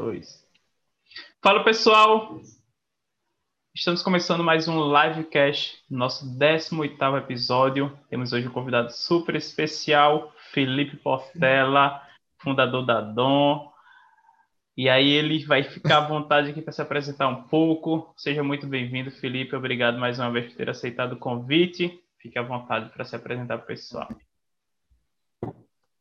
dois. 0.00 0.42
Fala 1.42 1.62
pessoal! 1.62 2.40
Estamos 3.74 4.02
começando 4.02 4.42
mais 4.42 4.66
um 4.66 4.80
livecast, 4.90 5.84
nosso 5.90 6.26
18 6.38 7.16
episódio. 7.18 7.96
Temos 8.08 8.32
hoje 8.32 8.48
um 8.48 8.50
convidado 8.50 8.90
super 8.92 9.36
especial, 9.36 10.32
Felipe 10.52 10.96
Portela, 10.96 12.02
fundador 12.38 12.84
da 12.86 13.02
Dom. 13.02 13.70
E 14.74 14.88
aí 14.88 15.10
ele 15.10 15.44
vai 15.44 15.62
ficar 15.62 15.98
à 15.98 16.08
vontade 16.08 16.50
aqui 16.50 16.62
para 16.62 16.72
se 16.72 16.80
apresentar 16.80 17.28
um 17.28 17.42
pouco. 17.42 18.14
Seja 18.16 18.42
muito 18.42 18.66
bem-vindo, 18.66 19.10
Felipe. 19.10 19.54
Obrigado 19.54 19.98
mais 19.98 20.18
uma 20.18 20.30
vez 20.32 20.46
por 20.46 20.56
ter 20.56 20.70
aceitado 20.70 21.12
o 21.12 21.18
convite. 21.18 22.02
Fique 22.18 22.38
à 22.38 22.42
vontade 22.42 22.90
para 22.90 23.04
se 23.04 23.14
apresentar 23.14 23.58
para 23.58 23.64
o 23.64 23.66
pessoal. 23.66 24.08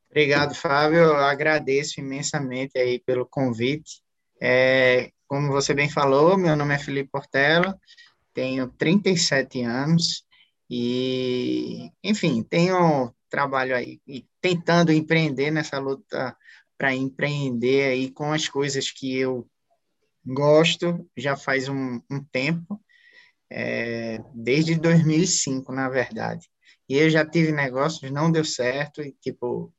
Obrigado, 0.10 0.56
Fábio. 0.56 1.00
Eu 1.00 1.18
agradeço 1.18 2.00
imensamente 2.00 2.78
aí 2.78 3.00
pelo 3.00 3.26
convite. 3.28 4.02
É, 4.42 5.12
como 5.28 5.52
você 5.52 5.74
bem 5.74 5.90
falou, 5.90 6.38
meu 6.38 6.56
nome 6.56 6.74
é 6.74 6.80
Felipe 6.80 7.12
Portela, 7.12 7.80
tenho 8.34 8.68
37 8.70 9.62
anos 9.62 10.24
e, 10.70 11.92
enfim, 12.04 12.42
tenho 12.42 13.14
trabalho 13.30 13.76
aí 13.76 14.02
e 14.08 14.26
tentando 14.42 14.92
empreender 14.92 15.52
nessa 15.52 15.78
luta 15.78 16.36
para 16.78 16.96
empreender 16.96 17.92
aí 17.92 18.12
com 18.12 18.32
as 18.32 18.48
coisas 18.48 18.90
que 18.90 19.18
eu 19.18 19.48
gosto 20.26 21.08
já 21.16 21.36
faz 21.36 21.70
um, 21.70 22.02
um 22.10 22.24
tempo, 22.32 22.82
é, 23.52 24.20
desde 24.34 24.76
2005, 24.76 25.72
na 25.72 25.90
verdade. 25.90 26.48
E 26.88 26.98
eu 26.98 27.10
já 27.10 27.26
tive 27.26 27.52
negócios, 27.52 28.10
não 28.12 28.32
deu 28.32 28.46
certo, 28.46 29.02
e 29.02 29.12
tipo, 29.22 29.74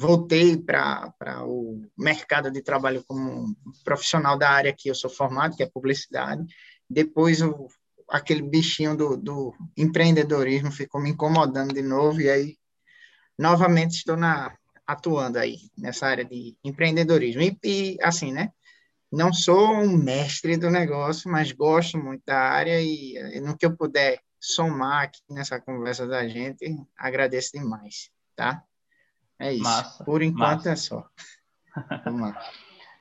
voltei 0.00 0.56
para 0.56 1.44
o 1.44 1.82
mercado 1.94 2.50
de 2.50 2.62
trabalho 2.62 3.04
como 3.06 3.54
profissional 3.84 4.38
da 4.38 4.48
área 4.48 4.72
que 4.72 4.88
eu 4.88 4.94
sou 4.94 5.10
formado, 5.10 5.54
que 5.54 5.62
é 5.62 5.66
publicidade. 5.66 6.42
Depois, 6.88 7.42
o, 7.42 7.68
aquele 8.08 8.40
bichinho 8.40 8.96
do, 8.96 9.14
do 9.14 9.54
empreendedorismo 9.76 10.72
ficou 10.72 11.02
me 11.02 11.10
incomodando 11.10 11.74
de 11.74 11.82
novo, 11.82 12.18
e 12.18 12.30
aí, 12.30 12.56
novamente, 13.38 13.96
estou 13.96 14.16
na, 14.16 14.56
atuando 14.86 15.38
aí 15.38 15.58
nessa 15.76 16.06
área 16.06 16.24
de 16.24 16.56
empreendedorismo. 16.64 17.42
E, 17.42 17.58
e, 17.62 17.98
assim, 18.00 18.32
né? 18.32 18.50
Não 19.12 19.34
sou 19.34 19.70
um 19.70 19.98
mestre 19.98 20.56
do 20.56 20.70
negócio, 20.70 21.30
mas 21.30 21.52
gosto 21.52 21.98
muito 21.98 22.22
da 22.24 22.38
área 22.38 22.80
e, 22.80 23.16
e 23.34 23.40
no 23.40 23.54
que 23.54 23.66
eu 23.66 23.76
puder 23.76 24.18
somar 24.40 25.02
aqui 25.02 25.20
nessa 25.28 25.60
conversa 25.60 26.06
da 26.06 26.26
gente, 26.26 26.64
agradeço 26.96 27.50
demais, 27.52 28.08
tá? 28.34 28.64
É 29.40 29.54
isso. 29.54 29.64
Massa, 29.64 30.04
Por 30.04 30.22
enquanto 30.22 30.66
massa. 30.66 30.70
é 30.70 30.76
só. 30.76 31.04
Vamos 32.04 32.20
lá. 32.20 32.40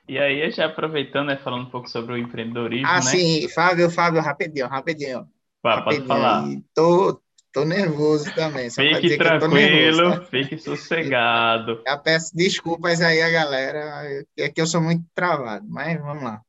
E 0.08 0.18
aí, 0.18 0.50
já 0.50 0.66
aproveitando, 0.66 1.28
né, 1.28 1.38
falando 1.38 1.68
um 1.68 1.70
pouco 1.70 1.88
sobre 1.88 2.14
o 2.14 2.18
empreendedorismo, 2.18 2.88
ah, 2.88 2.96
né? 2.96 3.02
sim, 3.02 3.48
Fábio, 3.50 3.92
Fábio, 3.92 4.22
rapidinho, 4.22 4.68
rapidinho. 4.68 5.28
Pá, 5.62 5.76
rapidinho. 5.76 6.08
Pode 6.08 6.22
falar. 6.22 6.46
Tô, 6.74 7.22
tô 7.54 7.66
nervoso 7.66 8.34
também. 8.34 8.72
fique 8.72 9.18
tranquilo, 9.18 10.10
nervoso, 10.10 10.22
tá? 10.22 10.26
fique 10.28 10.58
sossegado. 10.58 11.84
Já 11.86 11.98
peço 11.98 12.36
desculpas 12.36 13.02
aí 13.02 13.22
a 13.22 13.30
galera, 13.30 14.24
é 14.38 14.50
que 14.50 14.62
eu 14.62 14.66
sou 14.66 14.82
muito 14.82 15.04
travado, 15.14 15.68
mas 15.70 16.02
vamos 16.02 16.24
lá. 16.24 16.42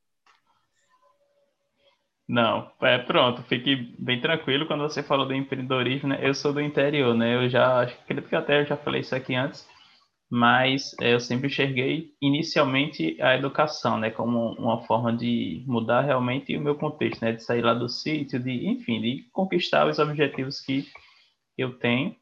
Não, 2.27 2.71
é 2.81 2.97
pronto, 2.97 3.43
fique 3.43 3.93
bem 3.99 4.21
tranquilo 4.21 4.65
quando 4.65 4.83
você 4.83 5.03
falou 5.03 5.27
do 5.27 5.35
empreendedorismo, 5.35 6.07
né? 6.07 6.17
Eu 6.21 6.33
sou 6.33 6.53
do 6.53 6.61
interior, 6.61 7.13
né? 7.13 7.35
Eu 7.35 7.49
já, 7.49 7.81
acredito 7.81 8.29
que 8.29 8.35
até 8.35 8.61
eu 8.61 8.65
já 8.65 8.77
falei 8.77 9.01
isso 9.01 9.13
aqui 9.13 9.35
antes, 9.35 9.67
mas 10.31 10.95
é, 11.01 11.13
eu 11.13 11.19
sempre 11.19 11.47
enxerguei 11.47 12.13
inicialmente 12.21 13.21
a 13.21 13.35
educação, 13.35 13.99
né, 13.99 14.09
como 14.09 14.53
uma 14.53 14.81
forma 14.83 15.11
de 15.11 15.61
mudar 15.67 16.01
realmente 16.01 16.55
o 16.55 16.61
meu 16.61 16.75
contexto, 16.75 17.21
né, 17.21 17.33
de 17.33 17.43
sair 17.43 17.61
lá 17.61 17.73
do 17.73 17.89
sítio, 17.89 18.39
de, 18.39 18.65
enfim, 18.65 19.01
de 19.01 19.25
conquistar 19.33 19.85
os 19.87 19.99
objetivos 19.99 20.61
que 20.61 20.87
eu 21.57 21.77
tenho. 21.77 22.15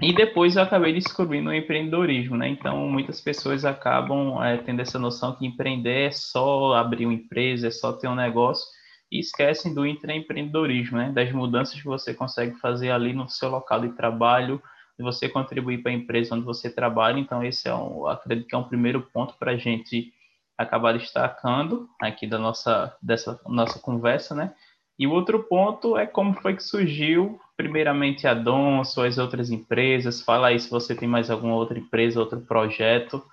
E 0.00 0.14
depois 0.14 0.54
eu 0.54 0.62
acabei 0.62 0.92
descobrindo 0.92 1.50
o 1.50 1.54
empreendedorismo, 1.54 2.36
né? 2.36 2.48
Então 2.48 2.86
muitas 2.88 3.20
pessoas 3.22 3.64
acabam 3.64 4.40
é, 4.42 4.58
tendo 4.58 4.80
essa 4.80 4.98
noção 4.98 5.34
que 5.34 5.46
empreender 5.46 6.08
é 6.08 6.10
só 6.10 6.74
abrir 6.74 7.06
uma 7.06 7.14
empresa, 7.14 7.68
é 7.68 7.70
só 7.70 7.92
ter 7.92 8.06
um 8.06 8.14
negócio 8.14 8.66
e 9.10 9.18
esquecem 9.18 9.74
do 9.74 9.86
intraempreendedorismo, 9.86 10.98
né? 10.98 11.10
Das 11.10 11.32
mudanças 11.32 11.80
que 11.80 11.86
você 11.86 12.14
consegue 12.14 12.54
fazer 12.60 12.90
ali 12.90 13.12
no 13.12 13.28
seu 13.28 13.48
local 13.48 13.80
de 13.80 13.88
trabalho, 13.96 14.62
de 14.98 15.04
você 15.04 15.28
contribuir 15.28 15.78
para 15.82 15.92
a 15.92 15.94
empresa 15.94 16.34
onde 16.34 16.44
você 16.44 16.68
trabalha. 16.68 17.20
Então, 17.20 17.44
esse 17.44 17.68
é 17.68 17.74
um, 17.74 18.06
acredito 18.08 18.48
que 18.48 18.54
é 18.54 18.58
um 18.58 18.68
primeiro 18.68 19.00
ponto 19.00 19.34
para 19.38 19.52
a 19.52 19.56
gente 19.56 20.12
acabar 20.56 20.92
destacando 20.92 21.88
aqui 22.00 22.26
da 22.26 22.36
nossa, 22.36 22.96
dessa 23.00 23.40
nossa 23.46 23.78
conversa, 23.78 24.34
né? 24.34 24.52
E 24.98 25.06
o 25.06 25.12
outro 25.12 25.44
ponto 25.44 25.96
é 25.96 26.04
como 26.04 26.34
foi 26.34 26.56
que 26.56 26.62
surgiu, 26.64 27.40
primeiramente, 27.56 28.26
a 28.26 28.34
Dom, 28.34 28.82
suas 28.82 29.16
outras 29.16 29.48
empresas. 29.50 30.20
Fala 30.20 30.48
aí 30.48 30.58
se 30.58 30.68
você 30.68 30.96
tem 30.96 31.08
mais 31.08 31.30
alguma 31.30 31.54
outra 31.54 31.78
empresa, 31.78 32.18
outro 32.18 32.40
projeto. 32.40 33.24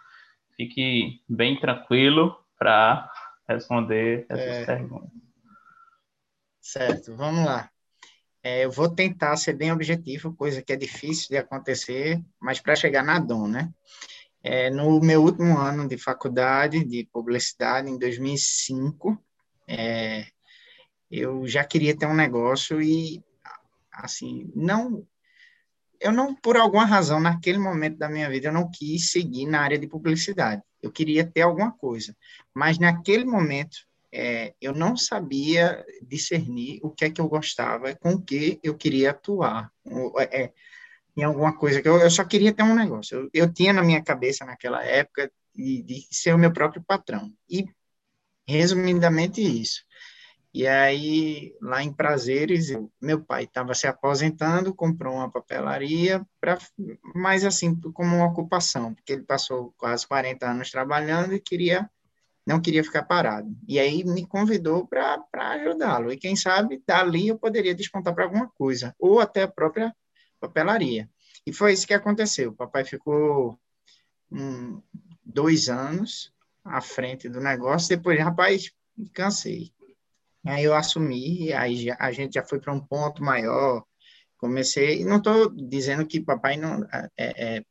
Fique 0.55 1.19
bem 1.27 1.59
tranquilo 1.59 2.37
para 2.59 3.11
responder 3.49 4.27
essas 4.29 4.57
é, 4.57 4.65
perguntas. 4.65 5.09
Certo, 6.61 7.15
vamos 7.15 7.43
lá. 7.43 7.67
É, 8.45 8.63
eu 8.63 8.69
vou 8.69 8.87
tentar 8.87 9.35
ser 9.37 9.53
bem 9.53 9.71
objetivo, 9.71 10.35
coisa 10.35 10.61
que 10.61 10.71
é 10.71 10.75
difícil 10.75 11.29
de 11.29 11.37
acontecer, 11.37 12.23
mas 12.39 12.59
para 12.59 12.75
chegar 12.75 13.03
na 13.03 13.17
DOM, 13.17 13.47
né? 13.47 13.73
É, 14.43 14.69
no 14.69 14.99
meu 14.99 15.23
último 15.23 15.57
ano 15.57 15.87
de 15.87 15.97
faculdade 15.97 16.85
de 16.85 17.09
publicidade, 17.11 17.89
em 17.89 17.97
2005, 17.97 19.19
é, 19.67 20.27
eu 21.09 21.47
já 21.47 21.63
queria 21.63 21.97
ter 21.97 22.05
um 22.05 22.13
negócio 22.13 22.79
e, 22.79 23.19
assim, 23.91 24.51
não. 24.55 25.07
Eu 25.99 26.11
não, 26.11 26.35
por 26.35 26.55
alguma 26.55 26.85
razão, 26.85 27.19
naquele 27.19 27.57
momento 27.57 27.97
da 27.97 28.07
minha 28.07 28.29
vida, 28.29 28.49
eu 28.49 28.53
não 28.53 28.69
quis 28.69 29.09
seguir 29.09 29.47
na 29.47 29.61
área 29.61 29.79
de 29.79 29.87
publicidade. 29.87 30.61
Eu 30.83 30.91
queria 30.91 31.25
ter 31.25 31.41
alguma 31.41 31.71
coisa. 31.71 32.15
Mas 32.53 32.77
naquele 32.77 33.25
momento, 33.25 33.75
é, 34.17 34.55
eu 34.61 34.73
não 34.73 34.95
sabia 34.95 35.85
discernir 36.01 36.79
o 36.81 36.89
que 36.89 37.03
é 37.03 37.09
que 37.09 37.19
eu 37.19 37.27
gostava, 37.27 37.93
com 37.95 38.13
o 38.13 38.21
que 38.21 38.57
eu 38.63 38.73
queria 38.73 39.11
atuar. 39.11 39.69
É, 40.17 40.43
é, 40.43 40.53
em 41.17 41.23
alguma 41.23 41.57
coisa 41.57 41.81
que 41.81 41.89
eu, 41.89 41.97
eu, 41.99 42.09
só 42.09 42.23
queria 42.23 42.53
ter 42.53 42.63
um 42.63 42.73
negócio. 42.73 43.17
Eu, 43.17 43.29
eu 43.33 43.53
tinha 43.53 43.73
na 43.73 43.83
minha 43.83 44.01
cabeça 44.01 44.45
naquela 44.45 44.81
época 44.85 45.29
de, 45.53 45.81
de, 45.83 46.07
ser 46.09 46.33
o 46.33 46.37
meu 46.37 46.53
próprio 46.53 46.81
patrão. 46.81 47.29
E, 47.49 47.65
resumidamente, 48.47 49.41
isso. 49.41 49.83
E 50.53 50.65
aí, 50.65 51.53
lá 51.61 51.83
em 51.83 51.91
Prazeres, 51.91 52.69
eu, 52.69 52.89
meu 53.01 53.21
pai 53.21 53.43
estava 53.43 53.73
se 53.73 53.85
aposentando, 53.85 54.73
comprou 54.73 55.15
uma 55.15 55.29
papelaria, 55.29 56.25
pra, 56.39 56.57
mais 57.13 57.43
assim, 57.43 57.75
como 57.91 58.15
uma 58.15 58.27
ocupação, 58.27 58.93
porque 58.93 59.11
ele 59.11 59.23
passou 59.23 59.73
quase 59.77 60.07
40 60.07 60.49
anos 60.49 60.71
trabalhando 60.71 61.33
e 61.33 61.41
queria 61.41 61.89
não 62.45 62.61
queria 62.61 62.83
ficar 62.83 63.03
parado. 63.03 63.55
E 63.67 63.79
aí 63.79 64.03
me 64.03 64.25
convidou 64.25 64.87
para 64.87 65.25
ajudá-lo. 65.33 66.11
E 66.11 66.17
quem 66.17 66.35
sabe, 66.35 66.81
dali 66.85 67.27
eu 67.29 67.39
poderia 67.39 67.73
descontar 67.73 68.13
para 68.13 68.25
alguma 68.25 68.49
coisa, 68.49 68.95
ou 68.99 69.19
até 69.19 69.43
a 69.43 69.47
própria 69.47 69.93
papelaria. 70.39 71.09
E 71.45 71.51
foi 71.51 71.73
isso 71.73 71.87
que 71.87 71.93
aconteceu. 71.93 72.51
O 72.51 72.55
papai 72.55 72.83
ficou 72.83 73.59
um, 74.31 74.81
dois 75.23 75.69
anos 75.69 76.31
à 76.63 76.81
frente 76.81 77.29
do 77.29 77.39
negócio, 77.39 77.89
depois, 77.89 78.19
rapaz, 78.19 78.71
cansei. 79.13 79.71
Aí 80.45 80.63
eu 80.63 80.75
assumi, 80.75 81.51
aí 81.53 81.89
a 81.97 82.11
gente 82.11 82.33
já 82.33 82.43
foi 82.43 82.59
para 82.59 82.73
um 82.73 82.79
ponto 82.79 83.23
maior, 83.23 83.83
comecei, 84.37 85.03
não 85.03 85.17
estou 85.17 85.49
dizendo 85.49 86.05
que 86.05 86.19
papai 86.21 86.55
não 86.55 86.83
é, 86.91 87.09
é, 87.17 87.65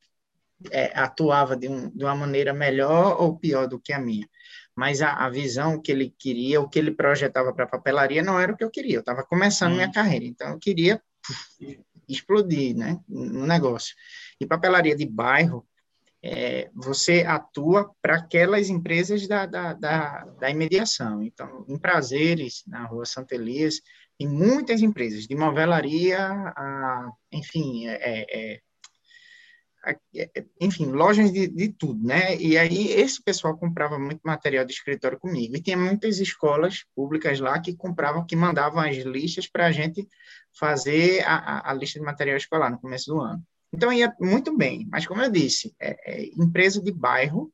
é, 0.73 0.99
atuava 0.99 1.57
de, 1.57 1.69
um, 1.69 1.89
de 1.91 2.05
uma 2.05 2.17
maneira 2.17 2.53
melhor 2.53 3.21
ou 3.21 3.39
pior 3.39 3.69
do 3.69 3.79
que 3.79 3.93
a 3.93 3.99
minha, 3.99 4.29
mas 4.77 5.01
a, 5.03 5.13
a 5.13 5.31
visão 5.31 5.81
que 5.81 5.93
ele 5.93 6.15
queria, 6.19 6.61
o 6.61 6.69
que 6.69 6.79
ele 6.79 6.91
projetava 6.91 7.53
para 7.53 7.65
a 7.65 7.69
papelaria 7.69 8.23
não 8.23 8.39
era 8.39 8.53
o 8.53 8.57
que 8.57 8.65
eu 8.65 8.71
queria. 8.71 8.97
Eu 8.97 9.01
estava 9.01 9.25
começando 9.25 9.73
hum. 9.73 9.77
minha 9.77 9.93
carreira, 9.93 10.25
então 10.25 10.51
eu 10.51 10.59
queria 10.59 11.01
puf, 11.23 11.81
explodir 12.09 12.77
né, 12.77 13.01
no 13.09 13.47
negócio. 13.47 13.95
E 14.41 14.47
papelaria 14.47 14.97
de 14.97 15.07
bairro, 15.07 15.67
é, 16.23 16.71
você 16.75 17.23
atua 17.23 17.95
para 18.01 18.17
aquelas 18.17 18.71
empresas 18.71 19.29
da, 19.29 19.45
da, 19.45 19.75
da, 19.75 20.25
da, 20.41 20.51
imediação. 20.51 21.23
Então, 21.23 21.67
em 21.69 21.79
Prazeres, 21.79 22.63
na 22.67 22.87
rua 22.87 23.05
Santa 23.05 23.35
Elias, 23.35 23.81
tem 24.19 24.27
muitas 24.27 24.81
empresas, 24.81 25.27
de 25.27 25.35
novelaria, 25.35 26.19
a, 26.27 27.11
enfim, 27.31 27.89
é, 27.89 28.27
é, 28.31 28.61
enfim, 30.61 30.87
lojas 30.87 31.33
de, 31.33 31.47
de, 31.49 31.69
tudo, 31.69 32.07
né? 32.07 32.37
E 32.37 32.57
aí 32.57 32.89
esse 32.93 33.23
pessoal 33.23 33.57
comprava 33.57 33.99
muito 33.99 34.21
material 34.25 34.65
de 34.65 34.73
escritório 34.73 35.19
comigo. 35.19 35.57
E 35.57 35.63
tinha 35.63 35.77
muitas 35.77 36.19
escolas 36.19 36.85
públicas 36.95 37.41
lá 37.41 37.61
que 37.61 37.77
compravam, 37.77 38.27
que 38.27 38.37
mandavam 38.37 38.81
as 38.81 38.97
listas 38.97 39.47
para 39.47 39.67
a 39.67 39.73
gente 39.73 40.09
fazer 40.59 41.23
a, 41.27 41.71
a, 41.71 41.75
lista 41.75 41.99
de 41.99 42.05
material 42.05 42.37
escolar 42.37 42.71
no 42.71 42.81
começo 42.81 43.13
do 43.13 43.21
ano. 43.21 43.43
Então 43.73 43.93
ia 43.93 44.15
muito 44.21 44.57
bem, 44.57 44.87
mas 44.91 45.07
como 45.07 45.21
eu 45.23 45.31
disse, 45.31 45.75
é, 45.81 45.97
é, 46.07 46.27
empresa 46.37 46.81
de 46.81 46.93
bairro 46.93 47.53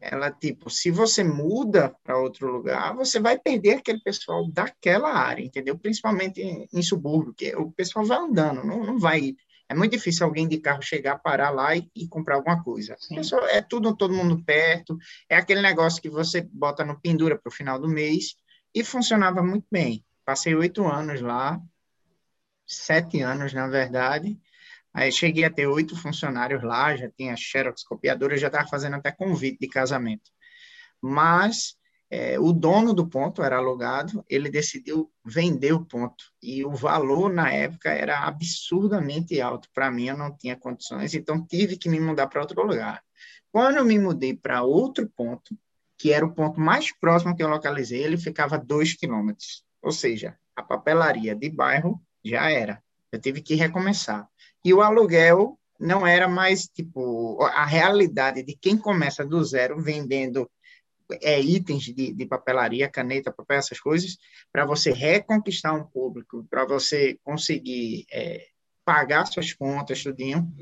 ela, 0.00 0.30
tipo, 0.30 0.70
se 0.70 0.90
você 0.90 1.22
muda 1.22 1.94
para 2.02 2.18
outro 2.18 2.50
lugar, 2.50 2.94
você 2.94 3.20
vai 3.20 3.38
perder 3.38 3.74
aquele 3.74 4.00
pessoal 4.00 4.50
daquela 4.50 5.12
área, 5.12 5.44
entendeu? 5.44 5.78
Principalmente 5.78 6.40
em, 6.40 6.66
em 6.72 6.82
subúrbio, 6.82 7.34
que 7.34 7.54
o 7.54 7.70
pessoal 7.70 8.06
vai 8.06 8.18
andando, 8.18 8.64
não, 8.64 8.82
não 8.82 8.98
vai. 8.98 9.34
É 9.70 9.74
muito 9.74 9.92
difícil 9.92 10.26
alguém 10.26 10.48
de 10.48 10.58
carro 10.58 10.82
chegar, 10.82 11.16
parar 11.20 11.50
lá 11.50 11.76
e, 11.76 11.88
e 11.94 12.08
comprar 12.08 12.34
alguma 12.34 12.60
coisa. 12.60 12.96
É 13.50 13.62
tudo, 13.62 13.96
todo 13.96 14.12
mundo 14.12 14.42
perto, 14.44 14.98
é 15.28 15.36
aquele 15.36 15.62
negócio 15.62 16.02
que 16.02 16.10
você 16.10 16.42
bota 16.42 16.84
no 16.84 17.00
pendura 17.00 17.38
para 17.38 17.48
o 17.48 17.54
final 17.54 17.78
do 17.78 17.86
mês, 17.86 18.34
e 18.74 18.82
funcionava 18.82 19.42
muito 19.44 19.66
bem. 19.70 20.04
Passei 20.24 20.56
oito 20.56 20.84
anos 20.84 21.20
lá, 21.20 21.60
sete 22.66 23.20
anos, 23.20 23.52
na 23.52 23.68
verdade, 23.68 24.36
Aí 24.92 25.12
cheguei 25.12 25.44
a 25.44 25.50
ter 25.50 25.68
oito 25.68 25.96
funcionários 25.96 26.64
lá, 26.64 26.96
já 26.96 27.08
tinha 27.10 27.36
xerox 27.36 27.84
copiadora, 27.84 28.36
já 28.36 28.48
estava 28.48 28.66
fazendo 28.66 28.96
até 28.96 29.12
convite 29.12 29.58
de 29.60 29.68
casamento. 29.68 30.30
Mas 31.00 31.76
é, 32.10 32.38
o 32.40 32.52
dono 32.52 32.92
do 32.92 33.06
ponto 33.06 33.42
era 33.42 33.56
alugado, 33.56 34.24
ele 34.28 34.50
decidiu 34.50 35.10
vender 35.24 35.72
o 35.72 35.84
ponto. 35.84 36.24
E 36.42 36.64
o 36.64 36.72
valor 36.72 37.32
na 37.32 37.52
época 37.52 37.90
era 37.90 38.26
absurdamente 38.26 39.40
alto. 39.40 39.68
Para 39.72 39.90
mim, 39.90 40.08
eu 40.08 40.16
não 40.16 40.36
tinha 40.36 40.56
condições, 40.56 41.14
então 41.14 41.46
tive 41.46 41.76
que 41.76 41.88
me 41.88 42.00
mudar 42.00 42.26
para 42.26 42.40
outro 42.40 42.66
lugar. 42.66 43.00
Quando 43.52 43.76
eu 43.76 43.84
me 43.84 43.98
mudei 43.98 44.34
para 44.34 44.62
outro 44.62 45.08
ponto, 45.16 45.56
que 45.96 46.12
era 46.12 46.26
o 46.26 46.34
ponto 46.34 46.58
mais 46.60 46.92
próximo 46.98 47.36
que 47.36 47.42
eu 47.42 47.48
localizei, 47.48 48.02
ele 48.02 48.16
ficava 48.16 48.58
dois 48.58 48.94
quilômetros. 48.94 49.64
Ou 49.80 49.92
seja, 49.92 50.36
a 50.56 50.62
papelaria 50.62 51.34
de 51.34 51.48
bairro 51.48 52.00
já 52.24 52.50
era. 52.50 52.82
Eu 53.12 53.20
tive 53.20 53.40
que 53.40 53.54
recomeçar 53.54 54.28
e 54.64 54.74
o 54.74 54.82
aluguel 54.82 55.58
não 55.78 56.06
era 56.06 56.28
mais 56.28 56.66
tipo 56.68 57.42
a 57.42 57.64
realidade 57.64 58.42
de 58.42 58.54
quem 58.54 58.76
começa 58.76 59.24
do 59.24 59.42
zero 59.42 59.80
vendendo 59.80 60.48
é, 61.20 61.40
itens 61.40 61.84
de, 61.84 62.12
de 62.12 62.26
papelaria, 62.26 62.88
caneta, 62.88 63.32
papel, 63.32 63.58
essas 63.58 63.80
coisas, 63.80 64.16
para 64.52 64.64
você 64.64 64.92
reconquistar 64.92 65.74
um 65.74 65.84
público, 65.84 66.46
para 66.48 66.64
você 66.64 67.18
conseguir 67.22 68.06
é, 68.12 68.46
pagar 68.84 69.26
suas 69.26 69.52
contas, 69.52 70.02
tudinho, 70.02 70.52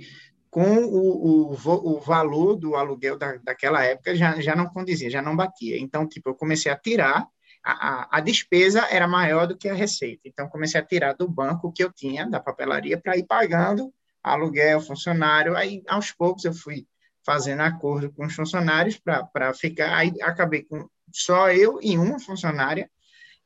com 0.50 0.78
o, 0.78 1.52
o, 1.52 1.96
o 1.96 2.00
valor 2.00 2.56
do 2.56 2.74
aluguel 2.74 3.18
da, 3.18 3.36
daquela 3.36 3.84
época 3.84 4.14
já, 4.14 4.40
já 4.40 4.56
não 4.56 4.66
condizia, 4.66 5.10
já 5.10 5.22
não 5.22 5.36
batia. 5.36 5.78
Então, 5.78 6.06
tipo, 6.08 6.30
eu 6.30 6.34
comecei 6.34 6.72
a 6.72 6.76
tirar, 6.76 7.26
a, 7.64 7.72
a, 7.72 8.18
a 8.18 8.20
despesa 8.20 8.86
era 8.90 9.06
maior 9.06 9.46
do 9.46 9.56
que 9.56 9.68
a 9.68 9.74
receita. 9.74 10.22
Então, 10.24 10.48
comecei 10.48 10.80
a 10.80 10.84
tirar 10.84 11.14
do 11.14 11.28
banco 11.28 11.72
que 11.72 11.84
eu 11.84 11.92
tinha, 11.92 12.28
da 12.28 12.40
papelaria, 12.40 12.98
para 12.98 13.16
ir 13.16 13.26
pagando 13.26 13.92
aluguel, 14.22 14.80
funcionário. 14.80 15.56
Aí, 15.56 15.82
aos 15.86 16.12
poucos, 16.12 16.44
eu 16.44 16.52
fui 16.52 16.86
fazendo 17.28 17.60
acordo 17.60 18.10
com 18.10 18.24
os 18.24 18.34
funcionários 18.34 18.98
para 18.98 19.52
ficar. 19.52 19.94
Aí, 19.94 20.10
acabei 20.22 20.62
com 20.62 20.88
só 21.12 21.50
eu 21.50 21.78
e 21.82 21.98
uma 21.98 22.18
funcionária. 22.18 22.90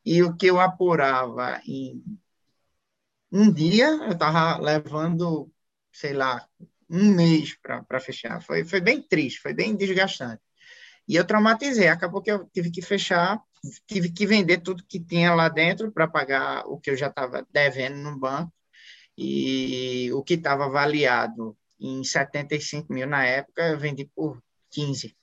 E 0.04 0.22
o 0.22 0.36
que 0.36 0.46
eu 0.46 0.60
apurava 0.60 1.60
em 1.66 2.00
um 3.32 3.52
dia, 3.52 3.88
eu 3.88 4.12
estava 4.12 4.56
levando, 4.58 5.50
sei 5.92 6.12
lá, 6.12 6.46
um 6.88 7.12
mês 7.12 7.56
para 7.60 7.98
fechar. 7.98 8.40
Foi, 8.40 8.64
foi 8.64 8.80
bem 8.80 9.02
triste, 9.02 9.40
foi 9.40 9.52
bem 9.52 9.74
desgastante. 9.74 10.40
E 11.08 11.16
eu 11.16 11.26
traumatizei. 11.26 11.88
Acabou 11.88 12.22
que 12.22 12.30
eu 12.30 12.48
tive 12.54 12.70
que 12.70 12.82
fechar, 12.82 13.42
tive 13.88 14.12
que 14.12 14.24
vender 14.28 14.58
tudo 14.58 14.86
que 14.86 15.00
tinha 15.00 15.34
lá 15.34 15.48
dentro 15.48 15.90
para 15.90 16.06
pagar 16.06 16.64
o 16.68 16.78
que 16.78 16.90
eu 16.90 16.96
já 16.96 17.08
estava 17.08 17.44
devendo 17.50 17.96
no 17.96 18.16
banco 18.16 18.52
e 19.18 20.08
o 20.12 20.22
que 20.22 20.34
estava 20.34 20.66
avaliado 20.66 21.56
em 21.82 22.04
75 22.04 22.92
mil 22.92 23.06
na 23.06 23.24
época, 23.24 23.68
eu 23.68 23.78
vendi 23.78 24.08
por 24.14 24.42
15 24.70 25.14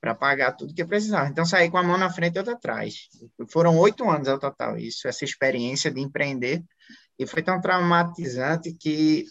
para 0.00 0.14
pagar 0.14 0.52
tudo 0.52 0.74
que 0.74 0.82
eu 0.82 0.88
precisava. 0.88 1.28
Então, 1.28 1.44
saí 1.44 1.70
com 1.70 1.78
a 1.78 1.82
mão 1.82 1.96
na 1.96 2.10
frente 2.10 2.34
e 2.34 2.38
outra 2.38 2.54
atrás. 2.54 3.08
Foram 3.48 3.78
oito 3.78 4.08
anos 4.10 4.26
ao 4.26 4.38
total, 4.38 4.76
isso, 4.76 5.06
essa 5.06 5.24
experiência 5.24 5.90
de 5.92 6.00
empreender, 6.00 6.62
e 7.16 7.24
foi 7.24 7.40
tão 7.40 7.60
traumatizante 7.60 8.74
que, 8.74 9.26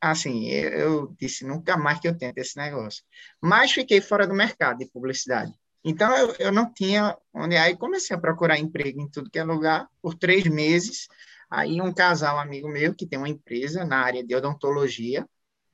assim, 0.00 0.48
eu, 0.48 1.14
disse, 1.20 1.44
nunca 1.44 1.76
mais 1.76 2.00
que 2.00 2.08
eu 2.08 2.16
tento 2.16 2.38
esse 2.38 2.56
negócio. 2.56 3.04
Mas 3.40 3.72
fiquei 3.72 4.00
fora 4.00 4.26
do 4.26 4.32
mercado 4.32 4.78
de 4.78 4.86
publicidade. 4.86 5.52
Então, 5.84 6.10
eu, 6.16 6.34
eu 6.38 6.52
não 6.52 6.72
tinha 6.72 7.16
onde... 7.34 7.56
Aí 7.56 7.76
comecei 7.76 8.16
a 8.16 8.20
procurar 8.20 8.58
emprego 8.58 9.00
em 9.00 9.10
tudo 9.10 9.30
que 9.30 9.38
é 9.38 9.44
lugar, 9.44 9.86
por 10.00 10.14
três 10.14 10.44
meses, 10.44 11.06
Aí 11.50 11.80
um 11.80 11.92
casal 11.92 12.38
amigo 12.38 12.68
meu 12.68 12.94
que 12.94 13.06
tem 13.06 13.18
uma 13.18 13.28
empresa 13.28 13.84
na 13.84 13.98
área 13.98 14.24
de 14.24 14.34
odontologia, 14.34 15.26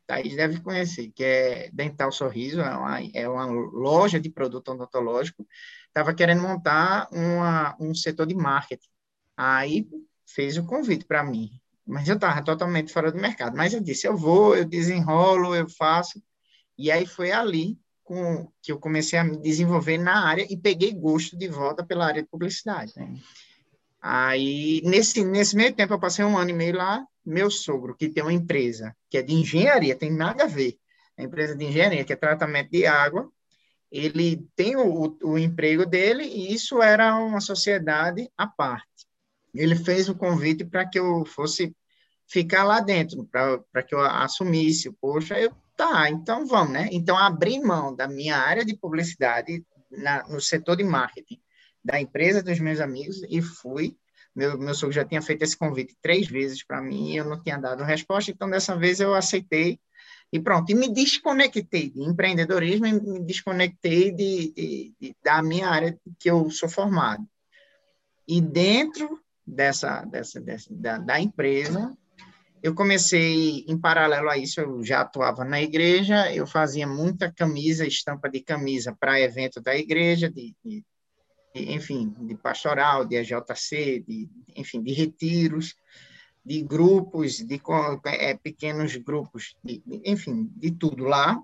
Thaís 0.06 0.36
deve 0.36 0.60
conhecer, 0.60 1.10
que 1.12 1.24
é 1.24 1.70
Dental 1.72 2.12
Sorriso, 2.12 2.60
é 2.60 2.76
uma, 2.76 3.00
é 3.14 3.28
uma 3.28 3.46
loja 3.46 4.20
de 4.20 4.30
produto 4.30 4.72
odontológico, 4.72 5.46
estava 5.86 6.14
querendo 6.14 6.42
montar 6.42 7.08
uma, 7.10 7.76
um 7.80 7.94
setor 7.94 8.26
de 8.26 8.34
marketing. 8.34 8.88
Aí 9.36 9.88
fez 10.26 10.56
o 10.56 10.66
convite 10.66 11.04
para 11.04 11.24
mim, 11.24 11.50
mas 11.86 12.08
eu 12.08 12.14
estava 12.16 12.42
totalmente 12.42 12.92
fora 12.92 13.10
do 13.10 13.18
mercado. 13.18 13.56
Mas 13.56 13.72
eu 13.72 13.80
disse, 13.80 14.06
eu 14.06 14.16
vou, 14.16 14.56
eu 14.56 14.64
desenrolo, 14.64 15.54
eu 15.54 15.68
faço. 15.68 16.22
E 16.76 16.90
aí 16.90 17.06
foi 17.06 17.30
ali 17.30 17.78
com, 18.02 18.50
que 18.62 18.70
eu 18.72 18.78
comecei 18.78 19.18
a 19.18 19.24
me 19.24 19.40
desenvolver 19.40 19.98
na 19.98 20.26
área 20.26 20.46
e 20.50 20.56
peguei 20.56 20.92
gosto 20.92 21.36
de 21.36 21.48
volta 21.48 21.84
pela 21.84 22.06
área 22.06 22.22
de 22.22 22.28
publicidade. 22.28 22.92
Né? 22.96 23.14
Aí, 24.00 24.82
nesse, 24.84 25.24
nesse 25.24 25.56
meio 25.56 25.74
tempo, 25.74 25.94
eu 25.94 26.00
passei 26.00 26.24
um 26.24 26.36
ano 26.36 26.50
e 26.50 26.52
meio 26.52 26.76
lá. 26.76 27.04
Meu 27.24 27.50
sogro, 27.50 27.96
que 27.96 28.08
tem 28.08 28.22
uma 28.22 28.32
empresa 28.32 28.94
que 29.08 29.18
é 29.18 29.22
de 29.22 29.32
engenharia, 29.32 29.96
tem 29.96 30.10
nada 30.10 30.44
a 30.44 30.48
ver. 30.48 30.78
A 31.16 31.22
empresa 31.22 31.56
de 31.56 31.64
engenharia, 31.64 32.04
que 32.04 32.12
é 32.12 32.16
tratamento 32.16 32.70
de 32.70 32.86
água, 32.86 33.30
ele 33.90 34.48
tem 34.56 34.76
o, 34.76 35.16
o 35.22 35.38
emprego 35.38 35.86
dele 35.86 36.24
e 36.24 36.52
isso 36.52 36.82
era 36.82 37.16
uma 37.16 37.40
sociedade 37.40 38.28
à 38.36 38.46
parte. 38.46 39.06
Ele 39.54 39.76
fez 39.76 40.08
o 40.08 40.16
convite 40.16 40.64
para 40.64 40.84
que 40.84 40.98
eu 40.98 41.24
fosse 41.24 41.74
ficar 42.26 42.64
lá 42.64 42.80
dentro, 42.80 43.24
para 43.24 43.82
que 43.82 43.94
eu 43.94 44.00
assumisse. 44.00 44.90
Poxa, 45.00 45.38
eu, 45.38 45.52
tá, 45.76 46.10
então 46.10 46.44
vamos, 46.46 46.72
né? 46.72 46.88
Então, 46.90 47.16
abri 47.16 47.60
mão 47.60 47.94
da 47.94 48.08
minha 48.08 48.36
área 48.36 48.64
de 48.64 48.76
publicidade 48.76 49.64
na, 49.90 50.26
no 50.26 50.40
setor 50.40 50.76
de 50.76 50.84
marketing 50.84 51.40
da 51.84 52.00
empresa 52.00 52.42
dos 52.42 52.58
meus 52.58 52.80
amigos 52.80 53.22
e 53.28 53.40
fui. 53.42 53.96
Meu, 54.34 54.58
meu 54.58 54.74
sogro 54.74 54.94
já 54.94 55.04
tinha 55.04 55.22
feito 55.22 55.42
esse 55.42 55.56
convite 55.56 55.96
três 56.02 56.26
vezes 56.26 56.64
para 56.64 56.82
mim 56.82 57.12
e 57.12 57.16
eu 57.16 57.24
não 57.24 57.40
tinha 57.40 57.56
dado 57.56 57.84
resposta, 57.84 58.30
então 58.30 58.50
dessa 58.50 58.76
vez 58.76 58.98
eu 58.98 59.14
aceitei 59.14 59.78
e 60.32 60.40
pronto. 60.40 60.70
E 60.70 60.74
me 60.74 60.92
desconectei 60.92 61.90
de 61.90 62.02
empreendedorismo 62.02 62.86
e 62.86 62.92
me 62.92 63.20
desconectei 63.20 64.10
de, 64.10 64.52
de, 64.52 64.94
de, 65.00 65.16
da 65.22 65.42
minha 65.42 65.68
área 65.68 65.96
que 66.18 66.28
eu 66.28 66.50
sou 66.50 66.68
formado. 66.68 67.24
E 68.26 68.40
dentro 68.40 69.20
dessa, 69.46 70.04
dessa, 70.04 70.40
dessa 70.40 70.74
da, 70.74 70.98
da 70.98 71.20
empresa, 71.20 71.96
eu 72.62 72.74
comecei, 72.74 73.64
em 73.68 73.78
paralelo 73.78 74.30
a 74.30 74.38
isso, 74.38 74.60
eu 74.60 74.82
já 74.82 75.02
atuava 75.02 75.44
na 75.44 75.60
igreja, 75.60 76.32
eu 76.32 76.46
fazia 76.46 76.86
muita 76.86 77.30
camisa, 77.30 77.86
estampa 77.86 78.28
de 78.28 78.40
camisa 78.40 78.96
para 78.98 79.20
evento 79.20 79.60
da 79.60 79.76
igreja, 79.76 80.30
de, 80.30 80.56
de 80.64 80.82
enfim, 81.54 82.14
de 82.20 82.34
pastoral, 82.34 83.04
de 83.04 83.16
AJC, 83.16 84.04
de, 84.06 84.28
enfim, 84.56 84.82
de 84.82 84.92
retiros, 84.92 85.76
de 86.44 86.62
grupos, 86.62 87.38
de 87.38 87.60
é, 88.06 88.34
pequenos 88.34 88.96
grupos, 88.96 89.56
de, 89.62 89.82
enfim, 90.04 90.50
de 90.56 90.72
tudo 90.72 91.04
lá. 91.04 91.40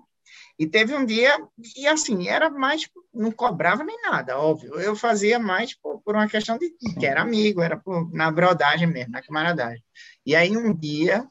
E 0.57 0.67
teve 0.67 0.95
um 0.95 1.05
dia, 1.05 1.37
e 1.75 1.87
assim, 1.87 2.27
era 2.27 2.49
mais, 2.49 2.89
não 3.13 3.31
cobrava 3.31 3.83
nem 3.83 3.99
nada, 4.01 4.37
óbvio. 4.37 4.79
Eu 4.79 4.95
fazia 4.95 5.39
mais 5.39 5.73
por, 5.73 6.01
por 6.01 6.15
uma 6.15 6.27
questão 6.27 6.57
de 6.57 6.69
que 6.69 7.05
era 7.05 7.21
amigo, 7.21 7.61
era 7.61 7.77
por, 7.77 8.11
na 8.13 8.31
brodagem 8.31 8.87
mesmo, 8.87 9.11
na 9.11 9.23
camaradagem. 9.23 9.83
E 10.25 10.35
aí 10.35 10.55
um 10.55 10.73
dia, 10.73 11.27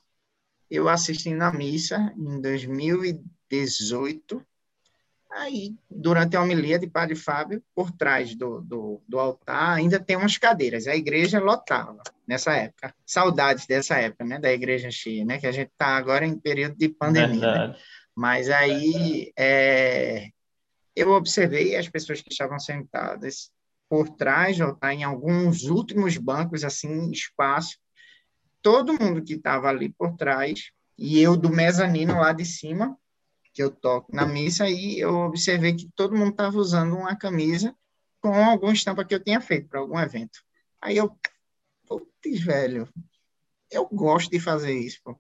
eu 0.69 0.89
assisti 0.89 1.33
na 1.35 1.53
missa, 1.53 2.13
em 2.17 2.41
2018, 2.41 4.45
Aí, 5.33 5.77
durante 5.89 6.37
a 6.37 6.43
homilia 6.43 6.79
de 6.79 6.89
Padre 6.89 7.15
Fábio, 7.15 7.63
por 7.73 7.93
trás 7.93 8.35
do, 8.35 8.61
do, 8.63 9.01
do, 9.07 9.19
altar, 9.19 9.77
ainda 9.77 10.01
tem 10.01 10.17
umas 10.17 10.37
cadeiras. 10.37 10.89
A 10.89 10.97
igreja 10.97 11.39
lotava 11.39 12.03
nessa 12.27 12.53
época. 12.53 12.93
Saudades 13.07 13.65
dessa 13.65 13.97
época, 13.97 14.25
né? 14.25 14.41
Da 14.41 14.53
igreja 14.53 14.91
cheia, 14.91 15.25
né? 15.25 15.39
Que 15.39 15.47
a 15.47 15.53
gente 15.53 15.71
está 15.71 15.97
agora 15.97 16.27
em 16.27 16.37
período 16.37 16.77
de 16.77 16.89
pandemia. 16.89 17.69
Né? 17.69 17.77
Mas 18.17 18.51
aí 18.51 19.33
é, 19.39 20.31
eu 20.97 21.13
observei 21.13 21.77
as 21.77 21.89
pessoas 21.89 22.21
que 22.21 22.33
estavam 22.33 22.59
sentadas 22.59 23.53
por 23.89 24.09
trás 24.09 24.59
do 24.59 24.65
altar, 24.65 24.93
em 24.93 25.05
alguns 25.05 25.65
últimos 25.65 26.17
bancos, 26.17 26.65
assim, 26.65 27.11
espaço. 27.11 27.79
Todo 28.61 28.99
mundo 29.01 29.23
que 29.23 29.35
estava 29.35 29.69
ali 29.69 29.91
por 29.91 30.17
trás, 30.17 30.71
e 30.99 31.21
eu 31.21 31.37
do 31.37 31.51
mezanino 31.51 32.15
lá 32.15 32.33
de 32.33 32.45
cima, 32.45 32.97
que 33.53 33.63
eu 33.63 33.71
toco 33.71 34.15
na 34.15 34.27
missa 34.27 34.69
e 34.69 34.99
eu 35.01 35.15
observei 35.15 35.75
que 35.75 35.91
todo 35.95 36.17
mundo 36.17 36.31
estava 36.31 36.57
usando 36.57 36.97
uma 36.97 37.17
camisa 37.17 37.75
com 38.21 38.33
alguma 38.35 38.73
estampa 38.73 39.05
que 39.05 39.15
eu 39.15 39.23
tinha 39.23 39.41
feito 39.41 39.69
para 39.69 39.81
algum 39.81 39.99
evento. 39.99 40.41
Aí 40.81 40.97
eu, 40.97 41.17
putz, 41.87 42.41
velho, 42.41 42.89
eu 43.71 43.87
gosto 43.89 44.31
de 44.31 44.41
fazer 44.41 44.75
isso, 44.75 45.01
pô. 45.03 45.19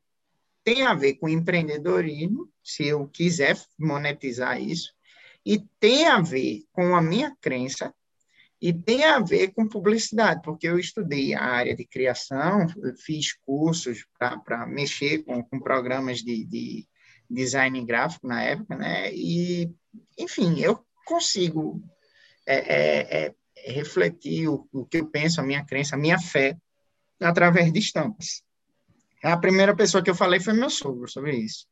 Tem 0.63 0.83
a 0.83 0.95
ver 0.95 1.15
com 1.15 1.29
empreendedorismo, 1.29 2.49
se 2.63 2.87
eu 2.87 3.09
quiser 3.09 3.59
monetizar 3.79 4.61
isso, 4.61 4.93
e 5.45 5.59
tem 5.79 6.07
a 6.07 6.21
ver 6.21 6.65
com 6.73 6.95
a 6.95 7.01
minha 7.01 7.35
crença 7.41 7.95
e 8.61 8.75
tem 8.75 9.05
a 9.05 9.19
ver 9.21 9.53
com 9.53 9.67
publicidade, 9.67 10.43
porque 10.43 10.69
eu 10.69 10.79
estudei 10.79 11.33
a 11.33 11.43
área 11.43 11.75
de 11.75 11.87
criação, 11.87 12.67
fiz 12.99 13.33
cursos 13.33 14.05
para 14.19 14.67
mexer 14.67 15.25
com, 15.25 15.43
com 15.43 15.59
programas 15.59 16.19
de, 16.19 16.45
de, 16.45 16.87
design 17.31 17.85
gráfico 17.85 18.27
na 18.27 18.43
época, 18.43 18.77
né? 18.77 19.13
E, 19.13 19.71
enfim, 20.19 20.61
eu 20.61 20.85
consigo 21.07 21.83
é, 22.47 22.57
é, 22.57 23.27
é, 23.27 23.73
refletir 23.73 24.49
o, 24.49 24.69
o 24.73 24.85
que 24.85 24.99
eu 24.99 25.07
penso, 25.07 25.41
a 25.41 25.45
minha 25.45 25.65
crença, 25.65 25.95
a 25.95 25.99
minha 25.99 26.19
fé, 26.19 26.57
através 27.21 27.73
de 27.73 27.79
estampas. 27.79 28.43
A 29.23 29.37
primeira 29.37 29.75
pessoa 29.77 30.03
que 30.03 30.11
eu 30.11 30.15
falei 30.15 30.41
foi 30.41 30.55
meu 30.55 30.71
sogro 30.71 31.09
sobre 31.09 31.37
isso. 31.37 31.67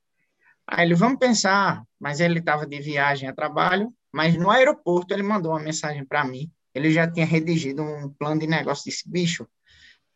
Aí 0.67 0.87
ele, 0.87 0.95
vamos 0.95 1.19
pensar, 1.19 1.83
mas 1.99 2.21
ele 2.21 2.41
estava 2.41 2.67
de 2.67 2.79
viagem 2.81 3.29
a 3.29 3.35
trabalho, 3.35 3.93
mas 4.13 4.37
no 4.37 4.51
aeroporto 4.51 5.15
ele 5.15 5.23
mandou 5.23 5.53
uma 5.53 5.61
mensagem 5.61 6.05
para 6.05 6.25
mim 6.25 6.51
ele 6.79 6.93
já 6.93 7.11
tinha 7.11 7.27
redigido 7.27 7.83
um 7.83 8.09
plano 8.09 8.41
de 8.41 8.47
negócio 8.47 8.85
desse 8.85 9.09
bicho. 9.09 9.47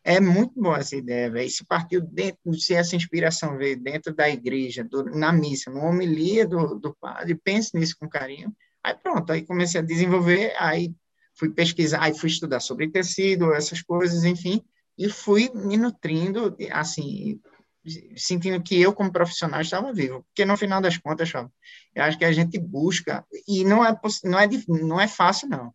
É 0.03 0.19
muito 0.19 0.59
boa 0.59 0.79
essa 0.79 0.95
ideia, 0.95 1.31
velho. 1.31 1.49
Se 1.49 1.65
partiu 1.65 2.01
dentro, 2.01 2.53
se 2.55 2.73
essa 2.73 2.95
inspiração 2.95 3.57
veio 3.57 3.81
dentro 3.81 4.13
da 4.13 4.29
igreja, 4.29 4.83
do, 4.83 5.05
na 5.05 5.31
missa, 5.31 5.71
no 5.71 5.79
homilia 5.79 6.45
do, 6.45 6.77
do 6.77 6.93
padre, 6.93 7.35
pense 7.35 7.77
nisso 7.77 7.95
com 7.97 8.09
carinho. 8.09 8.53
Aí 8.83 8.93
pronto, 8.95 9.31
aí 9.31 9.45
comecei 9.45 9.79
a 9.79 9.83
desenvolver, 9.83 10.53
aí 10.59 10.93
fui 11.35 11.49
pesquisar, 11.49 12.03
aí 12.03 12.13
fui 12.13 12.29
estudar 12.29 12.59
sobre 12.59 12.89
tecido, 12.89 13.53
essas 13.53 13.81
coisas, 13.81 14.25
enfim, 14.25 14.61
e 14.97 15.09
fui 15.09 15.49
me 15.55 15.77
nutrindo, 15.77 16.55
assim, 16.71 17.39
sentindo 18.15 18.61
que 18.61 18.79
eu, 18.79 18.93
como 18.93 19.11
profissional, 19.11 19.61
estava 19.61 19.93
vivo. 19.93 20.23
Porque, 20.23 20.45
no 20.45 20.57
final 20.57 20.81
das 20.81 20.97
contas, 20.97 21.31
eu 21.33 22.03
acho 22.03 22.17
que 22.17 22.25
a 22.25 22.31
gente 22.31 22.59
busca, 22.59 23.25
e 23.47 23.63
não 23.63 23.85
é, 23.85 23.97
não 24.25 24.39
é, 24.39 24.49
não 24.67 24.99
é 24.99 25.07
fácil, 25.07 25.47
não. 25.47 25.73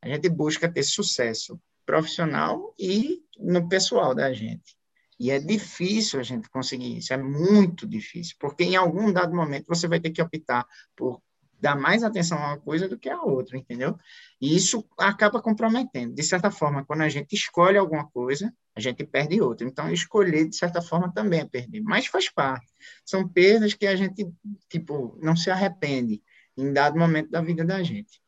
A 0.00 0.08
gente 0.08 0.28
busca 0.28 0.72
ter 0.72 0.82
sucesso 0.84 1.60
profissional 1.84 2.74
e 2.78 3.23
no 3.38 3.68
pessoal 3.68 4.14
da 4.14 4.32
gente. 4.32 4.76
E 5.18 5.30
é 5.30 5.38
difícil 5.38 6.18
a 6.18 6.22
gente 6.22 6.48
conseguir 6.48 6.98
isso, 6.98 7.12
é 7.12 7.16
muito 7.16 7.86
difícil, 7.86 8.34
porque 8.38 8.64
em 8.64 8.76
algum 8.76 9.12
dado 9.12 9.34
momento 9.34 9.66
você 9.68 9.86
vai 9.86 10.00
ter 10.00 10.10
que 10.10 10.20
optar 10.20 10.66
por 10.96 11.22
dar 11.60 11.76
mais 11.76 12.02
atenção 12.04 12.36
a 12.38 12.48
uma 12.48 12.60
coisa 12.60 12.86
do 12.86 12.98
que 12.98 13.08
a 13.08 13.22
outra, 13.22 13.56
entendeu? 13.56 13.96
E 14.38 14.54
isso 14.54 14.86
acaba 14.98 15.40
comprometendo. 15.40 16.14
De 16.14 16.22
certa 16.22 16.50
forma, 16.50 16.84
quando 16.84 17.00
a 17.00 17.08
gente 17.08 17.34
escolhe 17.34 17.78
alguma 17.78 18.06
coisa, 18.10 18.52
a 18.76 18.80
gente 18.80 19.02
perde 19.04 19.40
outra. 19.40 19.66
Então, 19.66 19.90
escolher, 19.90 20.46
de 20.46 20.56
certa 20.56 20.82
forma, 20.82 21.10
também 21.10 21.40
é 21.40 21.44
perder. 21.46 21.80
Mas 21.80 22.06
faz 22.06 22.28
parte. 22.28 22.66
São 23.02 23.26
perdas 23.26 23.72
que 23.72 23.86
a 23.86 23.96
gente, 23.96 24.30
tipo, 24.68 25.18
não 25.22 25.34
se 25.34 25.50
arrepende 25.50 26.22
em 26.54 26.70
dado 26.70 26.98
momento 26.98 27.30
da 27.30 27.40
vida 27.40 27.64
da 27.64 27.82
gente. 27.82 28.20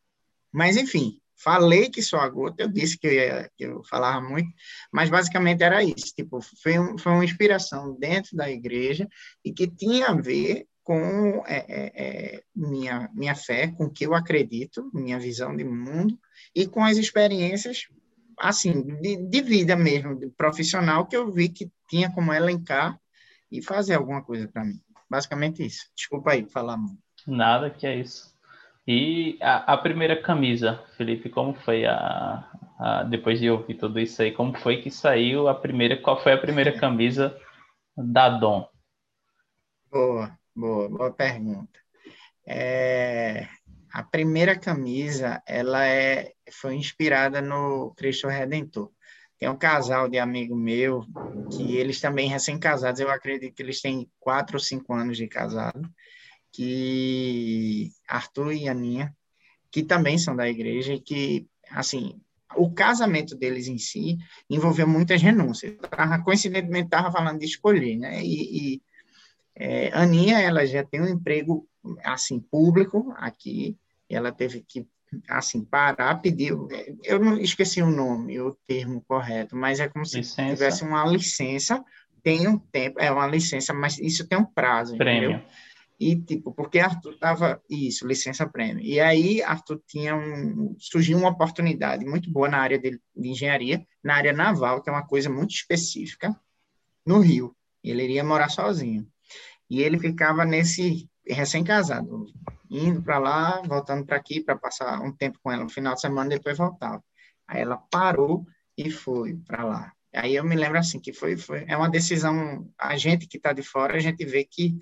Mas, 0.50 0.78
enfim, 0.78 1.20
Falei 1.37 1.90
que 1.90 2.02
só 2.02 2.19
a 2.19 2.28
gota, 2.28 2.62
eu 2.62 2.69
disse 2.69 2.99
que 2.99 3.07
eu, 3.07 3.12
ia, 3.12 3.50
que 3.57 3.64
eu 3.64 3.85
falava 3.85 4.26
muito, 4.26 4.49
mas 4.93 5.11
basicamente 5.11 5.62
era 5.62 5.83
isso. 5.83 6.14
Tipo, 6.14 6.40
foi, 6.62 6.78
um, 6.78 6.97
foi 6.97 7.12
uma 7.12 7.25
inspiração 7.25 7.95
dentro 7.99 8.37
da 8.37 8.50
igreja 8.50 9.07
e 9.45 9.52
que 9.52 9.66
tinha 9.66 10.09
a 10.09 10.14
ver 10.14 10.66
com 10.83 11.43
é, 11.47 11.66
é, 11.69 11.93
é, 11.97 12.43
minha, 12.55 13.11
minha 13.12 13.35
fé, 13.35 13.69
com 13.69 13.85
o 13.85 13.90
que 13.90 14.07
eu 14.07 14.14
acredito, 14.14 14.88
minha 14.95 15.19
visão 15.19 15.55
de 15.55 15.64
mundo 15.64 16.19
e 16.55 16.66
com 16.66 16.85
as 16.85 16.97
experiências, 16.97 17.88
assim, 18.38 18.83
de, 19.00 19.16
de 19.16 19.43
vida 19.43 19.75
mesmo, 19.75 20.19
de 20.19 20.28
profissional, 20.28 21.07
que 21.07 21.16
eu 21.16 21.33
vi 21.33 21.49
que 21.49 21.69
tinha 21.88 22.11
como 22.12 22.33
elencar 22.33 22.99
e 23.50 23.61
fazer 23.61 23.95
alguma 23.95 24.23
coisa 24.23 24.49
para 24.49 24.64
mim. 24.64 24.81
Basicamente 25.11 25.64
isso. 25.64 25.87
Desculpa 25.95 26.33
aí 26.33 26.49
falar 26.49 26.76
muito. 26.76 27.02
Nada, 27.26 27.69
que 27.69 27.87
é 27.87 27.97
isso. 27.97 28.36
E 28.87 29.37
a, 29.43 29.73
a, 29.73 29.76
primeira 29.76 30.21
camisa, 30.21 30.81
Felipe, 30.97 31.28
como 31.28 31.55
foi 31.55 31.85
a, 31.85 32.49
a, 32.78 33.02
depois 33.02 33.40
de 33.40 33.50
ouvir 33.50 33.75
tudo 33.75 33.99
isso 33.99 34.23
aí, 34.23 34.31
como 34.31 34.57
foi 34.57 34.81
que 34.81 34.93
saiu 34.93 35.49
a 35.49 35.55
primeira, 35.55 36.00
qual 36.00 36.23
foi 36.23 36.33
a 36.33 36.38
primeira 36.38 36.71
camisa 36.78 37.37
da 37.97 38.28
Dom? 38.28 38.69
Boa, 39.90 40.38
boa, 40.55 40.88
boa 40.88 41.12
pergunta. 41.12 41.81
É, 42.47 43.49
a 43.93 44.05
primeira 44.05 44.57
camisa, 44.57 45.43
ela 45.49 45.85
é, 45.85 46.33
foi 46.52 46.76
inspirada 46.76 47.40
no 47.40 47.93
Cristo 47.97 48.28
Redentor. 48.28 48.93
Tem 49.37 49.49
um 49.49 49.57
casal 49.57 50.09
de 50.09 50.19
amigo 50.19 50.55
meu 50.55 51.05
que 51.50 51.76
eles 51.76 52.00
também 52.00 52.28
recém-casados, 52.28 53.00
eu 53.00 53.11
acredito 53.11 53.52
que 53.52 53.62
eles 53.62 53.81
têm 53.81 54.09
quatro 54.21 54.57
ou 54.57 54.61
cinco 54.61 54.95
anos 54.95 55.16
de 55.16 55.26
casado 55.26 55.90
que 56.56 57.92
Arthur 58.08 58.54
e 58.54 58.66
Aninha, 58.66 59.14
que 59.70 59.82
também 59.82 60.16
são 60.16 60.34
da 60.34 60.48
igreja, 60.48 60.94
e 60.94 61.00
que, 61.00 61.46
assim, 61.70 62.18
o 62.56 62.72
casamento 62.72 63.36
deles 63.36 63.68
em 63.68 63.76
si 63.76 64.16
envolveu 64.48 64.88
muitas 64.88 65.20
renúncias. 65.20 65.76
Coincidentemente, 66.25 66.86
estava 66.86 67.12
falando 67.12 67.40
de 67.40 67.44
escolher, 67.44 67.98
né? 67.98 68.25
E, 68.25 68.75
e 68.75 68.82
é, 69.54 69.90
Aninha, 69.92 70.40
ela 70.40 70.64
já 70.64 70.82
tem 70.82 71.02
um 71.02 71.08
emprego, 71.08 71.68
assim, 72.02 72.40
público 72.40 73.12
aqui, 73.18 73.76
e 74.08 74.16
ela 74.16 74.32
teve 74.32 74.64
que, 74.66 74.86
assim, 75.28 75.62
parar, 75.62 76.22
pedir, 76.22 76.54
eu 77.04 77.18
não 77.18 77.38
esqueci 77.38 77.82
o 77.82 77.90
nome, 77.90 78.40
o 78.40 78.56
termo 78.66 79.04
correto, 79.06 79.54
mas 79.54 79.78
é 79.78 79.88
como 79.88 80.04
licença. 80.04 80.42
se 80.42 80.54
tivesse 80.54 80.84
uma 80.84 81.04
licença, 81.04 81.84
tem 82.22 82.48
um 82.48 82.58
tempo, 82.58 82.98
é 82.98 83.10
uma 83.12 83.26
licença, 83.26 83.75
mas 83.75 83.98
isso 83.98 84.26
tem 84.26 84.38
um 84.38 84.44
prazo, 84.44 84.96
Prêmio. 84.96 85.32
entendeu? 85.32 85.46
E, 85.98 86.14
tipo, 86.16 86.52
porque 86.52 86.78
Arthur 86.78 87.14
estava, 87.14 87.62
isso, 87.70 88.06
licença 88.06 88.46
prêmio. 88.46 88.84
E 88.84 89.00
aí, 89.00 89.42
Arthur 89.42 89.82
tinha 89.86 90.14
um, 90.14 90.76
surgiu 90.78 91.16
uma 91.16 91.30
oportunidade 91.30 92.04
muito 92.04 92.30
boa 92.30 92.48
na 92.48 92.58
área 92.58 92.78
de, 92.78 93.00
de, 93.16 93.28
engenharia, 93.28 93.86
na 94.04 94.16
área 94.16 94.32
naval, 94.32 94.82
que 94.82 94.90
é 94.90 94.92
uma 94.92 95.06
coisa 95.06 95.30
muito 95.30 95.54
específica, 95.54 96.38
no 97.04 97.20
Rio. 97.20 97.56
Ele 97.82 98.04
iria 98.04 98.22
morar 98.22 98.50
sozinho. 98.50 99.06
E 99.70 99.80
ele 99.82 99.98
ficava 99.98 100.44
nesse, 100.44 101.08
recém-casado, 101.26 102.26
indo 102.70 103.02
para 103.02 103.18
lá, 103.18 103.62
voltando 103.62 104.04
para 104.04 104.16
aqui, 104.16 104.40
para 104.40 104.56
passar 104.56 105.00
um 105.00 105.12
tempo 105.12 105.38
com 105.42 105.50
ela 105.50 105.64
no 105.64 105.70
final 105.70 105.94
de 105.94 106.00
semana, 106.00 106.30
depois 106.30 106.58
voltava. 106.58 107.02
Aí 107.48 107.62
ela 107.62 107.78
parou 107.90 108.46
e 108.76 108.90
foi 108.90 109.36
para 109.46 109.64
lá. 109.64 109.92
Aí 110.14 110.34
eu 110.34 110.44
me 110.44 110.56
lembro 110.56 110.78
assim, 110.78 111.00
que 111.00 111.12
foi, 111.12 111.36
foi, 111.36 111.64
é 111.68 111.76
uma 111.76 111.90
decisão, 111.90 112.70
a 112.78 112.96
gente 112.96 113.26
que 113.26 113.36
está 113.36 113.52
de 113.52 113.62
fora, 113.62 113.96
a 113.96 114.00
gente 114.00 114.24
vê 114.24 114.44
que 114.44 114.78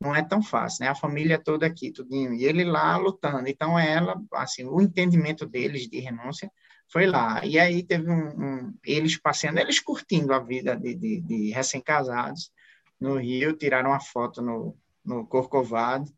não 0.00 0.14
é 0.14 0.22
tão 0.22 0.42
fácil, 0.42 0.84
né? 0.84 0.90
A 0.90 0.94
família 0.94 1.38
toda 1.38 1.66
aqui, 1.66 1.90
tudinho, 1.90 2.32
e 2.32 2.44
ele 2.44 2.64
lá 2.64 2.96
lutando. 2.96 3.48
Então, 3.48 3.78
ela, 3.78 4.20
assim, 4.34 4.64
o 4.64 4.80
entendimento 4.80 5.44
deles 5.46 5.88
de 5.88 5.98
renúncia 5.98 6.50
foi 6.88 7.06
lá. 7.06 7.44
E 7.44 7.58
aí 7.58 7.82
teve 7.82 8.10
um, 8.10 8.28
um 8.28 8.74
eles 8.84 9.20
passeando, 9.20 9.58
eles 9.58 9.80
curtindo 9.80 10.32
a 10.32 10.38
vida 10.38 10.76
de, 10.76 10.94
de, 10.94 11.20
de 11.20 11.50
recém-casados 11.50 12.52
no 13.00 13.16
Rio, 13.16 13.52
tiraram 13.52 13.90
uma 13.90 14.00
foto 14.00 14.40
no, 14.40 14.76
no 15.04 15.26
Corcovado, 15.26 16.10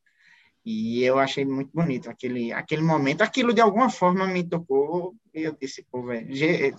e 0.64 1.02
eu 1.02 1.18
achei 1.18 1.44
muito 1.44 1.70
bonito 1.72 2.10
aquele, 2.10 2.52
aquele 2.52 2.82
momento. 2.82 3.22
Aquilo, 3.22 3.52
de 3.52 3.60
alguma 3.60 3.88
forma, 3.88 4.26
me 4.26 4.44
tocou, 4.44 5.14
e 5.34 5.42
eu 5.42 5.56
disse, 5.58 5.86
pô, 5.90 6.02
velho, 6.02 6.28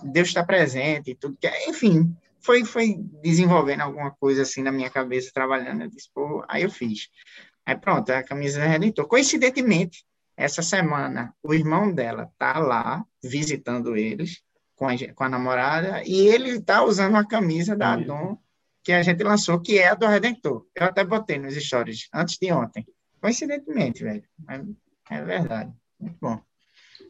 Deus 0.04 0.28
está 0.28 0.44
presente 0.44 1.10
e 1.10 1.14
tudo. 1.16 1.36
Que, 1.40 1.48
enfim, 1.68 2.16
foi, 2.42 2.64
foi 2.64 2.96
desenvolvendo 3.22 3.80
alguma 3.80 4.10
coisa 4.10 4.42
assim 4.42 4.62
na 4.62 4.72
minha 4.72 4.90
cabeça, 4.90 5.30
trabalhando. 5.32 5.82
Eu 5.82 5.88
disse, 5.88 6.10
pô, 6.12 6.44
aí 6.48 6.62
eu 6.62 6.70
fiz. 6.70 7.08
Aí 7.64 7.76
pronto, 7.76 8.10
a 8.10 8.22
camisa 8.22 8.64
redentor. 8.64 9.06
Coincidentemente, 9.06 10.04
essa 10.36 10.62
semana, 10.62 11.34
o 11.42 11.54
irmão 11.54 11.92
dela 11.92 12.30
tá 12.38 12.58
lá 12.58 13.04
visitando 13.22 13.96
eles 13.96 14.42
com 14.74 14.88
a, 14.88 14.94
com 15.14 15.24
a 15.24 15.28
namorada 15.28 16.02
e 16.04 16.26
ele 16.26 16.60
tá 16.60 16.82
usando 16.82 17.10
uma 17.10 17.26
camisa 17.26 17.76
da 17.76 17.96
Dom 17.96 18.36
que 18.82 18.92
a 18.92 19.02
gente 19.02 19.22
lançou, 19.22 19.60
que 19.60 19.78
é 19.78 19.88
a 19.88 19.94
do 19.94 20.06
Redentor. 20.06 20.66
Eu 20.74 20.86
até 20.86 21.04
botei 21.04 21.38
nos 21.38 21.54
stories 21.54 22.08
antes 22.12 22.36
de 22.38 22.52
ontem. 22.52 22.84
Coincidentemente, 23.20 24.02
velho. 24.02 24.24
É, 24.48 25.16
é 25.16 25.22
verdade. 25.22 25.72
Muito 26.00 26.16
bom. 26.20 26.40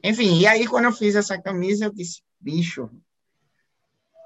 Enfim, 0.05 0.41
e 0.41 0.47
aí 0.47 0.67
quando 0.67 0.85
eu 0.85 0.93
fiz 0.93 1.15
essa 1.15 1.41
camisa, 1.41 1.87
eu 1.87 1.95
disse, 1.95 2.23
bicho, 2.39 2.91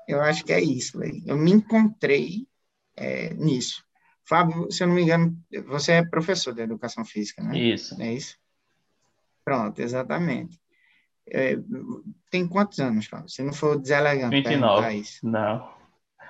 eu 0.07 0.21
acho 0.21 0.45
que 0.45 0.53
é 0.53 0.61
isso, 0.61 0.99
véio. 0.99 1.23
eu 1.27 1.37
me 1.37 1.53
encontrei 1.53 2.47
é, 2.97 3.35
nisso. 3.35 3.85
Fábio, 4.25 4.71
se 4.73 4.83
eu 4.83 4.89
não 4.89 4.95
me 4.95 5.03
engano, 5.03 5.37
você 5.67 5.93
é 5.93 6.05
professor 6.05 6.53
de 6.53 6.63
educação 6.63 7.05
física, 7.05 7.43
né? 7.43 7.57
Isso. 7.57 8.01
É 8.01 8.13
isso? 8.13 8.37
Pronto, 9.45 9.81
exatamente. 9.81 10.61
É, 11.29 11.57
tem 12.31 12.47
quantos 12.49 12.81
anos, 12.81 13.07
Fábio? 13.07 13.29
Se 13.29 13.43
não 13.43 13.53
for 13.53 13.79
deselegante. 13.79 14.35
29. 14.35 14.95
Isso. 14.95 15.27
Não. 15.27 15.73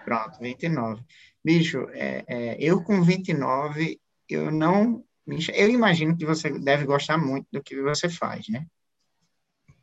Pronto, 0.04 0.38
29. 0.40 1.02
Bicho, 1.44 1.88
é, 1.92 2.24
é, 2.28 2.56
eu 2.60 2.82
com 2.82 3.02
29, 3.02 4.00
eu 4.28 4.50
não. 4.50 5.04
Eu 5.54 5.70
imagino 5.70 6.16
que 6.16 6.26
você 6.26 6.50
deve 6.58 6.84
gostar 6.84 7.18
muito 7.18 7.46
do 7.50 7.62
que 7.62 7.80
você 7.80 8.08
faz, 8.08 8.48
né? 8.48 8.66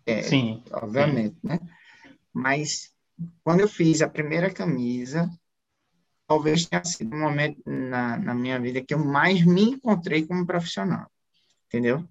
É, 0.05 0.21
sim. 0.21 0.63
Obviamente, 0.71 1.35
sim. 1.35 1.47
né? 1.47 1.59
Mas 2.31 2.92
quando 3.43 3.61
eu 3.61 3.67
fiz 3.67 4.01
a 4.01 4.09
primeira 4.09 4.51
camisa, 4.51 5.29
talvez 6.27 6.65
tenha 6.65 6.83
sido 6.83 7.13
o 7.13 7.19
momento 7.19 7.61
na, 7.65 8.17
na 8.17 8.33
minha 8.33 8.59
vida 8.59 8.81
que 8.81 8.93
eu 8.93 8.99
mais 8.99 9.45
me 9.45 9.63
encontrei 9.71 10.25
como 10.25 10.45
profissional, 10.45 11.09
entendeu? 11.67 12.07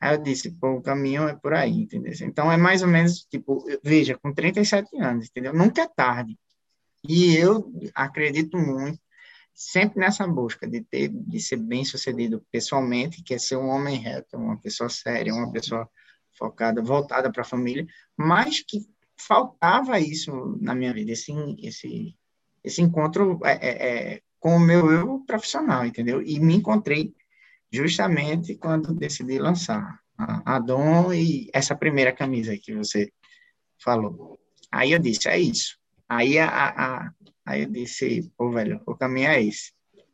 Aí 0.00 0.14
eu 0.14 0.22
disse, 0.22 0.50
pô, 0.52 0.72
o 0.72 0.82
caminho 0.82 1.28
é 1.28 1.34
por 1.34 1.54
aí, 1.54 1.82
entendeu? 1.82 2.12
Então 2.22 2.50
é 2.52 2.56
mais 2.56 2.82
ou 2.82 2.88
menos, 2.88 3.24
tipo, 3.24 3.64
veja, 3.82 4.18
com 4.18 4.32
37 4.32 4.96
anos, 5.00 5.28
entendeu? 5.28 5.54
Nunca 5.54 5.82
é 5.82 5.88
tarde. 5.88 6.38
E 7.08 7.36
eu 7.36 7.72
acredito 7.94 8.56
muito, 8.58 9.00
sempre 9.54 10.00
nessa 10.00 10.26
busca 10.26 10.66
de 10.66 10.82
ter, 10.82 11.08
de 11.08 11.40
ser 11.40 11.56
bem 11.56 11.84
sucedido 11.84 12.44
pessoalmente, 12.50 13.22
que 13.22 13.34
é 13.34 13.38
ser 13.38 13.56
um 13.56 13.68
homem 13.68 13.98
reto, 13.98 14.36
uma 14.36 14.58
pessoa 14.58 14.88
séria, 14.88 15.34
uma 15.34 15.50
pessoa 15.50 15.88
focada, 16.36 16.82
voltada 16.82 17.30
para 17.30 17.42
a 17.42 17.46
família, 17.46 17.86
mas 18.16 18.60
que 18.60 18.86
faltava 19.16 19.98
isso 20.00 20.58
na 20.60 20.74
minha 20.74 20.92
vida, 20.92 21.12
esse, 21.12 21.32
esse, 21.58 22.16
esse 22.62 22.82
encontro 22.82 23.40
é, 23.44 23.52
é, 23.52 24.14
é 24.14 24.20
com 24.38 24.56
o 24.56 24.60
meu 24.60 24.90
eu 24.90 25.20
profissional, 25.26 25.86
entendeu? 25.86 26.22
E 26.22 26.38
me 26.38 26.56
encontrei 26.56 27.14
justamente 27.72 28.54
quando 28.56 28.94
decidi 28.94 29.38
lançar 29.38 29.98
a, 30.18 30.56
a 30.56 30.58
Dom 30.58 31.12
e 31.12 31.48
essa 31.52 31.74
primeira 31.74 32.12
camisa 32.12 32.56
que 32.56 32.74
você 32.74 33.10
falou. 33.82 34.38
Aí 34.70 34.92
eu 34.92 34.98
disse, 34.98 35.28
é 35.28 35.38
isso. 35.38 35.78
Aí, 36.08 36.38
a, 36.38 36.48
a, 36.48 37.12
aí 37.46 37.62
eu 37.62 37.70
disse, 37.70 38.30
pô, 38.36 38.50
velho, 38.50 38.80
o 38.86 38.94
caminho 38.94 39.28
é 39.28 39.42
esse. 39.42 39.72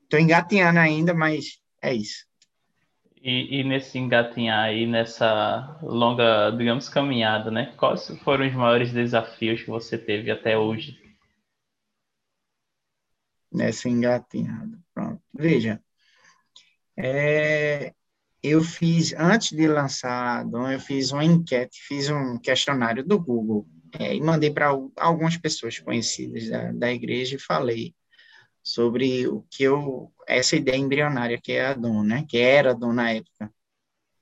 Tô 0.08 0.16
engatinhando 0.16 0.78
ainda, 0.78 1.12
mas 1.12 1.60
é 1.82 1.94
isso. 1.94 2.26
E, 3.22 3.60
e, 3.60 3.64
nesse 3.64 3.98
engatinhar 3.98 4.64
aí, 4.64 4.86
nessa 4.86 5.78
longa, 5.82 6.50
digamos, 6.50 6.88
caminhada, 6.88 7.50
né? 7.50 7.74
Quais 7.76 8.08
foram 8.24 8.46
os 8.46 8.54
maiores 8.54 8.92
desafios 8.92 9.62
que 9.62 9.68
você 9.68 9.98
teve 9.98 10.30
até 10.30 10.56
hoje? 10.56 10.98
Nessa 13.52 13.90
engatinhada, 13.90 14.78
pronto. 14.94 15.22
Veja, 15.34 15.82
é, 16.96 17.92
eu 18.42 18.62
fiz, 18.62 19.12
antes 19.14 19.50
de 19.56 19.68
lançar 19.68 20.46
a 20.46 20.72
eu 20.72 20.80
fiz 20.80 21.12
uma 21.12 21.24
enquete, 21.24 21.80
fiz 21.82 22.08
um 22.08 22.38
questionário 22.38 23.04
do 23.04 23.18
Google 23.18 23.66
é, 23.98 24.14
e 24.14 24.20
mandei 24.20 24.50
para 24.50 24.68
algumas 24.96 25.36
pessoas 25.36 25.78
conhecidas 25.78 26.48
da, 26.48 26.72
da 26.72 26.92
igreja 26.92 27.36
e 27.36 27.40
falei 27.40 27.94
sobre 28.62 29.26
o 29.28 29.44
que 29.50 29.62
eu, 29.64 30.12
essa 30.34 30.56
ideia 30.56 30.76
embrionária 30.76 31.40
que 31.40 31.52
é 31.52 31.66
a 31.66 31.74
Dom, 31.74 32.02
né, 32.02 32.24
que 32.28 32.38
era 32.38 32.70
a 32.70 32.74
Dom 32.74 32.92
na 32.92 33.12
época. 33.12 33.52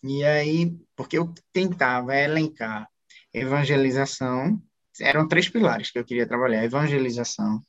E 0.02 0.24
aí, 0.24 0.76
porque 0.96 1.18
eu 1.18 1.32
tentava 1.52 2.16
elencar 2.16 2.88
evangelização, 3.32 4.60
eram 5.00 5.28
três 5.28 5.48
pilares 5.48 5.90
que 5.90 5.98
eu 5.98 6.04
queria 6.04 6.26
trabalhar, 6.26 6.64
evangelização, 6.64 7.62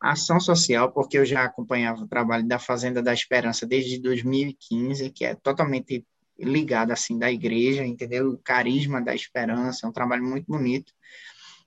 ação 0.00 0.38
social, 0.40 0.92
porque 0.92 1.18
eu 1.18 1.24
já 1.24 1.44
acompanhava 1.44 2.02
o 2.02 2.08
trabalho 2.08 2.46
da 2.46 2.58
Fazenda 2.58 3.02
da 3.02 3.12
Esperança 3.12 3.66
desde 3.66 3.98
2015, 4.00 5.10
que 5.10 5.24
é 5.24 5.34
totalmente 5.34 6.04
ligado 6.38 6.90
assim 6.90 7.18
da 7.18 7.30
igreja, 7.30 7.84
entendeu? 7.84 8.30
O 8.30 8.38
carisma 8.38 9.00
da 9.00 9.14
esperança, 9.14 9.86
é 9.86 9.88
um 9.88 9.92
trabalho 9.92 10.24
muito 10.24 10.46
bonito. 10.46 10.92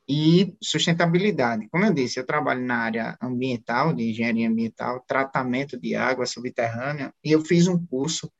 E 0.09 0.55
sustentabilidade. 0.61 1.67
Como 1.69 1.83
eu 1.83 1.93
disse, 1.93 2.17
eu 2.17 2.25
trabalho 2.25 2.65
na 2.65 2.77
área 2.77 3.17
ambiental, 3.21 3.93
de 3.93 4.09
engenharia 4.09 4.47
ambiental, 4.47 5.03
tratamento 5.05 5.77
de 5.77 5.95
água 5.95 6.25
subterrânea, 6.25 7.13
e 7.23 7.31
eu 7.31 7.43
fiz 7.43 7.67
um 7.67 7.85
curso 7.85 8.31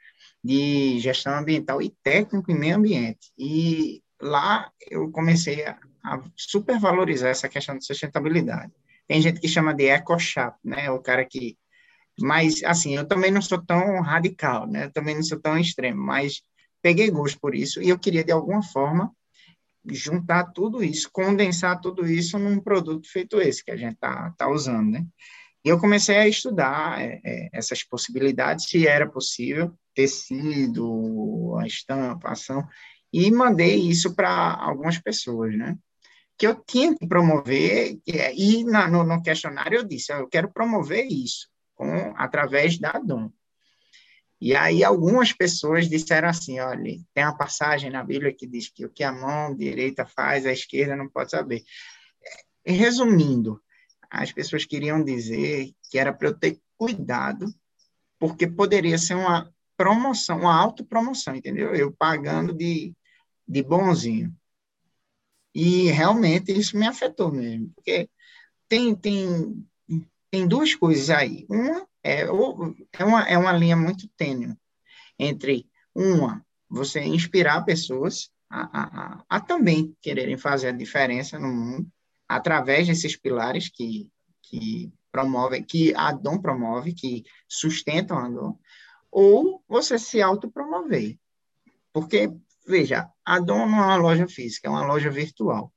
de 0.42 0.98
gestão 1.00 1.38
ambiental 1.38 1.82
e 1.82 1.94
técnico 2.02 2.52
em 2.52 2.58
meio 2.58 2.78
ambiente. 2.78 3.32
E 3.38 4.02
lá 4.22 4.72
eu 4.90 5.12
comecei 5.12 5.66
a, 5.66 5.78
a 6.04 6.22
supervalorizar 6.38 7.30
essa 7.30 7.50
questão 7.50 7.78
de 7.78 7.86
sustentabilidade. 7.86 8.72
Tem 9.08 9.22
gente 9.22 9.40
que 9.42 9.48
chama 9.48 9.74
de 9.74 9.88
eco-chato, 9.88 10.60
né? 10.64 10.90
O 10.92 11.00
cara 11.00 11.26
que. 11.26 11.58
Mas, 12.20 12.64
assim, 12.64 12.96
eu 12.96 13.06
também 13.06 13.30
não 13.30 13.42
sou 13.42 13.64
tão 13.64 14.02
radical, 14.02 14.68
né? 14.68 14.86
Eu 14.86 14.92
também 14.92 15.16
não 15.16 15.24
sou 15.24 15.40
tão 15.40 15.58
extremo, 15.58 16.02
mas 16.02 16.42
peguei 16.82 17.10
gosto 17.12 17.40
por 17.40 17.54
isso 17.54 17.82
e 17.82 17.90
eu 17.90 18.00
queria, 18.00 18.24
de 18.24 18.32
alguma 18.32 18.64
forma, 18.64 19.12
juntar 19.90 20.52
tudo 20.52 20.84
isso, 20.84 21.10
condensar 21.12 21.80
tudo 21.80 22.08
isso 22.08 22.38
num 22.38 22.60
produto 22.60 23.10
feito 23.10 23.40
esse 23.40 23.64
que 23.64 23.72
a 23.72 23.78
gente 23.78 23.96
tá, 23.98 24.34
tá 24.38 24.50
usando, 24.50 24.92
né? 24.92 25.06
E 25.64 25.70
eu 25.70 25.80
comecei 25.80 26.18
a 26.18 26.28
estudar 26.28 27.02
é, 27.02 27.20
é, 27.26 27.50
essas 27.52 27.84
possibilidades, 27.84 28.70
se 28.70 28.88
era 28.88 29.10
possível, 29.10 29.74
tecido, 29.94 31.58
a 31.60 31.68
estampa, 31.68 32.30
ação, 32.30 32.66
e 33.12 33.30
mandei 33.32 33.76
isso 33.76 34.16
para 34.16 34.56
algumas 34.56 34.98
pessoas, 34.98 35.58
né? 35.58 35.78
que 36.38 36.46
eu 36.46 36.56
tinha 36.56 36.96
que 36.96 37.08
promover, 37.08 38.00
e 38.06 38.64
na, 38.64 38.88
no, 38.88 39.04
no, 39.04 39.24
questionário 39.24 39.80
eu 39.80 39.84
disse, 39.84 40.14
eu 40.14 40.28
quero 40.28 40.52
promover 40.52 41.06
isso, 41.06 41.50
com, 41.74 42.14
através 42.16 42.78
da 42.78 42.92
DOM. 42.94 43.30
E 44.40 44.56
aí 44.56 44.84
algumas 44.84 45.34
pessoas 45.34 45.90
disseram 45.90 46.30
assim, 46.30 46.60
olha, 46.60 47.00
tem 47.14 47.24
uma 47.24 47.36
passagem 47.36 47.90
na 47.90 48.04
Bíblia 48.04 48.34
que 48.34 48.46
diz 48.46 48.70
que 48.70 48.86
o 48.86 48.90
que 48.90 49.04
a 49.04 49.12
mão 49.12 49.56
direita 49.56 50.06
faz, 50.06 50.46
a 50.46 50.52
esquerda 50.52 50.96
não 50.96 51.10
pode 51.10 51.32
saber. 51.32 51.64
Resumindo, 52.64 53.60
as 54.10 54.32
pessoas 54.32 54.66
queriam 54.66 55.04
dizer 55.04 55.72
que 55.90 55.98
era 55.98 56.14
para 56.14 56.28
eu 56.28 56.38
ter 56.38 56.60
cuidado, 56.78 57.52
porque 58.20 58.46
poderia 58.46 58.98
ser 58.98 59.16
uma 59.16 59.52
promoção, 59.76 60.40
uma 60.40 60.56
autopromoção, 60.56 61.36
entendeu? 61.36 61.74
Eu 61.74 61.92
pagando 61.92 62.54
de, 62.54 62.96
de 63.48 63.64
bonzinho. 63.64 64.36
E 65.54 65.90
realmente 65.90 66.52
isso 66.52 66.78
me 66.78 66.86
afetou 66.86 67.32
mesmo, 67.32 67.72
porque 67.74 68.08
tem, 68.70 68.96
tem, 68.96 69.68
tem 70.30 70.48
duas 70.48 70.76
coisas 70.76 71.10
aí. 71.10 71.46
Uma 71.50 71.87
é, 72.08 72.22
é, 72.22 73.04
uma, 73.04 73.28
é 73.28 73.38
uma 73.38 73.52
linha 73.54 73.76
muito 73.76 74.08
tênue 74.18 74.56
entre 75.18 75.68
uma, 75.96 76.46
você 76.70 77.04
inspirar 77.04 77.64
pessoas 77.64 78.30
a, 78.50 78.62
a, 78.62 79.24
a, 79.28 79.40
também 79.40 79.96
quererem 80.02 80.38
fazer 80.38 80.70
a 80.70 80.72
diferença 80.72 81.38
no 81.38 81.50
mundo 81.50 81.88
através 82.28 82.88
desses 82.88 83.16
pilares 83.16 83.70
que, 83.70 84.10
que 84.44 84.92
promovem, 85.12 85.64
que 85.64 85.94
a 85.96 86.12
Dom 86.12 86.40
promove, 86.40 86.94
que 86.94 87.24
sustentam 87.48 88.18
a 88.18 88.30
Dom, 88.30 88.58
ou 89.12 89.64
você 89.68 89.98
se 89.98 90.22
autopromover. 90.22 91.18
Porque 91.92 92.32
Veja, 92.68 93.10
a 93.24 93.40
Dom 93.40 93.66
não 93.66 93.80
é 93.80 93.86
uma 93.86 93.96
loja 93.96 94.28
física, 94.28 94.68
é 94.68 94.70
uma 94.70 94.86
loja 94.86 95.10
virtual. 95.10 95.74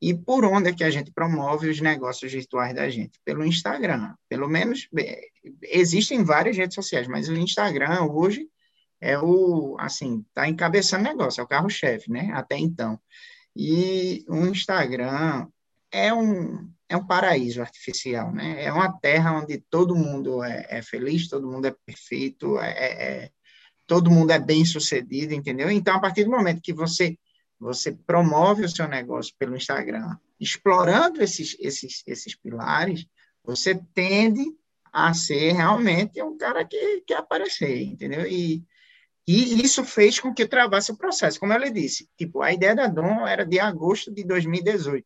E 0.00 0.14
por 0.14 0.44
onde 0.44 0.70
é 0.70 0.72
que 0.72 0.84
a 0.84 0.90
gente 0.90 1.10
promove 1.10 1.68
os 1.68 1.80
negócios 1.80 2.32
virtuais 2.32 2.74
da 2.74 2.88
gente? 2.88 3.18
Pelo 3.24 3.44
Instagram. 3.44 4.14
Pelo 4.28 4.48
menos, 4.48 4.88
existem 5.62 6.22
várias 6.22 6.56
redes 6.56 6.74
sociais, 6.74 7.08
mas 7.08 7.28
o 7.28 7.34
Instagram 7.34 8.04
hoje 8.04 8.48
é 9.00 9.18
o, 9.18 9.76
assim, 9.78 10.24
está 10.28 10.48
encabeçando 10.48 11.04
negócio, 11.04 11.40
é 11.40 11.44
o 11.44 11.48
carro-chefe, 11.48 12.10
né? 12.10 12.30
Até 12.32 12.56
então. 12.58 12.98
E 13.54 14.24
o 14.28 14.46
Instagram 14.46 15.48
é 15.90 16.12
um, 16.12 16.70
é 16.88 16.96
um 16.96 17.06
paraíso 17.06 17.60
artificial, 17.60 18.32
né? 18.32 18.62
É 18.62 18.72
uma 18.72 18.92
terra 19.00 19.32
onde 19.32 19.58
todo 19.68 19.96
mundo 19.96 20.42
é, 20.42 20.66
é 20.68 20.82
feliz, 20.82 21.28
todo 21.28 21.50
mundo 21.50 21.66
é 21.66 21.74
perfeito, 21.84 22.58
é, 22.58 22.70
é, 22.70 23.30
todo 23.86 24.10
mundo 24.10 24.30
é 24.30 24.38
bem 24.38 24.64
sucedido, 24.64 25.34
entendeu? 25.34 25.70
Então, 25.70 25.96
a 25.96 26.00
partir 26.00 26.24
do 26.24 26.30
momento 26.30 26.62
que 26.62 26.72
você 26.72 27.16
você 27.58 27.92
promove 27.92 28.64
o 28.64 28.68
seu 28.68 28.86
negócio 28.86 29.34
pelo 29.38 29.56
Instagram, 29.56 30.16
explorando 30.38 31.22
esses, 31.22 31.56
esses, 31.58 32.02
esses 32.06 32.34
pilares, 32.34 33.06
você 33.44 33.74
tende 33.94 34.44
a 34.92 35.12
ser 35.12 35.52
realmente 35.52 36.22
um 36.22 36.36
cara 36.36 36.64
que 36.64 37.02
quer 37.06 37.18
aparecer, 37.18 37.82
entendeu? 37.82 38.26
E, 38.26 38.64
e 39.26 39.62
isso 39.62 39.84
fez 39.84 40.18
com 40.18 40.32
que 40.32 40.42
eu 40.42 40.48
travasse 40.48 40.92
o 40.92 40.96
processo. 40.96 41.38
Como 41.38 41.52
eu 41.52 41.58
lhe 41.58 41.70
disse, 41.70 42.08
tipo, 42.16 42.42
a 42.42 42.52
ideia 42.52 42.74
da 42.74 42.86
Dom 42.86 43.26
era 43.26 43.44
de 43.44 43.58
agosto 43.58 44.12
de 44.12 44.24
2018. 44.24 45.04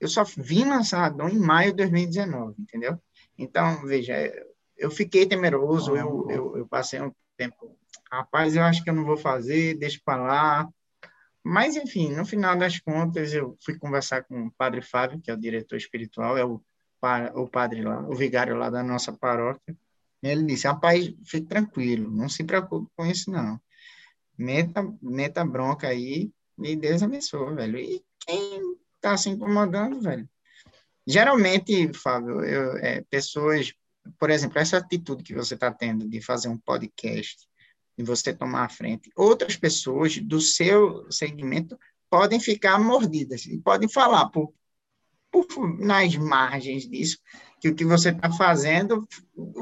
Eu 0.00 0.08
só 0.08 0.24
vim 0.36 0.64
lançar 0.64 1.04
a 1.04 1.08
Dom 1.10 1.28
em 1.28 1.38
maio 1.38 1.70
de 1.70 1.78
2019, 1.78 2.54
entendeu? 2.58 2.98
Então, 3.36 3.86
veja, 3.86 4.14
eu 4.76 4.90
fiquei 4.90 5.26
temeroso, 5.26 5.94
eu, 5.96 6.26
eu, 6.30 6.56
eu 6.56 6.66
passei 6.66 7.00
um 7.00 7.12
tempo 7.36 7.76
rapaz, 8.10 8.56
eu 8.56 8.62
acho 8.62 8.82
que 8.82 8.90
eu 8.90 8.94
não 8.94 9.04
vou 9.04 9.16
fazer, 9.16 9.78
deixa 9.78 10.00
para 10.04 10.22
lá. 10.22 10.68
Mas, 11.42 11.76
enfim, 11.76 12.12
no 12.14 12.24
final 12.24 12.56
das 12.56 12.78
contas, 12.78 13.32
eu 13.32 13.56
fui 13.64 13.78
conversar 13.78 14.24
com 14.24 14.46
o 14.46 14.50
padre 14.52 14.82
Fábio, 14.82 15.20
que 15.20 15.30
é 15.30 15.34
o 15.34 15.40
diretor 15.40 15.76
espiritual, 15.76 16.36
é 16.36 16.44
o, 16.44 16.62
o 17.34 17.48
padre 17.48 17.82
lá, 17.82 18.00
o 18.06 18.14
vigário 18.14 18.56
lá 18.56 18.68
da 18.68 18.82
nossa 18.82 19.12
paróquia. 19.12 19.76
Ele 20.22 20.44
disse: 20.44 20.66
rapaz, 20.66 21.12
fique 21.24 21.46
tranquilo, 21.46 22.10
não 22.10 22.28
se 22.28 22.44
preocupe 22.44 22.90
com 22.94 23.06
isso, 23.06 23.30
não. 23.30 23.60
Meta, 24.36 24.82
meta 25.00 25.44
bronca 25.44 25.88
aí 25.88 26.30
e 26.58 26.76
Deus 26.76 27.02
abençoe, 27.02 27.54
velho. 27.54 27.78
E 27.78 28.04
quem 28.20 28.76
está 28.96 29.16
se 29.16 29.30
incomodando, 29.30 30.00
velho? 30.00 30.28
Geralmente, 31.06 31.92
Fábio, 31.94 32.44
eu, 32.44 32.76
é, 32.78 33.02
pessoas, 33.10 33.72
por 34.18 34.30
exemplo, 34.30 34.58
essa 34.58 34.76
atitude 34.76 35.22
que 35.22 35.34
você 35.34 35.54
está 35.54 35.72
tendo 35.72 36.08
de 36.08 36.20
fazer 36.20 36.48
um 36.48 36.58
podcast, 36.58 37.48
e 38.00 38.02
você 38.02 38.32
tomar 38.32 38.64
a 38.64 38.68
frente. 38.68 39.10
Outras 39.14 39.56
pessoas 39.56 40.16
do 40.18 40.40
seu 40.40 41.06
segmento 41.10 41.78
podem 42.08 42.40
ficar 42.40 42.78
mordidas 42.80 43.46
e 43.46 43.58
podem 43.58 43.88
falar 43.88 44.30
por, 44.30 44.52
por 45.30 45.46
nas 45.78 46.16
margens 46.16 46.88
disso 46.88 47.18
que 47.60 47.68
o 47.68 47.74
que 47.74 47.84
você 47.84 48.08
está 48.08 48.32
fazendo 48.32 49.06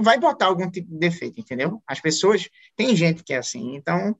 vai 0.00 0.20
botar 0.20 0.46
algum 0.46 0.70
tipo 0.70 0.88
de 0.88 0.98
defeito, 0.98 1.40
entendeu? 1.40 1.82
As 1.84 2.00
pessoas 2.00 2.48
tem 2.76 2.94
gente 2.94 3.24
que 3.24 3.34
é 3.34 3.38
assim, 3.38 3.74
então 3.74 4.16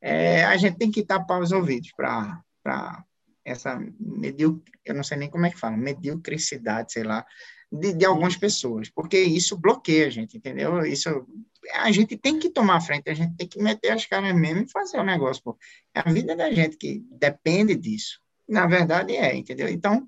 é, 0.00 0.44
a 0.44 0.56
gente 0.56 0.76
tem 0.76 0.90
que 0.90 1.04
tapar 1.04 1.40
os 1.40 1.52
ouvidos 1.52 1.92
para 1.96 3.04
essa 3.44 3.80
medíocre, 4.00 4.72
eu 4.84 4.92
não 4.92 5.04
sei 5.04 5.18
nem 5.18 5.30
como 5.30 5.46
é 5.46 5.50
que 5.50 5.58
fala, 5.58 5.76
mediocridade, 5.76 6.92
sei 6.92 7.04
lá, 7.04 7.24
de, 7.70 7.92
de 7.92 8.04
algumas 8.04 8.36
pessoas, 8.36 8.90
porque 8.90 9.20
isso 9.20 9.56
bloqueia 9.56 10.08
a 10.08 10.10
gente, 10.10 10.36
entendeu? 10.36 10.84
Isso 10.84 11.24
a 11.74 11.90
gente 11.90 12.16
tem 12.16 12.38
que 12.38 12.50
tomar 12.50 12.80
frente, 12.80 13.10
a 13.10 13.14
gente 13.14 13.36
tem 13.36 13.46
que 13.46 13.62
meter 13.62 13.90
as 13.90 14.06
caras 14.06 14.34
mesmo 14.34 14.62
e 14.62 14.70
fazer 14.70 14.98
o 14.98 15.04
negócio, 15.04 15.42
pô. 15.42 15.58
É 15.94 16.00
a 16.00 16.12
vida 16.12 16.34
da 16.36 16.50
gente 16.52 16.76
que 16.76 17.04
depende 17.10 17.74
disso. 17.74 18.20
Na 18.48 18.66
verdade 18.66 19.16
é, 19.16 19.34
entendeu? 19.34 19.68
Então, 19.68 20.06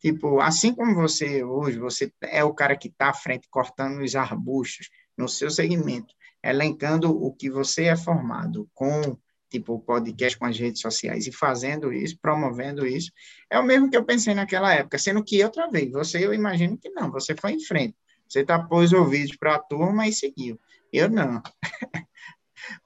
tipo, 0.00 0.40
assim 0.40 0.74
como 0.74 0.94
você 0.94 1.42
hoje, 1.42 1.78
você 1.78 2.12
é 2.22 2.44
o 2.44 2.54
cara 2.54 2.76
que 2.76 2.88
está 2.88 3.10
à 3.10 3.14
frente 3.14 3.48
cortando 3.50 4.02
os 4.02 4.14
arbustos 4.14 4.88
no 5.16 5.28
seu 5.28 5.50
segmento, 5.50 6.14
elencando 6.42 7.10
o 7.10 7.32
que 7.32 7.50
você 7.50 7.84
é 7.84 7.96
formado 7.96 8.68
com 8.74 9.16
tipo 9.50 9.78
podcast 9.78 10.36
com 10.36 10.46
as 10.46 10.58
redes 10.58 10.80
sociais 10.80 11.26
e 11.28 11.32
fazendo 11.32 11.92
isso, 11.92 12.18
promovendo 12.20 12.84
isso, 12.84 13.12
é 13.48 13.58
o 13.58 13.62
mesmo 13.62 13.88
que 13.88 13.96
eu 13.96 14.04
pensei 14.04 14.34
naquela 14.34 14.74
época, 14.74 14.98
sendo 14.98 15.22
que 15.22 15.42
outra 15.44 15.70
vez, 15.70 15.92
você 15.92 16.26
eu 16.26 16.34
imagino 16.34 16.76
que 16.76 16.90
não, 16.90 17.10
você 17.10 17.36
foi 17.36 17.52
em 17.52 17.64
frente, 17.64 17.96
você 18.28 18.44
tapou 18.44 18.80
os 18.80 18.92
ouvidos 18.92 19.36
para 19.36 19.54
a 19.54 19.58
turma 19.60 20.08
e 20.08 20.12
seguiu. 20.12 20.58
Eu 20.94 21.10
não. 21.10 21.42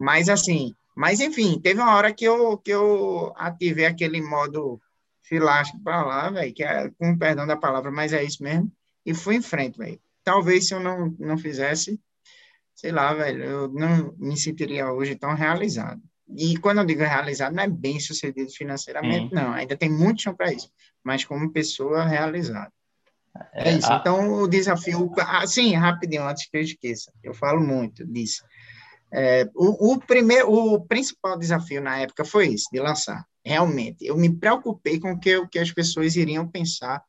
mas 0.00 0.30
assim, 0.30 0.74
mas 0.96 1.20
enfim, 1.20 1.60
teve 1.60 1.78
uma 1.78 1.94
hora 1.94 2.12
que 2.12 2.24
eu 2.24 2.56
que 2.56 2.70
eu 2.70 3.34
ativei 3.36 3.84
aquele 3.84 4.22
modo 4.22 4.80
filástico 5.22 5.78
para 5.84 6.02
lá, 6.02 6.30
velho, 6.30 6.54
que 6.54 6.64
é 6.64 6.90
com 6.98 7.18
perdão 7.18 7.46
da 7.46 7.54
palavra, 7.54 7.90
mas 7.90 8.14
é 8.14 8.24
isso 8.24 8.42
mesmo, 8.42 8.72
e 9.04 9.12
fui 9.12 9.36
em 9.36 9.42
frente, 9.42 9.76
velho. 9.76 10.00
Talvez 10.24 10.68
se 10.68 10.74
eu 10.74 10.80
não 10.80 11.14
não 11.18 11.36
fizesse, 11.36 12.00
sei 12.74 12.92
lá, 12.92 13.12
velho, 13.12 13.44
eu 13.44 13.68
não 13.68 14.14
me 14.16 14.38
sentiria 14.38 14.90
hoje 14.90 15.14
tão 15.14 15.34
realizado. 15.34 16.00
E 16.34 16.56
quando 16.58 16.78
eu 16.78 16.86
digo 16.86 17.00
realizado, 17.02 17.54
não 17.54 17.62
é 17.62 17.68
bem 17.68 18.00
sucedido 18.00 18.50
financeiramente, 18.50 19.34
não. 19.34 19.52
Ainda 19.52 19.76
tem 19.76 19.90
muito 19.90 20.22
chão 20.22 20.34
para 20.34 20.52
isso. 20.52 20.70
Mas 21.02 21.24
como 21.24 21.52
pessoa 21.52 22.04
realizada. 22.04 22.72
É, 23.52 23.70
é 23.70 23.78
isso. 23.78 23.90
A... 23.90 23.96
Então, 23.96 24.42
o 24.42 24.48
desafio. 24.48 25.12
Assim, 25.18 25.74
rapidinho, 25.74 26.26
antes 26.26 26.48
que 26.48 26.56
eu 26.56 26.62
esqueça. 26.62 27.12
Eu 27.22 27.34
falo 27.34 27.60
muito 27.60 28.06
disso. 28.06 28.42
É, 29.12 29.48
o, 29.54 29.92
o, 29.92 29.98
primeiro, 29.98 30.52
o 30.52 30.80
principal 30.80 31.38
desafio 31.38 31.80
na 31.80 31.98
época 31.98 32.24
foi 32.24 32.48
isso, 32.48 32.66
de 32.72 32.78
lançar. 32.78 33.24
Realmente. 33.44 34.04
Eu 34.06 34.16
me 34.16 34.34
preocupei 34.34 35.00
com 35.00 35.12
o 35.12 35.18
que, 35.18 35.36
o 35.36 35.48
que 35.48 35.58
as 35.58 35.72
pessoas 35.72 36.16
iriam 36.16 36.46
pensar 36.46 37.02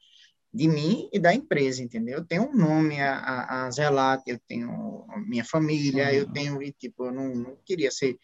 de 0.53 0.67
mim 0.67 1.09
e 1.13 1.19
da 1.19 1.33
empresa, 1.33 1.83
entendeu? 1.83 2.19
Eu 2.19 2.25
tenho 2.25 2.49
um 2.49 2.55
nome 2.55 2.99
a, 2.99 3.15
a, 3.15 3.65
a 3.65 3.71
zelar, 3.71 4.21
eu 4.25 4.39
tenho 4.47 5.05
minha 5.27 5.43
família, 5.43 6.05
uhum. 6.05 6.13
eu 6.13 6.31
tenho, 6.31 6.63
e, 6.63 6.71
tipo, 6.71 7.05
eu 7.05 7.11
não, 7.11 7.35
não 7.35 7.57
queria 7.65 7.91
ser 7.91 8.17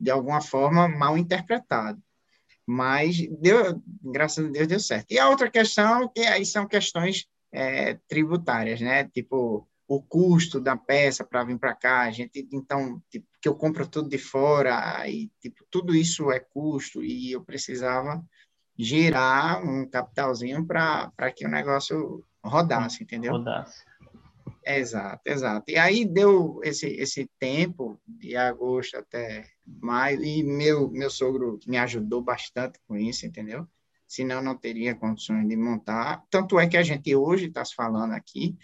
de 0.00 0.10
alguma 0.10 0.40
forma, 0.40 0.88
mal 0.88 1.18
interpretado. 1.18 2.00
Mas, 2.66 3.16
deu, 3.40 3.82
graças 4.02 4.44
a 4.44 4.48
Deus, 4.48 4.68
deu 4.68 4.80
certo. 4.80 5.06
E 5.10 5.18
a 5.18 5.28
outra 5.28 5.50
questão, 5.50 6.08
que 6.08 6.20
aí 6.20 6.44
são 6.44 6.66
questões 6.66 7.26
é, 7.52 7.94
tributárias, 8.08 8.80
né? 8.80 9.04
Tipo, 9.04 9.68
o 9.86 10.02
custo 10.02 10.60
da 10.60 10.76
peça 10.76 11.24
para 11.24 11.44
vir 11.44 11.58
para 11.58 11.74
cá, 11.74 12.02
a 12.02 12.10
gente, 12.10 12.46
então, 12.52 13.02
tipo, 13.10 13.26
que 13.40 13.48
eu 13.48 13.54
compro 13.54 13.86
tudo 13.86 14.08
de 14.08 14.18
fora, 14.18 15.08
e, 15.08 15.30
tipo, 15.40 15.64
tudo 15.70 15.94
isso 15.94 16.30
é 16.30 16.38
custo, 16.38 17.02
e 17.02 17.32
eu 17.32 17.42
precisava 17.42 18.22
gerar 18.78 19.64
um 19.64 19.88
capitalzinho 19.88 20.64
para 20.66 21.32
que 21.34 21.46
o 21.46 21.50
negócio 21.50 22.24
rodasse, 22.44 23.02
entendeu? 23.02 23.32
Rodasse. 23.32 23.82
Exato, 24.64 25.22
exato. 25.24 25.70
E 25.70 25.78
aí 25.78 26.04
deu 26.04 26.60
esse, 26.62 26.86
esse 26.86 27.28
tempo, 27.38 27.98
de 28.06 28.36
agosto 28.36 28.98
até 28.98 29.46
maio, 29.66 30.22
e 30.22 30.42
meu, 30.42 30.90
meu 30.90 31.08
sogro 31.08 31.58
me 31.66 31.78
ajudou 31.78 32.20
bastante 32.20 32.78
com 32.86 32.94
isso, 32.94 33.24
entendeu? 33.24 33.66
Senão 34.08 34.42
não 34.42 34.56
teria 34.56 34.94
condições 34.94 35.46
de 35.46 35.54
montar. 35.54 36.24
Tanto 36.30 36.58
é 36.58 36.66
que 36.66 36.78
a 36.78 36.82
gente 36.82 37.14
hoje 37.14 37.46
está 37.46 37.62
se 37.62 37.74
falando 37.74 38.14
aqui, 38.14 38.56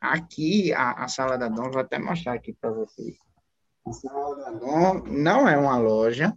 aqui 0.00 0.72
a, 0.72 1.04
a 1.04 1.08
Sala 1.08 1.38
da 1.38 1.48
Dom, 1.48 1.70
vou 1.70 1.80
até 1.80 1.98
mostrar 1.98 2.34
aqui 2.34 2.52
para 2.52 2.72
vocês. 2.72 3.16
A 3.86 3.92
Sala 3.92 4.36
da 4.36 4.50
Dom 4.50 5.04
não 5.06 5.48
é 5.48 5.56
uma 5.56 5.78
loja, 5.78 6.36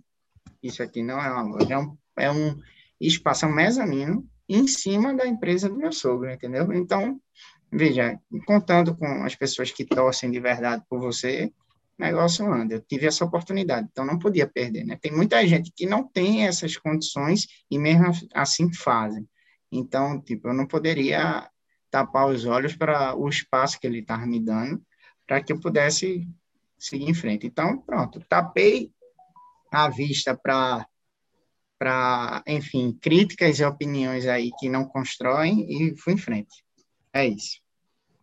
isso 0.61 0.83
aqui 0.83 1.01
não 1.01 1.19
é 1.19 1.29
uma 1.31 1.41
loja, 1.41 1.73
é 1.73 1.77
um, 1.79 1.97
é 2.17 2.31
um 2.31 2.61
espaço, 3.01 3.47
mezanino 3.47 4.29
em 4.47 4.67
cima 4.67 5.15
da 5.15 5.25
empresa 5.25 5.67
do 5.67 5.75
meu 5.75 5.91
sogro, 5.91 6.29
entendeu? 6.29 6.71
Então, 6.73 7.19
veja, 7.71 8.19
contando 8.45 8.95
com 8.95 9.23
as 9.23 9.33
pessoas 9.33 9.71
que 9.71 9.83
torcem 9.83 10.29
de 10.29 10.39
verdade 10.39 10.83
por 10.87 10.99
você, 10.99 11.51
o 11.99 12.03
negócio 12.03 12.51
anda. 12.51 12.75
Eu 12.75 12.81
tive 12.81 13.05
essa 13.05 13.23
oportunidade, 13.23 13.87
então 13.91 14.05
não 14.05 14.19
podia 14.19 14.47
perder, 14.47 14.83
né? 14.83 14.97
Tem 15.01 15.11
muita 15.11 15.45
gente 15.47 15.71
que 15.75 15.85
não 15.85 16.07
tem 16.07 16.45
essas 16.45 16.75
condições 16.77 17.47
e 17.69 17.77
mesmo 17.77 18.11
assim 18.33 18.73
fazem. 18.73 19.27
Então, 19.71 20.21
tipo, 20.21 20.49
eu 20.49 20.53
não 20.53 20.67
poderia 20.67 21.49
tapar 21.89 22.27
os 22.27 22.45
olhos 22.45 22.75
para 22.75 23.15
o 23.15 23.29
espaço 23.29 23.79
que 23.79 23.87
ele 23.87 23.99
estava 23.99 24.25
me 24.25 24.39
dando 24.39 24.81
para 25.27 25.41
que 25.41 25.53
eu 25.53 25.59
pudesse 25.59 26.27
seguir 26.77 27.09
em 27.09 27.13
frente. 27.13 27.47
Então, 27.47 27.77
pronto, 27.79 28.19
tapei 28.27 28.91
a 29.71 29.89
vista 29.89 30.35
para 30.35 30.85
para, 31.79 32.41
enfim, 32.47 32.97
críticas 33.01 33.59
e 33.59 33.65
opiniões 33.65 34.25
aí 34.25 34.51
que 34.57 34.69
não 34.69 34.85
constroem 34.85 35.65
e 35.69 35.97
fui 35.97 36.13
em 36.13 36.17
frente. 36.17 36.63
É 37.11 37.27
isso. 37.27 37.59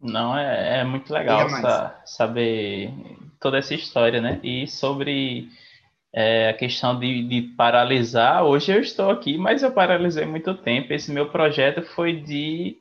Não, 0.00 0.34
é, 0.34 0.78
é 0.78 0.84
muito 0.84 1.12
legal 1.12 1.46
sa 1.50 2.00
saber 2.06 2.90
toda 3.40 3.58
essa 3.58 3.74
história, 3.74 4.20
né? 4.20 4.40
E 4.42 4.66
sobre 4.66 5.48
é, 6.12 6.50
a 6.50 6.54
questão 6.54 6.98
de, 6.98 7.22
de, 7.24 7.42
paralisar, 7.56 8.44
hoje 8.44 8.72
eu 8.72 8.80
estou 8.80 9.10
aqui, 9.10 9.38
mas 9.38 9.62
eu 9.62 9.72
paralisei 9.72 10.26
muito 10.26 10.54
tempo. 10.54 10.92
Esse 10.92 11.10
meu 11.10 11.30
projeto 11.30 11.82
foi 11.82 12.20
de 12.20 12.76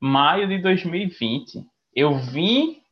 maio 0.00 0.46
de 0.46 0.58
2020. 0.58 1.64
Eu 1.94 2.18
vim 2.18 2.82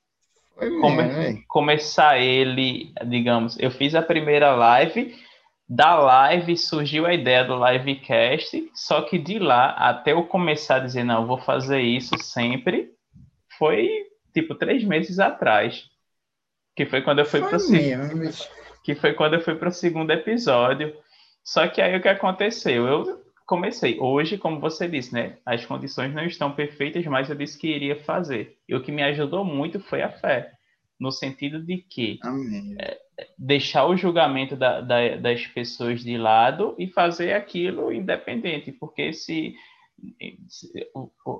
come 0.80 1.44
começar 1.48 2.18
ele, 2.18 2.92
digamos, 3.06 3.58
eu 3.58 3.70
fiz 3.70 3.94
a 3.94 4.02
primeira 4.02 4.54
live, 4.54 5.14
da 5.68 5.96
live 5.96 6.56
surgiu 6.56 7.06
a 7.06 7.14
ideia 7.14 7.44
do 7.44 7.56
livecast, 7.56 8.70
só 8.74 9.02
que 9.02 9.18
de 9.18 9.38
lá 9.38 9.70
até 9.70 10.12
eu 10.12 10.24
começar 10.24 10.76
a 10.76 10.80
dizer, 10.80 11.04
não, 11.04 11.26
vou 11.26 11.38
fazer 11.38 11.80
isso 11.80 12.16
sempre, 12.18 12.90
foi 13.58 13.88
tipo 14.32 14.54
três 14.54 14.84
meses 14.84 15.18
atrás. 15.18 15.84
Que 16.74 16.86
foi 16.86 17.02
quando 17.02 17.20
eu 17.20 17.26
fui 17.26 17.40
para 17.40 17.56
o 17.56 17.60
que 18.84 18.94
foi 18.94 19.14
quando 19.14 19.34
eu 19.34 19.40
fui 19.40 19.54
para 19.54 19.70
o 19.70 19.72
segundo 19.72 20.10
episódio. 20.12 20.94
Só 21.42 21.66
que 21.66 21.80
aí 21.80 21.96
o 21.96 22.02
que 22.02 22.08
aconteceu? 22.08 22.86
Eu 22.86 23.24
comecei. 23.46 23.98
Hoje, 23.98 24.36
como 24.36 24.60
você 24.60 24.86
disse, 24.86 25.12
né? 25.12 25.38
As 25.44 25.64
condições 25.64 26.12
não 26.14 26.24
estão 26.24 26.52
perfeitas, 26.52 27.04
mas 27.06 27.30
eu 27.30 27.36
disse 27.36 27.58
que 27.58 27.68
iria 27.68 27.96
fazer. 27.96 28.58
E 28.68 28.74
o 28.74 28.82
que 28.82 28.92
me 28.92 29.02
ajudou 29.02 29.44
muito 29.44 29.80
foi 29.80 30.02
a 30.02 30.10
fé. 30.10 30.52
No 31.00 31.10
sentido 31.10 31.60
de 31.60 31.78
que 31.78 32.20
é, 32.78 32.98
deixar 33.38 33.86
o 33.86 33.96
julgamento 33.96 34.54
da, 34.54 34.80
da, 34.80 35.16
das 35.16 35.46
pessoas 35.46 36.02
de 36.02 36.16
lado 36.16 36.74
e 36.78 36.86
fazer 36.86 37.32
aquilo 37.32 37.92
independente. 37.92 38.70
Porque 38.70 39.12
se 39.12 39.54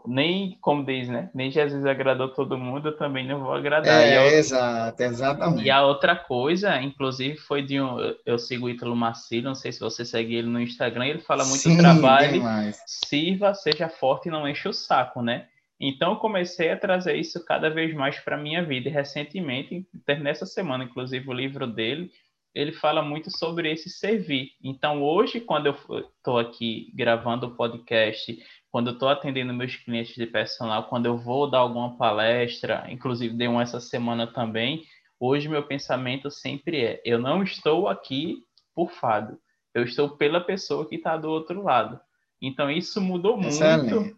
nem, 0.06 0.58
como 0.60 0.84
diz, 0.84 1.08
né? 1.08 1.30
Nem 1.34 1.50
Jesus 1.50 1.84
agradou 1.84 2.28
todo 2.28 2.58
mundo, 2.58 2.88
eu 2.88 2.96
também 2.96 3.26
não 3.26 3.40
vou 3.40 3.52
agradar. 3.52 4.02
É, 4.02 4.18
a, 4.18 4.26
exato, 4.26 5.02
exatamente. 5.02 5.64
E 5.64 5.70
a 5.70 5.84
outra 5.84 6.16
coisa, 6.16 6.80
inclusive, 6.80 7.36
foi 7.36 7.62
de 7.62 7.80
um. 7.80 7.98
Eu 8.24 8.38
sigo 8.38 8.66
o 8.66 8.70
Ítalo 8.70 8.96
Marcílio, 8.96 9.44
não 9.44 9.54
sei 9.54 9.72
se 9.72 9.80
você 9.80 10.04
segue 10.04 10.34
ele 10.34 10.48
no 10.48 10.60
Instagram, 10.60 11.06
ele 11.06 11.20
fala 11.20 11.44
muito 11.44 11.62
Sim, 11.62 11.76
trabalho. 11.76 12.42
Sirva, 12.86 13.54
seja 13.54 13.88
forte 13.88 14.28
e 14.28 14.32
não 14.32 14.48
enche 14.48 14.68
o 14.68 14.72
saco, 14.72 15.22
né? 15.22 15.46
Então, 15.80 16.12
eu 16.12 16.16
comecei 16.16 16.70
a 16.70 16.78
trazer 16.78 17.16
isso 17.16 17.44
cada 17.44 17.68
vez 17.68 17.92
mais 17.94 18.18
para 18.18 18.36
minha 18.36 18.64
vida. 18.64 18.88
E 18.88 18.92
recentemente, 18.92 19.86
nessa 20.20 20.46
semana, 20.46 20.84
inclusive, 20.84 21.28
o 21.28 21.32
livro 21.32 21.66
dele, 21.66 22.10
ele 22.54 22.72
fala 22.72 23.02
muito 23.02 23.36
sobre 23.36 23.70
esse 23.70 23.90
servir. 23.90 24.50
Então, 24.62 25.02
hoje, 25.02 25.40
quando 25.40 25.66
eu 25.66 25.76
estou 26.16 26.38
aqui 26.38 26.92
gravando 26.94 27.46
o 27.46 27.56
podcast, 27.56 28.38
quando 28.70 28.88
eu 28.88 28.92
estou 28.94 29.08
atendendo 29.08 29.52
meus 29.52 29.74
clientes 29.76 30.14
de 30.14 30.26
personal, 30.26 30.84
quando 30.84 31.06
eu 31.06 31.18
vou 31.18 31.50
dar 31.50 31.58
alguma 31.58 31.96
palestra, 31.96 32.86
inclusive 32.88 33.36
dei 33.36 33.48
uma 33.48 33.62
essa 33.62 33.80
semana 33.80 34.26
também, 34.26 34.84
hoje 35.18 35.48
meu 35.48 35.64
pensamento 35.64 36.30
sempre 36.30 36.84
é: 36.84 37.02
eu 37.04 37.18
não 37.18 37.42
estou 37.42 37.88
aqui 37.88 38.38
por 38.74 38.90
fado, 38.90 39.36
eu 39.74 39.82
estou 39.82 40.16
pela 40.16 40.40
pessoa 40.40 40.88
que 40.88 40.96
está 40.96 41.16
do 41.16 41.28
outro 41.28 41.62
lado. 41.62 42.00
Então, 42.40 42.70
isso 42.70 43.00
mudou 43.00 43.40
Excelente. 43.40 43.94
muito 43.94 44.16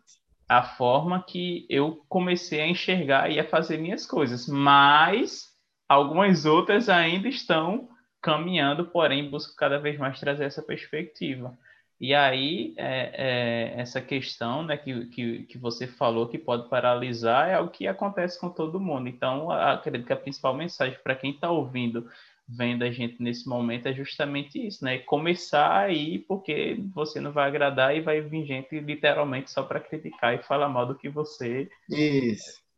a 0.49 0.62
forma 0.62 1.22
que 1.22 1.66
eu 1.68 2.05
comecei 2.09 2.61
a 2.61 2.68
enxergar 2.68 3.31
e 3.31 3.40
a 3.40 3.49
fazer 3.49 3.79
minhas 3.79 4.07
coisas, 4.07 4.46
mas 4.46 5.49
algumas 5.88 6.44
outras 6.44 6.88
ainda 6.88 7.29
estão 7.29 7.88
caminhando, 8.27 8.85
porém 8.87 9.31
busco 9.31 9.55
cada 9.55 9.79
vez 9.79 9.97
mais 9.97 10.19
trazer 10.19 10.45
essa 10.45 10.61
perspectiva. 10.61 11.57
E 12.01 12.12
aí, 12.12 12.75
é, 12.77 13.75
é, 13.77 13.81
essa 13.81 14.01
questão 14.01 14.65
né, 14.65 14.77
que, 14.77 15.07
que, 15.07 15.45
que 15.45 15.57
você 15.57 15.87
falou 15.87 16.27
que 16.27 16.37
pode 16.37 16.69
paralisar 16.69 17.49
é 17.49 17.61
o 17.61 17.69
que 17.69 17.87
acontece 17.87 18.39
com 18.39 18.51
todo 18.51 18.81
mundo. 18.81 19.09
Então, 19.09 19.49
acredito 19.51 20.07
que 20.07 20.12
a 20.12 20.17
principal 20.17 20.55
mensagem 20.55 20.99
para 21.05 21.15
quem 21.15 21.31
está 21.31 21.51
ouvindo 21.51 22.11
vendo 22.49 22.83
a 22.83 22.91
gente 22.91 23.23
nesse 23.23 23.49
momento 23.49 23.87
é 23.87 23.95
justamente 23.95 24.65
isso, 24.65 24.85
né? 24.85 24.99
Começar 24.99 25.79
aí 25.79 26.19
porque 26.19 26.79
você 26.95 27.21
não 27.21 27.33
vai 27.33 27.49
agradar 27.49 27.97
e 27.97 28.01
vai 28.01 28.21
vir 28.21 28.45
gente 28.45 28.79
literalmente 28.79 29.51
só 29.51 29.62
para 29.62 29.81
criticar 29.81 30.35
e 30.35 30.43
falar 30.43 30.69
mal 30.69 30.87
do 30.87 30.95
que 30.95 31.09
você 31.09 31.69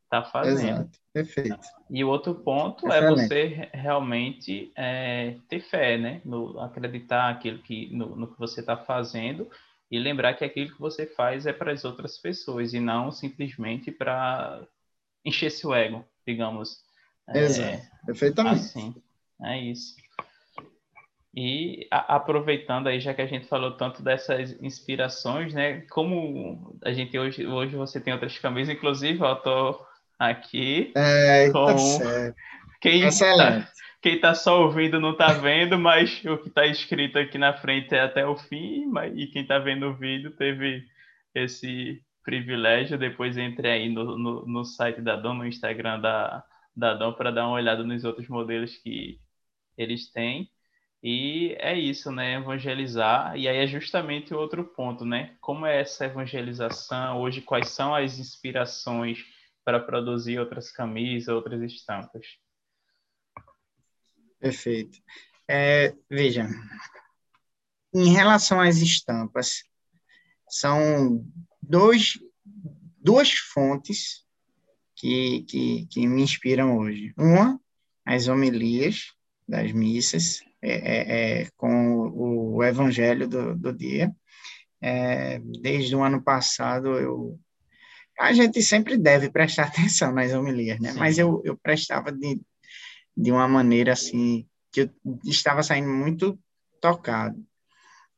está 0.09 0.25
fazendo. 0.25 0.81
Exato. 0.81 0.99
Perfeito. 1.13 1.59
E 1.91 2.03
o 2.03 2.09
outro 2.09 2.35
ponto 2.35 2.91
é 2.91 2.99
é 2.99 3.11
você 3.11 3.69
realmente 3.73 4.73
é, 4.75 5.37
ter 5.49 5.61
fé, 5.61 5.99
né? 5.99 6.21
No, 6.25 6.59
acreditar 6.61 7.29
aquilo 7.29 7.59
que, 7.59 7.95
no, 7.95 8.17
no 8.17 8.27
que 8.27 8.39
você 8.39 8.61
está 8.61 8.77
fazendo 8.77 9.49
e 9.91 9.99
lembrar 9.99 10.35
que 10.35 10.45
aquilo 10.45 10.75
que 10.75 10.81
você 10.81 11.07
faz 11.07 11.47
é 11.47 11.53
para 11.53 11.73
as 11.73 11.85
outras 11.85 12.19
pessoas 12.19 12.73
e 12.73 12.81
não 12.81 13.13
simplesmente 13.13 13.91
para 13.91 14.63
encher 15.25 15.51
seu 15.51 15.75
ego, 15.75 16.05
digamos. 16.27 16.83
Exato. 17.29 17.69
É, 17.69 18.07
Perfeitamente. 18.07 18.61
Assim. 18.61 18.95
É 19.43 19.61
isso. 19.61 19.95
E 21.35 21.87
a, 21.91 22.17
aproveitando 22.17 22.87
aí, 22.87 22.99
já 22.99 23.13
que 23.13 23.23
a 23.23 23.27
gente 23.27 23.47
falou 23.47 23.73
tanto 23.77 24.03
dessas 24.03 24.61
inspirações, 24.63 25.53
né? 25.53 25.83
Como 25.91 26.79
a 26.83 26.93
gente 26.93 27.19
hoje, 27.19 27.47
hoje 27.47 27.77
você 27.77 28.01
tem 28.01 28.13
outras 28.13 28.39
camisas, 28.39 28.75
inclusive, 28.75 29.21
eu 29.21 29.37
tô 29.37 29.88
aqui 30.19 30.93
é, 30.97 31.51
com 31.51 31.67
tá 31.67 32.35
quem 32.81 33.09
Tá, 33.11 33.73
quem 34.01 34.21
tá 34.21 34.35
só 34.35 34.63
ouvindo 34.63 35.01
não 35.01 35.17
tá 35.17 35.33
vendo, 35.33 35.79
mas 35.79 36.25
o 36.25 36.39
que 36.39 36.51
tá 36.51 36.67
escrito 36.67 37.19
aqui 37.19 37.37
na 37.37 37.53
frente 37.53 37.95
é 37.95 38.01
até 38.01 38.27
o 38.27 38.37
fim, 38.37 38.87
mas, 38.87 39.13
e 39.17 39.27
quem 39.27 39.47
tá 39.47 39.59
vendo 39.59 39.87
o 39.87 39.95
vídeo 39.95 40.31
teve 40.33 40.87
esse 41.35 42.03
privilégio. 42.25 42.99
Depois 42.99 43.37
entre 43.37 43.69
aí 43.69 43.89
no, 43.89 44.17
no, 44.17 44.47
no 44.47 44.65
site 44.65 45.01
da 45.01 45.17
Dom, 45.17 45.35
no 45.35 45.47
Instagram 45.47 46.01
da, 46.01 46.45
da 46.77 46.95
Dom, 46.95 47.13
para 47.13 47.31
dar 47.33 47.47
uma 47.47 47.57
olhada 47.57 47.83
nos 47.83 48.05
outros 48.05 48.29
modelos 48.29 48.77
que 48.77 49.19
eles 49.77 50.11
têm. 50.13 50.49
E 51.03 51.57
é 51.59 51.79
isso, 51.79 52.11
né? 52.11 52.35
Evangelizar. 52.35 53.37
E 53.37 53.49
aí 53.49 53.59
é 53.59 53.67
justamente 53.67 54.35
o 54.35 54.39
outro 54.39 54.65
ponto, 54.65 55.05
né? 55.05 55.37
Como 55.41 55.65
é 55.65 55.81
essa 55.81 56.07
evangelização 56.07 57.21
hoje? 57.21 57.41
Quais 57.41 57.69
são 57.69 57.95
as 57.95 58.19
inspirações 58.19 59.25
para 59.69 59.81
produzir 59.81 60.39
outras 60.39 60.73
camisas, 60.73 61.29
outras 61.29 61.61
estampas? 61.61 62.27
Perfeito. 64.41 64.99
É, 65.47 65.95
veja, 66.09 66.49
em 67.93 68.15
relação 68.15 68.63
às 68.63 68.79
estampas, 68.79 69.65
são 70.49 71.23
dois, 71.61 72.19
duas 72.99 73.31
fontes 73.33 74.25
que, 74.97 75.43
que, 75.43 75.87
que 75.91 76.07
me 76.07 76.23
inspiram 76.23 76.79
hoje. 76.79 77.13
Uma, 77.15 77.61
as 78.07 78.27
homilias, 78.27 79.13
das 79.47 79.71
missas, 79.73 80.41
é, 80.63 80.73
é, 80.73 81.43
é, 81.43 81.49
com 81.59 82.09
o, 82.09 82.65
evangelho 82.65 83.29
do, 83.29 83.55
do 83.55 83.71
dia. 83.71 84.17
É, 84.81 85.39
desde 85.61 85.95
o 85.95 86.03
ano 86.03 86.23
passado, 86.23 86.97
eu 86.97 87.39
a 88.19 88.33
gente 88.33 88.63
sempre 88.63 88.97
deve 88.97 89.31
prestar 89.31 89.65
atenção 89.69 90.13
nas 90.13 90.33
homilias, 90.33 90.81
né? 90.81 90.93
Sim. 90.93 90.99
Mas 90.99 91.19
eu, 91.19 91.41
eu 91.45 91.57
prestava 91.57 92.11
de, 92.11 92.41
de 93.17 93.31
uma 93.31 93.47
maneira 93.47 93.93
assim 93.93 94.47
que 94.73 94.83
eu 94.83 94.91
estava 95.25 95.63
saindo 95.63 95.89
muito 95.89 96.39
tocado. 96.81 97.43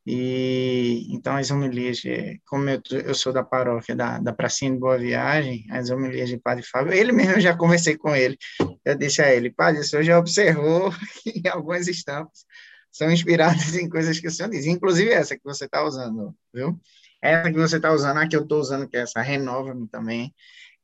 E 0.06 1.06
então 1.10 1.36
as 1.36 1.50
homilias, 1.50 2.00
como 2.46 2.68
eu, 2.68 2.80
eu 2.90 3.14
sou 3.14 3.32
da 3.32 3.44
paróquia 3.44 3.94
da, 3.94 4.18
da 4.18 4.32
Pracinha 4.32 4.72
de 4.72 4.78
Boa 4.78 4.98
Viagem, 4.98 5.66
as 5.70 5.90
homilias 5.90 6.28
de 6.28 6.38
Padre 6.38 6.64
Fábio, 6.64 6.92
ele 6.92 7.12
mesmo 7.12 7.34
eu 7.34 7.40
já 7.40 7.56
conversei 7.56 7.96
com 7.96 8.16
ele. 8.16 8.36
Eu 8.84 8.96
disse 8.96 9.22
a 9.22 9.32
ele, 9.32 9.52
Padre, 9.52 9.80
o 9.80 9.84
senhor 9.84 10.02
já 10.02 10.18
observou 10.18 10.90
que 11.22 11.46
algumas 11.48 11.86
estampas 11.86 12.44
são 12.90 13.10
inspiradas 13.10 13.76
em 13.76 13.88
coisas 13.88 14.18
que 14.18 14.26
o 14.26 14.30
senhor 14.30 14.48
diz, 14.48 14.66
inclusive 14.66 15.10
essa 15.10 15.36
que 15.36 15.44
você 15.44 15.66
está 15.66 15.84
usando, 15.84 16.34
viu? 16.52 16.80
Essa 17.22 17.50
que 17.50 17.58
você 17.58 17.76
está 17.76 17.92
usando, 17.92 18.18
a 18.18 18.28
que 18.28 18.36
eu 18.36 18.42
estou 18.42 18.60
usando, 18.60 18.88
que 18.88 18.96
é 18.96 19.00
essa 19.00 19.20
Renova-me 19.20 19.86
também, 19.88 20.34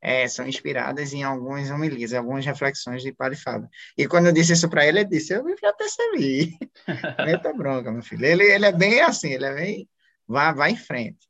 é, 0.01 0.29
são 0.29 0.47
inspiradas 0.47 1.13
em 1.13 1.23
algumas 1.23 1.71
homilias, 1.71 2.13
algumas 2.13 2.45
reflexões 2.45 3.03
de 3.03 3.13
Padre 3.13 3.39
Fábio. 3.39 3.69
E 3.97 4.07
quando 4.07 4.27
eu 4.27 4.33
disse 4.33 4.53
isso 4.53 4.69
para 4.69 4.87
ele, 4.87 5.01
ele 5.01 5.09
disse, 5.09 5.33
eu 5.33 5.45
já 5.61 5.73
percebi. 5.73 6.57
Eita 7.27 7.53
bronca, 7.53 7.91
meu 7.91 8.03
filho. 8.03 8.25
Ele, 8.25 8.45
ele 8.45 8.67
é 8.67 8.73
bem 8.73 9.01
assim, 9.01 9.31
ele 9.31 9.47
é 9.47 9.55
bem... 9.55 9.89
Vai, 10.29 10.55
vai 10.55 10.71
em 10.73 10.77
frente. 10.77 11.27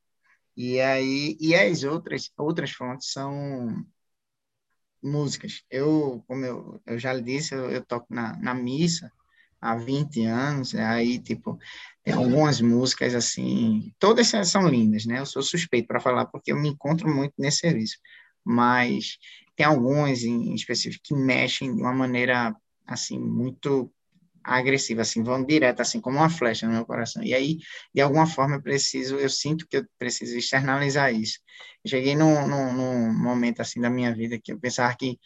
E 0.57 0.81
aí, 0.81 1.37
e 1.39 1.55
as 1.55 1.85
outras, 1.85 2.31
outras 2.37 2.71
fontes 2.71 3.13
são 3.13 3.85
músicas. 5.03 5.63
Eu, 5.71 6.25
como 6.27 6.45
eu, 6.45 6.83
eu 6.87 6.99
já 6.99 7.13
lhe 7.13 7.23
disse, 7.23 7.55
eu, 7.55 7.71
eu 7.71 7.85
toco 7.85 8.13
na, 8.13 8.37
na 8.39 8.55
missa 8.55 9.13
há 9.61 9.77
20 9.77 10.25
anos, 10.25 10.75
aí, 10.75 11.19
tipo, 11.19 11.59
tem 12.03 12.15
algumas 12.15 12.61
músicas, 12.61 13.15
assim, 13.15 13.93
todas 13.99 14.29
são 14.29 14.69
lindas, 14.69 15.07
né? 15.07 15.21
Eu 15.21 15.27
sou 15.27 15.43
suspeito 15.43 15.89
para 15.89 16.01
falar, 16.01 16.27
porque 16.27 16.53
eu 16.53 16.57
me 16.57 16.69
encontro 16.69 17.09
muito 17.09 17.35
nesse 17.39 17.59
serviço 17.59 17.97
mas 18.47 19.19
tem 19.57 19.67
alguns 19.67 20.23
em 20.23 20.55
específico 20.55 21.03
que 21.05 21.15
mexem 21.17 21.75
de 21.75 21.83
uma 21.83 21.93
maneira 21.93 22.55
assim 22.87 23.19
muito 23.19 23.93
agressiva, 24.45 25.03
assim, 25.03 25.25
vão 25.25 25.45
direto, 25.45 25.81
assim, 25.81 26.01
como 26.01 26.19
uma 26.19 26.31
flecha 26.31 26.69
no 26.69 26.73
meu 26.73 26.87
coração. 26.87 27.21
E 27.25 27.35
aí, 27.35 27.59
de 27.93 28.01
alguma 28.01 28.29
forma, 28.29 28.55
eu 28.55 28.63
preciso, 28.63 29.17
eu 29.17 29.29
sinto 29.29 29.67
que 29.67 29.79
eu 29.79 29.87
preciso 29.99 30.39
externalizar 30.39 31.13
isso. 31.13 31.41
Eu 31.85 31.91
cheguei 31.91 32.15
num, 32.15 32.47
num, 32.47 32.73
num, 32.73 33.13
momento, 33.13 33.61
assim, 33.61 33.81
da 33.81 33.91
minha 33.91 34.15
vida 34.15 34.39
que 34.39 34.53
eu 34.53 34.61
pensava 34.61 34.95
que 34.97 35.19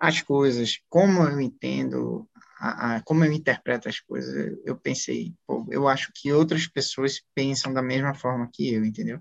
as 0.00 0.20
coisas, 0.22 0.80
como 0.88 1.22
eu 1.22 1.40
entendo, 1.40 2.28
a, 2.58 2.96
a, 2.96 3.02
como 3.02 3.24
eu 3.24 3.32
interpreto 3.32 3.88
as 3.88 4.00
coisas, 4.00 4.58
eu 4.64 4.76
pensei, 4.76 5.34
pô, 5.46 5.66
eu 5.70 5.86
acho 5.88 6.10
que 6.14 6.32
outras 6.32 6.66
pessoas 6.66 7.20
pensam 7.34 7.72
da 7.72 7.82
mesma 7.82 8.14
forma 8.14 8.48
que 8.52 8.72
eu, 8.72 8.84
entendeu? 8.84 9.20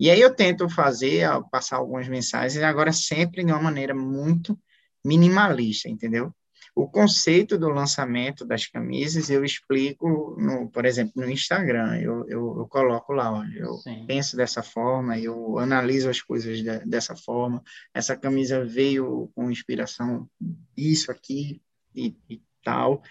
E 0.00 0.10
aí 0.10 0.20
eu 0.20 0.34
tento 0.34 0.68
fazer, 0.68 1.28
passar 1.50 1.76
algumas 1.76 2.06
mensagens, 2.08 2.62
agora 2.62 2.92
sempre 2.92 3.44
de 3.44 3.50
uma 3.50 3.60
maneira 3.60 3.94
muito 3.94 4.58
minimalista, 5.04 5.88
entendeu? 5.88 6.32
O 6.74 6.86
conceito 6.86 7.58
do 7.58 7.68
lançamento 7.68 8.44
das 8.44 8.66
camisas 8.68 9.28
eu 9.28 9.44
explico, 9.44 10.36
no, 10.38 10.70
por 10.70 10.84
exemplo, 10.84 11.14
no 11.16 11.28
Instagram, 11.28 11.98
eu, 12.00 12.24
eu, 12.28 12.58
eu 12.58 12.68
coloco 12.68 13.12
lá, 13.12 13.32
olha, 13.32 13.58
eu 13.58 13.74
Sim. 13.78 14.04
penso 14.06 14.36
dessa 14.36 14.62
forma, 14.62 15.18
eu 15.18 15.58
analiso 15.58 16.08
as 16.08 16.22
coisas 16.22 16.58
de, 16.58 16.78
dessa 16.86 17.16
forma, 17.16 17.60
essa 17.92 18.16
camisa 18.16 18.64
veio 18.64 19.28
com 19.34 19.50
inspiração 19.50 20.30
disso 20.76 21.10
aqui 21.10 21.60
e, 21.92 22.16
e 22.30 22.40
tal, 22.68 23.02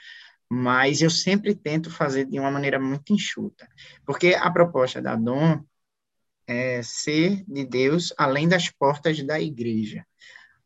mas 0.47 1.01
eu 1.01 1.09
sempre 1.09 1.55
tento 1.55 1.89
fazer 1.89 2.25
de 2.25 2.39
uma 2.39 2.51
maneira 2.51 2.79
muito 2.79 3.11
enxuta, 3.11 3.67
porque 4.05 4.35
a 4.35 4.51
proposta 4.51 5.01
da 5.01 5.15
Dom 5.15 5.63
é, 6.45 6.81
ser 6.83 7.43
de 7.47 7.65
Deus 7.65 8.13
além 8.17 8.47
das 8.47 8.69
portas 8.69 9.21
da 9.23 9.41
igreja, 9.41 10.05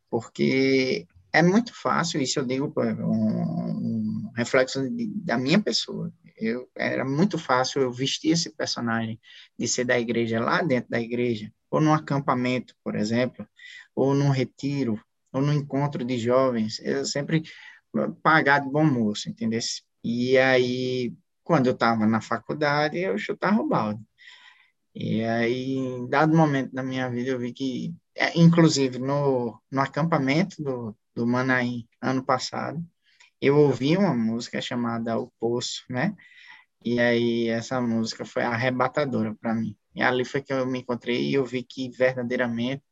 porque 0.09 1.07
é 1.31 1.41
muito 1.41 1.73
fácil, 1.73 2.21
isso 2.21 2.39
eu 2.39 2.45
digo 2.45 2.73
um, 2.75 4.27
um 4.27 4.31
reflexo 4.35 4.87
de, 4.89 5.07
da 5.23 5.37
minha 5.37 5.61
pessoa. 5.61 6.11
Eu, 6.37 6.69
era 6.75 7.05
muito 7.05 7.37
fácil 7.37 7.81
eu 7.81 7.91
vestir 7.93 8.31
esse 8.31 8.49
personagem 8.49 9.17
de 9.57 9.67
ser 9.67 9.85
da 9.85 9.97
igreja 9.97 10.41
lá 10.41 10.61
dentro 10.61 10.89
da 10.89 10.99
igreja, 10.99 11.49
ou 11.69 11.79
num 11.79 11.93
acampamento, 11.93 12.75
por 12.83 12.95
exemplo, 12.95 13.47
ou 13.95 14.13
num 14.13 14.29
retiro, 14.29 14.99
ou 15.31 15.41
num 15.41 15.53
encontro 15.53 16.03
de 16.03 16.17
jovens. 16.17 16.79
Eu 16.79 17.05
sempre 17.05 17.43
pagar 18.23 18.59
de 18.59 18.69
bom 18.69 18.83
moço, 18.83 19.29
entendeu? 19.29 19.59
E 20.03 20.37
aí, 20.37 21.13
quando 21.43 21.67
eu 21.67 21.73
estava 21.73 22.05
na 22.07 22.21
faculdade, 22.21 22.97
eu 22.99 23.17
chutava 23.17 23.61
o 23.61 23.67
balde. 23.67 24.01
E 24.95 25.23
aí, 25.23 25.77
em 25.77 26.07
dado 26.09 26.35
momento 26.35 26.73
da 26.73 26.83
minha 26.83 27.09
vida, 27.09 27.29
eu 27.31 27.39
vi 27.39 27.53
que, 27.53 27.95
é, 28.15 28.37
inclusive 28.39 28.99
no, 28.99 29.61
no 29.71 29.81
acampamento 29.81 30.61
do, 30.61 30.97
do 31.15 31.25
Manaim, 31.27 31.87
ano 32.01 32.23
passado, 32.23 32.83
eu 33.41 33.57
ouvi 33.57 33.97
uma 33.97 34.13
música 34.13 34.61
chamada 34.61 35.17
O 35.19 35.31
Poço, 35.39 35.83
né? 35.89 36.15
E 36.83 36.99
aí, 36.99 37.47
essa 37.49 37.81
música 37.81 38.25
foi 38.25 38.43
arrebatadora 38.43 39.35
para 39.35 39.53
mim. 39.53 39.75
E 39.95 40.01
ali 40.01 40.25
foi 40.25 40.41
que 40.41 40.53
eu 40.53 40.65
me 40.65 40.79
encontrei 40.79 41.29
e 41.29 41.33
eu 41.35 41.45
vi 41.45 41.63
que 41.63 41.89
verdadeiramente 41.89 42.83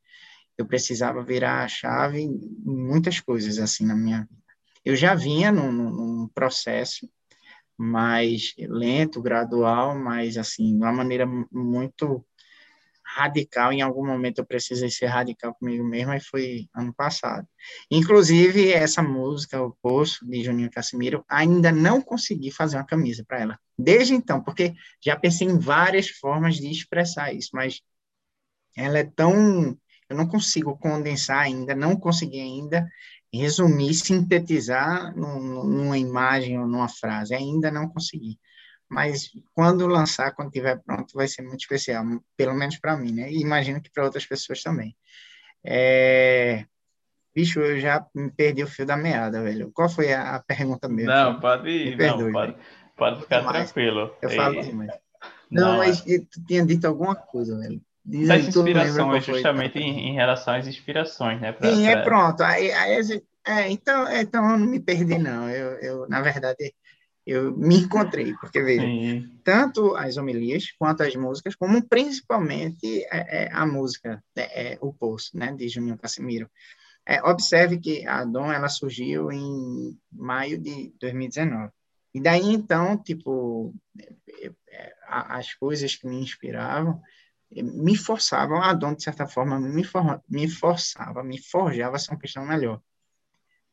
eu 0.57 0.65
precisava 0.65 1.23
virar 1.23 1.63
a 1.63 1.67
chave 1.67 2.21
em 2.21 2.37
muitas 2.63 3.19
coisas 3.19 3.59
assim 3.59 3.85
na 3.85 3.95
minha 3.95 4.21
vida. 4.21 4.38
Eu 4.83 4.95
já 4.95 5.15
vinha 5.15 5.51
num, 5.51 5.71
num 5.71 6.27
processo 6.27 7.09
mais 7.77 8.53
lento, 8.57 9.21
gradual, 9.21 9.97
mas 9.97 10.37
assim, 10.37 10.77
de 10.77 10.83
uma 10.83 10.91
maneira 10.91 11.25
muito 11.51 12.25
radical. 13.15 13.71
Em 13.73 13.81
algum 13.81 14.05
momento 14.05 14.39
eu 14.39 14.45
precisei 14.45 14.89
ser 14.89 15.07
radical 15.07 15.53
comigo 15.55 15.83
mesmo, 15.83 16.13
e 16.13 16.19
foi 16.19 16.67
ano 16.75 16.93
passado. 16.93 17.47
Inclusive, 17.89 18.71
essa 18.71 19.01
música, 19.01 19.61
O 19.61 19.75
Poço, 19.81 20.25
de 20.27 20.43
Juninho 20.43 20.69
Casimiro, 20.69 21.23
ainda 21.27 21.71
não 21.71 22.01
consegui 22.01 22.51
fazer 22.51 22.77
uma 22.77 22.85
camisa 22.85 23.23
para 23.25 23.39
ela. 23.39 23.59
Desde 23.77 24.13
então, 24.13 24.43
porque 24.43 24.73
já 25.03 25.15
pensei 25.15 25.47
em 25.47 25.57
várias 25.57 26.09
formas 26.09 26.55
de 26.57 26.69
expressar 26.69 27.33
isso, 27.33 27.49
mas 27.53 27.81
ela 28.75 28.99
é 28.99 29.03
tão. 29.03 29.77
Eu 30.09 30.17
não 30.17 30.27
consigo 30.27 30.77
condensar 30.77 31.39
ainda, 31.39 31.75
não 31.75 31.95
consegui 31.95 32.39
ainda 32.39 32.89
resumir, 33.33 33.93
sintetizar 33.93 35.15
num, 35.15 35.63
numa 35.63 35.97
imagem 35.97 36.59
ou 36.59 36.67
numa 36.67 36.89
frase. 36.89 37.33
Ainda 37.35 37.71
não 37.71 37.87
consegui. 37.87 38.39
Mas 38.89 39.29
quando 39.53 39.85
lançar, 39.85 40.31
quando 40.31 40.47
estiver 40.47 40.81
pronto, 40.83 41.13
vai 41.13 41.27
ser 41.27 41.43
muito 41.43 41.61
especial, 41.61 42.03
pelo 42.35 42.55
menos 42.55 42.77
para 42.79 42.97
mim, 42.97 43.11
né? 43.11 43.31
E 43.31 43.41
imagino 43.41 43.79
que 43.79 43.91
para 43.91 44.03
outras 44.03 44.25
pessoas 44.25 44.63
também. 44.63 44.95
É... 45.63 46.65
Bicho, 47.35 47.59
eu 47.59 47.79
já 47.79 48.03
me 48.15 48.31
perdi 48.31 48.63
o 48.63 48.67
fio 48.67 48.85
da 48.85 48.97
meada, 48.97 49.43
velho. 49.43 49.71
Qual 49.71 49.87
foi 49.87 50.11
a, 50.11 50.39
pergunta 50.39 50.89
mesmo? 50.89 51.11
Não, 51.11 51.39
pode 51.39 51.69
ir, 51.69 51.95
não, 51.95 52.31
pode, 52.31 52.55
pode 52.97 53.21
ficar 53.21 53.47
tranquilo. 53.47 54.15
Eu 54.21 54.29
falo 54.31 54.61
demais. 54.61 54.91
Não, 55.51 55.73
não, 55.73 55.77
mas 55.77 56.05
é... 56.07 56.19
tu 56.19 56.43
tinha 56.45 56.65
dito 56.65 56.85
alguma 56.85 57.15
coisa, 57.15 57.57
velho. 57.59 57.79
Diz 58.05 58.27
das 58.27 58.47
inspirações, 58.47 59.25
justamente 59.25 59.77
em, 59.77 60.09
em, 60.09 60.13
relação 60.13 60.55
às 60.55 60.67
inspirações, 60.67 61.39
né? 61.41 61.51
Pra, 61.51 61.71
Sim, 61.71 61.85
é 61.85 61.91
pra... 61.91 61.99
é 61.99 62.03
pronto. 62.03 62.43
Aí, 62.43 62.71
aí, 62.71 63.21
é, 63.45 63.69
então, 63.69 64.07
é, 64.07 64.21
então 64.21 64.51
eu 64.51 64.57
não 64.57 64.65
me 64.65 64.79
perdi, 64.79 65.17
não. 65.17 65.49
Eu, 65.49 65.71
eu, 65.79 66.09
na 66.09 66.21
verdade, 66.21 66.73
eu 67.25 67.55
me 67.55 67.77
encontrei, 67.77 68.33
porque 68.35 68.61
veja, 68.61 68.81
Sim. 68.81 69.29
tanto 69.43 69.95
as 69.95 70.17
homilias 70.17 70.71
quanto 70.77 71.03
as 71.03 71.15
músicas, 71.15 71.55
como 71.55 71.87
principalmente 71.87 73.03
é, 73.11 73.45
é, 73.45 73.49
a 73.51 73.65
música, 73.65 74.23
é, 74.35 74.73
é, 74.73 74.77
o 74.81 74.93
Poço, 74.93 75.37
né, 75.37 75.53
de 75.53 75.69
Juninho 75.69 75.97
Casimiro. 75.97 76.49
É, 77.05 77.21
observe 77.23 77.79
que 77.79 78.05
a 78.05 78.23
Dom 78.23 78.51
ela 78.51 78.69
surgiu 78.69 79.31
em 79.31 79.97
maio 80.11 80.57
de 80.57 80.93
2019. 80.99 81.71
E 82.13 82.19
daí 82.19 82.53
então, 82.53 82.97
tipo, 82.97 83.73
as 85.07 85.53
coisas 85.53 85.95
que 85.95 86.07
me 86.07 86.17
inspiravam 86.17 87.01
me 87.51 87.95
forçavam, 87.95 88.61
a 88.61 88.73
Dom 88.73 88.93
de 88.93 89.03
certa 89.03 89.27
forma 89.27 89.59
me, 89.59 89.83
for, 89.83 90.21
me 90.29 90.47
forçava, 90.49 91.23
me 91.23 91.41
forjava 91.41 91.95
a 91.95 91.99
ser 91.99 92.11
uma 92.11 92.19
questão 92.19 92.45
melhor. 92.45 92.81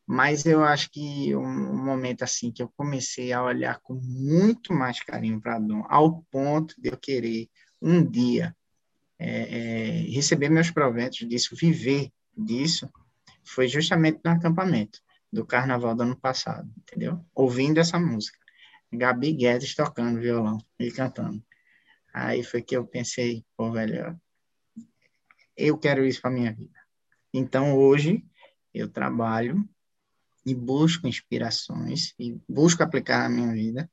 Mas 0.05 0.45
eu 0.45 0.63
acho 0.63 0.89
que 0.89 1.35
um, 1.35 1.83
momento 1.83 2.23
assim 2.23 2.51
que 2.51 2.63
eu 2.63 2.69
comecei 2.69 3.33
a 3.33 3.43
olhar 3.43 3.79
com 3.81 3.93
muito 3.95 4.73
mais 4.73 5.01
carinho 5.03 5.39
para 5.41 5.59
Dom, 5.59 5.85
ao 5.89 6.23
ponto 6.31 6.73
de 6.79 6.89
eu 6.89 6.97
querer 6.97 7.49
um 7.81 8.03
dia 8.03 8.55
é, 9.19 9.29
é, 9.29 9.91
receber 10.11 10.49
meus 10.49 10.71
proventos 10.71 11.27
disso, 11.27 11.55
viver 11.55 12.09
disso, 12.35 12.89
foi 13.43 13.67
justamente 13.67 14.19
no 14.23 14.31
acampamento 14.31 14.99
do 15.31 15.45
carnaval 15.45 15.93
do 15.93 16.03
ano 16.03 16.15
passado, 16.15 16.71
entendeu? 16.77 17.23
Ouvindo 17.35 17.79
essa 17.79 17.99
música. 17.99 18.37
Gabi 18.91 19.33
Guedes 19.33 19.75
tocando 19.75 20.19
violão 20.19 20.57
e 20.79 20.89
cantando. 20.91 21.43
Aí 22.19 22.43
foi 22.43 22.63
que 22.63 22.75
eu 22.75 22.83
pensei, 22.85 23.45
pô, 23.55 23.71
velho, 23.71 24.19
eu 25.55 25.77
quero 25.77 26.03
isso 26.03 26.19
para 26.19 26.31
minha 26.31 26.51
vida. 26.51 26.79
Então 27.31 27.77
hoje 27.77 28.25
eu 28.73 28.89
trabalho 28.89 29.63
e 30.43 30.55
busco 30.55 31.07
inspirações 31.07 32.15
e 32.17 32.39
busco 32.49 32.81
aplicar 32.81 33.29
na 33.29 33.29
minha 33.29 33.53
vida 33.53 33.91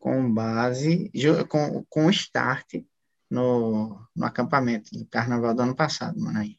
com 0.00 0.32
base, 0.32 1.12
com, 1.48 1.84
com 1.88 2.10
start 2.10 2.84
no, 3.30 4.04
no 4.16 4.26
acampamento 4.26 4.90
do 4.92 5.06
carnaval 5.06 5.54
do 5.54 5.62
ano 5.62 5.76
passado, 5.76 6.20
Manaí. 6.20 6.58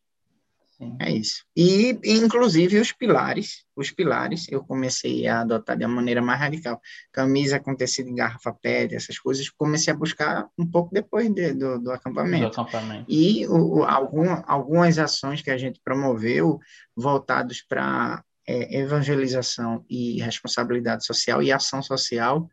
Sim. 0.78 0.98
É 1.00 1.10
isso. 1.10 1.46
E, 1.56 1.98
inclusive, 2.04 2.80
os 2.80 2.92
pilares, 2.92 3.64
os 3.76 3.92
pilares, 3.92 4.46
eu 4.50 4.62
comecei 4.62 5.26
a 5.26 5.42
adotar 5.42 5.78
de 5.78 5.86
uma 5.86 5.96
maneira 5.96 6.22
mais 6.22 6.40
radical. 6.40 6.82
Camisa 7.14 7.60
com 7.60 7.76
tecido 7.76 8.10
em 8.10 8.16
garrafa 8.16 8.54
PET, 8.62 8.94
essas 8.94 9.18
coisas, 9.18 9.50
comecei 9.50 9.94
a 9.94 9.96
buscar 9.96 10.48
um 10.58 10.70
pouco 10.70 10.94
depois 10.94 11.34
de, 11.34 11.54
do, 11.54 11.80
do 11.80 11.92
acampamento. 11.92 12.44
Do 12.44 12.62
acampamento. 12.62 13.06
E 13.08 13.48
o, 13.48 13.84
algum, 13.84 14.28
algumas 14.46 15.00
ações 15.00 15.42
que 15.42 15.50
a 15.50 15.58
gente 15.58 15.80
promoveu 15.82 16.60
voltados 16.94 17.62
para 17.62 18.22
é, 18.46 18.80
evangelização 18.80 19.86
e 19.90 20.22
responsabilidade 20.22 21.06
social 21.06 21.42
e 21.42 21.54
ação 21.54 21.82
social, 21.82 22.50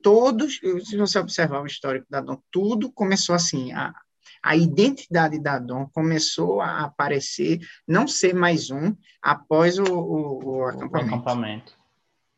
todos, 0.00 0.60
se 0.84 0.96
você 0.96 1.18
observar 1.18 1.60
o 1.60 1.66
histórico 1.66 2.06
da 2.08 2.20
Dom, 2.20 2.38
tudo 2.52 2.92
começou 2.92 3.34
assim, 3.34 3.72
a, 3.72 3.92
a 4.44 4.54
identidade 4.54 5.40
da 5.40 5.58
Dom 5.58 5.86
começou 5.86 6.60
a 6.60 6.80
aparecer, 6.80 7.60
não 7.88 8.06
ser 8.06 8.34
mais 8.34 8.70
um, 8.70 8.94
após 9.22 9.78
o, 9.78 9.84
o, 9.84 10.44
o 10.44 10.64
acampamento. 10.64 10.92
O 10.92 11.14
acampamento. 11.14 11.72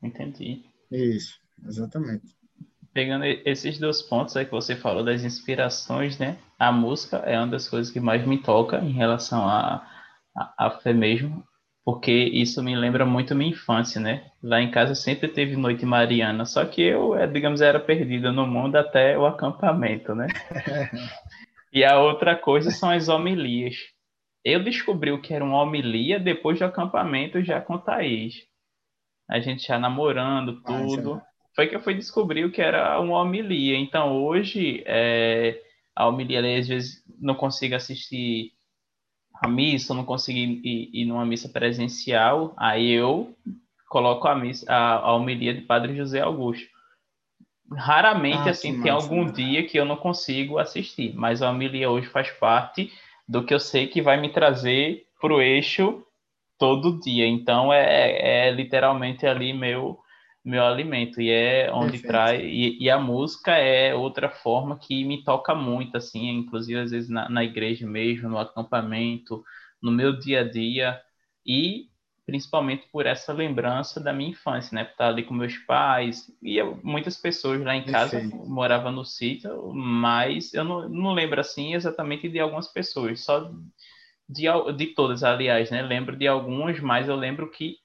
Entendi. 0.01 0.65
Isso, 0.89 1.41
exatamente. 1.67 2.37
Pegando 2.93 3.25
esses 3.25 3.79
dois 3.81 4.01
pontos 4.01 4.37
aí 4.37 4.45
que 4.45 4.53
você 4.53 4.77
falou 4.77 5.05
das 5.05 5.25
inspirações, 5.25 6.17
né? 6.17 6.39
A 6.57 6.71
música 6.71 7.17
é 7.19 7.37
uma 7.37 7.49
das 7.49 7.69
coisas 7.69 7.93
que 7.93 7.99
mais 7.99 8.25
me 8.25 8.41
toca 8.41 8.79
em 8.79 8.93
relação 8.93 9.47
à 9.47 9.85
a, 10.35 10.43
a, 10.43 10.67
a, 10.67 10.71
fé 10.79 10.93
mesmo 10.93 11.45
porque 11.85 12.11
isso 12.11 12.61
me 12.65 12.75
lembra 12.75 13.07
muito 13.07 13.33
minha 13.33 13.53
infância, 13.53 14.01
né? 14.01 14.25
Lá 14.43 14.61
em 14.61 14.73
casa 14.73 14.93
sempre 14.97 15.29
teve 15.29 15.55
noite 15.55 15.87
mariana, 15.87 16.45
só 16.45 16.65
que 16.65 16.83
eu, 16.83 17.15
é, 17.15 17.29
digamos, 17.29 17.61
era 17.61 17.79
perdida 17.79 18.33
no 18.33 18.45
mundo 18.45 18.75
até 18.75 19.17
o 19.17 19.25
acampamento, 19.25 20.13
né? 20.13 20.27
e 21.77 21.85
a 21.85 22.01
outra 22.01 22.35
coisa 22.35 22.71
são 22.71 22.89
as 22.89 23.07
homilias. 23.07 23.77
Eu 24.43 24.65
descobri 24.65 25.13
o 25.13 25.21
que 25.21 25.35
era 25.35 25.45
uma 25.45 25.61
homilia 25.61 26.19
depois 26.19 26.59
do 26.59 26.65
acampamento 26.65 27.43
já 27.45 27.61
com 27.61 27.77
Thaís. 27.77 28.47
A 29.29 29.41
gente 29.41 29.67
já 29.67 29.79
namorando, 29.79 30.63
ah, 30.65 30.73
tudo. 30.73 31.15
Ah, 31.15 31.27
Foi 31.55 31.67
que 31.67 31.77
eu 31.77 31.81
fui 31.83 31.93
descobrir 31.93 32.47
o 32.47 32.51
que 32.51 32.63
era 32.63 32.99
uma 32.99 33.21
homilia. 33.21 33.77
Então 33.77 34.25
hoje, 34.25 34.83
é, 34.87 35.61
a 35.95 36.09
homilia, 36.09 36.41
às 36.59 36.67
vezes, 36.67 37.05
não 37.21 37.35
consigo 37.35 37.75
assistir 37.75 38.53
a 39.35 39.47
missa, 39.47 39.93
não 39.93 40.07
consegui 40.07 40.63
ir, 40.65 41.03
ir 41.03 41.05
numa 41.05 41.27
missa 41.27 41.47
presencial, 41.47 42.55
aí 42.57 42.91
eu 42.91 43.37
coloco 43.91 44.27
a 44.27 44.35
missa, 44.35 44.65
a, 44.73 44.95
a 44.95 45.15
homilia 45.15 45.53
de 45.53 45.61
Padre 45.61 45.95
José 45.95 46.23
Augusto. 46.23 46.67
Raramente, 47.73 48.49
ah, 48.49 48.53
assim, 48.53 48.81
tem 48.81 48.93
massa, 48.93 49.07
algum 49.07 49.25
né? 49.25 49.33
dia 49.33 49.67
que 49.67 49.79
eu 49.79 49.85
não 49.85 49.97
consigo 49.97 50.59
assistir, 50.59 51.15
mas 51.15 51.43
a 51.43 51.51
homilia 51.51 51.91
hoje 51.91 52.07
faz 52.07 52.31
parte 52.31 52.93
do 53.29 53.45
que 53.45 53.53
eu 53.53 53.59
sei 53.59 53.89
que 53.89 54.01
vai 54.01 54.21
me 54.21 54.29
trazer 54.29 55.07
para 55.21 55.35
o 55.35 55.41
eixo 55.41 56.05
todo 56.59 57.01
dia. 57.01 57.27
Então, 57.27 57.73
é, 57.73 58.47
é 58.47 58.51
literalmente 58.51 59.27
ali 59.27 59.53
meu 59.53 59.99
meu 60.47 60.65
alimento 60.65 61.21
e 61.21 61.29
é 61.29 61.73
onde 61.73 61.99
Perfeito. 61.99 62.07
traz 62.07 62.41
e, 62.41 62.79
e, 62.81 62.89
a 62.89 63.01
música 63.01 63.57
é 63.57 63.93
outra 63.93 64.31
forma 64.31 64.79
que 64.79 65.05
me 65.05 65.25
toca 65.25 65.57
muito 65.57 65.97
assim 65.97 66.29
inclusive 66.29 66.79
às 66.79 66.93
vezes 66.93 67.09
na, 67.09 67.29
na, 67.29 67.43
igreja 67.43 67.85
mesmo 67.85 68.29
no 68.29 68.39
acampamento 68.39 69.43
no 69.83 69.91
meu 69.91 70.17
dia 70.17 70.43
a 70.43 70.45
dia 70.45 71.01
e 71.45 71.89
principalmente 72.27 72.89
por 72.91 73.07
essa 73.07 73.33
lembrança 73.33 74.01
da 74.01 74.13
minha 74.13 74.31
infância 74.31 74.75
né 74.75 74.83
estar 74.83 75.09
ali 75.09 75.23
com 75.23 75.33
meus 75.33 75.57
pais 75.59 76.31
e 76.43 76.59
eu, 76.59 76.79
muitas 76.83 77.17
pessoas 77.17 77.63
lá 77.63 77.77
em 77.77 77.85
casa 77.85 78.19
Perfeito. 78.19 78.49
morava 78.49 78.91
no 78.91 79.05
sítio 79.05 79.73
mas 79.73 80.53
eu 80.53 80.65
não, 80.65 80.89
não 80.89 81.13
lembro 81.13 81.41
assim 81.41 81.75
exatamente 81.75 82.29
de 82.29 82.41
algumas 82.41 82.67
pessoas 82.67 83.21
só 83.21 83.51
de, 84.29 84.47
de 84.77 84.87
todas 84.89 85.23
aliás 85.23 85.71
né 85.71 85.81
lembro 85.83 86.17
de 86.17 86.27
algumas 86.27 86.81
mas 86.81 87.09
eu 87.09 87.15
lembro 87.15 87.49
que 87.51 87.77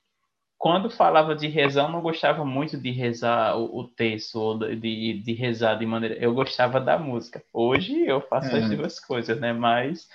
quando 0.62 0.92
falava 0.92 1.36
de 1.36 1.48
rezar, 1.48 1.86
eu 1.86 1.92
não 1.92 2.02
gostava 2.04 2.46
muito 2.46 2.78
de 2.78 2.92
rezar 2.92 3.58
o, 3.58 3.80
o 3.80 3.88
texto, 3.88 4.36
ou 4.36 4.60
de, 4.60 5.20
de 5.20 5.34
rezar 5.34 5.74
de 5.74 5.88
maneira. 5.88 6.14
Eu 6.20 6.36
gostava 6.36 6.80
da 6.80 7.00
música. 7.00 7.44
Hoje 7.52 8.06
eu 8.06 8.22
faço 8.22 8.56
é. 8.56 8.60
as 8.60 8.70
duas 8.70 9.00
coisas, 9.00 9.40
né? 9.40 9.54
Mas. 9.54 10.08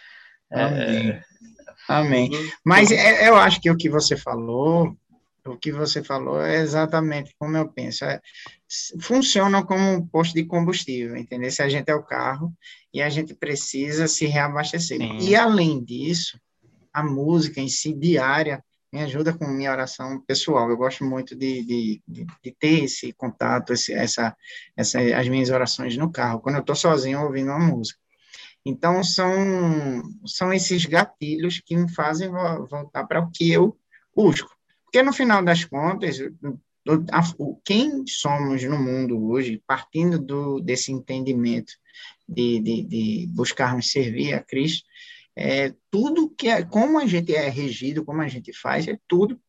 É, 0.52 1.20
Amém. 1.88 2.30
É, 2.32 2.36
Amém. 2.36 2.52
Mas 2.64 2.90
é, 2.90 3.28
eu 3.28 3.36
acho 3.36 3.60
que 3.60 3.70
o 3.70 3.76
que 3.76 3.88
você 3.88 4.16
falou, 4.16 4.96
o 5.44 5.56
que 5.56 5.72
você 5.72 6.02
falou 6.02 6.40
é 6.40 6.56
exatamente 6.56 7.34
como 7.38 7.56
eu 7.56 7.68
penso. 7.68 8.04
É, 8.04 8.20
funcionam 9.00 9.62
como 9.64 9.92
um 9.92 10.06
posto 10.06 10.34
de 10.34 10.44
combustível, 10.44 11.16
entendeu? 11.16 11.50
Se 11.50 11.62
a 11.62 11.68
gente 11.68 11.88
é 11.88 11.94
o 11.94 12.02
carro 12.02 12.52
e 12.92 13.00
a 13.00 13.08
gente 13.08 13.34
precisa 13.34 14.08
se 14.08 14.26
reabastecer. 14.26 14.98
Sim. 14.98 15.18
E 15.18 15.36
além 15.36 15.82
disso, 15.82 16.40
a 16.92 17.02
música 17.02 17.60
em 17.60 17.68
si 17.68 17.92
diária 17.92 18.62
me 18.92 19.02
ajuda 19.02 19.32
com 19.32 19.46
minha 19.46 19.70
oração 19.70 20.20
pessoal. 20.26 20.70
Eu 20.70 20.76
gosto 20.76 21.04
muito 21.04 21.34
de, 21.34 21.62
de, 21.64 22.02
de, 22.06 22.26
de 22.42 22.56
ter 22.58 22.84
esse 22.84 23.12
contato, 23.12 23.72
esse, 23.72 23.92
essa, 23.92 24.34
essa, 24.76 25.00
as 25.00 25.28
minhas 25.28 25.50
orações 25.50 25.96
no 25.96 26.10
carro, 26.10 26.40
quando 26.40 26.56
eu 26.56 26.60
estou 26.60 26.74
sozinho 26.74 27.22
ouvindo 27.22 27.50
uma 27.50 27.58
música. 27.58 27.98
Então, 28.68 29.04
são, 29.04 30.02
são 30.26 30.52
esses 30.52 30.84
gatilhos 30.84 31.62
que 31.64 31.76
me 31.76 31.88
fazem 31.88 32.28
voltar 32.68 33.06
para 33.06 33.20
o 33.20 33.30
que 33.30 33.52
eu 33.52 33.78
busco. 34.14 34.50
Porque, 34.84 35.04
no 35.04 35.12
final 35.12 35.40
das 35.40 35.64
contas, 35.64 36.18
quem 37.64 38.04
somos 38.08 38.64
no 38.64 38.76
mundo 38.76 39.24
hoje, 39.30 39.62
partindo 39.68 40.18
do, 40.18 40.58
desse 40.58 40.90
entendimento 40.90 41.74
de, 42.28 42.58
de, 42.58 42.82
de 42.82 43.26
buscarmos 43.28 43.92
servir 43.92 44.34
a 44.34 44.42
Cristo, 44.42 44.84
é, 45.36 45.72
tudo 45.88 46.28
que 46.30 46.48
é, 46.48 46.64
como 46.64 46.98
a 46.98 47.06
gente 47.06 47.32
é 47.36 47.48
regido, 47.48 48.04
como 48.04 48.20
a 48.20 48.26
gente 48.26 48.52
faz, 48.52 48.88
é 48.88 48.98
tudo 49.06 49.40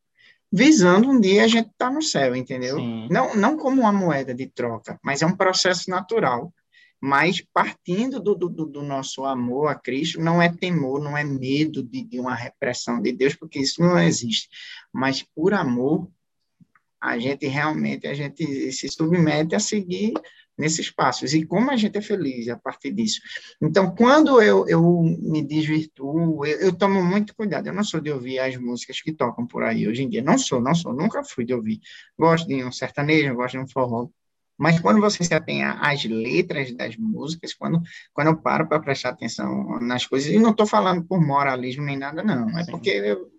visando 0.52 1.10
um 1.10 1.20
dia 1.20 1.44
a 1.44 1.48
gente 1.48 1.70
estar 1.70 1.88
tá 1.88 1.92
no 1.92 2.04
céu, 2.04 2.36
entendeu? 2.36 2.78
Não, 3.10 3.36
não 3.36 3.58
como 3.58 3.82
uma 3.82 3.92
moeda 3.92 4.32
de 4.32 4.46
troca, 4.46 5.00
mas 5.04 5.24
é 5.24 5.26
um 5.26 5.36
processo 5.36 5.90
natural 5.90 6.54
mas 7.00 7.42
partindo 7.54 8.20
do, 8.20 8.34
do, 8.36 8.50
do, 8.50 8.82
nosso 8.82 9.24
amor 9.24 9.68
a 9.68 9.76
Cristo, 9.76 10.20
não 10.20 10.42
é 10.42 10.52
temor, 10.52 11.02
não 11.02 11.18
é 11.18 11.24
medo 11.24 11.84
de, 11.84 12.04
de 12.04 12.20
uma 12.20 12.34
repressão 12.34 13.02
de 13.02 13.12
Deus, 13.12 13.36
porque 13.36 13.60
isso 13.60 13.82
não 13.82 14.00
existe, 14.00 14.50
mas 14.92 15.24
por 15.36 15.54
amor, 15.54 16.10
a 17.00 17.20
gente 17.20 17.46
realmente 17.46 18.08
a 18.08 18.14
gente 18.14 18.72
se 18.72 18.90
submete 18.90 19.56
a 19.56 19.60
seguir 19.60 20.14
nesses 20.58 20.90
passos. 20.90 21.34
E 21.34 21.46
como 21.46 21.70
a 21.70 21.76
gente 21.76 21.98
é 21.98 22.02
feliz 22.02 22.50
a 22.50 22.58
partir 22.58 22.92
disso. 22.92 23.22
Então, 23.62 23.94
quando 23.94 24.42
eu, 24.42 24.68
eu 24.68 24.82
me 25.04 25.42
desvirtuo, 25.44 26.44
eu, 26.46 26.60
eu, 26.60 26.74
tomo 26.74 27.04
muito 27.04 27.36
cuidado. 27.36 27.68
Eu 27.68 27.74
não 27.74 27.84
sou 27.84 28.02
de 28.02 28.12
ouvir 28.12 28.40
as 28.40 28.58
músicas 28.58 29.00
que 29.00 29.14
tocam 29.14 29.46
por 29.46 29.64
aí 29.64 29.88
hoje 29.88 30.04
em 30.04 30.10
dia. 30.10 30.24
Não 30.24 30.38
sou, 30.38 30.60
não 30.60 30.74
sou. 30.74 30.94
Nunca 30.94 31.24
fui 31.24 31.46
de 31.46 31.54
ouvir. 31.54 31.80
Gosto 32.18 32.48
de 32.48 32.64
um 32.64 32.72
sertanejo, 32.72 33.36
gosto 33.36 33.58
de 33.58 33.64
um 33.64 33.68
forró. 33.68 34.10
Mas 34.58 34.80
quando 34.80 35.00
você 35.00 35.24
se 35.24 35.34
atém 35.34 35.64
às 35.64 36.04
letras 36.06 36.76
das 36.76 36.98
músicas, 36.98 37.54
quando, 37.54 37.82
quando 38.14 38.28
eu 38.28 38.38
paro 38.38 38.68
para 38.68 38.80
prestar 38.80 39.10
atenção 39.10 39.80
nas 39.80 40.06
coisas, 40.06 40.32
e 40.32 40.40
não 40.40 40.52
estou 40.52 40.66
falando 40.66 41.04
por 41.04 41.22
moralismo 41.22 41.84
nem 41.84 41.98
nada, 41.98 42.24
não. 42.24 42.50
É 42.58 42.64
Sim. 42.64 42.72
porque 42.72 42.90
eu, 42.90 43.32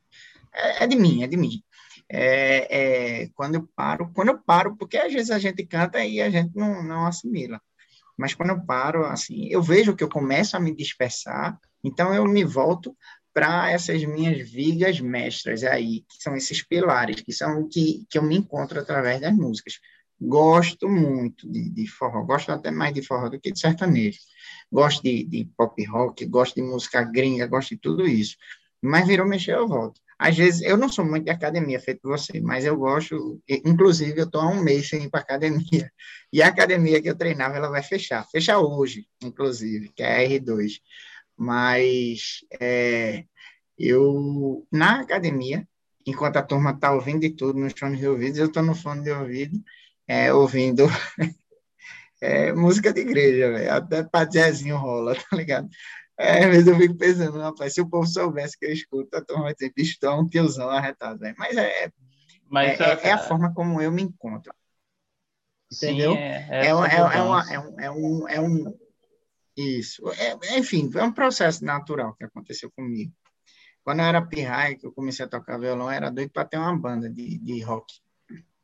é, 0.55 0.85
é 0.85 0.87
de 0.87 0.97
mim, 0.97 1.23
é 1.23 1.27
de 1.27 1.37
mim 1.37 1.63
é, 2.11 3.23
é, 3.23 3.29
quando 3.35 3.57
eu 3.57 3.69
paro, 3.77 4.11
quando 4.15 4.29
eu 4.29 4.39
paro, 4.39 4.77
porque 4.77 4.97
às 4.97 5.13
vezes 5.13 5.31
a 5.31 5.39
gente 5.39 5.65
canta 5.67 6.05
e 6.05 6.21
a 6.21 6.31
gente 6.31 6.57
não, 6.57 6.83
não 6.83 7.07
assimila. 7.07 7.61
Mas 8.17 8.35
quando 8.35 8.51
eu 8.51 8.65
paro, 8.65 9.05
assim, 9.05 9.47
eu 9.49 9.63
vejo 9.63 9.95
que 9.95 10.03
eu 10.03 10.09
começo 10.09 10.57
a 10.57 10.61
me 10.61 10.75
dispersar, 10.75 11.59
então 11.85 12.13
eu 12.15 12.25
me 12.25 12.45
volto 12.45 12.97
para 13.33 13.71
essas 13.71 14.03
minhas 14.05 14.51
vigas 14.51 15.01
mestras 15.01 15.63
aí, 15.63 16.01
que 16.09 16.21
são 16.21 16.35
esses 16.35 16.67
pilares, 16.67 17.21
que 17.21 17.33
são 17.33 17.61
o 17.61 17.69
que, 17.69 18.05
que 18.11 18.19
eu 18.19 18.23
me 18.23 18.37
encontro 18.37 18.81
através 18.81 19.21
das 19.21 19.35
músicas. 19.35 19.75
Gosto 20.21 20.89
muito 20.89 21.51
de, 21.51 21.71
de 21.71 21.87
forró, 21.87 22.25
gosto 22.25 22.51
até 22.51 22.71
mais 22.71 22.93
de 22.93 23.03
forró 23.03 23.29
do 23.29 23.41
que 23.41 23.53
de 23.53 23.61
sertanejo. 23.61 24.19
Gosto 24.71 25.03
de, 25.03 25.25
de 25.25 25.49
pop 25.57 25.85
rock, 25.87 26.27
gosto 26.27 26.57
de 26.57 26.63
música 26.63 27.03
gringa, 27.05 27.47
gosto 27.47 27.71
de 27.71 27.79
tudo 27.79 28.07
isso. 28.07 28.37
Mas 28.83 29.07
virou 29.07 29.27
mexer, 29.27 29.55
eu 29.55 29.69
volto. 29.69 30.01
Às 30.19 30.37
vezes, 30.37 30.63
eu 30.63 30.77
não 30.77 30.89
sou 30.89 31.05
muito 31.05 31.25
de 31.25 31.31
academia, 31.31 31.79
feito 31.79 32.01
você, 32.03 32.41
mas 32.41 32.65
eu 32.65 32.77
gosto, 32.77 33.41
inclusive, 33.49 34.19
eu 34.21 34.25
estou 34.25 34.41
há 34.41 34.49
um 34.49 34.61
mês 34.61 34.89
sem 34.89 35.05
ir 35.05 35.11
para 35.11 35.21
academia. 35.21 35.91
E 36.31 36.43
a 36.43 36.49
academia 36.49 37.01
que 37.01 37.09
eu 37.09 37.17
treinava, 37.17 37.57
ela 37.57 37.71
vai 37.71 37.83
fechar. 37.83 38.23
Fecha 38.31 38.59
hoje, 38.59 39.07
inclusive, 39.23 39.91
que 39.97 40.03
é 40.03 40.27
a 40.27 40.29
R2. 40.29 40.73
Mas 41.35 42.45
é, 42.61 43.25
eu, 43.79 44.67
na 44.71 45.01
academia, 45.01 45.67
enquanto 46.05 46.37
a 46.37 46.43
turma 46.43 46.73
está 46.73 46.93
ouvindo 46.93 47.21
de 47.21 47.31
tudo 47.31 47.59
nos 47.59 47.73
fones 47.73 47.99
de 47.99 48.07
ouvido, 48.07 48.39
eu 48.39 48.47
estou 48.47 48.63
no 48.63 48.75
fone 48.75 49.05
de 49.05 49.11
ouvido, 49.11 49.59
é, 50.09 50.33
ouvindo 50.33 50.87
é, 52.21 52.53
música 52.53 52.93
de 52.93 53.01
igreja, 53.03 53.77
até 53.77 54.03
para 54.03 54.29
jazzinho 54.29 54.79
rola, 54.79 55.15
tá 55.15 55.37
ligado? 55.37 55.69
É, 56.19 56.49
vezes 56.49 56.67
eu 56.67 56.77
fico 56.77 56.97
pensando, 56.97 57.39
rapaz, 57.39 57.75
se 57.75 57.81
o 57.81 57.89
povo 57.89 58.05
soubesse 58.05 58.59
que 58.59 58.67
eu 58.67 58.73
escuto, 58.73 59.17
a 59.17 59.25
turma 59.25 59.45
vai 59.45 59.55
dizer, 59.55 59.73
bicho, 59.73 59.99
tu 60.01 60.07
é 60.07 60.15
um 60.15 60.27
tiozão 60.27 60.69
arretado. 60.69 61.21
Né? 61.21 61.33
Mas, 61.39 61.57
é, 61.57 61.93
Mas 62.51 62.81
é, 62.81 62.85
é, 62.85 63.09
é, 63.09 63.13
a 63.13 63.19
forma 63.19 63.55
como 63.55 63.81
eu 63.81 63.93
me 63.93 64.03
encontro. 64.03 64.53
Entendeu? 65.71 66.15
Sim, 66.15 66.19
é, 66.19 66.49
é, 66.51 66.67
é, 66.67 66.75
uma, 66.75 66.89
é, 66.89 67.23
uma, 67.23 67.53
é, 67.53 67.61
um, 67.61 67.81
é, 67.81 67.91
um, 67.91 68.29
é 68.29 68.41
um. 68.41 68.79
Isso. 69.57 70.03
É, 70.13 70.59
enfim, 70.59 70.91
é 70.97 71.05
um 71.05 71.13
processo 71.13 71.65
natural 71.65 72.15
que 72.15 72.25
aconteceu 72.25 72.71
comigo. 72.73 73.13
Quando 73.85 74.01
eu 74.01 74.07
era 74.07 74.27
pirraia, 74.27 74.77
que 74.77 74.87
eu 74.87 74.93
comecei 74.93 75.25
a 75.25 75.29
tocar 75.29 75.59
violão, 75.59 75.91
era 75.91 76.11
doido 76.11 76.33
para 76.33 76.45
ter 76.45 76.59
uma 76.59 76.77
banda 76.77 77.09
de, 77.09 77.39
de 77.39 77.63
rock. 77.63 78.01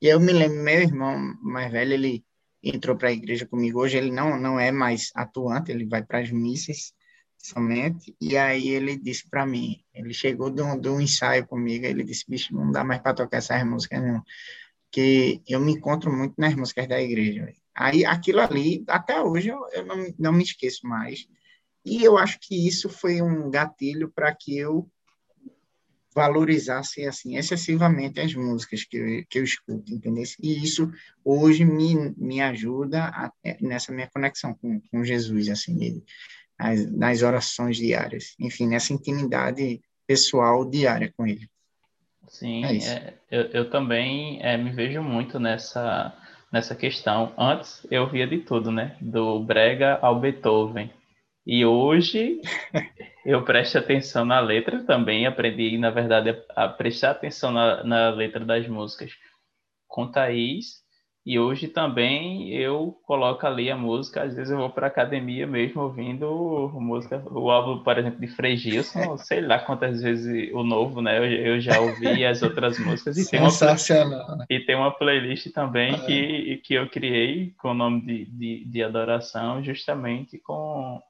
E 0.05 0.09
eu 0.09 0.21
me 0.21 0.35
lembro, 0.35 0.63
meu 0.63 0.83
irmão 0.83 1.35
mais 1.41 1.73
velho, 1.73 1.95
ele 1.95 2.23
entrou 2.63 2.95
para 2.95 3.09
a 3.09 3.13
igreja 3.13 3.47
comigo. 3.47 3.81
Hoje 3.81 3.97
ele 3.97 4.11
não, 4.11 4.39
não 4.39 4.61
é 4.61 4.71
mais 4.71 5.11
atuante, 5.15 5.73
ele 5.73 5.87
vai 5.87 6.05
para 6.05 6.19
as 6.19 6.31
missas 6.31 6.93
somente. 7.39 8.15
E 8.21 8.37
aí 8.37 8.69
ele 8.69 8.99
disse 8.99 9.27
para 9.31 9.47
mim, 9.47 9.83
ele 9.95 10.13
chegou 10.13 10.51
de 10.51 10.61
um, 10.91 11.01
ensaio 11.01 11.47
comigo, 11.47 11.87
ele 11.87 12.05
disse, 12.05 12.27
bicho, 12.29 12.55
não 12.55 12.71
dá 12.71 12.85
mais 12.85 13.01
para 13.01 13.15
tocar 13.15 13.39
essas 13.39 13.65
músicas 13.65 14.03
não, 14.03 14.23
que 14.91 15.41
eu 15.49 15.59
me 15.59 15.73
encontro 15.73 16.13
muito 16.13 16.35
nas 16.37 16.55
músicas 16.55 16.87
da 16.87 17.01
igreja. 17.01 17.51
Aí 17.75 18.05
aquilo 18.05 18.41
ali, 18.43 18.85
até 18.87 19.23
hoje 19.23 19.49
eu, 19.49 19.67
eu 19.73 19.87
não, 19.87 20.15
não 20.19 20.33
me 20.35 20.43
esqueço 20.43 20.87
mais. 20.87 21.27
E 21.83 22.05
eu 22.05 22.19
acho 22.19 22.39
que 22.41 22.69
isso 22.69 22.91
foi 22.91 23.23
um 23.23 23.51
gatilho 23.51 24.13
para 24.15 24.35
que 24.35 24.55
eu 24.55 24.87
valorizasse 26.15 27.05
assim 27.07 27.37
excessivamente 27.37 28.21
as 28.21 28.35
músicas 28.35 28.85
que 28.85 28.97
eu, 28.97 29.25
que 29.29 29.39
eu 29.39 29.45
escuto, 29.45 29.93
entendeu? 29.93 30.23
E 30.41 30.63
isso 30.63 30.91
hoje 31.25 31.65
me, 31.65 32.15
me 32.17 32.41
ajuda 32.41 33.05
a, 33.05 33.33
nessa 33.61 33.93
minha 33.93 34.09
conexão 34.09 34.55
com, 34.55 34.81
com 34.81 35.05
Jesus, 35.05 35.49
assim, 35.49 36.03
nas, 36.59 36.91
nas 36.93 37.23
orações 37.23 37.77
diárias, 37.77 38.35
enfim, 38.39 38.69
nessa 38.69 38.93
intimidade 38.93 39.81
pessoal 40.07 40.65
diária 40.69 41.13
com 41.17 41.27
ele. 41.27 41.49
Sim, 42.29 42.65
é 42.65 42.77
é, 42.77 43.15
eu, 43.31 43.43
eu 43.47 43.71
também 43.71 44.39
é, 44.43 44.57
me 44.57 44.71
vejo 44.71 45.03
muito 45.03 45.39
nessa, 45.39 46.17
nessa 46.53 46.75
questão. 46.75 47.33
Antes 47.37 47.87
eu 47.91 48.09
via 48.09 48.27
de 48.27 48.39
tudo, 48.39 48.71
né? 48.71 48.97
Do 49.01 49.41
Brega 49.41 49.99
ao 50.01 50.19
Beethoven. 50.19 50.91
E 51.47 51.65
hoje 51.67 52.41
eu 53.25 53.43
presto 53.45 53.79
atenção 53.79 54.25
na 54.25 54.41
letra 54.41 54.85
também, 54.85 55.27
aprendi, 55.27 55.79
na 55.79 55.91
verdade, 55.91 56.37
a 56.55 56.69
prestar 56.69 57.13
atenção 57.13 57.51
na, 57.51 57.83
na 57.83 58.11
letra 58.11 58.45
das 58.45 58.69
músicas 58.69 59.13
com 59.89 60.11
Thaís 60.11 60.85
e 61.27 61.39
hoje 61.39 61.69
também 61.69 62.51
eu 62.51 63.01
coloco 63.07 63.47
ali 63.47 63.71
a 63.71 63.77
música, 63.77 64.25
às 64.25 64.35
vezes 64.35 64.51
eu 64.51 64.59
vou 64.59 64.69
para 64.69 64.89
academia 64.89 65.47
mesmo 65.47 65.81
ouvindo 65.81 66.71
música, 66.75 67.23
o 67.31 67.51
álbum, 67.51 67.83
por 67.83 67.97
exemplo, 67.97 68.21
de 68.21 68.29
Frei 68.29 68.59
Gilson, 68.59 69.17
sei 69.17 69.41
lá 69.41 69.59
quantas 69.59 70.03
vezes 70.03 70.53
o 70.53 70.63
novo, 70.63 71.01
né? 71.01 71.17
Eu, 71.17 71.25
eu 71.25 71.61
já 71.61 71.81
ouvi 71.81 72.27
as 72.27 72.43
outras 72.43 72.79
músicas 72.79 73.17
e 73.17 73.31
tem 73.31 73.41
uma, 73.41 73.77
e 74.51 74.61
tem 74.61 74.77
uma 74.77 74.91
playlist 74.91 75.51
também 75.51 75.95
é. 75.95 75.99
que, 76.01 76.57
que 76.63 76.75
eu 76.75 76.91
criei 76.91 77.55
com 77.57 77.71
o 77.71 77.75
nome 77.75 78.03
de, 78.03 78.25
de, 78.27 78.65
de 78.67 78.83
adoração, 78.83 79.65
justamente 79.65 80.37
com, 80.39 81.01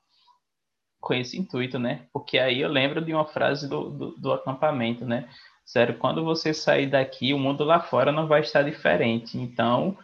com 1.05 1.14
esse 1.14 1.38
intuito, 1.38 1.78
né? 1.78 2.07
Porque 2.12 2.38
aí 2.38 2.61
eu 2.62 2.68
lembro 2.68 3.05
de 3.05 3.12
uma 3.12 3.26
frase 3.26 3.68
do, 3.68 3.90
do, 3.90 4.11
do 4.12 4.32
acampamento, 4.32 5.05
né? 5.05 5.28
Sério, 5.64 5.96
quando 5.98 6.24
você 6.24 6.52
sair 6.52 6.86
daqui, 6.86 7.32
o 7.32 7.38
mundo 7.38 7.62
lá 7.62 7.80
fora 7.80 8.11
não 8.11 8.26
vai 8.26 8.40
estar 8.40 8.62
diferente. 8.62 9.38
Então, 9.38 9.96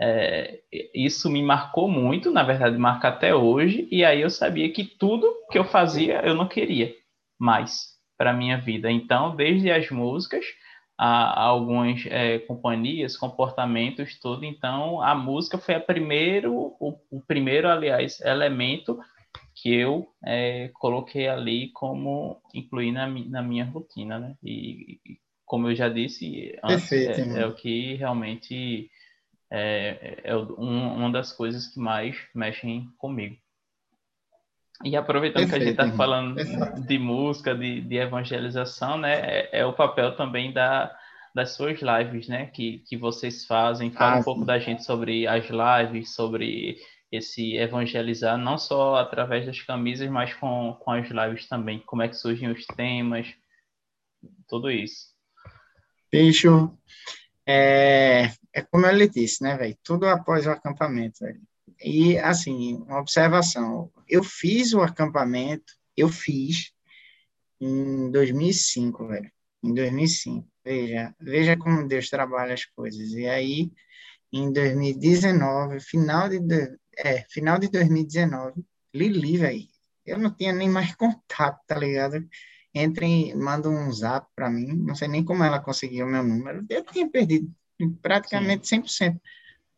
é, 0.00 0.60
isso 0.94 1.28
me 1.28 1.42
marcou 1.42 1.88
muito, 1.88 2.30
na 2.30 2.42
verdade, 2.42 2.78
marca 2.78 3.08
até 3.08 3.34
hoje. 3.34 3.88
E 3.90 4.04
aí 4.04 4.20
eu 4.22 4.30
sabia 4.30 4.72
que 4.72 4.84
tudo 4.84 5.32
que 5.50 5.58
eu 5.58 5.64
fazia 5.64 6.20
eu 6.24 6.34
não 6.34 6.48
queria 6.48 6.94
mais 7.38 7.94
para 8.16 8.32
minha 8.32 8.56
vida. 8.56 8.90
Então, 8.90 9.34
desde 9.34 9.70
as 9.70 9.90
músicas 9.90 10.44
a, 10.96 11.06
a 11.06 11.42
algumas 11.42 12.04
é, 12.06 12.38
companhias, 12.38 13.16
comportamentos, 13.16 14.18
tudo. 14.20 14.44
Então, 14.44 15.02
a 15.02 15.14
música 15.14 15.58
foi 15.58 15.74
a 15.74 15.80
primeiro, 15.80 16.54
o, 16.54 16.98
o 17.10 17.20
primeiro, 17.20 17.68
aliás, 17.68 18.20
elemento 18.20 18.98
que 19.54 19.72
eu 19.72 20.08
é, 20.24 20.68
coloquei 20.74 21.28
ali 21.28 21.70
como 21.72 22.40
incluir 22.52 22.92
na, 22.92 23.06
na 23.06 23.42
minha 23.42 23.64
rotina, 23.64 24.18
né? 24.18 24.36
E, 24.42 25.00
e 25.06 25.18
como 25.44 25.68
eu 25.68 25.76
já 25.76 25.88
disse 25.88 26.58
antes, 26.62 26.88
Perfeito, 26.88 27.36
é, 27.36 27.42
é, 27.42 27.46
o 27.46 27.54
que 27.54 27.94
realmente 27.94 28.90
é, 29.50 30.20
é 30.24 30.36
um, 30.36 30.96
uma 30.96 31.12
das 31.12 31.32
coisas 31.32 31.68
que 31.68 31.78
mais 31.78 32.16
mexem 32.34 32.88
comigo. 32.98 33.36
E 34.82 34.96
aproveitando 34.96 35.48
Perfeito, 35.48 35.62
que 35.62 35.68
a 35.68 35.72
gente 35.72 35.80
está 35.80 35.96
falando 35.96 36.34
Perfeito. 36.34 36.80
de 36.82 36.98
música, 36.98 37.54
de, 37.54 37.80
de 37.82 37.96
evangelização, 37.96 38.98
né? 38.98 39.20
É, 39.20 39.60
é, 39.60 39.66
o 39.66 39.72
papel 39.72 40.16
também 40.16 40.52
da, 40.52 40.90
das 41.32 41.54
suas 41.54 41.78
lives, 41.80 42.26
né? 42.26 42.46
Que, 42.46 42.78
que 42.88 42.96
vocês 42.96 43.46
fazem. 43.46 43.92
Fala 43.92 44.16
ah, 44.16 44.18
um 44.18 44.24
pouco 44.24 44.40
sim. 44.40 44.46
da 44.46 44.58
gente 44.58 44.82
sobre 44.82 45.28
as 45.28 45.46
lives, 45.48 46.12
sobre 46.12 46.78
esse 47.16 47.56
evangelizar 47.56 48.36
não 48.38 48.58
só 48.58 48.96
através 48.96 49.46
das 49.46 49.60
camisas, 49.60 50.08
mas 50.10 50.34
com, 50.34 50.76
com 50.80 50.90
as 50.90 51.08
lives 51.08 51.48
também. 51.48 51.80
Como 51.80 52.02
é 52.02 52.08
que 52.08 52.16
surgem 52.16 52.50
os 52.50 52.64
temas, 52.66 53.34
tudo 54.48 54.70
isso. 54.70 55.14
Bicho, 56.10 56.76
é, 57.46 58.30
é 58.52 58.62
como 58.62 58.86
ele 58.86 59.08
disse, 59.08 59.42
né, 59.42 59.56
velho? 59.56 59.76
Tudo 59.82 60.06
após 60.06 60.46
o 60.46 60.50
acampamento, 60.50 61.20
velho. 61.20 61.40
E, 61.82 62.18
assim, 62.18 62.76
uma 62.86 63.00
observação. 63.00 63.90
Eu 64.08 64.22
fiz 64.22 64.72
o 64.72 64.80
acampamento, 64.80 65.74
eu 65.96 66.08
fiz 66.08 66.72
em 67.60 68.10
2005, 68.10 69.06
velho. 69.08 69.30
Em 69.62 69.74
2005. 69.74 70.48
Veja, 70.64 71.14
veja 71.20 71.56
como 71.56 71.86
Deus 71.86 72.08
trabalha 72.08 72.54
as 72.54 72.64
coisas. 72.64 73.10
E 73.12 73.26
aí, 73.26 73.72
em 74.32 74.52
2019, 74.52 75.80
final 75.80 76.28
de 76.28 76.40
é, 76.98 77.24
final 77.30 77.58
de 77.58 77.68
2019, 77.68 78.64
Lili, 78.94 79.36
velho, 79.36 79.68
eu 80.06 80.18
não 80.18 80.30
tinha 80.30 80.52
nem 80.52 80.68
mais 80.68 80.94
contato, 80.96 81.60
tá 81.66 81.76
ligado? 81.76 82.26
Entre, 82.74 83.34
manda 83.34 83.68
um 83.68 83.92
zap 83.92 84.26
para 84.34 84.50
mim, 84.50 84.66
não 84.74 84.94
sei 84.94 85.08
nem 85.08 85.24
como 85.24 85.44
ela 85.44 85.60
conseguiu 85.60 86.06
o 86.06 86.10
meu 86.10 86.22
número, 86.22 86.64
eu 86.68 86.84
tinha 86.84 87.08
perdido 87.08 87.50
praticamente 88.02 88.68
Sim. 88.68 88.82
100% 88.82 89.20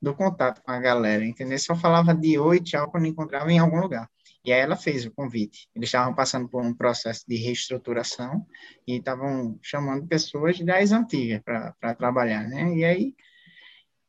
do 0.01 0.15
contato 0.15 0.63
com 0.63 0.71
a 0.71 0.79
galera, 0.79 1.25
entendeu? 1.25 1.59
Só 1.59 1.75
falava 1.75 2.15
de 2.15 2.39
oi, 2.39 2.61
tchau, 2.61 2.91
quando 2.91 3.07
encontrava 3.07 3.51
em 3.51 3.59
algum 3.59 3.81
lugar. 3.81 4.09
E 4.45 4.53
aí 4.53 4.61
ela 4.61 4.77
fez 4.77 5.05
o 5.05 5.11
convite. 5.11 5.69
Eles 5.75 5.89
estavam 5.89 6.15
passando 6.15 6.49
por 6.49 6.63
um 6.63 6.73
processo 6.73 7.25
de 7.27 7.37
reestruturação 7.37 8.47
e 8.87 8.97
estavam 8.97 9.59
chamando 9.61 10.07
pessoas 10.07 10.61
das 10.61 10.93
antigas 10.93 11.43
para 11.43 11.95
trabalhar, 11.97 12.47
né? 12.47 12.73
E 12.77 12.85
aí, 12.85 13.15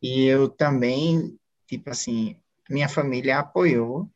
e 0.01 0.25
eu 0.25 0.47
também, 0.47 1.35
tipo 1.65 1.89
assim, 1.89 2.39
minha 2.69 2.89
família 2.89 3.39
apoiou, 3.39 4.09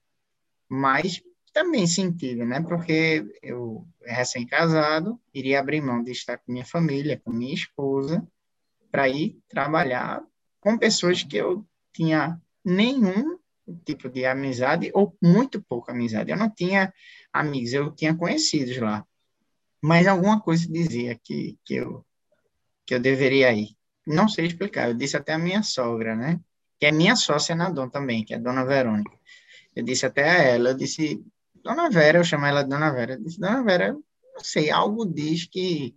mas 0.70 1.22
também 1.54 1.86
sentido, 1.86 2.46
né? 2.46 2.62
Porque 2.62 3.26
eu, 3.42 3.86
recém-casado, 4.04 5.20
iria 5.34 5.60
abrir 5.60 5.82
mão 5.82 6.04
de 6.04 6.12
estar 6.12 6.38
com 6.38 6.52
minha 6.52 6.66
família, 6.66 7.22
com 7.24 7.32
minha 7.32 7.54
esposa, 7.54 8.26
para 8.90 9.08
ir 9.10 9.38
trabalhar 9.48 10.22
com 10.60 10.78
pessoas 10.78 11.24
que 11.24 11.38
eu 11.38 11.66
tinha 11.94 12.40
nenhum 12.64 13.38
tipo 13.86 14.10
de 14.10 14.26
amizade 14.26 14.92
ou 14.94 15.16
muito 15.22 15.62
pouca 15.62 15.92
amizade. 15.92 16.32
Eu 16.32 16.38
não 16.38 16.50
tinha 16.50 16.94
amigos, 17.32 17.74
eu 17.74 17.92
tinha 17.92 18.16
conhecidos 18.16 18.78
lá. 18.78 19.06
Mas 19.82 20.08
alguma 20.08 20.40
coisa 20.40 20.68
dizia 20.72 21.20
que, 21.24 21.58
que, 21.66 21.76
eu, 21.76 22.06
que 22.86 22.94
eu 22.94 23.00
deveria 23.00 23.52
ir. 23.54 23.76
Não 24.06 24.28
sei 24.28 24.46
explicar, 24.46 24.90
eu 24.90 24.94
disse 24.94 25.18
até 25.18 25.34
a 25.34 25.40
minha 25.40 25.64
sogra, 25.64 26.16
né? 26.16 26.40
Que 26.82 26.88
é 26.88 26.92
minha 26.92 27.16
sócia 27.16 27.56
na 27.56 27.70
Dom 27.70 27.88
também, 27.88 28.26
que 28.26 28.34
é 28.34 28.40
Dona 28.40 28.66
Verônica. 28.66 29.12
Eu 29.76 29.84
disse 29.84 30.04
até 30.04 30.28
a 30.28 30.44
ela, 30.44 30.70
eu 30.70 30.74
disse, 30.74 31.24
Dona 31.64 31.92
Vera, 31.92 32.18
eu 32.18 32.24
chamo 32.24 32.48
ela 32.48 32.64
de 32.64 32.70
Dona 32.70 32.92
Vera, 32.92 33.14
eu 33.14 33.24
disse, 33.24 33.40
Dona 33.40 33.64
Vera, 33.64 33.94
não 33.94 34.44
sei, 34.44 34.72
algo 34.72 35.06
diz 35.06 35.46
que, 35.46 35.96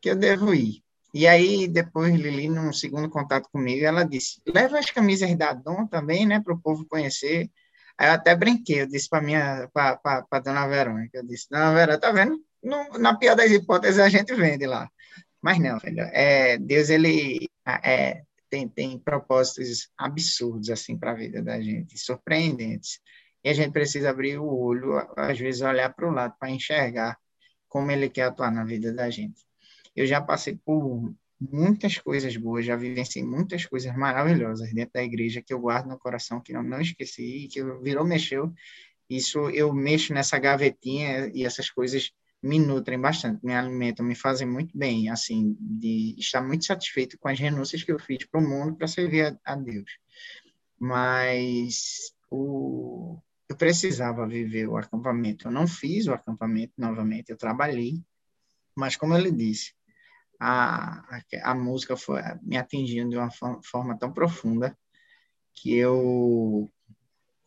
que 0.00 0.10
eu 0.10 0.14
devo 0.14 0.54
ir. 0.54 0.84
E 1.12 1.26
aí, 1.26 1.66
depois, 1.66 2.14
Lili, 2.14 2.48
num 2.48 2.72
segundo 2.72 3.10
contato 3.10 3.48
comigo, 3.50 3.84
ela 3.84 4.04
disse: 4.04 4.40
leva 4.46 4.78
as 4.78 4.88
camisas 4.88 5.36
da 5.36 5.52
Dom 5.52 5.84
também, 5.88 6.24
né, 6.24 6.40
para 6.40 6.54
o 6.54 6.60
povo 6.60 6.86
conhecer. 6.86 7.50
Aí 7.98 8.08
eu 8.08 8.12
até 8.12 8.36
brinquei, 8.36 8.82
eu 8.82 8.86
disse 8.86 9.08
para 9.08 9.20
minha, 9.20 9.68
para 9.72 10.40
dona 10.44 10.68
Verônica, 10.68 11.18
eu 11.18 11.26
disse: 11.26 11.48
Dona 11.50 11.74
Vera, 11.74 11.98
tá 11.98 12.12
vendo? 12.12 12.40
No, 12.62 12.98
na 13.00 13.16
pior 13.16 13.34
das 13.34 13.50
hipóteses, 13.50 13.98
a 13.98 14.08
gente 14.08 14.32
vende 14.34 14.64
lá. 14.64 14.88
Mas 15.42 15.58
não, 15.58 15.80
filho, 15.80 16.02
é, 16.12 16.56
Deus, 16.56 16.88
ele 16.88 17.48
é, 17.66 18.22
tem, 18.54 18.68
tem 18.68 18.98
propósitos 18.98 19.88
absurdos, 19.98 20.70
assim, 20.70 20.96
para 20.96 21.10
a 21.10 21.14
vida 21.14 21.42
da 21.42 21.60
gente, 21.60 21.98
surpreendentes. 21.98 23.00
E 23.42 23.48
a 23.48 23.52
gente 23.52 23.72
precisa 23.72 24.10
abrir 24.10 24.38
o 24.38 24.46
olho, 24.46 24.96
às 25.16 25.36
vezes 25.38 25.60
olhar 25.60 25.92
para 25.92 26.08
o 26.08 26.12
lado 26.12 26.34
para 26.38 26.50
enxergar 26.50 27.18
como 27.68 27.90
ele 27.90 28.08
quer 28.08 28.26
atuar 28.26 28.52
na 28.52 28.64
vida 28.64 28.92
da 28.92 29.10
gente. 29.10 29.44
Eu 29.96 30.06
já 30.06 30.20
passei 30.20 30.56
por 30.64 31.12
muitas 31.40 31.98
coisas 31.98 32.36
boas, 32.36 32.64
já 32.64 32.76
vivenciei 32.76 33.24
muitas 33.24 33.66
coisas 33.66 33.94
maravilhosas 33.96 34.72
dentro 34.72 34.92
da 34.94 35.02
igreja 35.02 35.42
que 35.42 35.52
eu 35.52 35.58
guardo 35.58 35.88
no 35.88 35.98
coração, 35.98 36.40
que 36.40 36.54
eu 36.54 36.62
não 36.62 36.80
esqueci, 36.80 37.48
que 37.50 37.62
virou, 37.82 38.04
mexeu. 38.04 38.52
Isso 39.10 39.50
eu 39.50 39.72
mexo 39.72 40.14
nessa 40.14 40.38
gavetinha 40.38 41.28
e 41.34 41.44
essas 41.44 41.68
coisas 41.68 42.12
me 42.44 42.58
nutrem 42.58 43.00
bastante, 43.00 43.42
me 43.42 43.54
alimentam, 43.54 44.04
me 44.04 44.14
fazem 44.14 44.46
muito 44.46 44.76
bem, 44.76 45.08
assim, 45.08 45.56
de 45.58 46.14
estar 46.18 46.42
muito 46.42 46.66
satisfeito 46.66 47.18
com 47.18 47.26
as 47.26 47.40
renúncias 47.40 47.82
que 47.82 47.90
eu 47.90 47.98
fiz 47.98 48.26
para 48.26 48.38
o 48.38 48.46
mundo 48.46 48.76
para 48.76 48.86
servir 48.86 49.24
a, 49.46 49.52
a 49.52 49.56
Deus. 49.56 49.90
Mas 50.78 52.14
o, 52.30 53.18
eu 53.48 53.56
precisava 53.56 54.28
viver 54.28 54.68
o 54.68 54.76
acampamento. 54.76 55.48
Eu 55.48 55.52
não 55.52 55.66
fiz 55.66 56.06
o 56.06 56.12
acampamento 56.12 56.74
novamente, 56.76 57.30
eu 57.30 57.36
trabalhei, 57.38 58.04
mas 58.76 58.94
como 58.94 59.16
ele 59.16 59.32
disse, 59.32 59.72
a, 60.38 61.02
a 61.44 61.54
música 61.54 61.96
foi 61.96 62.20
me 62.42 62.58
atingindo 62.58 63.08
de 63.08 63.16
uma 63.16 63.30
forma 63.62 63.98
tão 63.98 64.12
profunda 64.12 64.76
que 65.54 65.74
eu 65.74 66.70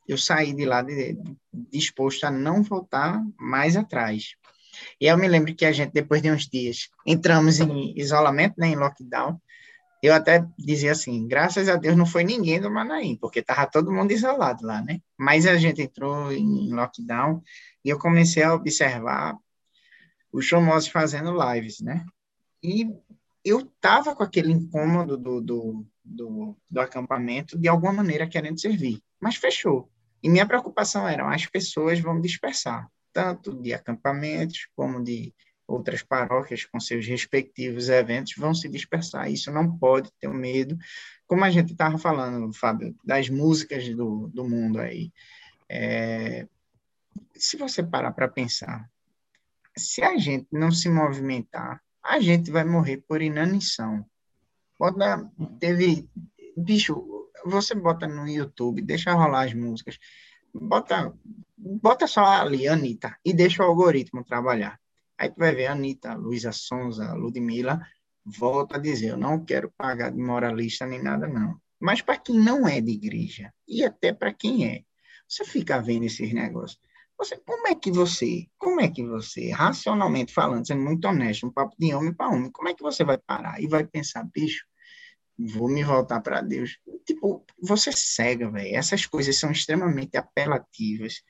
eu 0.08 0.18
saí 0.18 0.54
de 0.54 0.66
lá 0.66 0.82
de, 0.82 1.20
disposto 1.54 2.24
a 2.24 2.32
não 2.32 2.64
voltar 2.64 3.22
mais 3.38 3.76
atrás. 3.76 4.38
E 5.00 5.08
eu 5.08 5.18
me 5.18 5.28
lembro 5.28 5.54
que 5.56 5.66
a 5.66 5.72
gente, 5.72 5.92
depois 5.94 6.22
de 6.22 6.32
uns 6.32 6.48
dias, 6.48 6.90
entramos 7.06 7.60
em 7.60 7.94
isolamento, 7.98 8.56
né, 8.58 8.68
em 8.68 8.76
lockdown. 8.76 9.40
Eu 10.02 10.14
até 10.14 10.46
dizia 10.58 10.92
assim, 10.92 11.28
graças 11.28 11.68
a 11.68 11.76
Deus 11.76 11.96
não 11.96 12.06
foi 12.06 12.24
ninguém 12.24 12.62
do 12.62 12.70
Manaim, 12.70 13.16
porque 13.16 13.40
estava 13.40 13.66
todo 13.66 13.92
mundo 13.92 14.12
isolado 14.12 14.66
lá, 14.66 14.82
né? 14.82 15.00
Mas 15.18 15.48
a 15.48 15.58
gente 15.58 15.82
entrou 15.82 16.32
em 16.32 16.72
lockdown 16.72 17.42
e 17.84 17.90
eu 17.90 17.98
comecei 17.98 18.44
a 18.44 18.54
observar 18.54 19.36
os 20.32 20.48
famosos 20.48 20.90
fazendo 20.90 21.36
lives, 21.36 21.80
né? 21.80 22.06
E 22.62 22.88
eu 23.44 23.62
estava 23.62 24.16
com 24.16 24.24
aquele 24.24 24.52
incômodo 24.52 25.18
do, 25.18 25.42
do, 25.42 25.86
do, 26.04 26.58
do, 26.70 26.80
acampamento, 26.82 27.58
de 27.58 27.68
alguma 27.68 27.94
maneira 27.94 28.28
querendo 28.28 28.60
servir, 28.60 29.02
mas 29.20 29.36
fechou. 29.36 29.90
E 30.22 30.30
minha 30.30 30.46
preocupação 30.46 31.08
era, 31.08 31.34
as 31.34 31.46
pessoas 31.46 32.00
vão 32.00 32.20
dispersar, 32.20 32.90
tanto 33.18 33.52
de 33.56 33.74
acampamentos 33.74 34.68
como 34.76 35.04
de 35.04 35.34
outras 35.68 36.04
paróquias 36.04 36.64
com 36.66 36.80
seus 36.80 37.08
respectivos 37.08 37.90
eventos 37.90 38.36
vão 38.38 38.54
se 38.54 38.70
dispersar. 38.70 39.28
Isso 39.28 39.52
não 39.52 39.76
pode 39.76 40.12
ter 40.20 40.30
medo, 40.30 40.78
como 41.26 41.44
a 41.44 41.50
gente 41.50 41.72
estava 41.72 41.98
falando, 41.98 42.54
Fábio, 42.54 42.96
das 43.04 43.28
músicas 43.28 43.90
do, 43.90 44.28
do 44.28 44.48
mundo 44.48 44.80
aí. 44.80 45.12
É, 45.68 46.48
se 47.34 47.58
você 47.58 47.82
parar 47.82 48.12
para 48.12 48.28
pensar, 48.28 48.88
se 49.76 50.04
a 50.04 50.16
gente 50.20 50.48
não 50.52 50.72
se 50.72 50.88
movimentar, 50.88 51.82
a 52.04 52.20
gente 52.20 52.52
vai 52.52 52.64
morrer 52.64 52.98
por 52.98 53.20
inanição. 53.20 54.06
Bota, 54.78 55.28
teve, 55.60 56.08
bicho, 56.56 57.04
você 57.44 57.74
bota 57.74 58.08
no 58.08 58.28
YouTube, 58.28 58.80
deixa 58.80 59.12
rolar 59.12 59.46
as 59.46 59.56
músicas, 59.56 59.98
bota, 60.54 61.12
bota 61.58 62.06
só 62.08 62.24
ali, 62.24 62.68
Anitta, 62.68 63.18
e 63.26 63.34
deixa 63.34 63.64
o 63.64 63.66
algoritmo 63.66 64.24
trabalhar. 64.24 64.80
Aí 65.18 65.30
tu 65.30 65.40
vai 65.40 65.56
ver 65.56 65.68
Anitta, 65.68 66.14
Luísa 66.14 66.52
Sonza, 66.52 67.14
Ludmilla, 67.14 67.82
volta 68.24 68.78
a 68.78 68.80
dizer, 68.80 69.10
eu 69.10 69.18
não 69.18 69.44
quero 69.44 69.72
pagar 69.76 70.12
de 70.12 70.22
moralista 70.22 70.86
nem 70.86 71.02
nada, 71.02 71.28
não. 71.28 71.60
Mas 71.80 72.02
para 72.02 72.18
quem 72.18 72.40
não 72.40 72.68
é 72.68 72.80
de 72.80 72.92
igreja, 72.92 73.52
e 73.68 73.84
até 73.84 74.14
para 74.14 74.34
quem 74.34 74.68
é, 74.68 74.84
você 75.28 75.44
fica 75.44 75.82
vendo 75.82 76.06
esses 76.06 76.32
negócios. 76.34 76.80
Você, 77.18 77.36
como 77.38 77.68
é 77.68 77.74
que 77.74 77.92
você, 77.92 78.48
como 78.60 78.80
é 78.80 78.88
que 78.88 79.04
você, 79.04 79.50
racionalmente 79.50 80.32
falando, 80.32 80.68
sendo 80.68 80.84
muito 80.84 81.08
honesto, 81.08 81.48
um 81.48 81.52
papo 81.52 81.76
de 81.80 81.94
homem 81.94 82.14
para 82.14 82.30
homem, 82.30 82.52
como 82.52 82.70
é 82.70 82.76
que 82.76 82.84
você 82.84 83.04
vai 83.04 83.18
parar 83.18 83.60
e 83.60 83.68
vai 83.68 83.84
pensar, 83.84 84.24
bicho, 84.24 84.66
vou 85.38 85.70
me 85.70 85.84
voltar 85.84 86.22
para 86.22 86.42
Deus? 86.42 86.78
Tipo, 87.06 87.46
você 87.62 87.92
cega, 87.92 88.50
velho. 88.50 88.76
Essas 88.76 89.06
coisas 89.06 89.38
são 89.40 89.52
extremamente 89.52 90.18
apelativas, 90.18 91.22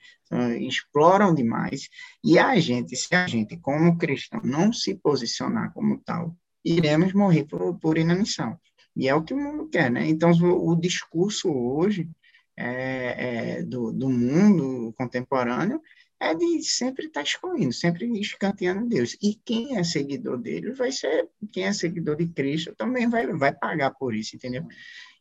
exploram 0.60 1.34
demais. 1.36 1.90
E 2.24 2.40
a 2.40 2.60
gente, 2.60 2.96
se 2.96 3.14
a 3.14 3.28
gente, 3.28 3.58
como 3.58 3.98
cristão, 3.98 4.42
não 4.44 4.72
se 4.72 4.96
posicionar 4.96 5.74
como 5.74 6.00
tal, 6.00 6.36
iremos 6.64 7.14
morrer 7.14 7.46
por, 7.46 7.78
por 7.80 7.98
inanição. 7.98 8.60
E 8.96 9.08
é 9.08 9.14
o 9.14 9.24
que 9.24 9.34
o 9.34 9.38
mundo 9.38 9.70
quer, 9.70 9.92
né? 9.92 10.08
Então, 10.08 10.32
o, 10.32 10.72
o 10.72 10.76
discurso 10.76 11.52
hoje 11.52 12.10
é, 12.58 13.60
é, 13.60 13.64
do, 13.64 13.92
do 13.92 14.10
mundo 14.10 14.92
contemporâneo 14.98 15.80
é 16.20 16.34
de 16.34 16.64
sempre 16.64 17.06
estar 17.06 17.22
tá 17.22 17.24
excluindo, 17.24 17.72
sempre 17.74 18.08
escanteando 18.20 18.88
Deus. 18.88 19.18
E 19.22 19.36
quem 19.36 19.78
é 19.78 19.84
seguidor 19.84 20.38
dele 20.38 20.72
vai 20.72 20.92
ser, 20.92 21.30
quem 21.52 21.66
é 21.66 21.74
seguidor 21.74 22.16
de 22.16 22.28
Cristo 22.28 22.74
também 22.76 23.08
vai, 23.10 23.28
vai 23.28 23.54
pagar 23.54 23.92
por 23.92 24.16
isso, 24.16 24.36
entendeu? 24.36 24.66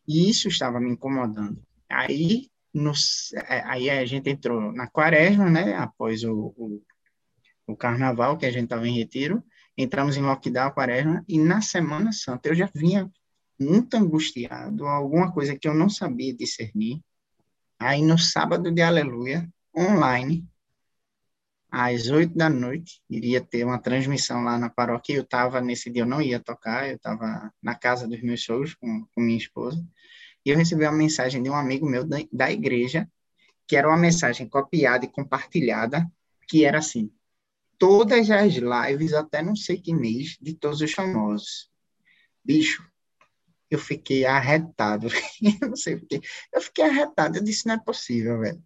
E 0.06 0.30
isso 0.30 0.48
estava 0.48 0.80
me 0.80 0.90
incomodando. 0.90 1.62
Aí, 1.88 2.48
nos, 2.72 3.32
é, 3.34 3.62
aí 3.64 3.90
a 3.90 4.04
gente 4.04 4.30
entrou 4.30 4.72
na 4.72 4.86
quaresma, 4.86 5.50
né, 5.50 5.74
após 5.74 6.24
o, 6.24 6.54
o, 6.56 6.82
o 7.66 7.76
carnaval, 7.76 8.36
que 8.38 8.46
a 8.46 8.50
gente 8.50 8.64
estava 8.64 8.88
em 8.88 8.96
retiro, 8.96 9.42
entramos 9.76 10.16
em 10.16 10.22
lockdown, 10.22 10.70
quaresma, 10.70 11.24
e 11.28 11.38
na 11.38 11.60
Semana 11.60 12.12
Santa 12.12 12.48
eu 12.48 12.54
já 12.54 12.70
vinha 12.74 13.10
muito 13.58 13.94
angustiado, 13.94 14.86
alguma 14.86 15.32
coisa 15.32 15.56
que 15.56 15.66
eu 15.66 15.74
não 15.74 15.88
sabia 15.88 16.34
discernir, 16.34 17.02
Aí 17.78 18.02
no 18.02 18.18
sábado 18.18 18.70
de 18.72 18.80
Aleluia, 18.80 19.48
online, 19.76 20.48
às 21.78 22.08
oito 22.08 22.34
da 22.34 22.48
noite, 22.48 23.02
iria 23.10 23.38
ter 23.38 23.62
uma 23.62 23.78
transmissão 23.78 24.42
lá 24.42 24.58
na 24.58 24.70
paróquia. 24.70 25.14
Eu 25.14 25.22
estava, 25.22 25.60
nesse 25.60 25.90
dia 25.90 26.02
eu 26.02 26.06
não 26.06 26.22
ia 26.22 26.40
tocar, 26.40 26.88
eu 26.88 26.96
estava 26.96 27.52
na 27.62 27.74
casa 27.74 28.08
dos 28.08 28.22
meus 28.22 28.42
sogros 28.42 28.74
com, 28.74 29.06
com 29.14 29.20
minha 29.20 29.36
esposa. 29.36 29.86
E 30.42 30.48
eu 30.48 30.56
recebi 30.56 30.84
uma 30.84 30.92
mensagem 30.92 31.42
de 31.42 31.50
um 31.50 31.54
amigo 31.54 31.86
meu 31.86 32.02
da, 32.02 32.16
da 32.32 32.50
igreja, 32.50 33.06
que 33.68 33.76
era 33.76 33.88
uma 33.88 33.98
mensagem 33.98 34.48
copiada 34.48 35.04
e 35.04 35.08
compartilhada, 35.08 36.10
que 36.48 36.64
era 36.64 36.78
assim: 36.78 37.12
todas 37.76 38.30
as 38.30 38.54
lives, 38.54 39.12
até 39.12 39.42
não 39.42 39.54
sei 39.54 39.78
que 39.78 39.92
mês, 39.92 40.38
de 40.40 40.54
todos 40.54 40.80
os 40.80 40.92
famosos. 40.92 41.68
Bicho, 42.42 42.90
eu 43.70 43.78
fiquei 43.78 44.24
arretado. 44.24 45.08
eu 45.60 45.68
não 45.68 45.76
sei 45.76 45.98
porquê. 45.98 46.22
Eu 46.50 46.62
fiquei 46.62 46.86
arretado. 46.86 47.36
Eu 47.36 47.44
disse, 47.44 47.66
não 47.66 47.74
é 47.74 47.78
possível, 47.78 48.40
velho. 48.40 48.64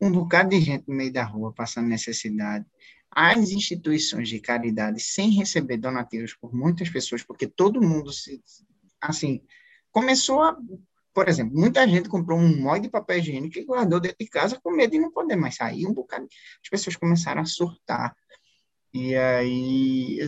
Um 0.00 0.10
bocado 0.10 0.50
de 0.50 0.60
gente 0.60 0.88
no 0.88 0.94
meio 0.94 1.12
da 1.12 1.24
rua 1.24 1.52
passando 1.52 1.88
necessidade. 1.88 2.64
As 3.10 3.50
instituições 3.50 4.28
de 4.28 4.40
caridade 4.40 5.00
sem 5.00 5.30
receber 5.30 5.76
donativos 5.76 6.34
por 6.34 6.54
muitas 6.54 6.88
pessoas, 6.88 7.22
porque 7.22 7.46
todo 7.46 7.82
mundo 7.82 8.12
se, 8.12 8.40
assim, 9.00 9.42
começou 9.90 10.42
a 10.42 10.56
por 11.12 11.28
exemplo, 11.28 11.58
muita 11.58 11.86
gente 11.88 12.08
comprou 12.08 12.38
um 12.38 12.60
molde 12.60 12.82
de 12.82 12.88
papel 12.88 13.18
higiênico 13.18 13.58
e 13.58 13.64
guardou 13.64 13.98
dentro 13.98 14.18
de 14.20 14.28
casa 14.28 14.60
com 14.62 14.70
medo 14.70 14.92
de 14.92 14.98
não 14.98 15.10
poder 15.10 15.36
mais 15.36 15.56
sair. 15.56 15.84
Um 15.84 15.92
bocado, 15.92 16.26
as 16.62 16.68
pessoas 16.70 16.96
começaram 16.96 17.42
a 17.42 17.44
surtar. 17.44 18.14
E 18.94 19.14
aí, 19.16 20.18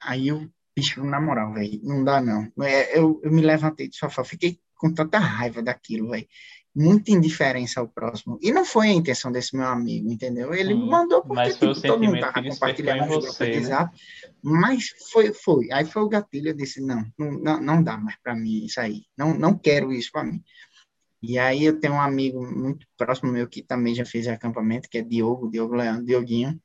aí 0.00 0.28
eu, 0.28 0.48
bicho, 0.76 1.02
na 1.02 1.20
moral, 1.20 1.54
velho, 1.54 1.80
não 1.82 2.04
dá 2.04 2.20
não. 2.20 2.50
É, 2.62 2.98
eu, 2.98 3.20
eu 3.24 3.32
me 3.32 3.40
levantei 3.40 3.88
do 3.88 3.96
sofá, 3.96 4.22
fiquei 4.22 4.60
com 4.76 4.92
tanta 4.92 5.18
raiva 5.18 5.62
daquilo, 5.62 6.10
velho 6.10 6.28
muita 6.78 7.10
indiferença 7.10 7.80
ao 7.80 7.88
próximo. 7.88 8.38
E 8.40 8.52
não 8.52 8.64
foi 8.64 8.88
a 8.88 8.92
intenção 8.92 9.32
desse 9.32 9.56
meu 9.56 9.66
amigo, 9.66 10.08
entendeu? 10.08 10.54
Ele 10.54 10.72
Sim, 10.72 10.88
mandou 10.88 11.22
porque 11.22 11.50
tipo, 11.50 11.80
todo 11.82 12.04
mundo 12.04 12.14
estava 12.14 12.40
compartilhando 12.40 13.00
no 13.00 13.20
grupo 13.20 13.44
né? 13.44 13.90
Mas 14.40 14.94
foi, 15.10 15.32
foi. 15.32 15.72
Aí 15.72 15.84
foi 15.84 16.02
o 16.02 16.08
gatilho, 16.08 16.50
eu 16.50 16.54
disse, 16.54 16.80
não, 16.80 17.04
não, 17.18 17.60
não 17.60 17.82
dá 17.82 17.96
mais 17.96 18.16
para 18.22 18.36
mim 18.36 18.64
isso 18.64 18.80
aí. 18.80 19.02
Não, 19.16 19.34
não 19.36 19.58
quero 19.58 19.92
isso 19.92 20.10
para 20.12 20.22
mim. 20.22 20.40
E 21.20 21.36
aí 21.36 21.64
eu 21.64 21.80
tenho 21.80 21.94
um 21.94 22.00
amigo 22.00 22.46
muito 22.46 22.86
próximo 22.96 23.32
meu 23.32 23.48
que 23.48 23.60
também 23.60 23.92
já 23.92 24.04
fez 24.04 24.28
acampamento, 24.28 24.88
que 24.88 24.98
é 24.98 25.02
Diogo, 25.02 25.50
Diogo 25.50 25.74
Leandro, 25.74 26.06
Dioguinho. 26.06 26.60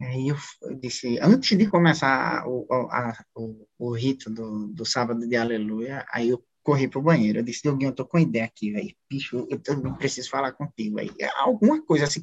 Aí 0.00 0.28
eu, 0.28 0.36
eu 0.62 0.74
disse, 0.74 1.18
antes 1.20 1.56
de 1.56 1.68
começar 1.68 2.44
o, 2.48 2.66
a, 2.90 3.16
o, 3.36 3.66
o 3.78 3.92
rito 3.92 4.28
do, 4.28 4.66
do 4.68 4.84
sábado 4.84 5.26
de 5.26 5.36
aleluia, 5.36 6.04
aí 6.12 6.30
eu 6.30 6.44
corri 6.68 6.86
pro 6.86 7.00
banheiro. 7.00 7.38
Eu 7.38 7.42
disse, 7.42 7.62
Dioguinho, 7.62 7.88
eu 7.88 7.94
tô 7.94 8.04
com 8.04 8.18
ideia 8.18 8.44
aqui, 8.44 8.70
velho. 8.70 8.94
Bicho, 9.08 9.46
eu 9.48 9.58
também 9.58 9.94
preciso 9.94 10.28
falar 10.28 10.52
contigo, 10.52 10.96
velho. 10.96 11.14
Alguma 11.38 11.80
coisa 11.82 12.04
assim, 12.04 12.22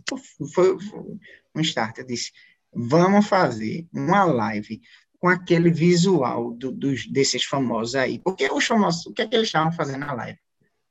foi, 0.53 0.79
foi 0.79 1.17
um 1.55 1.61
start. 1.61 1.97
Eu 1.97 2.05
disse, 2.05 2.31
vamos 2.71 3.27
fazer 3.27 3.87
uma 3.91 4.23
live 4.23 4.79
com 5.19 5.27
aquele 5.27 5.71
visual 5.71 6.51
do, 6.51 6.71
dos, 6.71 7.07
desses 7.07 7.43
famosos 7.43 7.95
aí. 7.95 8.19
Porque 8.19 8.47
os 8.51 8.67
famosos, 8.67 9.07
o 9.07 9.13
que 9.13 9.23
é 9.23 9.27
que 9.27 9.35
eles 9.35 9.47
estavam 9.47 9.71
fazendo 9.71 10.01
na 10.01 10.13
live? 10.13 10.37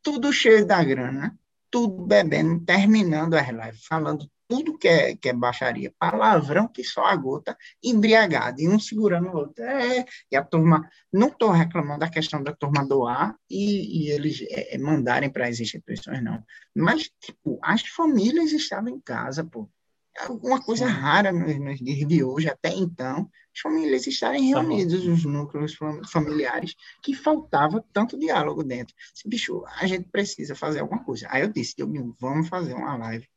Tudo 0.03 0.33
cheio 0.33 0.67
da 0.67 0.83
grana, 0.83 1.39
tudo 1.75 2.07
bebendo, 2.07 2.64
terminando 2.64 3.35
as 3.35 3.49
lives, 3.49 3.85
falando 3.85 4.31
tudo 4.47 4.79
que 4.79 4.87
é, 4.87 5.16
que 5.16 5.31
é 5.31 5.33
baixaria, 5.33 5.93
palavrão 5.99 6.68
que 6.68 6.85
só 6.85 7.05
a 7.05 7.16
gota, 7.16 7.59
embriagado, 7.83 8.61
e 8.61 8.68
um 8.68 8.79
segurando 8.79 9.27
o 9.31 9.37
outro. 9.39 9.64
É, 9.64 10.05
e 10.31 10.37
a 10.37 10.45
turma, 10.45 10.89
não 11.12 11.27
estou 11.27 11.51
reclamando 11.51 11.99
da 11.99 12.09
questão 12.09 12.41
da 12.45 12.55
turma 12.55 12.87
doar 12.87 13.35
e, 13.51 14.07
e 14.07 14.11
eles 14.12 14.41
é, 14.43 14.77
é 14.77 14.79
mandarem 14.79 15.29
para 15.29 15.49
as 15.49 15.59
instituições, 15.59 16.22
não. 16.22 16.45
Mas, 16.72 17.11
tipo, 17.20 17.59
as 17.61 17.83
famílias 17.83 18.53
estavam 18.53 18.91
em 18.91 19.01
casa, 19.01 19.43
pô. 19.43 19.68
É 20.17 20.29
uma 20.29 20.62
coisa 20.62 20.87
rara 20.87 21.33
nos, 21.33 21.59
nos 21.59 21.79
dias 21.81 22.07
de 22.07 22.23
hoje, 22.23 22.49
até 22.49 22.69
então, 22.71 23.29
as 23.53 23.61
famílias 23.61 24.07
estarem 24.07 24.53
tá 24.53 24.61
reunidas, 24.61 25.05
os 25.05 25.25
núcleos 25.25 25.77
familiares, 26.11 26.75
que 27.03 27.15
faltava 27.15 27.85
tanto 27.93 28.19
diálogo 28.19 28.62
dentro. 28.62 28.95
Bicho, 29.27 29.65
a 29.67 29.87
gente 29.87 30.09
precisa 30.09 30.55
fazer 30.55 30.81
alguma 30.81 31.03
coisa. 31.03 31.27
Aí 31.31 31.43
eu 31.43 31.49
disse, 31.49 31.75
eu, 31.79 31.89
vamos 32.21 32.49
fazer 32.49 32.75
uma 32.75 32.97
live 32.97 33.29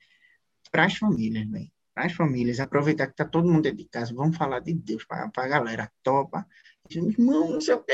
para 0.72 0.86
as 0.86 0.96
famílias, 0.96 1.50
velho. 1.50 1.72
Para 1.96 2.06
as 2.06 2.14
famílias, 2.14 2.60
aproveitar 2.60 3.08
que 3.08 3.14
está 3.14 3.26
todo 3.26 3.48
mundo 3.48 3.64
dentro 3.64 3.80
de 3.80 3.90
casa, 3.90 4.14
vamos 4.14 4.38
falar 4.38 4.60
de 4.60 4.74
Deus 4.74 5.04
para 5.04 5.32
a 5.36 5.48
galera, 5.48 5.92
topa. 6.04 6.48
Irmão, 6.90 7.54
não 7.54 7.62
sei 7.62 7.74
o 7.74 7.84
que, 7.84 7.94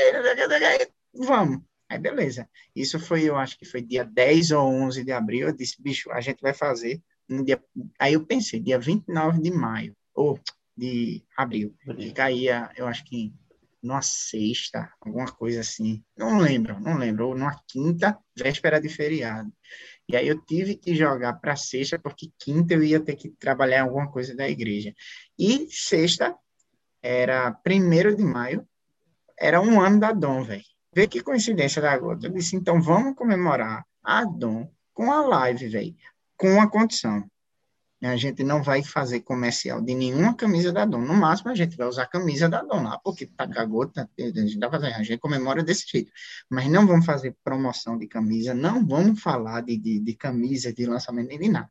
vamos. 1.14 1.62
Aí, 1.88 1.98
beleza. 1.98 2.48
Isso 2.74 2.98
foi, 2.98 3.24
eu 3.24 3.36
acho 3.36 3.58
que 3.58 3.64
foi 3.64 3.80
dia 3.80 4.04
10 4.04 4.50
ou 4.52 4.66
11 4.66 5.04
de 5.04 5.12
abril. 5.12 5.48
Eu 5.48 5.56
disse, 5.56 5.80
bicho, 5.80 6.10
a 6.10 6.20
gente 6.20 6.40
vai 6.40 6.52
fazer 6.52 7.02
no 7.28 7.44
dia. 7.44 7.62
Aí 7.98 8.14
eu 8.14 8.24
pensei, 8.24 8.60
dia 8.60 8.78
29 8.78 9.40
de 9.40 9.50
maio, 9.50 9.96
ou 10.14 10.38
de 10.76 11.24
abril. 11.36 11.74
E 11.98 12.12
caía, 12.12 12.70
eu 12.76 12.86
acho 12.86 13.04
que 13.04 13.32
numa 13.82 14.00
sexta, 14.00 14.90
alguma 15.00 15.30
coisa 15.30 15.60
assim. 15.60 16.02
Não 16.16 16.38
lembro, 16.38 16.80
não 16.80 16.96
lembro. 16.96 17.28
Ou 17.28 17.34
numa 17.36 17.54
quinta, 17.68 18.18
véspera 18.36 18.80
de 18.80 18.88
feriado. 18.88 19.52
E 20.08 20.16
aí 20.16 20.26
eu 20.26 20.40
tive 20.40 20.76
que 20.76 20.94
jogar 20.94 21.34
para 21.34 21.54
sexta, 21.54 21.98
porque 21.98 22.30
quinta 22.38 22.74
eu 22.74 22.82
ia 22.82 22.98
ter 22.98 23.14
que 23.14 23.28
trabalhar 23.30 23.82
alguma 23.82 24.10
coisa 24.10 24.34
da 24.34 24.48
igreja. 24.48 24.92
E 25.38 25.68
sexta 25.70 26.34
era 27.02 27.52
primeiro 27.52 28.16
de 28.16 28.24
maio, 28.24 28.66
era 29.38 29.60
um 29.60 29.80
ano 29.80 30.00
da 30.00 30.12
Dom, 30.12 30.42
velho. 30.42 30.64
Vê 30.94 31.06
que 31.06 31.22
coincidência 31.22 31.82
da 31.82 31.96
gota. 31.98 32.26
Eu 32.26 32.32
disse, 32.32 32.56
então 32.56 32.80
vamos 32.80 33.14
comemorar 33.14 33.84
a 34.02 34.24
Dom 34.24 34.70
com 34.94 35.12
a 35.12 35.20
live, 35.26 35.68
velho, 35.68 35.94
com 36.36 36.52
uma 36.52 36.68
condição. 36.68 37.28
A 38.02 38.16
gente 38.16 38.44
não 38.44 38.62
vai 38.62 38.82
fazer 38.82 39.20
comercial 39.20 39.80
de 39.80 39.94
nenhuma 39.94 40.34
camisa 40.34 40.70
da 40.70 40.84
Dom. 40.84 41.00
No 41.00 41.14
máximo, 41.14 41.50
a 41.50 41.54
gente 41.54 41.74
vai 41.74 41.86
usar 41.86 42.02
a 42.02 42.06
camisa 42.06 42.48
da 42.48 42.60
lá, 42.62 42.98
porque 42.98 43.26
tá 43.26 43.46
com 43.46 43.58
a 43.58 43.64
gota, 43.64 44.10
a 44.18 44.22
gente, 44.22 44.58
tá 44.58 44.70
fazendo, 44.70 44.94
a 44.94 45.02
gente 45.02 45.18
comemora 45.18 45.62
desse 45.62 45.86
jeito. 45.90 46.12
Mas 46.50 46.68
não 46.68 46.86
vamos 46.86 47.06
fazer 47.06 47.34
promoção 47.42 47.96
de 47.96 48.06
camisa, 48.06 48.52
não 48.52 48.86
vamos 48.86 49.22
falar 49.22 49.62
de, 49.62 49.78
de, 49.78 50.00
de 50.00 50.14
camisa, 50.14 50.72
de 50.72 50.84
lançamento, 50.84 51.28
nem 51.28 51.38
de 51.38 51.48
nada. 51.48 51.70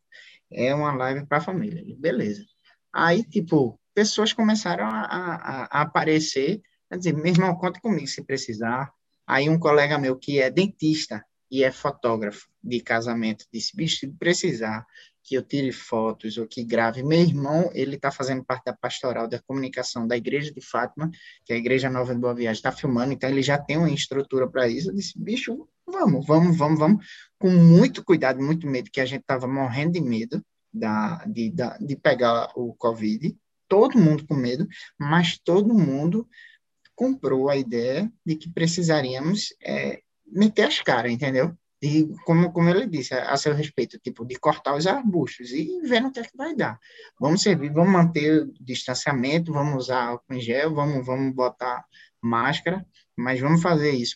É 0.51 0.73
uma 0.73 0.93
live 0.95 1.25
para 1.27 1.37
a 1.37 1.41
família. 1.41 1.83
Beleza. 1.99 2.43
Aí, 2.91 3.23
tipo, 3.23 3.79
pessoas 3.93 4.33
começaram 4.33 4.85
a, 4.85 5.01
a, 5.01 5.63
a 5.65 5.81
aparecer, 5.81 6.61
a 6.89 6.97
dizer, 6.97 7.13
meu 7.13 7.27
irmão, 7.27 7.55
conta 7.55 7.79
comigo 7.79 8.07
se 8.07 8.23
precisar. 8.23 8.91
Aí 9.25 9.49
um 9.49 9.59
colega 9.59 9.99
meu 9.99 10.17
que 10.17 10.39
é 10.39 10.49
dentista 10.49 11.23
e 11.53 11.63
é 11.63 11.71
fotógrafo 11.71 12.47
de 12.63 12.81
casamento 12.81 13.45
disse, 13.53 13.77
bicho, 13.77 13.99
se 13.99 14.07
precisar, 14.07 14.87
que 15.21 15.35
eu 15.35 15.43
tire 15.43 15.71
fotos 15.71 16.35
ou 16.35 16.47
que 16.47 16.63
grave. 16.63 17.03
Meu 17.03 17.19
irmão, 17.21 17.69
ele 17.75 17.95
está 17.95 18.11
fazendo 18.11 18.43
parte 18.43 18.65
da 18.65 18.73
pastoral 18.73 19.27
da 19.27 19.39
comunicação 19.39 20.07
da 20.07 20.17
Igreja 20.17 20.51
de 20.51 20.59
Fátima, 20.59 21.11
que 21.45 21.53
é 21.53 21.55
a 21.55 21.59
Igreja 21.59 21.91
Nova 21.91 22.11
de 22.11 22.19
Boa 22.19 22.33
Viagem, 22.33 22.57
está 22.57 22.71
filmando, 22.71 23.13
então 23.13 23.29
ele 23.29 23.43
já 23.43 23.59
tem 23.59 23.77
uma 23.77 23.91
estrutura 23.91 24.49
para 24.49 24.67
isso. 24.67 24.89
Eu 24.89 24.95
disse, 24.95 25.13
bicho, 25.15 25.69
vamos, 25.85 26.25
vamos, 26.25 26.57
vamos, 26.57 26.79
vamos, 26.79 27.05
com 27.37 27.51
muito 27.51 28.03
cuidado, 28.03 28.41
muito 28.41 28.65
medo, 28.65 28.89
que 28.89 28.99
a 28.99 29.05
gente 29.05 29.21
estava 29.21 29.47
morrendo 29.47 29.91
de 29.91 30.01
medo 30.01 30.43
da, 30.73 31.23
de, 31.27 31.51
da, 31.51 31.77
de 31.77 31.95
pegar 31.95 32.51
o 32.55 32.73
Covid, 32.73 33.37
todo 33.67 33.99
mundo 33.99 34.25
com 34.25 34.33
medo, 34.33 34.67
mas 34.97 35.37
todo 35.37 35.71
mundo 35.71 36.27
comprou 36.95 37.47
a 37.47 37.55
ideia 37.55 38.11
de 38.25 38.35
que 38.35 38.51
precisaríamos 38.51 39.53
é, 39.61 40.01
meter 40.33 40.65
as 40.65 40.81
caras, 40.81 41.11
entendeu? 41.11 41.55
e 41.83 42.07
como, 42.25 42.49
como 42.53 42.69
ele 42.69 42.87
disse, 42.87 43.13
a, 43.13 43.31
a, 43.31 43.37
seu 43.37 43.53
respeito, 43.53 43.99
tipo, 43.99 44.25
de 44.25 44.35
cortar 44.37 44.73
os 44.73 44.87
arbustos 44.87 45.51
e 45.51 45.81
vendo 45.83 46.07
o 46.07 46.11
que 46.11 46.21
é 46.21 46.23
que 46.23 46.37
vai 46.37 46.55
dar. 46.55 46.79
Vamos 47.19 47.43
servir, 47.43 47.73
vamos 47.73 47.91
manter 47.91 48.43
o 48.43 48.53
distanciamento, 48.57 49.51
vamos 49.51 49.75
usar 49.75 50.05
álcool 50.05 50.33
em 50.33 50.39
gel, 50.39 50.73
vamos, 50.73 51.05
vamos 51.05 51.35
botar 51.35 51.83
máscara, 52.21 52.85
mas 53.17 53.41
vamos 53.41 53.61
fazer 53.61 53.91
isso 53.91 54.15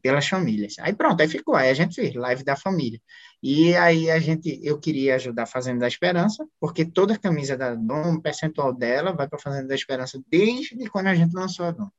pelas 0.00 0.28
famílias. 0.28 0.76
Aí 0.78 0.94
pronto, 0.94 1.20
aí 1.20 1.28
ficou, 1.28 1.56
aí 1.56 1.68
a 1.70 1.74
gente 1.74 1.96
fez 1.96 2.14
live 2.14 2.44
da 2.44 2.54
família. 2.54 3.00
E 3.42 3.74
aí 3.74 4.08
a 4.08 4.20
gente, 4.20 4.60
eu 4.62 4.78
queria 4.78 5.16
ajudar 5.16 5.42
a 5.42 5.46
Fazenda 5.46 5.80
da 5.80 5.88
Esperança, 5.88 6.46
porque 6.60 6.84
toda 6.84 7.14
a 7.14 7.18
camisa 7.18 7.56
da 7.56 7.74
Dom, 7.74 8.12
um 8.12 8.20
percentual 8.20 8.72
dela 8.72 9.12
vai 9.12 9.26
para 9.26 9.36
a 9.36 9.42
Fazenda 9.42 9.66
da 9.66 9.74
Esperança 9.74 10.22
desde 10.28 10.88
quando 10.88 11.08
a 11.08 11.14
gente 11.16 11.34
lançou 11.34 11.66
a 11.66 11.72
Dom. 11.72 11.90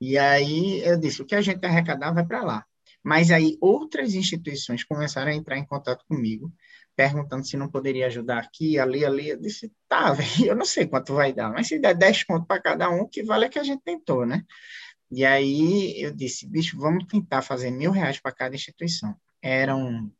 E 0.00 0.16
aí 0.16 0.80
eu 0.84 0.98
disse, 0.98 1.22
o 1.22 1.26
que 1.26 1.34
a 1.34 1.40
gente 1.40 1.64
arrecadar 1.64 2.12
vai 2.12 2.24
para 2.24 2.42
lá. 2.42 2.66
Mas 3.02 3.30
aí 3.30 3.56
outras 3.60 4.14
instituições 4.14 4.84
começaram 4.84 5.30
a 5.30 5.34
entrar 5.34 5.56
em 5.56 5.64
contato 5.64 6.04
comigo, 6.06 6.52
perguntando 6.94 7.46
se 7.46 7.56
não 7.56 7.68
poderia 7.70 8.06
ajudar 8.06 8.38
aqui, 8.38 8.78
ali, 8.78 9.04
ali. 9.04 9.28
Eu 9.30 9.40
disse, 9.40 9.72
tá, 9.88 10.16
eu 10.44 10.56
não 10.56 10.64
sei 10.64 10.86
quanto 10.86 11.14
vai 11.14 11.32
dar, 11.32 11.50
mas 11.50 11.68
se 11.68 11.78
der 11.78 11.94
10 11.94 12.24
pontos 12.24 12.46
para 12.46 12.60
cada 12.60 12.90
um, 12.90 13.08
que 13.08 13.22
vale 13.22 13.46
é 13.46 13.48
que 13.48 13.58
a 13.58 13.62
gente 13.62 13.82
tentou, 13.82 14.26
né? 14.26 14.44
E 15.10 15.24
aí 15.24 16.02
eu 16.02 16.14
disse, 16.14 16.46
bicho, 16.46 16.78
vamos 16.78 17.06
tentar 17.06 17.42
fazer 17.42 17.70
mil 17.70 17.90
reais 17.90 18.20
para 18.20 18.32
cada 18.32 18.54
instituição. 18.54 19.16
Eram 19.40 20.12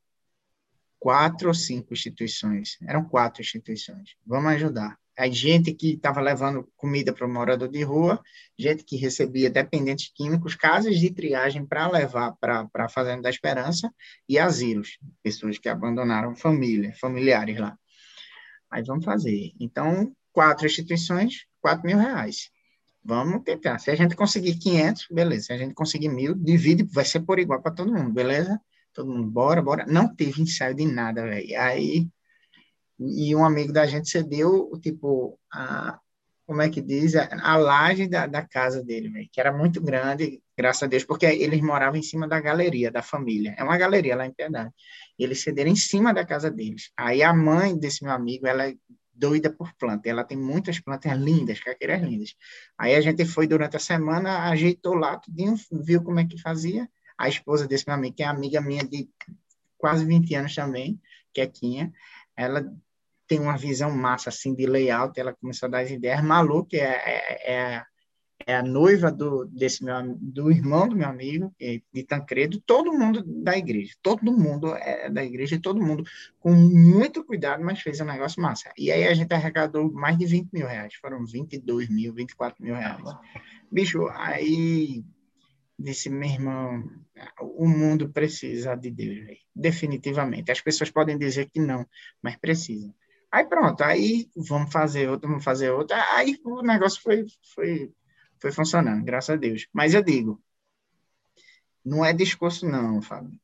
quatro 0.98 1.48
ou 1.48 1.54
cinco 1.54 1.92
instituições, 1.92 2.78
eram 2.82 3.04
quatro 3.04 3.42
instituições. 3.42 4.16
Vamos 4.26 4.52
ajudar. 4.52 4.98
Aí 5.18 5.32
gente 5.32 5.74
que 5.74 5.94
estava 5.94 6.20
levando 6.20 6.70
comida 6.76 7.12
para 7.12 7.26
o 7.26 7.28
morador 7.28 7.68
de 7.68 7.82
rua, 7.82 8.22
gente 8.56 8.84
que 8.84 8.96
recebia 8.96 9.50
dependentes 9.50 10.12
químicos, 10.14 10.54
casas 10.54 10.96
de 10.96 11.10
triagem 11.10 11.66
para 11.66 11.90
levar 11.90 12.36
para 12.40 12.68
a 12.72 12.88
Fazenda 12.88 13.22
da 13.22 13.30
Esperança 13.30 13.92
e 14.28 14.38
asilos, 14.38 14.96
pessoas 15.20 15.58
que 15.58 15.68
abandonaram 15.68 16.36
família, 16.36 16.94
familiares 17.00 17.58
lá. 17.58 17.76
Aí 18.70 18.84
vamos 18.84 19.04
fazer. 19.04 19.52
Então, 19.58 20.14
quatro 20.30 20.66
instituições, 20.66 21.46
quatro 21.60 21.84
mil 21.84 21.98
reais. 21.98 22.48
Vamos 23.04 23.42
tentar. 23.42 23.80
Se 23.80 23.90
a 23.90 23.96
gente 23.96 24.14
conseguir 24.14 24.56
500, 24.56 25.08
beleza. 25.10 25.46
Se 25.46 25.52
a 25.52 25.58
gente 25.58 25.74
conseguir 25.74 26.10
mil, 26.10 26.32
divide, 26.32 26.84
vai 26.84 27.04
ser 27.04 27.20
por 27.20 27.40
igual 27.40 27.60
para 27.60 27.74
todo 27.74 27.92
mundo, 27.92 28.12
beleza? 28.12 28.60
Todo 28.92 29.10
mundo, 29.10 29.28
bora, 29.28 29.60
bora. 29.60 29.84
Não 29.86 30.14
teve 30.14 30.42
ensaio 30.42 30.76
de 30.76 30.86
nada, 30.86 31.24
velho. 31.24 31.60
Aí 31.60 32.08
e 32.98 33.34
um 33.34 33.44
amigo 33.44 33.72
da 33.72 33.86
gente 33.86 34.08
cedeu, 34.08 34.70
tipo, 34.82 35.38
a, 35.52 35.98
como 36.46 36.62
é 36.62 36.68
que 36.68 36.80
diz, 36.80 37.14
a, 37.14 37.28
a 37.42 37.56
laje 37.56 38.08
da, 38.08 38.26
da 38.26 38.42
casa 38.42 38.82
dele, 38.82 39.10
véio, 39.10 39.28
que 39.30 39.38
era 39.38 39.52
muito 39.52 39.80
grande, 39.80 40.42
graças 40.56 40.82
a 40.82 40.86
Deus, 40.86 41.04
porque 41.04 41.26
eles 41.26 41.60
moravam 41.60 41.98
em 41.98 42.02
cima 42.02 42.26
da 42.26 42.40
galeria 42.40 42.90
da 42.90 43.02
família. 43.02 43.54
É 43.58 43.62
uma 43.62 43.76
galeria 43.76 44.16
lá 44.16 44.26
em 44.26 44.32
Piedade. 44.32 44.70
Eles 45.18 45.42
cederam 45.42 45.70
em 45.70 45.76
cima 45.76 46.12
da 46.12 46.24
casa 46.24 46.50
deles. 46.50 46.90
Aí 46.96 47.22
a 47.22 47.34
mãe 47.34 47.78
desse 47.78 48.02
meu 48.02 48.12
amigo, 48.12 48.46
ela 48.46 48.66
é 48.66 48.74
doida 49.12 49.52
por 49.52 49.72
planta. 49.74 50.08
Ela 50.08 50.24
tem 50.24 50.38
muitas 50.38 50.80
plantas 50.80 51.12
lindas, 51.18 51.60
caqueiras 51.60 52.00
lindas. 52.00 52.34
Aí 52.78 52.94
a 52.94 53.00
gente 53.00 53.24
foi 53.24 53.46
durante 53.46 53.76
a 53.76 53.80
semana, 53.80 54.48
ajeitou 54.48 54.94
lá, 54.94 55.18
tudinho, 55.18 55.54
viu 55.70 56.02
como 56.02 56.18
é 56.18 56.26
que 56.26 56.40
fazia. 56.40 56.88
A 57.18 57.28
esposa 57.28 57.68
desse 57.68 57.84
meu 57.86 57.96
amigo, 57.96 58.16
que 58.16 58.22
é 58.22 58.26
amiga 58.26 58.60
minha 58.60 58.84
de 58.84 59.08
quase 59.76 60.04
20 60.04 60.34
anos 60.34 60.54
também, 60.54 61.00
que 61.34 61.40
é 61.40 61.46
Quinha, 61.46 61.92
ela 62.36 62.72
tem 63.28 63.38
uma 63.38 63.56
visão 63.56 63.90
massa, 63.90 64.30
assim, 64.30 64.54
de 64.54 64.66
layout, 64.66 65.20
ela 65.20 65.34
começou 65.34 65.66
a 65.66 65.70
dar 65.70 65.80
as 65.80 65.90
ideias. 65.90 66.24
Malu, 66.24 66.64
que 66.64 66.78
é, 66.78 66.88
é, 66.88 67.52
é, 67.52 67.84
é 68.46 68.56
a 68.56 68.62
noiva 68.62 69.12
do, 69.12 69.44
desse 69.44 69.84
meu, 69.84 70.16
do 70.16 70.50
irmão 70.50 70.88
do 70.88 70.96
meu 70.96 71.06
amigo, 71.06 71.54
de 71.60 72.02
Tancredo, 72.04 72.60
todo 72.62 72.92
mundo 72.92 73.22
da 73.22 73.56
igreja, 73.56 73.94
todo 74.02 74.32
mundo 74.32 74.74
é 74.74 75.10
da 75.10 75.22
igreja, 75.22 75.60
todo 75.60 75.84
mundo 75.84 76.02
com 76.40 76.52
muito 76.52 77.22
cuidado, 77.22 77.62
mas 77.62 77.82
fez 77.82 78.00
um 78.00 78.06
negócio 78.06 78.40
massa. 78.40 78.72
E 78.78 78.90
aí 78.90 79.06
a 79.06 79.12
gente 79.12 79.32
arrecadou 79.34 79.92
mais 79.92 80.16
de 80.16 80.24
20 80.24 80.50
mil 80.50 80.66
reais, 80.66 80.94
foram 80.94 81.24
22 81.26 81.90
mil, 81.90 82.14
24 82.14 82.64
mil 82.64 82.74
reais. 82.74 83.02
Bicho, 83.70 84.08
aí 84.14 85.04
disse, 85.78 86.08
meu 86.08 86.28
irmão, 86.28 86.82
o 87.40 87.68
mundo 87.68 88.08
precisa 88.08 88.74
de 88.74 88.90
Deus, 88.90 89.26
véio. 89.26 89.38
definitivamente. 89.54 90.50
As 90.50 90.60
pessoas 90.60 90.90
podem 90.90 91.18
dizer 91.18 91.50
que 91.50 91.60
não, 91.60 91.86
mas 92.22 92.36
precisam. 92.36 92.94
Aí 93.30 93.44
pronto, 93.46 93.82
aí 93.82 94.30
vamos 94.34 94.72
fazer 94.72 95.08
outra, 95.08 95.28
vamos 95.28 95.44
fazer 95.44 95.70
outra. 95.70 96.02
Aí 96.16 96.38
o 96.44 96.62
negócio 96.62 97.00
foi, 97.02 97.26
foi, 97.54 97.92
foi 98.40 98.52
funcionando, 98.52 99.04
graças 99.04 99.30
a 99.30 99.36
Deus. 99.36 99.66
Mas 99.72 99.94
eu 99.94 100.02
digo, 100.02 100.42
não 101.84 102.04
é 102.04 102.12
discurso 102.12 102.66
não, 102.66 103.02
Fábio. 103.02 103.38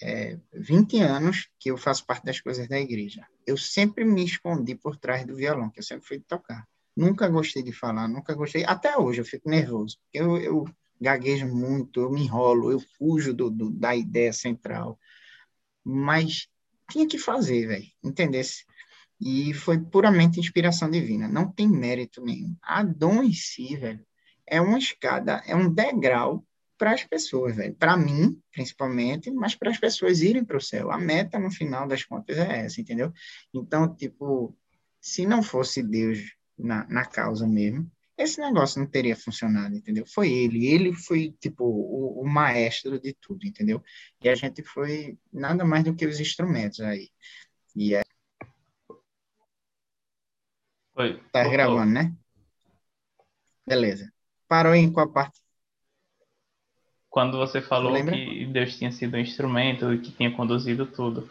É 0.00 0.38
20 0.52 1.00
anos 1.00 1.48
que 1.58 1.70
eu 1.70 1.76
faço 1.76 2.06
parte 2.06 2.24
das 2.24 2.40
coisas 2.40 2.68
da 2.68 2.78
igreja. 2.78 3.26
Eu 3.46 3.56
sempre 3.56 4.04
me 4.04 4.24
escondi 4.24 4.74
por 4.74 4.96
trás 4.96 5.24
do 5.24 5.34
violão, 5.34 5.70
que 5.70 5.80
eu 5.80 5.84
sempre 5.84 6.06
fui 6.06 6.20
tocar. 6.20 6.66
Nunca 6.96 7.28
gostei 7.28 7.62
de 7.62 7.72
falar, 7.72 8.08
nunca 8.08 8.34
gostei. 8.34 8.64
Até 8.64 8.96
hoje 8.96 9.20
eu 9.20 9.24
fico 9.24 9.48
nervoso, 9.48 9.98
porque 10.00 10.18
eu, 10.18 10.36
eu 10.38 10.64
gaguejo 11.00 11.46
muito, 11.46 12.00
eu 12.00 12.10
me 12.10 12.22
enrolo, 12.22 12.72
eu 12.72 12.80
fujo 12.80 13.32
do, 13.32 13.50
do 13.50 13.70
da 13.70 13.94
ideia 13.94 14.32
central. 14.32 14.98
Mas 15.84 16.48
tinha 16.90 17.06
que 17.06 17.18
fazer, 17.18 17.66
velho, 17.66 17.86
entendesse? 18.02 18.64
E 19.20 19.52
foi 19.52 19.78
puramente 19.78 20.38
inspiração 20.38 20.90
divina, 20.90 21.26
não 21.26 21.50
tem 21.50 21.68
mérito 21.68 22.22
nenhum. 22.22 22.56
A 22.62 22.82
dom 22.82 23.22
em 23.22 23.32
si, 23.32 23.76
velho, 23.76 24.04
é 24.46 24.60
uma 24.60 24.78
escada, 24.78 25.42
é 25.46 25.54
um 25.56 25.72
degrau 25.72 26.44
para 26.78 26.92
as 26.92 27.04
pessoas, 27.04 27.56
velho. 27.56 27.74
Para 27.74 27.96
mim, 27.96 28.40
principalmente, 28.52 29.30
mas 29.30 29.54
para 29.56 29.70
as 29.70 29.78
pessoas 29.78 30.20
irem 30.20 30.44
para 30.44 30.56
o 30.56 30.60
céu. 30.60 30.90
A 30.92 30.98
meta, 30.98 31.38
no 31.38 31.50
final 31.50 31.86
das 31.88 32.04
contas, 32.04 32.38
é 32.38 32.64
essa, 32.64 32.80
entendeu? 32.80 33.12
Então, 33.52 33.92
tipo, 33.94 34.56
se 35.00 35.26
não 35.26 35.42
fosse 35.42 35.82
Deus 35.82 36.20
na, 36.56 36.86
na 36.88 37.04
causa 37.04 37.46
mesmo, 37.46 37.90
esse 38.16 38.40
negócio 38.40 38.80
não 38.80 38.86
teria 38.88 39.14
funcionado, 39.14 39.76
entendeu? 39.76 40.04
Foi 40.06 40.30
ele, 40.30 40.66
ele 40.66 40.92
foi, 40.92 41.32
tipo, 41.40 41.64
o, 41.64 42.20
o, 42.22 42.28
maestro 42.28 43.00
de 43.00 43.14
tudo, 43.20 43.46
entendeu? 43.46 43.80
E 44.22 44.28
a 44.28 44.34
gente 44.34 44.62
foi 44.64 45.16
nada 45.32 45.64
mais 45.64 45.84
do 45.84 45.94
que 45.94 46.04
os 46.04 46.18
instrumentos 46.18 46.80
aí. 46.80 47.10
E 47.76 47.94
é, 47.94 48.02
Oi. 50.98 51.14
Tá 51.30 51.44
Voltou. 51.44 51.52
gravando, 51.52 51.92
né? 51.92 52.12
Beleza. 53.64 54.12
Parou 54.48 54.74
em 54.74 54.92
qual 54.92 55.12
parte? 55.12 55.40
Quando 57.08 57.38
você 57.38 57.62
falou 57.62 57.94
que 58.04 58.46
Deus 58.46 58.76
tinha 58.76 58.90
sido 58.90 59.16
um 59.16 59.20
instrumento 59.20 59.92
e 59.92 60.00
que 60.00 60.10
tinha 60.10 60.34
conduzido 60.34 60.86
tudo. 60.86 61.30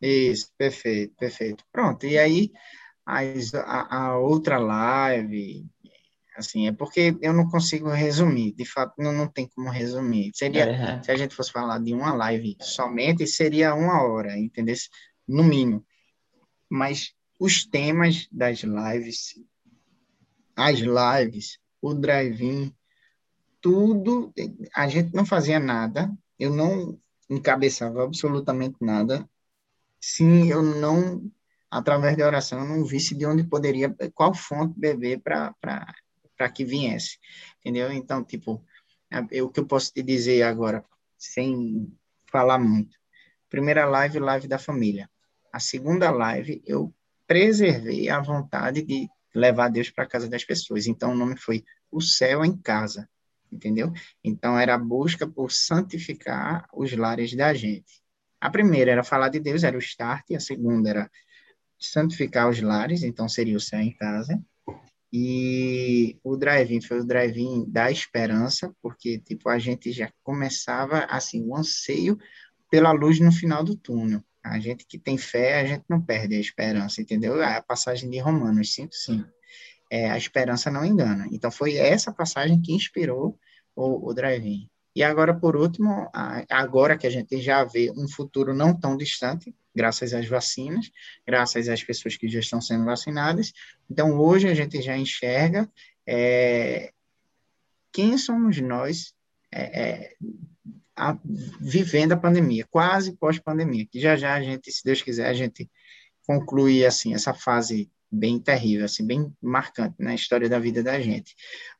Isso, 0.00 0.50
perfeito, 0.56 1.14
perfeito. 1.16 1.62
Pronto, 1.70 2.06
e 2.06 2.18
aí 2.18 2.52
a, 3.04 3.96
a, 3.96 4.18
outra 4.18 4.58
live, 4.58 5.66
assim, 6.36 6.66
é 6.66 6.72
porque 6.72 7.16
eu 7.20 7.34
não 7.34 7.48
consigo 7.50 7.90
resumir, 7.90 8.52
de 8.54 8.64
fato 8.64 8.94
não, 8.98 9.12
não 9.12 9.28
tem 9.28 9.46
como 9.48 9.70
resumir. 9.70 10.30
Seria, 10.34 10.64
é. 10.64 11.02
se 11.02 11.10
a 11.10 11.16
gente 11.16 11.34
fosse 11.34 11.52
falar 11.52 11.78
de 11.80 11.92
uma 11.92 12.14
live 12.14 12.56
somente, 12.60 13.26
seria 13.26 13.74
uma 13.74 14.02
hora, 14.02 14.38
entendeu? 14.38 14.74
No 15.28 15.44
mínimo. 15.44 15.84
Mas 16.68 17.15
os 17.38 17.64
temas 17.64 18.28
das 18.32 18.60
lives, 18.62 19.38
as 20.54 20.78
lives, 20.78 21.58
o 21.82 21.94
drive-in, 21.94 22.74
tudo, 23.60 24.32
a 24.74 24.88
gente 24.88 25.14
não 25.14 25.26
fazia 25.26 25.58
nada, 25.58 26.10
eu 26.38 26.50
não 26.50 26.98
encabeçava 27.28 28.04
absolutamente 28.04 28.76
nada, 28.80 29.28
sim, 30.00 30.50
eu 30.50 30.62
não, 30.62 31.30
através 31.70 32.16
da 32.16 32.26
oração, 32.26 32.60
eu 32.60 32.68
não 32.68 32.84
visse 32.84 33.14
de 33.14 33.26
onde 33.26 33.44
poderia, 33.44 33.94
qual 34.14 34.32
fonte 34.32 34.78
beber 34.78 35.20
para 35.20 35.54
que 36.54 36.64
viesse, 36.64 37.18
entendeu? 37.60 37.90
Então, 37.92 38.24
tipo, 38.24 38.64
o 39.42 39.48
que 39.50 39.60
eu 39.60 39.66
posso 39.66 39.92
te 39.92 40.02
dizer 40.02 40.42
agora, 40.42 40.84
sem 41.18 41.92
falar 42.30 42.58
muito, 42.58 42.96
primeira 43.48 43.84
live, 43.86 44.18
live 44.20 44.48
da 44.48 44.58
família. 44.58 45.10
A 45.52 45.58
segunda 45.58 46.10
live, 46.10 46.62
eu 46.64 46.94
preservei 47.26 48.08
a 48.08 48.20
vontade 48.20 48.82
de 48.82 49.08
levar 49.34 49.68
Deus 49.68 49.90
para 49.90 50.04
a 50.04 50.08
casa 50.08 50.28
das 50.28 50.44
pessoas. 50.44 50.86
Então, 50.86 51.12
o 51.12 51.16
nome 51.16 51.36
foi 51.36 51.64
O 51.90 52.00
Céu 52.00 52.44
em 52.44 52.56
Casa, 52.56 53.08
entendeu? 53.52 53.92
Então, 54.24 54.58
era 54.58 54.74
a 54.74 54.78
busca 54.78 55.26
por 55.26 55.52
santificar 55.52 56.66
os 56.72 56.92
lares 56.92 57.34
da 57.34 57.52
gente. 57.52 58.02
A 58.40 58.50
primeira 58.50 58.92
era 58.92 59.02
falar 59.02 59.28
de 59.28 59.40
Deus, 59.40 59.64
era 59.64 59.76
o 59.76 59.80
start, 59.80 60.30
a 60.32 60.40
segunda 60.40 60.90
era 60.90 61.10
santificar 61.78 62.48
os 62.48 62.60
lares, 62.60 63.02
então 63.02 63.28
seria 63.28 63.56
o 63.56 63.60
céu 63.60 63.80
em 63.80 63.92
casa. 63.92 64.42
E 65.12 66.18
o 66.22 66.36
drive-in 66.36 66.80
foi 66.80 67.00
o 67.00 67.04
drive-in 67.04 67.64
da 67.70 67.90
esperança, 67.90 68.74
porque 68.82 69.18
tipo 69.18 69.48
a 69.48 69.58
gente 69.58 69.92
já 69.92 70.10
começava 70.22 71.06
assim 71.08 71.42
o 71.42 71.56
anseio 71.56 72.18
pela 72.70 72.92
luz 72.92 73.20
no 73.20 73.32
final 73.32 73.62
do 73.62 73.76
túnel. 73.76 74.22
A 74.50 74.58
gente 74.58 74.86
que 74.86 74.98
tem 74.98 75.18
fé, 75.18 75.60
a 75.60 75.64
gente 75.64 75.84
não 75.88 76.00
perde 76.00 76.34
a 76.34 76.40
esperança, 76.40 77.00
entendeu? 77.00 77.42
A 77.42 77.62
passagem 77.62 78.08
de 78.08 78.18
Romanos 78.18 78.72
5, 78.74 78.94
5. 78.94 79.28
É, 79.90 80.10
a 80.10 80.16
esperança 80.16 80.70
não 80.70 80.84
engana. 80.84 81.28
Então, 81.30 81.50
foi 81.50 81.76
essa 81.76 82.12
passagem 82.12 82.60
que 82.60 82.72
inspirou 82.72 83.38
o, 83.74 84.08
o 84.08 84.14
drive-in. 84.14 84.68
E 84.96 85.02
agora, 85.02 85.34
por 85.34 85.54
último, 85.56 86.10
agora 86.48 86.96
que 86.96 87.06
a 87.06 87.10
gente 87.10 87.38
já 87.42 87.62
vê 87.64 87.92
um 87.94 88.08
futuro 88.08 88.54
não 88.54 88.74
tão 88.74 88.96
distante, 88.96 89.54
graças 89.74 90.14
às 90.14 90.26
vacinas, 90.26 90.90
graças 91.26 91.68
às 91.68 91.84
pessoas 91.84 92.16
que 92.16 92.26
já 92.26 92.40
estão 92.40 92.62
sendo 92.62 92.86
vacinadas, 92.86 93.52
então 93.90 94.18
hoje 94.18 94.48
a 94.48 94.54
gente 94.54 94.80
já 94.80 94.96
enxerga 94.96 95.70
é, 96.06 96.94
quem 97.92 98.16
somos 98.16 98.58
nós 98.58 99.14
é, 99.52 99.82
é, 99.82 100.14
a, 100.96 101.16
vivendo 101.60 102.12
a 102.12 102.16
pandemia, 102.16 102.66
quase 102.70 103.16
pós-pandemia, 103.16 103.86
que 103.86 104.00
já 104.00 104.16
já 104.16 104.34
a 104.34 104.42
gente, 104.42 104.72
se 104.72 104.82
Deus 104.84 105.02
quiser, 105.02 105.28
a 105.28 105.34
gente 105.34 105.70
conclui 106.26 106.84
assim 106.84 107.14
essa 107.14 107.34
fase 107.34 107.90
bem 108.10 108.38
terrível, 108.38 108.84
assim, 108.84 109.06
bem 109.06 109.32
marcante 109.40 109.96
na 109.98 110.14
história 110.14 110.48
da 110.48 110.58
vida 110.58 110.82
da 110.82 111.00
gente. 111.00 111.34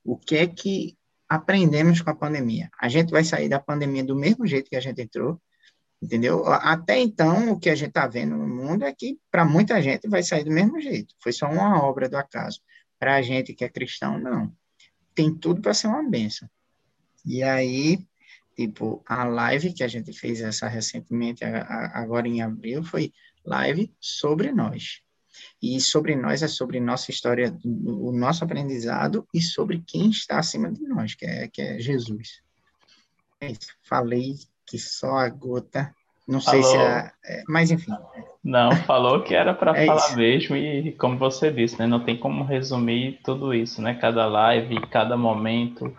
O 0.05 0.17
que 0.17 0.37
é 0.37 0.47
que 0.47 0.97
aprendemos 1.29 2.01
com 2.01 2.11
a 2.11 2.15
pandemia? 2.15 2.71
A 2.79 2.89
gente 2.89 3.11
vai 3.11 3.25
sair 3.25 3.49
da 3.49 3.59
pandemia 3.59 4.05
do 4.05 4.15
mesmo 4.15 4.47
jeito 4.47 4.69
que 4.69 4.77
a 4.77 4.81
gente 4.81 5.01
entrou, 5.01 5.41
entendeu? 6.01 6.47
Até 6.47 6.99
então, 6.99 7.53
o 7.53 7.59
que 7.59 7.71
a 7.71 7.75
gente 7.75 7.89
está 7.89 8.07
vendo 8.07 8.37
no 8.37 8.47
mundo 8.47 8.85
é 8.85 8.93
que, 8.93 9.19
para 9.31 9.45
muita 9.45 9.81
gente, 9.81 10.09
vai 10.09 10.23
sair 10.23 10.45
do 10.45 10.51
mesmo 10.51 10.81
jeito. 10.81 11.15
Foi 11.21 11.33
só 11.33 11.49
uma 11.49 11.83
obra 11.83 12.09
do 12.09 12.17
acaso. 12.17 12.61
Para 12.99 13.17
a 13.17 13.23
gente 13.23 13.55
que 13.55 13.65
é 13.65 13.69
cristão, 13.69 14.19
não. 14.19 14.53
Tem 15.15 15.35
tudo 15.35 15.61
para 15.61 15.75
ser 15.75 15.87
uma 15.87 16.09
benção. 16.09 16.49
E 17.25 17.43
aí, 17.43 17.99
Tipo, 18.57 19.03
a 19.07 19.25
live 19.25 19.75
que 19.75 19.85
a 19.85 19.89
gente 19.89 20.13
fez 20.13 20.41
essa 20.41 20.67
recentemente, 20.67 21.45
agora 21.45 22.27
em 22.27 22.41
abril, 22.41 22.83
foi 22.83 23.13
live 23.45 23.93
sobre 24.01 24.51
nós. 24.51 25.03
E 25.63 25.79
sobre 25.81 26.17
nós 26.17 26.43
é 26.43 26.49
sobre 26.49 26.81
nossa 26.81 27.11
história, 27.11 27.55
o 27.63 28.11
nosso 28.13 28.45
aprendizado 28.45 29.29
e 29.35 29.43
sobre 29.43 29.83
quem 29.87 30.09
está 30.09 30.39
acima 30.39 30.73
de 30.73 30.83
nós, 30.89 31.15
que 31.15 31.27
é, 31.27 31.49
que 31.49 31.61
é 31.61 31.79
Jesus. 31.79 32.41
É 33.41 33.53
Falei 33.83 34.37
que 34.67 34.79
só 34.79 35.19
a 35.19 35.29
gota, 35.29 35.95
não 36.27 36.41
falou. 36.41 36.63
sei 36.63 36.73
se 36.73 36.77
é, 36.79 37.13
é, 37.25 37.43
mas 37.47 37.71
enfim. 37.71 37.93
Não, 38.43 38.75
falou 38.85 39.23
que 39.23 39.35
era 39.35 39.53
para 39.53 39.77
é 39.77 39.87
falar 39.87 40.07
isso. 40.07 40.17
mesmo 40.17 40.57
e 40.57 40.93
como 40.93 41.19
você 41.19 41.53
disse, 41.53 41.79
né, 41.79 41.87
não 41.87 42.01
tem 42.03 42.17
como 42.17 42.43
resumir 42.45 43.21
tudo 43.23 43.53
isso, 43.53 43.83
né? 43.83 43.95
Cada 43.95 44.27
live, 44.27 44.81
cada 44.89 45.17
momento, 45.17 45.95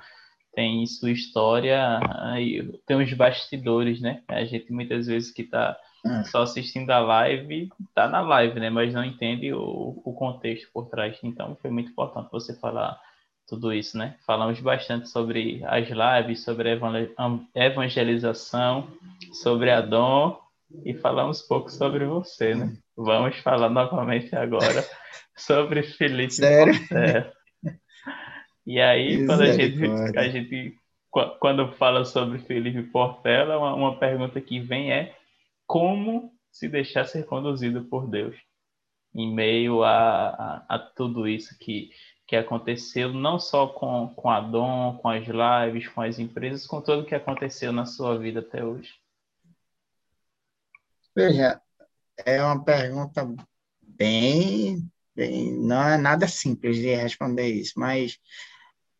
tem 0.57 0.83
sua 0.87 1.11
história, 1.11 1.99
aí 2.19 2.67
tem 2.87 2.97
os 2.97 3.13
bastidores, 3.13 4.01
né? 4.01 4.23
A 4.27 4.43
gente 4.43 4.73
muitas 4.73 5.05
vezes 5.05 5.29
que 5.29 5.43
está 5.43 5.77
hum. 6.03 6.23
só 6.25 6.41
assistindo 6.41 6.89
a 6.89 6.97
live, 6.97 7.69
está 7.87 8.07
na 8.07 8.21
live, 8.21 8.59
né? 8.59 8.67
Mas 8.67 8.91
não 8.91 9.05
entende 9.05 9.53
o, 9.53 10.01
o 10.03 10.13
contexto 10.13 10.67
por 10.73 10.89
trás. 10.89 11.15
Então 11.21 11.55
foi 11.61 11.69
muito 11.69 11.91
importante 11.91 12.31
você 12.31 12.59
falar 12.59 12.99
tudo 13.47 13.71
isso, 13.71 13.99
né? 13.99 14.15
Falamos 14.25 14.59
bastante 14.59 15.07
sobre 15.09 15.61
as 15.63 15.87
lives, 15.87 16.43
sobre 16.43 16.71
a 16.71 17.63
evangelização, 17.63 18.87
sobre 19.33 19.69
a 19.69 19.79
dom 19.79 20.39
e 20.83 20.95
falamos 20.95 21.43
pouco 21.43 21.69
sobre 21.69 22.03
você, 22.05 22.55
né? 22.55 22.73
Vamos 22.97 23.37
falar 23.41 23.69
novamente 23.69 24.35
agora 24.35 24.83
sobre 25.37 25.83
Felipe 25.83 26.33
Sério? 26.33 27.31
E 28.67 28.81
aí, 28.81 29.25
quando 29.25 29.43
a 29.43 29.53
gente, 29.53 29.81
a 30.17 30.27
gente 30.27 30.77
quando 31.39 31.71
fala 31.71 32.03
sobre 32.03 32.37
Felipe 32.39 32.83
Portela, 32.83 33.57
uma, 33.57 33.73
uma 33.73 33.97
pergunta 33.97 34.41
que 34.41 34.59
vem 34.59 34.91
é 34.91 35.17
como 35.65 36.33
se 36.51 36.67
deixar 36.67 37.05
ser 37.05 37.25
conduzido 37.25 37.85
por 37.85 38.09
Deus 38.09 38.35
em 39.15 39.33
meio 39.33 39.83
a, 39.83 40.29
a, 40.29 40.75
a 40.75 40.79
tudo 40.79 41.25
isso 41.25 41.57
que, 41.57 41.91
que 42.27 42.35
aconteceu, 42.35 43.13
não 43.13 43.39
só 43.39 43.67
com, 43.67 44.13
com 44.13 44.29
a 44.29 44.41
Dom, 44.41 44.97
com 44.97 45.07
as 45.07 45.25
lives, 45.25 45.87
com 45.87 46.01
as 46.01 46.19
empresas, 46.19 46.67
com 46.67 46.81
tudo 46.81 47.05
que 47.05 47.15
aconteceu 47.15 47.71
na 47.71 47.85
sua 47.85 48.19
vida 48.19 48.41
até 48.41 48.65
hoje? 48.65 48.93
Veja, 51.15 51.61
é 52.25 52.43
uma 52.43 52.61
pergunta 52.61 53.25
bem, 53.81 54.91
bem 55.15 55.53
não 55.53 55.81
é 55.87 55.97
nada 55.97 56.27
simples 56.27 56.75
de 56.75 56.93
responder 56.93 57.47
isso, 57.47 57.79
mas 57.79 58.19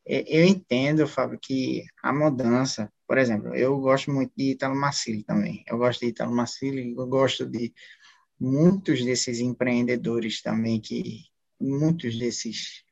eu 0.08 0.46
entendo, 0.46 1.08
Fábio, 1.08 1.38
que 1.42 1.84
a 2.02 2.14
mudança, 2.14 2.92
por 3.08 3.18
exemplo, 3.18 3.54
eu 3.54 3.78
gosto 3.80 4.12
muito 4.12 4.32
de 4.36 4.52
Italo 4.52 4.76
Marcilli 4.76 5.24
também. 5.24 5.64
Eu 5.68 5.78
gosto 5.78 6.02
de 6.02 6.08
Italo 6.08 6.34
Marcilli, 6.34 6.94
eu 6.96 7.08
gosto 7.08 7.46
de 7.46 7.74
muitos 8.40 9.04
desses 9.04 9.40
empreendedores 9.40 10.42
também 10.42 10.80
que 10.80 11.26
muitos 11.60 12.18
desses 12.18 12.86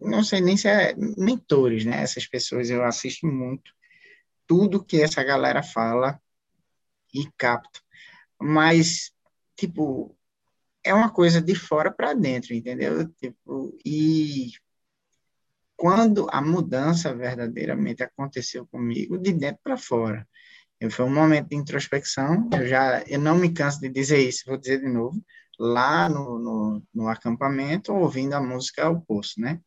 não 0.00 0.22
sei 0.22 0.40
nem 0.40 0.56
se 0.56 0.68
é 0.68 0.94
mentores, 1.16 1.84
né? 1.84 2.02
Essas 2.02 2.26
pessoas 2.26 2.68
eu 2.68 2.84
assisto 2.84 3.26
muito 3.26 3.72
tudo 4.46 4.84
que 4.84 5.00
essa 5.00 5.22
galera 5.22 5.62
fala 5.62 6.20
e 7.12 7.26
capto. 7.38 7.80
Mas 8.40 9.12
tipo 9.56 10.16
é 10.84 10.92
uma 10.92 11.10
coisa 11.10 11.40
de 11.40 11.54
fora 11.54 11.90
para 11.90 12.12
dentro, 12.12 12.52
entendeu? 12.54 13.08
Tipo, 13.14 13.76
e 13.84 14.50
quando 15.84 16.26
a 16.32 16.40
mudança 16.40 17.14
verdadeiramente 17.14 18.02
aconteceu 18.02 18.66
comigo, 18.66 19.18
de 19.18 19.34
dentro 19.34 19.60
para 19.62 19.76
fora. 19.76 20.26
Foi 20.90 21.04
um 21.04 21.12
momento 21.12 21.50
de 21.50 21.56
introspecção, 21.56 22.48
eu 22.54 22.66
já 22.66 23.02
eu 23.02 23.20
não 23.20 23.36
me 23.36 23.52
canso 23.52 23.80
de 23.82 23.90
dizer 23.90 24.18
isso, 24.26 24.44
vou 24.46 24.56
dizer 24.56 24.80
de 24.80 24.88
novo, 24.88 25.22
lá 25.58 26.08
no, 26.08 26.38
no, 26.38 26.82
no 26.94 27.06
acampamento, 27.06 27.92
ouvindo 27.92 28.32
a 28.32 28.40
música 28.40 28.88
O 28.88 29.02
Poço, 29.02 29.38
né? 29.38 29.60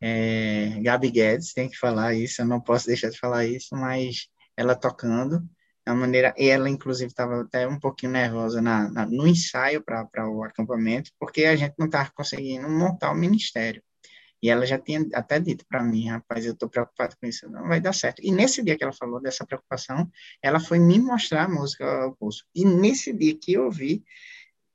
É, 0.00 0.78
Gabi 0.80 1.10
Guedes 1.10 1.52
tem 1.52 1.68
que 1.68 1.76
falar 1.76 2.14
isso, 2.14 2.42
eu 2.42 2.46
não 2.46 2.60
posso 2.60 2.86
deixar 2.86 3.10
de 3.10 3.18
falar 3.18 3.44
isso, 3.44 3.74
mas 3.74 4.28
ela 4.56 4.76
tocando, 4.76 5.42
a 5.84 5.92
maneira, 5.92 6.32
ela 6.38 6.70
inclusive 6.70 7.10
estava 7.10 7.40
até 7.40 7.66
um 7.66 7.80
pouquinho 7.80 8.12
nervosa 8.12 8.62
na, 8.62 8.88
na 8.88 9.06
no 9.06 9.26
ensaio 9.26 9.82
para 9.82 10.30
o 10.30 10.44
acampamento, 10.44 11.10
porque 11.18 11.46
a 11.46 11.56
gente 11.56 11.74
não 11.76 11.86
estava 11.86 12.12
conseguindo 12.14 12.68
montar 12.68 13.10
o 13.10 13.16
ministério. 13.16 13.82
E 14.42 14.50
ela 14.50 14.66
já 14.66 14.78
tinha 14.78 15.06
até 15.14 15.38
dito 15.38 15.64
para 15.66 15.82
mim, 15.82 16.08
rapaz, 16.08 16.44
eu 16.44 16.52
estou 16.52 16.68
preocupado 16.68 17.16
com 17.16 17.26
isso, 17.26 17.48
não 17.48 17.68
vai 17.68 17.80
dar 17.80 17.92
certo. 17.92 18.20
E 18.22 18.32
nesse 18.32 18.62
dia 18.62 18.76
que 18.76 18.82
ela 18.82 18.92
falou 18.92 19.20
dessa 19.20 19.46
preocupação, 19.46 20.10
ela 20.42 20.58
foi 20.58 20.78
me 20.80 20.98
mostrar 20.98 21.44
a 21.44 21.48
música 21.48 21.84
ao 21.86 22.16
pulso. 22.16 22.44
E 22.54 22.64
nesse 22.64 23.12
dia 23.12 23.38
que 23.38 23.52
eu 23.52 23.66
ouvi, 23.66 24.04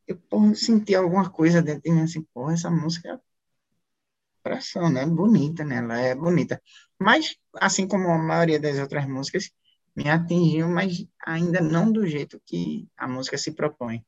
eu 0.08 0.18
porra, 0.18 0.56
senti 0.56 0.96
alguma 0.96 1.30
coisa 1.30 1.62
dentro 1.62 1.84
de 1.84 1.92
mim, 1.92 2.02
assim, 2.02 2.26
porra, 2.34 2.54
essa 2.54 2.70
música 2.72 3.10
é 3.10 3.20
pressão, 4.42 4.90
né? 4.90 5.06
Bonita, 5.06 5.66
né? 5.66 5.78
Ela 5.78 6.00
é 6.00 6.16
bonita. 6.16 6.62
Mas, 6.98 7.36
assim 7.56 7.88
como 7.88 8.08
a 8.08 8.18
maioria 8.18 8.60
das 8.60 8.80
outras 8.80 9.06
músicas, 9.06 9.52
me 9.96 10.10
atingiu, 10.10 10.70
mas 10.70 11.06
ainda 11.26 11.60
não 11.60 11.92
do 11.92 12.06
jeito 12.08 12.42
que 12.46 12.88
a 12.96 13.08
música 13.08 13.38
se 13.38 13.52
propõe. 13.52 14.06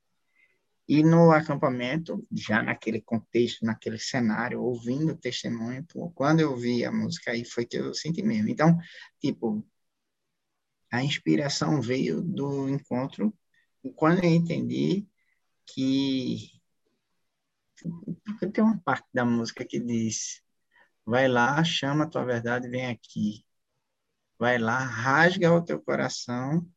E 0.90 1.04
no 1.04 1.32
acampamento, 1.32 2.26
já 2.32 2.64
naquele 2.64 3.00
contexto, 3.00 3.64
naquele 3.64 4.00
cenário, 4.00 4.64
ouvindo 4.64 5.14
o 5.14 5.18
testemunho, 5.18 5.86
pô, 5.86 6.10
quando 6.10 6.40
eu 6.40 6.58
vi 6.58 6.84
a 6.84 6.92
música 6.92 7.30
aí 7.30 7.46
foi 7.46 7.64
que 7.64 7.78
eu 7.78 7.94
senti 7.94 8.24
mesmo. 8.24 8.50
Então, 8.50 8.76
tipo, 9.22 9.64
a 10.92 11.04
inspiração 11.04 11.80
veio 11.80 12.24
do 12.24 12.68
encontro 12.68 13.32
quando 13.96 14.24
eu 14.24 14.32
entendi 14.32 15.08
que 15.68 16.60
tem 18.52 18.64
uma 18.64 18.80
parte 18.80 19.08
da 19.14 19.24
música 19.24 19.64
que 19.64 19.80
diz 19.80 20.42
vai 21.06 21.28
lá, 21.28 21.64
chama 21.64 22.06
a 22.06 22.08
tua 22.08 22.26
verdade, 22.26 22.68
vem 22.68 22.88
aqui. 22.88 23.46
Vai 24.40 24.58
lá, 24.58 24.80
rasga 24.80 25.54
o 25.54 25.64
teu 25.64 25.80
coração 25.82 26.68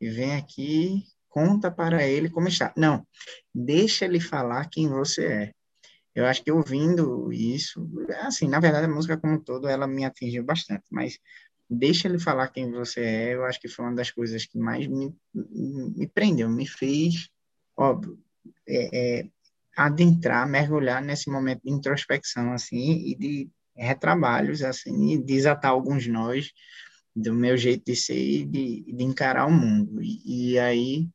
e 0.00 0.10
vem 0.10 0.34
aqui 0.34 1.06
conta 1.28 1.70
para 1.70 2.06
ele 2.06 2.30
como 2.30 2.48
está. 2.48 2.72
Não, 2.76 3.06
deixa 3.54 4.04
ele 4.04 4.20
falar 4.20 4.68
quem 4.70 4.88
você 4.88 5.26
é. 5.26 5.52
Eu 6.14 6.26
acho 6.26 6.42
que 6.42 6.50
ouvindo 6.50 7.32
isso, 7.32 7.88
assim, 8.22 8.48
na 8.48 8.58
verdade 8.58 8.86
a 8.86 8.88
música 8.88 9.16
como 9.16 9.34
um 9.34 9.40
todo, 9.40 9.68
ela 9.68 9.86
me 9.86 10.04
atingiu 10.04 10.42
bastante, 10.42 10.84
mas 10.90 11.18
deixa 11.70 12.08
ele 12.08 12.18
falar 12.18 12.48
quem 12.48 12.70
você 12.72 13.00
é, 13.00 13.34
eu 13.34 13.44
acho 13.44 13.60
que 13.60 13.68
foi 13.68 13.84
uma 13.84 13.94
das 13.94 14.10
coisas 14.10 14.44
que 14.46 14.58
mais 14.58 14.86
me, 14.86 15.14
me 15.32 16.06
prendeu, 16.08 16.48
me 16.48 16.66
fez, 16.66 17.28
óbvio, 17.76 18.18
é, 18.66 19.20
é, 19.20 19.28
adentrar, 19.76 20.48
mergulhar 20.48 21.02
nesse 21.02 21.30
momento 21.30 21.62
de 21.62 21.70
introspecção, 21.70 22.52
assim, 22.52 23.10
e 23.10 23.14
de 23.14 23.50
retrabalhos, 23.76 24.62
assim, 24.62 25.12
e 25.12 25.18
desatar 25.18 25.70
alguns 25.70 26.06
nós 26.08 26.52
do 27.14 27.34
meu 27.34 27.56
jeito 27.56 27.84
de 27.84 27.94
ser 27.94 28.18
e 28.18 28.44
de, 28.44 28.92
de 28.92 29.04
encarar 29.04 29.46
o 29.46 29.52
mundo. 29.52 30.02
E, 30.02 30.52
e 30.52 30.58
aí 30.58 31.08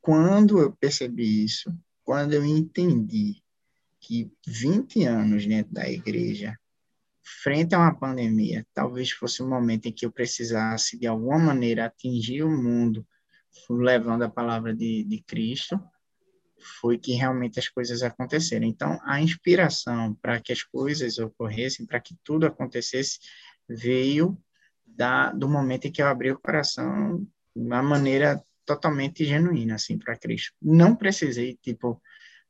quando 0.00 0.60
eu 0.60 0.72
percebi 0.72 1.44
isso, 1.44 1.72
quando 2.04 2.32
eu 2.32 2.44
entendi 2.44 3.42
que 4.00 4.30
20 4.46 5.04
anos 5.04 5.46
dentro 5.46 5.72
da 5.72 5.88
igreja, 5.88 6.58
frente 7.42 7.74
a 7.74 7.78
uma 7.78 7.94
pandemia, 7.94 8.66
talvez 8.72 9.10
fosse 9.10 9.42
um 9.42 9.48
momento 9.48 9.86
em 9.86 9.92
que 9.92 10.06
eu 10.06 10.12
precisasse, 10.12 10.98
de 10.98 11.06
alguma 11.06 11.38
maneira, 11.38 11.86
atingir 11.86 12.42
o 12.42 12.50
mundo, 12.50 13.06
levando 13.68 14.22
a 14.22 14.30
palavra 14.30 14.74
de, 14.74 15.04
de 15.04 15.22
Cristo, 15.22 15.78
foi 16.80 16.98
que 16.98 17.12
realmente 17.12 17.58
as 17.58 17.68
coisas 17.68 18.02
aconteceram. 18.02 18.66
Então, 18.66 18.98
a 19.04 19.20
inspiração 19.20 20.14
para 20.14 20.40
que 20.40 20.52
as 20.52 20.62
coisas 20.62 21.18
ocorressem, 21.18 21.86
para 21.86 22.00
que 22.00 22.16
tudo 22.24 22.46
acontecesse, 22.46 23.18
veio 23.68 24.38
da, 24.86 25.30
do 25.32 25.48
momento 25.48 25.86
em 25.86 25.92
que 25.92 26.02
eu 26.02 26.08
abri 26.08 26.30
o 26.30 26.38
coração 26.38 27.18
de 27.54 27.62
uma 27.62 27.82
maneira 27.82 28.42
totalmente 28.68 29.24
genuína, 29.24 29.76
assim, 29.76 29.98
para 29.98 30.14
Cristo. 30.14 30.52
Não 30.60 30.94
precisei, 30.94 31.58
tipo, 31.62 32.02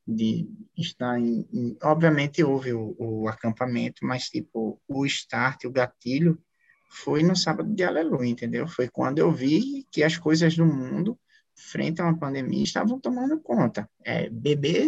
de 0.05 0.49
estar 0.77 1.17
em, 1.17 1.47
em 1.53 1.79
obviamente 1.81 2.43
houve 2.43 2.73
o, 2.73 2.97
o, 2.99 3.29
acampamento, 3.29 4.05
mas, 4.05 4.25
tipo, 4.25 4.83
o 4.89 5.07
start, 5.07 5.65
o 5.65 5.71
gatilho, 5.71 6.37
foi 6.91 7.23
no 7.23 7.37
sábado 7.37 7.73
de 7.73 7.85
aleluia, 7.85 8.29
entendeu? 8.29 8.67
Foi 8.67 8.89
quando 8.89 9.19
eu 9.19 9.31
vi 9.31 9.87
que 9.93 10.03
as 10.03 10.17
coisas 10.17 10.57
do 10.57 10.67
mundo, 10.67 11.17
frente 11.55 12.01
a 12.01 12.05
uma 12.07 12.19
pandemia, 12.19 12.65
estavam 12.65 12.99
tomando 12.99 13.39
conta. 13.41 13.89
É, 14.05 14.29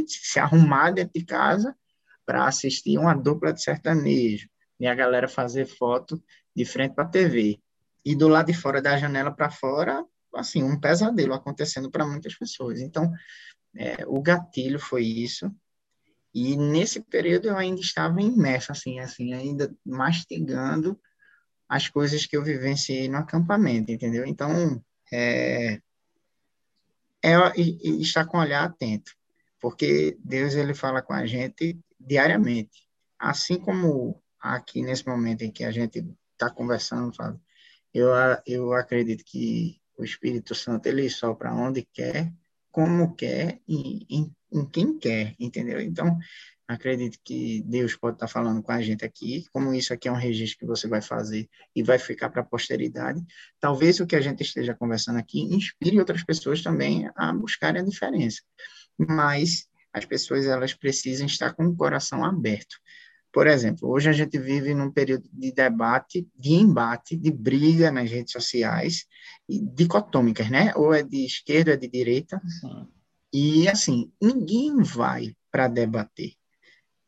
se 0.09 0.41
arrumar 0.41 0.91
dentro 0.91 1.13
de 1.15 1.25
casa 1.25 1.77
para 2.27 2.47
assistir 2.47 2.99
uma 2.99 3.15
dupla 3.15 3.53
de 3.53 3.63
sertanejo, 3.63 4.49
e 4.81 4.87
a 4.87 4.95
galera 4.95 5.29
fazer 5.29 5.67
foto 5.67 6.21
de 6.57 6.65
frente 6.65 6.95
para 6.95 7.05
a 7.05 7.09
TV. 7.09 7.61
E 8.05 8.17
do 8.17 8.27
lado 8.27 8.47
de 8.47 8.55
fora 8.55 8.83
da 8.83 8.97
janela 8.97 9.31
para 9.31 9.51
fora, 9.51 10.03
assim, 10.35 10.63
um 10.63 10.79
pesadelo 10.79 11.35
acontecendo 11.35 11.91
para 11.91 12.07
muitas 12.07 12.35
pessoas. 12.37 12.81
Então, 12.81 13.13
é, 13.77 14.05
o 14.07 14.21
gatilho 14.21 14.79
foi 14.79 15.05
isso. 15.05 15.51
E 16.35 16.57
nesse 16.57 17.01
período 17.01 17.49
eu 17.49 17.57
ainda 17.57 17.81
estava 17.81 18.21
imerso, 18.23 18.71
assim, 18.73 19.01
assim, 19.01 19.33
ainda 19.33 19.75
mastigando 19.85 20.99
as 21.69 21.89
coisas 21.89 22.27
que 22.27 22.37
eu 22.37 22.43
vivenciei 22.43 23.09
no 23.09 23.19
acampamento, 23.19 23.91
entendeu? 23.93 24.25
Então, 24.27 24.83
é, 25.13 25.81
é 27.23 27.35
e, 27.57 28.01
estar 28.01 28.27
com 28.27 28.39
o 28.39 28.41
olhar 28.41 28.65
atento, 28.65 29.13
porque 29.61 30.17
Deus 30.25 30.55
ele 30.55 30.75
fala 30.75 31.03
com 31.03 31.13
a 31.13 31.27
gente 31.27 31.79
diariamente, 31.99 32.89
assim 33.19 33.59
como 33.59 34.23
aqui 34.41 34.83
nesse 34.83 35.07
momento 35.07 35.43
em 35.43 35.51
que 35.51 35.65
a 35.65 35.71
gente 35.71 36.05
está 36.33 36.49
conversando, 36.51 37.15
Fábio, 37.15 37.41
eu, 37.93 38.09
eu 38.47 38.73
acredito 38.73 39.25
que 39.25 39.80
o 40.01 40.05
Espírito 40.05 40.55
Santo 40.55 40.87
ele 40.87 41.09
sopra 41.11 41.53
onde 41.53 41.87
quer, 41.93 42.33
como 42.71 43.15
quer 43.15 43.61
e 43.69 44.07
em, 44.09 44.35
em 44.53 44.65
quem 44.67 44.99
quer, 44.99 45.35
entendeu? 45.39 45.81
Então, 45.81 46.19
acredito 46.67 47.19
que 47.23 47.63
Deus 47.67 47.97
pode 47.97 48.17
estar 48.17 48.29
falando 48.29 48.63
com 48.63 48.73
a 48.73 48.81
gente 48.81 49.05
aqui, 49.05 49.45
como 49.53 49.75
isso 49.75 49.93
aqui 49.93 50.09
é 50.09 50.13
um 50.13 50.17
registro 50.17 50.61
que 50.61 50.67
você 50.67 50.87
vai 50.89 51.03
fazer 51.03 51.49
e 51.75 51.83
vai 51.83 51.99
ficar 51.99 52.31
para 52.31 52.43
a 52.43 52.45
posteridade. 52.45 53.21
Talvez 53.59 54.01
o 54.01 54.07
que 54.07 54.17
a 54.17 54.21
gente 54.21 54.43
esteja 54.43 54.75
conversando 54.75 55.19
aqui 55.19 55.41
inspire 55.41 55.99
outras 55.99 56.25
pessoas 56.25 56.63
também 56.63 57.11
a 57.17 57.33
buscarem 57.33 57.83
a 57.83 57.85
diferença. 57.85 58.41
Mas 58.97 59.69
as 59.93 60.05
pessoas 60.05 60.47
elas 60.47 60.73
precisam 60.73 61.27
estar 61.27 61.53
com 61.53 61.67
o 61.67 61.77
coração 61.77 62.25
aberto. 62.25 62.77
Por 63.33 63.47
exemplo, 63.47 63.89
hoje 63.89 64.09
a 64.09 64.13
gente 64.13 64.39
vive 64.39 64.75
num 64.75 64.91
período 64.91 65.29
de 65.33 65.53
debate, 65.53 66.27
de 66.37 66.55
embate, 66.55 67.17
de 67.17 67.31
briga 67.31 67.91
nas 67.91 68.11
redes 68.11 68.33
sociais, 68.33 69.07
dicotômicas, 69.49 70.51
né? 70.51 70.73
Ou 70.75 70.93
é 70.93 71.03
de 71.03 71.25
esquerda, 71.25 71.71
ou 71.71 71.75
é 71.75 71.79
de 71.79 71.89
direita. 71.89 72.41
Sim. 72.61 72.89
E, 73.33 73.69
assim, 73.69 74.11
ninguém 74.21 74.83
vai 74.83 75.37
para 75.51 75.69
debater. 75.69 76.33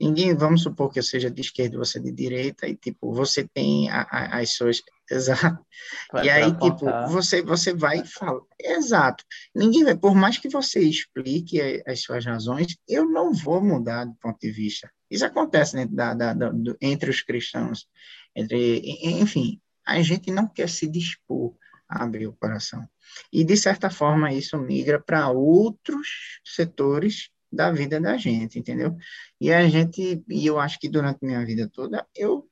Ninguém, 0.03 0.35
vamos 0.35 0.65
supor 0.65 0.93
que 0.93 0.99
eu 0.99 1.03
seja 1.03 1.31
de 1.31 1.41
esquerda, 1.41 1.79
você 1.79 2.01
de 2.01 2.11
direita, 2.11 2.67
e 2.67 2.75
tipo, 2.75 3.13
você 3.13 3.47
tem 3.47 3.89
a, 3.89 4.03
a, 4.03 4.41
as 4.41 4.55
suas, 4.55 4.83
exato, 5.09 5.65
vai 6.13 6.27
e 6.27 6.31
aí, 6.31 6.53
tipo, 6.53 6.87
você, 7.09 7.41
você 7.41 7.73
vai 7.73 8.01
e 8.01 8.07
fala, 8.07 8.41
exato, 8.61 9.25
ninguém 9.55 9.85
vai, 9.85 9.97
por 9.97 10.15
mais 10.15 10.39
que 10.39 10.49
você 10.49 10.81
explique 10.81 11.83
as 11.87 12.01
suas 12.01 12.25
razões, 12.25 12.77
eu 12.89 13.09
não 13.09 13.33
vou 13.33 13.63
mudar 13.63 14.05
do 14.05 14.15
ponto 14.15 14.39
de 14.41 14.51
vista, 14.51 14.91
isso 15.09 15.25
acontece 15.25 15.77
dentro 15.77 15.95
da, 15.95 16.15
da, 16.15 16.35
da 16.35 16.51
do, 16.51 16.77
entre 16.81 17.09
os 17.09 17.23
cristãos, 17.23 17.87
entre, 18.35 18.83
enfim, 19.05 19.61
a 19.87 20.03
gente 20.03 20.33
não 20.33 20.49
quer 20.49 20.69
se 20.69 20.89
dispor 20.89 21.55
a 21.89 22.03
abrir 22.03 22.27
o 22.27 22.33
coração, 22.33 22.89
e 23.33 23.45
de 23.45 23.57
certa 23.57 23.89
forma 23.89 24.33
isso 24.33 24.59
migra 24.59 25.01
para 25.01 25.29
outros 25.29 26.41
setores 26.45 27.31
da 27.53 27.71
vida 27.71 28.01
da 28.01 28.17
gente, 28.17 28.59
entendeu? 28.59 28.97
E 29.41 29.53
a 29.53 29.69
gente, 29.69 30.25
e 30.29 30.47
eu 30.47 30.59
acho 30.59 30.79
que 30.79 30.89
durante 30.89 31.25
minha 31.25 31.45
vida 31.45 31.69
toda, 31.69 32.07
eu 32.17 32.49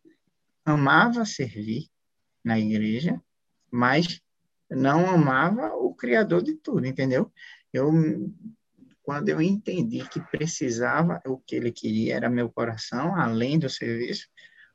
amava 0.64 1.24
servir 1.24 1.88
na 2.44 2.58
igreja, 2.58 3.20
mas 3.70 4.20
não 4.70 5.08
amava 5.08 5.74
o 5.74 5.94
Criador 5.94 6.42
de 6.42 6.54
tudo, 6.54 6.86
entendeu? 6.86 7.32
Eu, 7.72 7.90
quando 9.02 9.28
eu 9.28 9.40
entendi 9.40 10.06
que 10.08 10.20
precisava, 10.20 11.20
o 11.26 11.38
que 11.38 11.56
ele 11.56 11.72
queria 11.72 12.16
era 12.16 12.28
meu 12.28 12.50
coração, 12.50 13.16
além 13.16 13.58
do 13.58 13.68
serviço, 13.68 14.28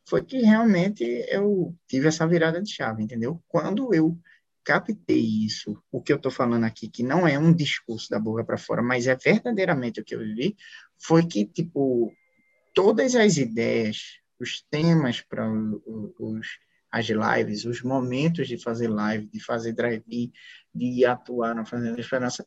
foi 0.08 0.24
que 0.24 0.40
realmente 0.40 1.04
eu 1.30 1.76
tive 1.88 2.08
essa 2.08 2.28
virada 2.28 2.62
de 2.62 2.72
chave, 2.72 3.04
entendeu? 3.04 3.42
Quando 3.48 3.94
eu 3.94 4.18
captei 4.66 5.46
isso, 5.46 5.80
o 5.92 6.02
que 6.02 6.12
eu 6.12 6.18
estou 6.18 6.32
falando 6.32 6.64
aqui, 6.64 6.90
que 6.90 7.04
não 7.04 7.28
é 7.28 7.38
um 7.38 7.54
discurso 7.54 8.10
da 8.10 8.20
boca 8.20 8.44
para 8.44 8.58
fora, 8.58 8.82
mas 8.82 9.06
é 9.06 9.16
verdadeiramente 9.16 10.02
o 10.02 10.04
que 10.04 10.16
eu 10.16 10.20
vivi, 10.20 10.58
foi 10.98 11.26
que, 11.26 11.46
tipo, 11.46 12.12
todas 12.74 13.16
as 13.16 13.38
ideias, 13.38 14.20
os 14.40 14.66
temas 14.70 15.22
para 15.22 15.48
as 16.92 17.06
lives, 17.06 17.64
os 17.64 17.84
momentos 17.84 18.48
de 18.48 18.58
fazer 18.58 18.88
live, 18.88 19.28
de 19.28 19.40
fazer 19.40 19.72
drive-in, 19.72 20.32
de 20.74 21.06
atuar 21.06 21.54
na 21.54 21.64
Fazenda 21.64 21.94
da 21.94 22.02
Esperança, 22.02 22.44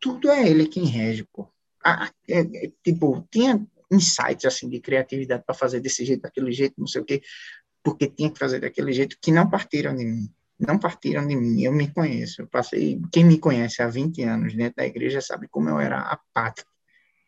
tudo 0.00 0.30
é 0.30 0.46
ele 0.48 0.66
quem 0.66 0.84
rege, 0.84 1.24
pô. 1.32 1.48
Ah, 1.84 2.10
é, 2.28 2.40
é, 2.40 2.72
tipo, 2.82 3.26
tinha 3.30 3.64
insights, 3.90 4.44
assim, 4.46 4.68
de 4.68 4.80
criatividade 4.80 5.44
para 5.46 5.54
fazer 5.54 5.78
desse 5.78 6.04
jeito, 6.04 6.22
daquele 6.22 6.50
jeito, 6.50 6.74
não 6.76 6.88
sei 6.88 7.02
o 7.02 7.04
quê, 7.04 7.22
porque 7.84 8.08
tinha 8.08 8.30
que 8.30 8.38
fazer 8.38 8.60
daquele 8.60 8.92
jeito, 8.92 9.16
que 9.20 9.30
não 9.30 9.48
partiram 9.48 9.94
de 9.94 10.04
mim 10.04 10.28
não 10.66 10.78
partiram 10.78 11.26
de 11.26 11.36
mim, 11.36 11.62
eu 11.62 11.72
me 11.72 11.88
conheço. 11.92 12.42
Eu 12.42 12.46
passei, 12.46 13.00
quem 13.12 13.24
me 13.24 13.38
conhece 13.38 13.82
há 13.82 13.88
20 13.88 14.22
anos 14.22 14.54
dentro 14.54 14.76
da 14.76 14.86
igreja 14.86 15.20
sabe 15.20 15.48
como 15.48 15.68
eu 15.68 15.80
era 15.80 15.98
apático 15.98 16.70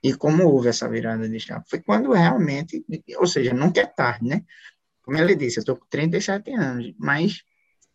e 0.03 0.15
como 0.15 0.45
houve 0.45 0.69
essa 0.69 0.89
virada 0.89 1.29
de 1.29 1.41
chave. 1.41 1.65
Foi 1.69 1.81
quando 1.81 2.13
realmente, 2.13 2.85
ou 3.17 3.27
seja, 3.27 3.53
nunca 3.53 3.81
é 3.81 3.87
tarde, 3.87 4.29
né? 4.29 4.45
Como 5.03 5.19
ele 5.19 5.35
disse, 5.35 5.59
eu 5.59 5.63
estou 5.63 5.77
com 5.77 5.87
37 5.87 6.53
anos, 6.53 6.95
mas 6.99 7.43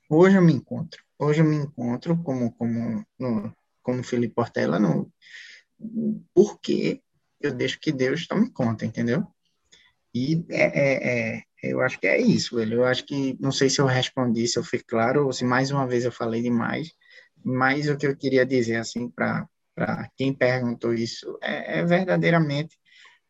hoje 0.10 0.36
eu 0.36 0.42
me 0.42 0.54
encontro. 0.54 1.04
Hoje 1.18 1.42
eu 1.42 1.46
me 1.46 1.56
encontro 1.56 2.18
como 2.24 2.52
como 2.54 3.06
no, 3.18 3.56
como 3.82 4.04
Felipe 4.04 4.36
Portela 4.36 4.80
no 4.80 5.12
porque 6.34 7.02
eu 7.40 7.54
deixo 7.54 7.80
que 7.80 7.92
Deus 7.92 8.28
tome 8.28 8.50
conta, 8.52 8.86
entendeu? 8.86 9.26
E 10.14 10.44
é, 10.50 10.64
é, 10.64 11.38
é 11.38 11.44
eu 11.62 11.82
acho 11.82 12.00
que 12.00 12.08
é 12.08 12.20
isso, 12.20 12.56
velho. 12.56 12.76
Eu 12.76 12.86
acho 12.86 13.06
que, 13.06 13.38
não 13.40 13.52
sei 13.52 13.70
se 13.70 13.82
eu 13.82 13.86
respondi, 13.86 14.48
se 14.48 14.58
eu 14.58 14.64
fui 14.64 14.80
claro, 14.80 15.26
ou 15.26 15.34
se 15.34 15.44
mais 15.44 15.72
uma 15.72 15.88
vez 15.88 16.06
eu 16.06 16.12
falei 16.12 16.42
demais, 16.42 16.94
mas 17.44 17.90
o 17.90 17.98
que 17.98 18.08
eu 18.08 18.16
queria 18.16 18.46
dizer, 18.46 18.78
assim, 18.78 19.10
para 19.10 19.48
quem 20.18 20.34
perguntou 20.34 20.94
isso, 20.94 21.38
é, 21.42 21.80
é, 21.80 21.86
verdadeiramente 21.86 22.78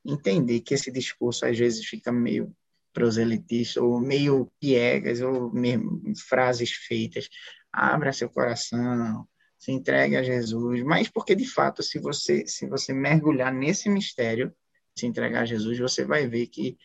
entender 0.05 0.61
que 0.61 0.73
esse 0.73 0.91
discurso 0.91 1.45
às 1.45 1.57
vezes 1.57 1.85
fica 1.85 2.11
meio 2.11 2.55
proselitista, 2.93 3.81
ou 3.81 3.99
meio 3.99 4.51
piegas, 4.59 5.21
ou 5.21 5.51
mesmo 5.51 6.01
frases 6.27 6.71
feitas. 6.71 7.29
Abra 7.71 8.13
seu 8.13 8.29
coração, 8.29 9.27
se 9.57 9.71
entregue 9.71 10.15
a 10.15 10.23
Jesus, 10.23 10.83
mas 10.83 11.09
porque 11.09 11.35
de 11.35 11.45
fato, 11.45 11.83
se 11.83 11.99
você 11.99 12.45
se 12.47 12.67
você 12.67 12.93
mergulhar 12.93 13.53
nesse 13.53 13.89
mistério, 13.89 14.53
se 14.99 15.07
entregar 15.07 15.41
a 15.41 15.45
Jesus, 15.45 15.79
você 15.79 16.05
vai 16.05 16.27
ver 16.27 16.47
que 16.47 16.77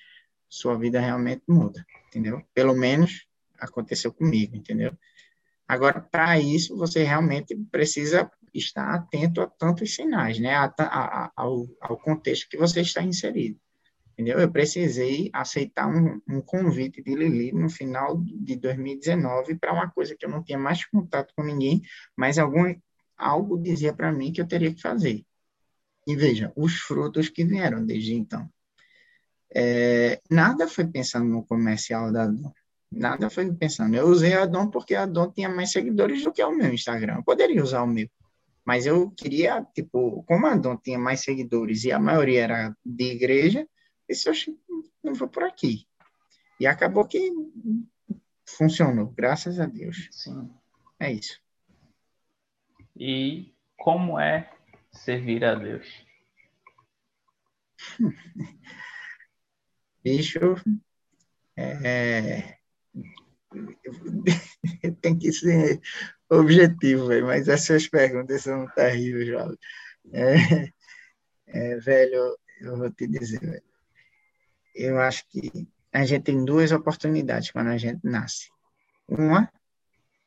sua 0.49 0.79
vida 0.79 1.01
realmente 1.01 1.43
muda, 1.49 1.85
entendeu? 2.09 2.43
Pelo 2.55 2.75
menos 2.75 3.27
aconteceu 3.59 4.13
comigo, 4.13 4.57
entendeu? 4.57 4.97
Agora, 5.67 6.01
para 6.01 6.39
isso, 6.39 6.77
você 6.77 7.03
realmente 7.03 7.57
precisa 7.71 8.31
estar 8.53 8.95
atento 8.95 9.41
a 9.41 9.47
tantos 9.47 9.95
sinais, 9.95 10.39
né? 10.39 10.55
A, 10.55 10.73
a, 10.79 11.33
ao, 11.35 11.67
ao, 11.81 11.97
contexto 11.97 12.49
que 12.49 12.57
você 12.57 12.83
está 12.83 13.03
inserido, 13.03 13.59
entendeu? 14.13 14.39
Eu 14.39 14.51
precisei 14.51 15.31
aceitar 15.33 15.89
um, 15.89 16.21
um 16.29 16.41
convite 16.41 17.03
de 17.03 17.15
Lili 17.15 17.53
no 17.53 17.69
final 17.69 18.17
de 18.23 18.57
2019 18.57 19.57
para 19.57 19.73
uma 19.73 19.91
coisa 19.91 20.15
que 20.15 20.25
eu 20.25 20.31
não 20.31 20.43
tinha 20.43 20.59
mais 20.59 20.85
contato 20.85 21.33
com 21.35 21.43
ninguém, 21.43 21.83
mas 22.17 22.39
algum, 22.39 22.73
algo 23.17 23.61
dizia 23.61 23.93
para 23.93 24.13
mim 24.13 24.33
que 24.33 24.41
eu 24.41 24.47
teria 24.47 24.73
que 24.73 24.81
fazer. 24.81 25.25
E 26.07 26.15
veja, 26.17 26.53
os 26.55 26.75
frutos 26.75 27.29
que 27.29 27.45
vieram 27.45 27.85
desde 27.85 28.15
então. 28.15 28.49
É, 29.55 30.21
nada 30.31 30.67
foi 30.67 30.87
pensando 30.87 31.27
no 31.27 31.45
comercial 31.45 32.13
da 32.13 32.27
Dom. 32.27 32.53
Nada 32.91 33.31
foi 33.31 33.53
pensando. 33.55 33.95
Eu 33.95 34.07
usei 34.07 34.35
a 34.35 34.47
Dom 34.47 34.69
porque 34.69 34.95
a 34.95 35.07
Dom 35.07 35.31
tinha 35.31 35.49
mais 35.49 35.73
seguidores 35.73 36.23
do 36.23 36.33
que 36.33 36.43
o 36.43 36.51
meu 36.51 36.73
Instagram. 36.73 37.17
Eu 37.17 37.25
poderia 37.25 37.63
usar 37.63 37.83
o 37.83 37.87
meu. 37.87 38.09
Mas 38.65 38.87
eu 38.87 39.11
queria, 39.11 39.63
tipo, 39.75 40.23
como 40.25 40.47
a 40.47 40.57
Dom 40.57 40.77
tinha 40.77 40.99
mais 40.99 41.21
seguidores 41.21 41.85
e 41.85 41.93
a 41.93 41.99
maioria 41.99 42.43
era 42.43 42.77
de 42.85 43.05
igreja, 43.05 43.67
isso 44.09 44.29
eu 44.29 44.35
não 45.03 45.15
vou 45.15 45.29
por 45.29 45.43
aqui. 45.43 45.87
E 46.59 46.67
acabou 46.67 47.05
que 47.07 47.31
funcionou, 48.47 49.07
graças 49.09 49.59
a 49.59 49.67
Deus. 49.67 50.09
Sim. 50.11 50.51
É 50.99 51.13
isso. 51.13 51.39
E 52.97 53.53
como 53.77 54.19
é 54.19 54.54
servir 54.95 55.45
a 55.45 55.55
Deus? 55.55 56.05
bicho, 60.05 60.55
é, 61.57 62.59
tem 65.01 65.19
que 65.19 65.33
ser 65.33 65.81
objetivo, 66.29 67.07
véio, 67.07 67.27
mas 67.27 67.49
essas 67.49 67.89
perguntas 67.89 68.43
são 68.43 68.67
terríveis, 68.75 69.29
João. 69.29 69.57
É, 70.13 70.71
é, 71.47 71.77
velho, 71.77 72.37
eu 72.61 72.77
vou 72.77 72.91
te 72.91 73.07
dizer, 73.07 73.41
velho, 73.41 73.63
eu 74.75 75.01
acho 75.01 75.27
que 75.29 75.67
a 75.93 76.05
gente 76.05 76.25
tem 76.25 76.45
duas 76.45 76.71
oportunidades 76.73 77.51
quando 77.51 77.69
a 77.69 77.79
gente 77.79 78.01
nasce. 78.05 78.51
Uma 79.09 79.51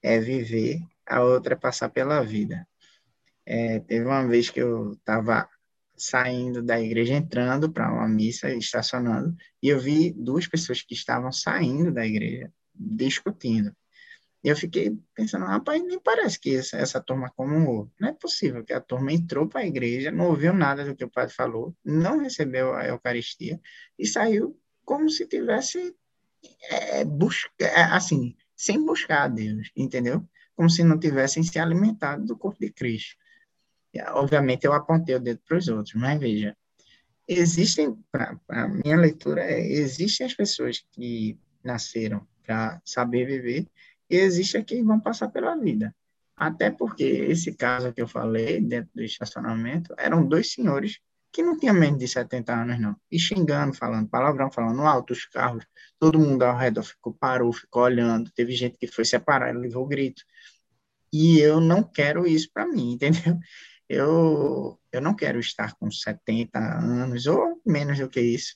é 0.01 0.20
viver, 0.20 0.80
a 1.05 1.22
outra 1.22 1.53
é 1.53 1.57
passar 1.57 1.89
pela 1.89 2.24
vida. 2.24 2.68
É, 3.49 3.79
teve 3.79 4.05
uma 4.05 4.27
vez 4.27 4.49
que 4.49 4.59
eu 4.59 4.91
estava 4.91 5.47
saindo 5.95 6.61
da 6.61 6.79
igreja, 6.79 7.13
entrando 7.13 7.71
para 7.71 7.91
uma 7.91 8.07
missa, 8.07 8.53
estacionando, 8.53 9.35
e 9.63 9.69
eu 9.69 9.79
vi 9.79 10.11
duas 10.11 10.45
pessoas 10.45 10.81
que 10.81 10.93
estavam 10.93 11.31
saindo 11.31 11.91
da 11.91 12.05
igreja, 12.05 12.51
discutindo. 12.75 13.73
E 14.43 14.49
eu 14.49 14.55
fiquei 14.55 14.95
pensando, 15.15 15.45
rapaz, 15.45 15.81
nem 15.81 15.99
parece 15.99 16.39
que 16.39 16.55
essa, 16.55 16.77
essa 16.77 17.01
turma 17.01 17.31
comungou. 17.35 17.89
Não 17.99 18.09
é 18.09 18.13
possível 18.13 18.63
que 18.63 18.73
a 18.73 18.81
turma 18.81 19.13
entrou 19.13 19.47
para 19.47 19.61
a 19.61 19.65
igreja, 19.65 20.11
não 20.11 20.27
ouviu 20.27 20.53
nada 20.53 20.85
do 20.85 20.95
que 20.95 21.05
o 21.05 21.09
padre 21.09 21.33
falou, 21.33 21.75
não 21.83 22.19
recebeu 22.19 22.73
a 22.75 22.85
Eucaristia 22.85 23.59
e 23.97 24.05
saiu 24.05 24.59
como 24.85 25.09
se 25.09 25.25
tivesse 25.25 25.95
é, 26.69 27.03
busca, 27.05 27.49
é, 27.59 27.83
assim, 27.83 28.35
sem 28.55 28.85
buscar 28.85 29.23
a 29.23 29.27
Deus, 29.27 29.71
entendeu? 29.75 30.23
Como 30.55 30.69
se 30.69 30.83
não 30.83 30.99
tivessem 30.99 31.43
se 31.43 31.57
alimentado 31.59 32.25
do 32.25 32.37
corpo 32.37 32.59
de 32.59 32.71
Cristo. 32.71 33.15
Obviamente, 34.09 34.65
eu 34.65 34.73
apontei 34.73 35.15
o 35.15 35.19
dedo 35.19 35.41
para 35.47 35.57
os 35.57 35.67
outros, 35.67 35.95
mas 35.95 36.19
veja, 36.19 36.55
existem, 37.27 37.97
a 38.49 38.67
minha 38.67 38.97
leitura 38.97 39.41
é, 39.41 39.59
existem 39.59 40.25
as 40.25 40.33
pessoas 40.33 40.83
que 40.91 41.37
nasceram 41.63 42.25
para 42.43 42.81
saber 42.85 43.25
viver 43.25 43.67
e 44.09 44.15
existem 44.15 44.63
que 44.63 44.81
vão 44.81 44.99
passar 44.99 45.29
pela 45.29 45.55
vida. 45.57 45.93
Até 46.35 46.69
porque 46.69 47.03
esse 47.03 47.53
caso 47.53 47.91
que 47.91 48.01
eu 48.01 48.07
falei, 48.07 48.61
dentro 48.61 48.91
do 48.93 49.01
estacionamento, 49.01 49.93
eram 49.97 50.25
dois 50.25 50.51
senhores 50.51 50.99
que 51.31 51.41
não 51.43 51.57
tinham 51.57 51.75
menos 51.75 51.99
de 51.99 52.07
70 52.07 52.53
anos, 52.53 52.79
não. 52.79 52.95
E 53.11 53.19
xingando, 53.19 53.75
falando 53.75 54.09
palavrão, 54.09 54.51
falando 54.51 54.81
alto 54.81 55.13
os 55.13 55.25
carros. 55.25 55.65
Todo 55.99 56.19
mundo 56.19 56.43
ao 56.43 56.57
redor 56.57 56.83
ficou, 56.83 57.13
parou, 57.13 57.51
ficou 57.51 57.83
olhando. 57.83 58.31
Teve 58.31 58.53
gente 58.53 58.77
que 58.77 58.87
foi 58.87 59.03
separar, 59.03 59.55
levou 59.55 59.85
grito. 59.85 60.23
E 61.11 61.39
eu 61.39 61.59
não 61.59 61.83
quero 61.83 62.27
isso 62.27 62.49
para 62.53 62.67
mim, 62.67 62.93
entendeu? 63.01 63.37
Eu, 63.89 64.79
eu 64.91 65.01
não 65.01 65.15
quero 65.15 65.39
estar 65.39 65.75
com 65.75 65.89
70 65.89 66.59
anos 66.59 67.25
ou 67.27 67.61
menos 67.65 67.99
do 67.99 68.09
que 68.09 68.21
isso, 68.21 68.55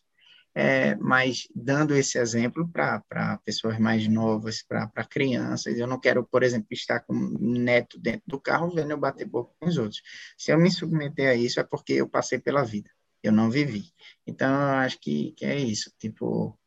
é, 0.54 0.96
mas 0.96 1.48
dando 1.56 1.96
esse 1.96 2.18
exemplo 2.18 2.68
para 2.68 3.38
pessoas 3.46 3.80
mais 3.80 4.08
novas, 4.08 4.62
para 4.64 4.90
crianças. 5.06 5.78
Eu 5.78 5.88
não 5.88 6.00
quero, 6.00 6.26
por 6.26 6.44
exemplo, 6.44 6.68
estar 6.72 7.00
com 7.02 7.14
um 7.14 7.58
neto 7.60 8.00
dentro 8.00 8.24
do 8.28 8.40
carro 8.40 8.74
vendo 8.74 8.92
eu 8.92 8.98
bater 8.98 9.26
boca 9.26 9.54
com 9.60 9.68
os 9.68 9.78
outros. 9.78 10.02
Se 10.38 10.52
eu 10.52 10.60
me 10.60 10.70
submeter 10.72 11.30
a 11.30 11.36
isso, 11.36 11.60
é 11.60 11.64
porque 11.64 11.94
eu 11.94 12.10
passei 12.10 12.40
pela 12.40 12.64
vida. 12.64 12.90
eu 13.24 13.32
não 13.32 13.52
vivi. 13.52 13.94
Então, 14.28 14.50
eu 14.52 14.76
acho 14.80 15.00
que, 15.00 15.32
que 15.34 15.46
é 15.46 15.56
isso, 15.58 15.92
tipo, 16.00 16.58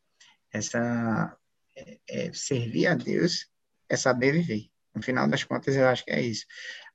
essa 0.51 1.37
é, 1.75 1.99
é, 2.09 2.33
servir 2.33 2.87
a 2.87 2.95
Deus 2.95 3.47
é 3.89 3.97
saber 3.97 4.31
viver. 4.33 4.69
No 4.95 5.01
final 5.01 5.27
das 5.27 5.43
contas, 5.43 5.75
eu 5.75 5.87
acho 5.87 6.05
que 6.05 6.11
é 6.11 6.21
isso. 6.21 6.45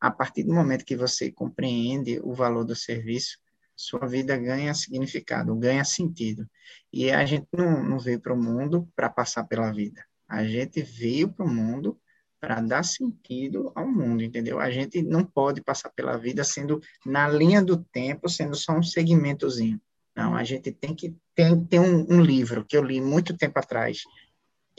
A 0.01 0.11
partir 0.11 0.43
do 0.45 0.55
momento 0.55 0.85
que 0.85 0.97
você 0.97 1.31
compreende 1.31 2.19
o 2.23 2.33
valor 2.33 2.65
do 2.65 2.75
serviço, 2.75 3.39
sua 3.77 4.07
vida 4.07 4.37
ganha 4.37 4.75
significado, 4.75 5.55
ganha 5.57 5.85
sentido. 5.85 6.49
E 6.93 7.11
a 7.11 7.25
gente 7.25 7.47
não, 7.53 7.83
não 7.83 7.99
veio 7.99 8.21
para 8.21 8.35
o 8.35 8.43
mundo 8.43 8.89
para 8.95 9.09
passar 9.09 9.45
pela 9.45 9.71
vida. 9.73 10.05
A 10.29 10.45
gente 10.45 10.83
veio 10.83 11.31
para 11.31 11.45
o 11.45 11.49
mundo 11.49 11.99
para 12.41 12.61
dar 12.61 12.83
sentido 12.83 13.71
ao 13.75 13.87
mundo, 13.87 14.23
entendeu? 14.23 14.59
A 14.59 14.71
gente 14.71 15.03
não 15.03 15.25
pode 15.25 15.63
passar 15.63 15.91
pela 15.91 16.17
vida 16.17 16.43
sendo 16.43 16.81
na 17.05 17.29
linha 17.29 17.63
do 17.63 17.85
tempo, 17.85 18.29
sendo 18.29 18.57
só 18.57 18.73
um 18.73 18.83
segmentozinho. 18.83 19.81
Não, 20.17 20.35
a 20.35 20.43
gente 20.43 20.73
tem 20.73 20.95
que 20.95 21.15
tem, 21.35 21.65
tem 21.67 21.81
um, 21.81 22.07
um 22.11 22.23
livro 22.23 22.65
que 22.65 22.77
eu 22.77 22.83
li 22.83 23.01
muito 23.01 23.37
tempo 23.37 23.59
atrás, 23.59 24.03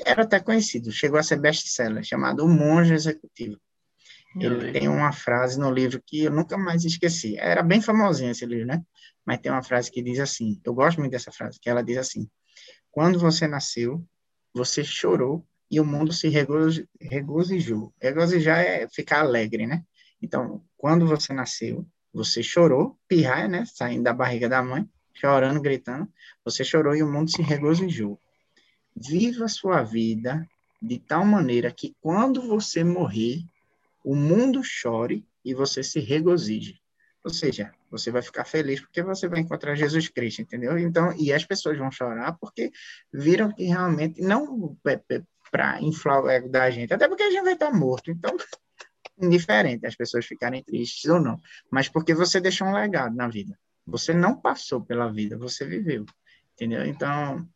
era 0.06 0.24
até 0.24 0.40
conhecido, 0.40 0.92
chegou 0.92 1.20
a 1.20 1.24
ser 1.24 1.40
best-seller, 1.40 2.04
chamado 2.04 2.46
O 2.46 2.50
Monge 2.50 2.94
Executivo. 2.94 3.58
Ele 4.40 4.72
tem 4.72 4.88
uma 4.88 5.12
frase 5.12 5.60
no 5.60 5.70
livro 5.70 6.02
que 6.06 6.24
eu 6.24 6.32
nunca 6.32 6.58
mais 6.58 6.86
esqueci. 6.86 7.38
Era 7.38 7.62
bem 7.62 7.82
famosinho 7.82 8.32
esse 8.32 8.46
livro, 8.46 8.66
né? 8.66 8.82
Mas 9.26 9.40
tem 9.40 9.52
uma 9.52 9.64
frase 9.64 9.92
que 9.92 10.02
diz 10.02 10.20
assim, 10.20 10.60
eu 10.64 10.74
gosto 10.74 11.00
muito 11.00 11.12
dessa 11.12 11.32
frase, 11.32 11.60
que 11.60 11.70
ela 11.70 11.84
diz 11.84 11.98
assim: 11.98 12.30
Quando 12.90 13.20
você 13.20 13.46
nasceu, 13.48 14.06
você 14.54 14.84
chorou 14.84 15.46
e 15.70 15.80
o 15.80 15.86
mundo 15.86 16.14
se 16.14 16.30
regozijou. 16.30 17.94
Regozijar 18.02 18.60
é 18.60 18.88
ficar 18.88 19.20
alegre, 19.20 19.68
né? 19.68 19.84
Então, 20.22 20.64
quando 20.78 21.06
você 21.06 21.34
nasceu, 21.34 21.86
você 22.14 22.42
chorou, 22.42 22.98
pirraia, 23.08 23.48
né? 23.48 23.66
Saindo 23.66 24.04
da 24.04 24.14
barriga 24.14 24.48
da 24.48 24.62
mãe, 24.62 24.88
chorando, 25.14 25.62
gritando. 25.62 26.10
Você 26.44 26.64
chorou 26.64 26.96
e 26.96 27.04
o 27.04 27.12
mundo 27.12 27.32
se 27.32 27.42
regozijou. 27.42 28.20
Viva 28.96 29.46
a 29.46 29.50
sua 29.50 29.84
vida 29.84 30.48
de 30.82 31.00
tal 31.00 31.26
maneira 31.26 31.72
que 31.72 31.96
quando 32.02 32.42
você 32.42 32.84
morrer, 32.84 33.44
o 34.04 34.16
mundo 34.16 34.64
chore 34.64 35.26
e 35.46 35.54
você 35.54 35.84
se 35.84 36.00
regozije. 36.00 36.82
Ou 37.24 37.32
seja, 37.32 37.72
você 37.90 38.10
vai 38.10 38.22
ficar 38.22 38.46
feliz 38.46 38.82
porque 38.82 39.04
você 39.04 39.28
vai 39.28 39.42
encontrar 39.42 39.76
Jesus 39.76 40.08
Cristo, 40.08 40.42
entendeu? 40.42 40.78
Então, 40.78 41.14
e 41.18 41.32
as 41.32 41.46
pessoas 41.46 41.78
vão 41.78 41.92
chorar 41.92 42.36
porque 42.40 42.72
viram 43.14 43.52
que 43.52 43.64
realmente 43.64 44.22
não 44.22 44.76
é, 44.88 45.00
é 45.10 45.22
para 45.52 45.82
inflar 45.82 46.24
o 46.24 46.30
ego 46.30 46.50
da 46.50 46.70
gente, 46.72 46.94
até 46.94 47.08
porque 47.08 47.24
a 47.24 47.30
gente 47.30 47.44
vai 47.44 47.54
estar 47.54 47.72
morto. 47.72 48.10
Então, 48.10 48.36
indiferente 49.22 49.86
as 49.86 49.96
pessoas 49.96 50.26
ficarem 50.26 50.64
tristes 50.64 51.06
ou 51.12 51.22
não, 51.22 51.40
mas 51.70 51.88
porque 51.88 52.16
você 52.16 52.40
deixou 52.40 52.68
um 52.68 52.74
legado 52.74 53.16
na 53.16 53.28
vida. 53.28 53.58
Você 53.86 54.14
não 54.14 54.36
passou 54.40 54.82
pela 54.82 55.12
vida, 55.12 55.38
você 55.38 55.66
viveu, 55.66 56.06
entendeu? 56.54 56.86
Então, 56.86 57.48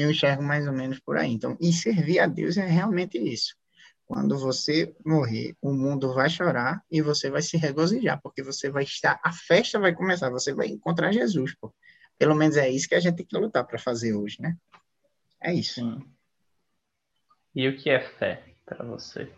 eu 0.00 0.10
enxergo 0.10 0.42
mais 0.42 0.66
ou 0.66 0.72
menos 0.72 1.00
por 1.00 1.16
aí. 1.16 1.32
Então, 1.32 1.56
e 1.60 1.72
servir 1.72 2.20
a 2.20 2.26
Deus 2.26 2.56
é 2.56 2.66
realmente 2.66 3.18
isso. 3.18 3.54
Quando 4.06 4.38
você 4.38 4.94
morrer, 5.04 5.54
o 5.60 5.72
mundo 5.72 6.14
vai 6.14 6.30
chorar 6.30 6.82
e 6.90 7.02
você 7.02 7.30
vai 7.30 7.42
se 7.42 7.56
regozijar, 7.56 8.20
porque 8.22 8.42
você 8.42 8.70
vai 8.70 8.84
estar, 8.84 9.20
a 9.22 9.32
festa 9.32 9.78
vai 9.78 9.94
começar, 9.94 10.30
você 10.30 10.54
vai 10.54 10.68
encontrar 10.68 11.12
Jesus, 11.12 11.54
pô. 11.60 11.74
Pelo 12.16 12.34
menos 12.34 12.56
é 12.56 12.68
isso 12.68 12.88
que 12.88 12.94
a 12.94 13.00
gente 13.00 13.16
tem 13.16 13.26
que 13.26 13.36
lutar 13.36 13.66
para 13.66 13.78
fazer 13.78 14.14
hoje, 14.14 14.38
né? 14.40 14.56
É 15.42 15.52
isso. 15.52 15.74
Sim. 15.74 16.02
E 17.54 17.68
o 17.68 17.76
que 17.76 17.90
é 17.90 18.00
fé 18.00 18.42
para 18.64 18.84
você? 18.84 19.30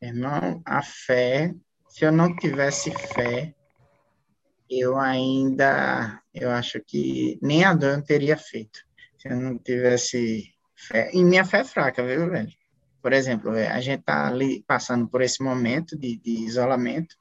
Irmão, 0.00 0.62
a 0.64 0.82
fé, 0.82 1.54
se 1.88 2.04
eu 2.04 2.12
não 2.12 2.34
tivesse 2.36 2.90
fé, 2.90 3.54
eu 4.68 4.98
ainda, 4.98 6.22
eu 6.34 6.50
acho 6.50 6.80
que 6.84 7.38
nem 7.40 7.64
Adão 7.64 8.02
teria 8.02 8.36
feito. 8.36 8.80
Se 9.18 9.28
eu 9.28 9.36
não 9.36 9.58
tivesse 9.58 10.52
fé, 10.74 11.10
e 11.12 11.22
minha 11.22 11.44
fé 11.44 11.60
é 11.60 11.64
fraca, 11.64 12.04
viu, 12.04 12.28
velho? 12.28 12.52
Por 13.00 13.12
exemplo, 13.12 13.50
a 13.52 13.80
gente 13.80 14.02
tá 14.02 14.26
ali 14.26 14.64
passando 14.66 15.06
por 15.08 15.22
esse 15.22 15.42
momento 15.42 15.96
de, 15.96 16.16
de 16.16 16.30
isolamento, 16.44 17.14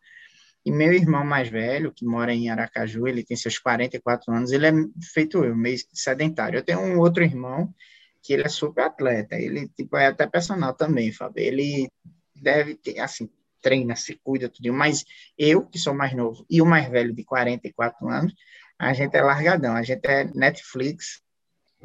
e 0.66 0.72
meu 0.72 0.94
irmão 0.94 1.26
mais 1.26 1.50
velho, 1.50 1.92
que 1.92 2.06
mora 2.06 2.34
em 2.34 2.50
Aracaju, 2.50 3.06
ele 3.06 3.24
tem 3.24 3.36
seus 3.36 3.60
44 3.60 4.34
anos, 4.34 4.52
ele 4.52 4.68
é 4.68 4.72
feito 5.14 5.44
eu, 5.44 5.56
meio 5.56 5.78
sedentário. 5.94 6.58
Eu 6.58 6.64
tenho 6.64 6.80
um 6.80 7.00
outro 7.00 7.24
irmão 7.24 7.74
que 8.22 8.34
ele 8.34 8.44
é 8.44 8.50
super 8.50 8.86
atleta, 8.86 9.36
ele 9.36 9.68
tipo, 9.70 9.98
é 9.98 10.08
até 10.08 10.26
personal 10.26 10.74
também, 10.74 11.12
Fábio. 11.12 11.44
Ele 11.44 11.90
deve 12.34 12.76
ter, 12.76 13.00
assim, 13.00 13.30
treina, 13.62 13.96
se 13.98 14.16
cuida, 14.24 14.48
tudo. 14.48 14.72
Mas 14.74 15.04
eu, 15.38 15.66
que 15.66 15.78
sou 15.78 15.94
mais 15.94 16.14
novo, 16.16 16.46
e 16.50 16.62
o 16.62 16.66
mais 16.66 16.88
velho, 16.90 17.14
de 17.14 17.24
44 17.26 18.08
anos, 18.08 18.34
a 18.80 18.94
gente 18.94 19.16
é 19.16 19.22
largadão, 19.22 19.76
a 19.76 19.84
gente 19.84 20.06
é 20.06 20.26
Netflix 20.34 21.22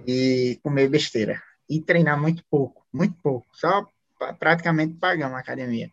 e 0.07 0.59
comer 0.63 0.89
besteira. 0.89 1.43
E 1.69 1.81
treinar 1.81 2.21
muito 2.21 2.43
pouco, 2.51 2.87
muito 2.93 3.15
pouco. 3.23 3.47
Só 3.53 3.87
praticamente 4.39 4.95
pagar 4.95 5.29
uma 5.29 5.39
academia. 5.39 5.91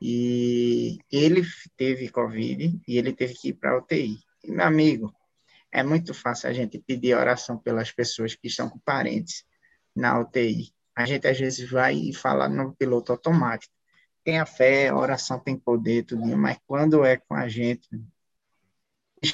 E 0.00 0.98
ele 1.10 1.42
teve 1.76 2.08
Covid 2.10 2.80
e 2.86 2.98
ele 2.98 3.12
teve 3.12 3.34
que 3.34 3.48
ir 3.48 3.54
para 3.54 3.70
a 3.70 3.78
UTI. 3.78 4.18
E, 4.44 4.50
meu 4.50 4.66
amigo, 4.66 5.14
é 5.72 5.82
muito 5.82 6.14
fácil 6.14 6.50
a 6.50 6.52
gente 6.52 6.78
pedir 6.78 7.14
oração 7.14 7.58
pelas 7.58 7.90
pessoas 7.90 8.34
que 8.34 8.48
estão 8.48 8.68
com 8.68 8.78
parentes 8.78 9.44
na 9.96 10.20
UTI. 10.20 10.72
A 10.94 11.04
gente 11.06 11.26
às 11.26 11.38
vezes 11.38 11.68
vai 11.70 11.94
e 11.94 12.14
fala 12.14 12.48
no 12.48 12.74
piloto 12.74 13.12
automático 13.12 13.72
tem 14.28 14.38
a 14.38 14.44
fé, 14.44 14.88
a 14.88 14.94
oração 14.94 15.38
tem 15.38 15.56
poder, 15.56 16.04
tudo, 16.04 16.36
mas 16.36 16.58
quando 16.66 17.02
é 17.02 17.16
com 17.16 17.34
a 17.34 17.48
gente, 17.48 17.88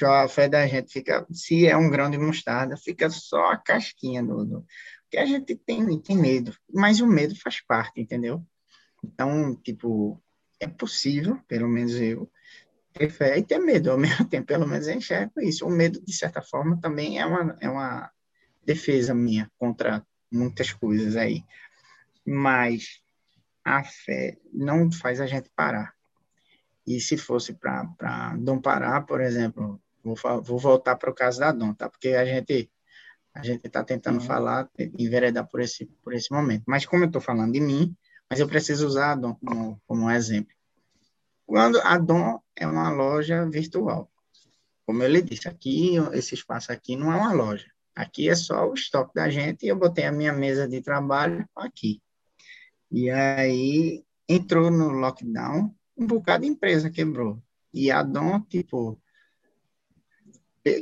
a 0.03 0.27
fé 0.27 0.49
da 0.49 0.65
gente 0.67 0.91
fica, 0.91 1.25
se 1.31 1.67
é 1.67 1.77
um 1.77 1.89
grão 1.89 2.09
de 2.09 2.17
mostarda, 2.17 2.75
fica 2.77 3.09
só 3.09 3.51
a 3.51 3.57
casquinha 3.57 4.23
do, 4.23 4.45
do 4.45 4.65
que 5.09 5.17
a 5.17 5.25
gente 5.25 5.55
tem, 5.55 5.99
tem 6.01 6.17
medo, 6.17 6.55
mas 6.73 6.99
o 6.99 7.07
medo 7.07 7.35
faz 7.39 7.61
parte, 7.61 8.01
entendeu? 8.01 8.45
Então, 9.03 9.55
tipo, 9.55 10.21
é 10.59 10.67
possível, 10.67 11.39
pelo 11.47 11.67
menos 11.67 11.93
eu, 11.95 12.29
ter 12.93 13.09
fé 13.09 13.37
e 13.37 13.43
ter 13.43 13.59
medo 13.59 13.91
ao 13.91 13.97
mesmo 13.99 14.27
tempo, 14.27 14.47
pelo 14.47 14.67
menos 14.67 14.87
eu 14.87 14.95
enxergo 14.95 15.39
isso. 15.41 15.65
O 15.65 15.69
medo, 15.69 16.01
de 16.03 16.13
certa 16.13 16.41
forma, 16.41 16.79
também 16.79 17.19
é 17.19 17.25
uma, 17.25 17.57
é 17.61 17.69
uma 17.69 18.11
defesa 18.65 19.13
minha 19.13 19.49
contra 19.57 20.05
muitas 20.31 20.73
coisas 20.73 21.15
aí. 21.15 21.43
Mas 22.25 23.01
a 23.63 23.83
fé 23.83 24.37
não 24.51 24.91
faz 24.91 25.21
a 25.21 25.27
gente 25.27 25.49
parar. 25.55 25.94
E 26.85 26.99
se 26.99 27.17
fosse 27.17 27.53
para 27.53 28.35
Dom 28.37 28.61
parar, 28.61 29.05
por 29.05 29.21
exemplo, 29.21 29.81
vou, 30.03 30.15
vou 30.41 30.59
voltar 30.59 30.95
para 30.95 31.09
o 31.09 31.15
caso 31.15 31.39
da 31.39 31.51
Dom, 31.51 31.73
tá? 31.73 31.89
Porque 31.89 32.09
a 32.09 32.25
gente 32.25 32.69
a 33.33 33.43
gente 33.43 33.67
está 33.67 33.83
tentando 33.83 34.21
uhum. 34.21 34.25
falar, 34.25 34.69
enveredar 34.97 35.45
por 35.45 35.59
esse, 35.59 35.85
por 36.01 36.13
esse 36.13 36.31
momento. 36.31 36.63
Mas 36.65 36.85
como 36.85 37.03
eu 37.03 37.07
estou 37.07 37.21
falando 37.21 37.51
de 37.51 37.59
mim, 37.59 37.93
mas 38.29 38.39
eu 38.39 38.47
preciso 38.47 38.87
usar 38.87 39.11
a 39.11 39.15
Dom 39.15 39.35
como, 39.35 39.81
como 39.85 40.09
exemplo. 40.09 40.55
Quando 41.45 41.79
a 41.81 41.97
Dom 41.97 42.39
é 42.55 42.65
uma 42.65 42.89
loja 42.89 43.45
virtual, 43.49 44.09
como 44.85 45.03
eu 45.03 45.09
lhe 45.09 45.21
disse, 45.21 45.49
aqui, 45.49 45.95
esse 46.13 46.33
espaço 46.33 46.71
aqui 46.71 46.95
não 46.95 47.11
é 47.11 47.17
uma 47.17 47.33
loja. 47.33 47.67
Aqui 47.93 48.29
é 48.29 48.35
só 48.35 48.69
o 48.69 48.73
estoque 48.73 49.13
da 49.13 49.29
gente 49.29 49.65
e 49.65 49.69
eu 49.69 49.75
botei 49.75 50.05
a 50.05 50.11
minha 50.11 50.31
mesa 50.31 50.67
de 50.67 50.81
trabalho 50.81 51.47
aqui. 51.55 52.01
E 52.89 53.09
aí 53.09 54.03
entrou 54.29 54.71
no 54.71 54.89
lockdown, 54.89 55.75
um 55.97 56.05
bocado 56.05 56.43
de 56.43 56.49
empresa 56.49 56.89
quebrou. 56.89 57.41
E 57.73 57.91
a 57.91 58.01
Dom, 58.03 58.41
tipo, 58.41 59.01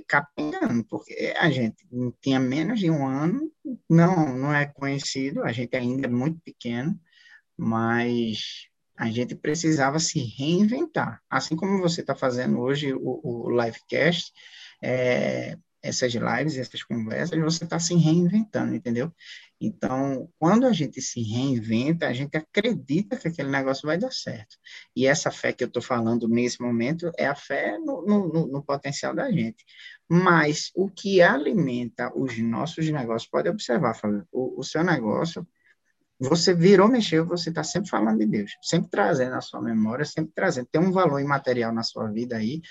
capengando, 0.07 0.84
porque 0.85 1.34
a 1.38 1.49
gente 1.49 1.85
tinha 2.22 2.40
menos 2.40 2.80
de 2.80 2.90
um 2.90 3.06
ano, 3.06 3.52
não, 3.90 4.38
não 4.38 4.53
é 4.53 4.65
conhecido, 4.65 5.44
a 5.44 5.52
gente 5.52 5.76
ainda 5.76 6.07
é 6.07 6.10
muito 6.10 6.40
pequeno, 6.41 6.98
mas 7.57 8.68
a 8.95 9.10
gente 9.10 9.35
precisava 9.35 9.99
se 9.99 10.19
reinventar. 10.19 11.22
Assim 11.30 11.56
como 11.56 11.81
você 11.81 12.02
está 12.02 12.15
fazendo 12.15 12.60
hoje 12.60 12.94
o, 12.94 13.19
o 13.23 13.49
livecast, 13.49 14.31
é, 14.81 15.57
essas 15.84 16.14
lives, 16.14 16.57
essas 16.57 16.81
conversas, 16.81 17.38
você 17.39 17.65
está 17.65 17.77
se 17.77 17.93
reinventando, 17.93 18.73
entendeu? 18.73 19.11
Então, 19.60 20.30
quando 20.39 20.65
a 20.65 20.72
gente 20.72 21.01
se 21.01 21.22
reinventa, 21.22 22.07
a 22.07 22.14
gente 22.14 22.38
acredita 22.38 23.18
que 23.18 23.27
aquele 23.27 23.49
negócio 23.49 23.85
vai 23.85 23.97
dar 23.97 24.11
certo. 24.11 24.57
E 24.95 25.05
essa 25.05 25.30
fé 25.30 25.51
que 25.51 25.64
eu 25.64 25.68
estou 25.68 25.81
falando 25.81 26.27
nesse 26.27 26.61
momento 26.61 27.11
é 27.18 27.27
a 27.27 27.35
fé 27.35 27.77
no, 27.77 28.05
no, 28.05 28.47
no, 28.47 28.64
potencial 28.64 29.14
da 29.14 29.30
gente. 29.30 29.65
Mas 30.10 30.72
o 30.73 30.89
que 30.89 31.22
alimenta 31.22 32.11
os 32.15 32.38
nossos 32.39 32.89
negócios, 32.89 33.30
pode 33.30 33.49
observar, 33.49 33.93
Fábio, 33.93 34.26
o, 34.31 34.60
o 34.60 34.64
seu 34.64 34.84
negócio 34.84 35.45
você 36.30 36.54
virou, 36.54 36.88
mexeu, 36.88 37.26
você 37.26 37.50
está 37.50 37.64
sempre 37.64 37.90
falando 37.90 38.20
de 38.20 38.26
Deus, 38.26 38.52
sempre 38.62 38.90
trazendo 38.90 39.36
a 39.36 39.41
sua 39.41 39.62
memória, 39.62 40.06
sempre 40.06 40.32
trazendo. 40.34 40.68
Tem 40.72 40.82
um 40.82 40.91
valor 40.91 41.20
imaterial 41.20 41.74
na 41.74 41.84
sua 41.84 42.08
vida 42.10 42.38
aí, 42.38 42.62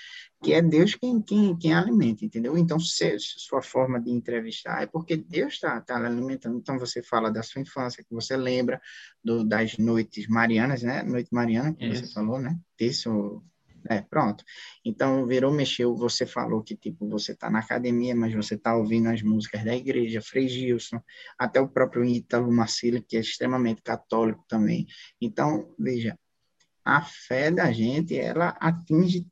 que 0.43 0.53
é 0.53 0.61
Deus 0.61 0.95
quem, 0.95 1.21
quem, 1.21 1.55
quem 1.57 1.73
alimenta, 1.73 2.25
entendeu? 2.25 2.57
Então, 2.57 2.79
se, 2.79 3.15
sua 3.19 3.61
forma 3.61 4.01
de 4.01 4.09
entrevistar 4.09 4.81
é 4.81 4.87
porque 4.87 5.15
Deus 5.15 5.53
está 5.53 5.79
tá 5.81 5.95
alimentando. 5.97 6.57
Então, 6.57 6.79
você 6.79 7.03
fala 7.03 7.31
da 7.31 7.43
sua 7.43 7.61
infância, 7.61 8.03
que 8.03 8.13
você 8.13 8.35
lembra 8.35 8.81
do, 9.23 9.43
das 9.43 9.77
noites 9.77 10.27
marianas, 10.27 10.81
né? 10.81 11.03
Noite 11.03 11.29
mariana, 11.31 11.73
que 11.73 11.85
Isso. 11.85 12.07
você 12.07 12.13
falou, 12.13 12.39
né? 12.39 12.57
Terço, 12.75 13.43
É, 13.89 14.01
pronto. 14.01 14.43
Então, 14.85 15.25
virou, 15.25 15.51
mexeu, 15.51 15.95
você 15.95 16.25
falou 16.25 16.63
que, 16.63 16.75
tipo, 16.75 17.07
você 17.09 17.33
está 17.33 17.49
na 17.49 17.59
academia, 17.59 18.15
mas 18.15 18.33
você 18.33 18.55
está 18.55 18.75
ouvindo 18.75 19.09
as 19.09 19.21
músicas 19.21 19.63
da 19.63 19.75
igreja, 19.75 20.21
Frei 20.21 20.47
Gilson, 20.47 21.01
até 21.37 21.59
o 21.59 21.67
próprio 21.67 22.05
Ítalo 22.05 22.51
Marcílio, 22.51 23.03
que 23.03 23.17
é 23.17 23.19
extremamente 23.19 23.81
católico 23.81 24.45
também. 24.47 24.87
Então, 25.19 25.73
veja, 25.77 26.17
a 26.83 27.01
fé 27.01 27.51
da 27.51 27.71
gente, 27.71 28.17
ela 28.17 28.49
atinge 28.59 29.25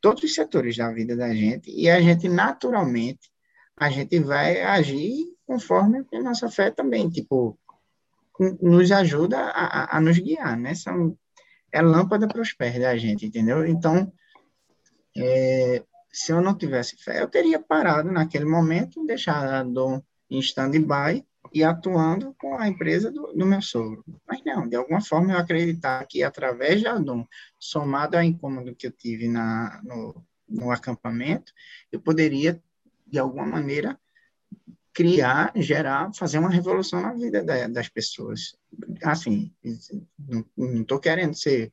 todos 0.00 0.22
os 0.22 0.34
setores 0.34 0.76
da 0.76 0.90
vida 0.92 1.16
da 1.16 1.34
gente 1.34 1.70
e 1.70 1.88
a 1.90 2.00
gente, 2.00 2.28
naturalmente, 2.28 3.30
a 3.76 3.90
gente 3.90 4.18
vai 4.20 4.60
agir 4.62 5.26
conforme 5.46 6.04
a 6.12 6.20
nossa 6.20 6.48
fé 6.48 6.70
também, 6.70 7.10
tipo, 7.10 7.58
nos 8.60 8.90
ajuda 8.92 9.38
a, 9.38 9.96
a 9.96 10.00
nos 10.00 10.18
guiar, 10.18 10.56
né? 10.56 10.74
São 10.74 11.16
é 11.72 11.82
lâmpada 11.82 12.26
para 12.26 12.40
os 12.40 12.52
pés 12.52 12.78
da 12.78 12.96
gente, 12.96 13.26
entendeu? 13.26 13.66
Então, 13.66 14.12
é, 15.16 15.82
se 16.12 16.32
eu 16.32 16.40
não 16.40 16.56
tivesse 16.56 16.96
fé, 16.96 17.20
eu 17.20 17.28
teria 17.28 17.60
parado 17.60 18.10
naquele 18.10 18.44
momento, 18.44 19.04
deixado 19.06 20.02
em 20.28 20.38
stand-by 20.40 21.24
e 21.52 21.64
atuando 21.64 22.34
com 22.38 22.56
a 22.56 22.68
empresa 22.68 23.10
do, 23.10 23.32
do, 23.32 23.46
meu 23.46 23.60
sogro. 23.60 24.04
Mas 24.26 24.42
não, 24.44 24.68
de 24.68 24.76
alguma 24.76 25.00
forma 25.00 25.32
eu 25.32 25.38
acreditar 25.38 26.04
que 26.06 26.22
através 26.22 26.80
de 26.80 26.86
Adon, 26.86 27.26
somado 27.58 28.16
ao 28.16 28.22
incômodo 28.22 28.74
que 28.74 28.86
eu 28.86 28.92
tive 28.92 29.28
na, 29.28 29.80
no, 29.82 30.24
no 30.48 30.70
acampamento, 30.70 31.52
eu 31.90 32.00
poderia, 32.00 32.62
de 33.06 33.18
alguma 33.18 33.46
maneira, 33.46 33.98
criar, 34.92 35.52
gerar, 35.56 36.12
fazer 36.14 36.38
uma 36.38 36.50
revolução 36.50 37.00
na 37.00 37.12
vida 37.12 37.42
da, 37.42 37.68
das 37.68 37.88
pessoas. 37.88 38.56
Assim, 39.02 39.52
não 40.56 40.82
estou 40.82 40.98
querendo 40.98 41.34
ser 41.34 41.72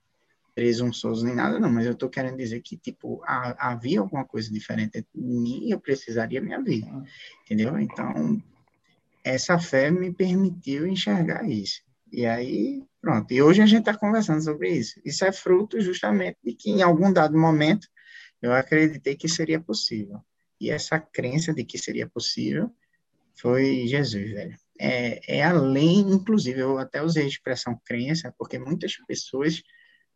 presunçoso 0.54 1.24
nem 1.24 1.36
nada, 1.36 1.60
não, 1.60 1.72
mas 1.72 1.86
eu 1.86 1.92
estou 1.92 2.10
querendo 2.10 2.38
dizer 2.38 2.62
que, 2.62 2.76
tipo, 2.76 3.22
a, 3.24 3.72
havia 3.72 4.00
alguma 4.00 4.26
coisa 4.26 4.52
diferente 4.52 5.06
em 5.16 5.40
mim 5.40 5.70
eu 5.70 5.80
precisaria 5.80 6.42
me 6.42 6.58
vida, 6.64 6.88
entendeu? 7.44 7.80
Então, 7.80 8.42
essa 9.24 9.60
fé 9.60 9.92
me 9.92 10.12
permitiu 10.12 10.88
enxergar 10.88 11.48
isso. 11.48 11.82
E 12.12 12.26
aí, 12.26 12.84
pronto. 13.02 13.32
E 13.32 13.42
hoje 13.42 13.62
a 13.62 13.66
gente 13.66 13.82
está 13.82 13.96
conversando 13.96 14.42
sobre 14.42 14.72
isso. 14.72 15.00
Isso 15.06 15.26
é 15.26 15.32
fruto 15.32 15.80
justamente 15.80 16.38
de 16.44 16.54
que, 16.54 16.72
em 16.72 16.82
algum 16.82 17.12
dado 17.12 17.38
momento, 17.38 17.88
eu 18.42 18.54
acreditei 18.54 19.16
que 19.16 19.28
seria 19.28 19.60
possível. 19.60 20.22
E 20.60 20.72
essa 20.72 21.00
crença 21.00 21.54
de 21.54 21.64
que 21.64 21.78
seria 21.78 22.08
possível 22.08 22.74
foi 23.40 23.88
Jesus, 23.88 24.32
velho. 24.32 24.58
É, 24.80 25.38
é 25.40 25.44
além, 25.44 26.00
inclusive, 26.00 26.60
eu 26.60 26.78
até 26.78 27.02
usei 27.02 27.24
a 27.24 27.28
expressão 27.28 27.80
crença, 27.84 28.34
porque 28.38 28.60
muitas 28.60 28.96
pessoas 29.08 29.62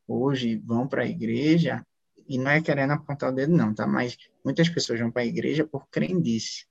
hoje 0.07 0.57
vão 0.57 0.87
para 0.87 1.03
a 1.03 1.07
igreja, 1.07 1.85
e 2.27 2.37
não 2.37 2.51
é 2.51 2.61
querendo 2.61 2.91
apontar 2.91 3.31
o 3.31 3.35
dedo, 3.35 3.55
não, 3.55 3.73
tá? 3.73 3.87
Mas 3.87 4.17
muitas 4.43 4.69
pessoas 4.69 4.99
vão 4.99 5.11
para 5.11 5.23
a 5.23 5.25
igreja 5.25 5.65
por 5.65 5.87
crendice, 5.89 6.65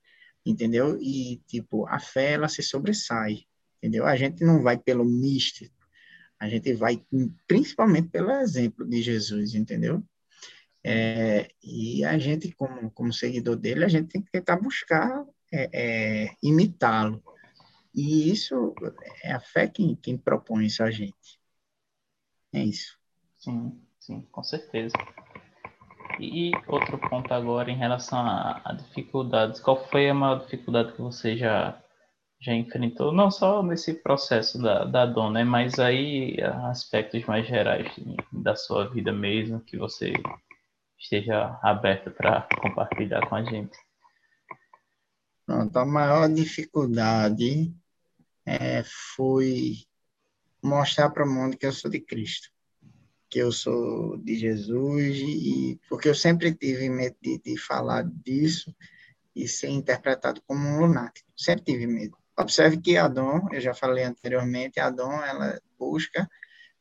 entendeu? 0.45 0.97
E, 1.01 1.41
tipo, 1.47 1.87
a 1.87 1.99
fé, 1.99 2.33
ela 2.33 2.47
se 2.47 2.63
sobressai, 2.63 3.43
entendeu? 3.77 4.05
A 4.05 4.15
gente 4.15 4.43
não 4.43 4.61
vai 4.63 4.77
pelo 4.77 5.05
místico, 5.05 5.75
a 6.39 6.49
gente 6.49 6.73
vai 6.73 7.03
principalmente 7.47 8.09
pelo 8.09 8.31
exemplo 8.31 8.87
de 8.87 9.01
Jesus, 9.01 9.53
entendeu? 9.53 10.03
É, 10.83 11.51
e 11.63 12.03
a 12.03 12.17
gente, 12.17 12.51
como, 12.53 12.89
como 12.91 13.13
seguidor 13.13 13.55
dele, 13.55 13.85
a 13.85 13.87
gente 13.87 14.07
tem 14.07 14.21
que 14.21 14.31
tentar 14.31 14.57
buscar 14.57 15.23
é, 15.51 15.69
é, 15.73 16.35
imitá-lo. 16.41 17.21
E 17.93 18.31
isso 18.31 18.73
é 19.23 19.33
a 19.33 19.39
fé 19.39 19.67
quem, 19.67 19.95
quem 19.95 20.17
propõe 20.17 20.65
isso 20.65 20.81
a 20.81 20.89
gente. 20.89 21.39
É 22.53 22.63
isso. 22.63 22.97
Sim, 23.37 23.81
sim, 23.99 24.21
com 24.31 24.43
certeza. 24.43 24.95
E 26.19 26.51
outro 26.67 26.97
ponto 26.97 27.33
agora 27.33 27.71
em 27.71 27.77
relação 27.77 28.19
a, 28.19 28.61
a, 28.63 28.73
dificuldades. 28.73 29.59
Qual 29.59 29.83
foi 29.87 30.09
a 30.09 30.13
maior 30.13 30.39
dificuldade 30.39 30.93
que 30.93 31.01
você 31.01 31.35
já, 31.35 31.81
já 32.39 32.53
enfrentou? 32.53 33.11
Não 33.11 33.31
só 33.31 33.63
nesse 33.63 33.95
processo 33.95 34.61
da, 34.61 34.85
da 34.85 35.05
dona, 35.05 35.39
né? 35.39 35.43
mas 35.43 35.79
aí 35.79 36.37
aspectos 36.69 37.25
mais 37.25 37.47
gerais 37.47 37.87
da 38.31 38.55
sua 38.55 38.89
vida 38.89 39.11
mesmo, 39.11 39.61
que 39.61 39.77
você 39.77 40.13
esteja 40.99 41.59
aberto 41.63 42.11
para 42.11 42.47
compartilhar 42.61 43.27
com 43.27 43.35
a 43.35 43.43
gente. 43.43 43.77
Pronto, 45.45 45.77
a 45.77 45.85
maior 45.85 46.29
dificuldade 46.29 47.73
é, 48.45 48.83
foi 49.15 49.77
mostrar 50.61 51.09
para 51.09 51.25
o 51.25 51.29
mundo 51.29 51.57
que 51.57 51.65
eu 51.65 51.73
sou 51.73 51.89
de 51.89 51.99
Cristo, 51.99 52.49
que 53.29 53.39
eu 53.39 53.51
sou 53.51 54.17
de 54.17 54.37
Jesus, 54.37 55.17
e 55.17 55.79
porque 55.89 56.09
eu 56.09 56.15
sempre 56.15 56.53
tive 56.53 56.89
medo 56.89 57.15
de, 57.21 57.39
de 57.39 57.57
falar 57.57 58.03
disso 58.03 58.73
e 59.35 59.47
ser 59.47 59.69
interpretado 59.69 60.41
como 60.45 60.67
um 60.67 60.79
lunático. 60.79 61.29
Sempre 61.35 61.65
tive 61.65 61.87
medo. 61.87 62.17
Observe 62.37 62.77
que 62.77 62.97
a 62.97 63.07
Dom, 63.07 63.47
eu 63.51 63.61
já 63.61 63.73
falei 63.73 64.03
anteriormente, 64.03 64.79
a 64.79 64.89
Dom, 64.89 65.21
ela 65.23 65.59
busca 65.77 66.29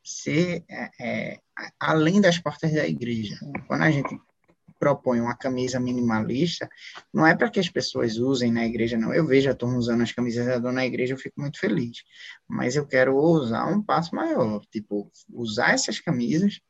ser 0.02 0.64
é, 0.68 0.90
é, 1.00 1.40
além 1.78 2.20
das 2.20 2.38
portas 2.38 2.72
da 2.72 2.86
igreja. 2.86 3.38
Quando 3.66 3.82
a 3.82 3.90
gente 3.90 4.18
propõe 4.80 5.20
uma 5.20 5.36
camisa 5.36 5.78
minimalista, 5.78 6.68
não 7.12 7.26
é 7.26 7.36
para 7.36 7.50
que 7.50 7.60
as 7.60 7.68
pessoas 7.68 8.16
usem 8.16 8.50
na 8.50 8.64
igreja, 8.64 8.96
não. 8.96 9.12
Eu 9.12 9.26
vejo 9.26 9.50
a 9.50 9.54
turma 9.54 9.76
usando 9.76 10.02
as 10.02 10.10
camisas 10.10 10.46
da 10.46 10.58
dona 10.58 10.72
na 10.72 10.86
igreja, 10.86 11.12
eu 11.12 11.18
fico 11.18 11.38
muito 11.38 11.60
feliz. 11.60 12.02
Mas 12.48 12.74
eu 12.74 12.86
quero 12.86 13.16
usar 13.16 13.66
um 13.66 13.82
passo 13.82 14.14
maior, 14.14 14.64
tipo, 14.70 15.12
usar 15.28 15.74
essas 15.74 16.00
camisas, 16.00 16.60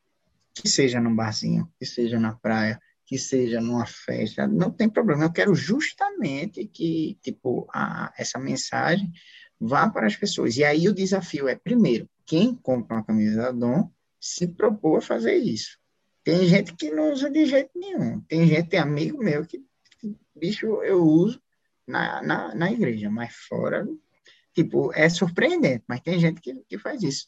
que 0.52 0.68
seja 0.68 1.00
num 1.00 1.14
barzinho, 1.14 1.70
que 1.78 1.86
seja 1.86 2.18
na 2.18 2.34
praia, 2.34 2.80
que 3.06 3.18
seja 3.18 3.60
numa 3.60 3.86
festa, 3.86 4.46
não 4.46 4.70
tem 4.70 4.88
problema. 4.88 5.24
Eu 5.24 5.32
quero 5.32 5.54
justamente 5.54 6.64
que, 6.66 7.18
tipo, 7.22 7.66
a, 7.72 8.12
essa 8.16 8.38
mensagem 8.38 9.10
vá 9.58 9.88
para 9.90 10.06
as 10.06 10.16
pessoas. 10.16 10.56
E 10.56 10.64
aí 10.64 10.88
o 10.88 10.94
desafio 10.94 11.48
é, 11.48 11.56
primeiro, 11.56 12.08
quem 12.24 12.54
compra 12.54 12.96
uma 12.96 13.04
camisa 13.04 13.42
da 13.42 13.52
Dom 13.52 13.90
se 14.20 14.46
propor 14.46 14.98
a 14.98 15.02
fazer 15.02 15.34
isso. 15.34 15.79
Tem 16.30 16.46
gente 16.46 16.76
que 16.76 16.92
não 16.92 17.12
usa 17.12 17.28
de 17.28 17.44
jeito 17.44 17.72
nenhum. 17.74 18.20
Tem 18.20 18.46
gente, 18.46 18.68
tem 18.68 18.78
amigo 18.78 19.18
meu 19.18 19.44
que, 19.44 19.60
bicho, 20.32 20.80
eu 20.84 21.02
uso 21.02 21.42
na, 21.84 22.22
na, 22.22 22.54
na 22.54 22.70
igreja, 22.70 23.10
mas 23.10 23.34
fora, 23.34 23.84
tipo, 24.54 24.92
é 24.94 25.08
surpreendente, 25.08 25.82
mas 25.88 26.00
tem 26.02 26.20
gente 26.20 26.40
que, 26.40 26.54
que 26.68 26.78
faz 26.78 27.02
isso. 27.02 27.26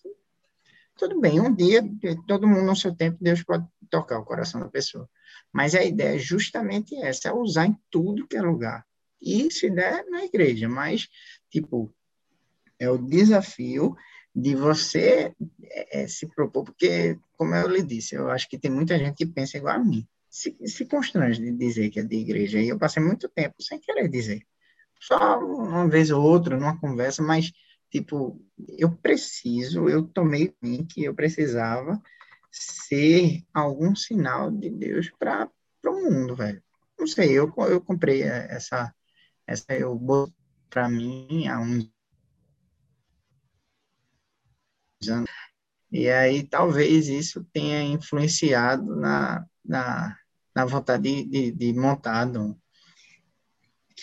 Tudo 0.96 1.20
bem, 1.20 1.40
um 1.40 1.52
dia, 1.52 1.82
todo 2.28 2.46
mundo 2.46 2.62
no 2.62 2.76
seu 2.76 2.94
tempo, 2.94 3.18
Deus 3.20 3.42
pode 3.42 3.66
tocar 3.90 4.20
o 4.20 4.24
coração 4.24 4.60
da 4.60 4.68
pessoa. 4.68 5.10
Mas 5.52 5.74
a 5.74 5.82
ideia 5.82 6.14
é 6.14 6.18
justamente 6.18 6.94
essa, 6.94 7.30
é 7.30 7.32
usar 7.32 7.66
em 7.66 7.76
tudo 7.90 8.28
que 8.28 8.36
é 8.36 8.40
lugar. 8.40 8.86
E 9.20 9.50
se 9.50 9.68
der 9.68 10.04
na 10.10 10.24
igreja, 10.24 10.68
mas, 10.68 11.08
tipo, 11.50 11.92
é 12.78 12.88
o 12.88 12.98
desafio 12.98 13.96
de 14.34 14.54
você 14.54 15.34
é, 15.62 16.02
é, 16.02 16.08
se 16.08 16.26
propor, 16.26 16.64
porque, 16.64 17.18
como 17.36 17.54
eu 17.54 17.68
lhe 17.68 17.82
disse, 17.82 18.14
eu 18.14 18.30
acho 18.30 18.48
que 18.48 18.58
tem 18.58 18.70
muita 18.70 18.98
gente 18.98 19.16
que 19.16 19.26
pensa 19.26 19.58
igual 19.58 19.76
a 19.76 19.78
mim. 19.78 20.06
Se, 20.30 20.56
se 20.66 20.86
constrange 20.86 21.40
de 21.40 21.52
dizer 21.52 21.90
que 21.90 22.00
é 22.00 22.02
de 22.02 22.16
igreja, 22.16 22.58
e 22.58 22.68
eu 22.68 22.78
passei 22.78 23.02
muito 23.02 23.28
tempo 23.28 23.62
sem 23.62 23.78
querer 23.78 24.08
dizer. 24.08 24.42
Só 24.98 25.38
uma 25.38 25.88
vez 25.88 26.10
ou 26.10 26.22
outra, 26.22 26.56
numa 26.56 26.78
conversa, 26.78 27.22
mas, 27.22 27.52
tipo, 27.90 28.40
eu 28.78 28.90
preciso, 28.90 29.88
eu 29.88 30.04
tomei 30.04 30.54
mim 30.62 30.86
que 30.86 31.04
eu 31.04 31.14
precisava 31.14 32.00
ser 32.50 33.42
algum 33.52 33.94
sinal 33.94 34.50
de 34.50 34.70
Deus 34.70 35.10
para 35.18 35.50
o 35.86 36.10
mundo, 36.10 36.34
velho. 36.36 36.62
Não 36.98 37.06
sei, 37.06 37.32
eu, 37.32 37.52
eu 37.68 37.80
comprei 37.80 38.22
essa, 38.22 38.94
essa 39.46 39.74
eu 39.74 40.00
para 40.70 40.88
mim 40.88 41.46
há 41.48 41.60
uns 41.60 41.91
anos. 45.08 45.30
E 45.90 46.08
aí 46.08 46.42
talvez 46.44 47.08
isso 47.08 47.44
tenha 47.52 47.82
influenciado 47.82 48.96
na, 48.96 49.44
na, 49.64 50.16
na 50.54 50.64
vontade 50.64 51.02
de, 51.02 51.24
de, 51.24 51.52
de 51.52 51.72
montar 51.78 52.26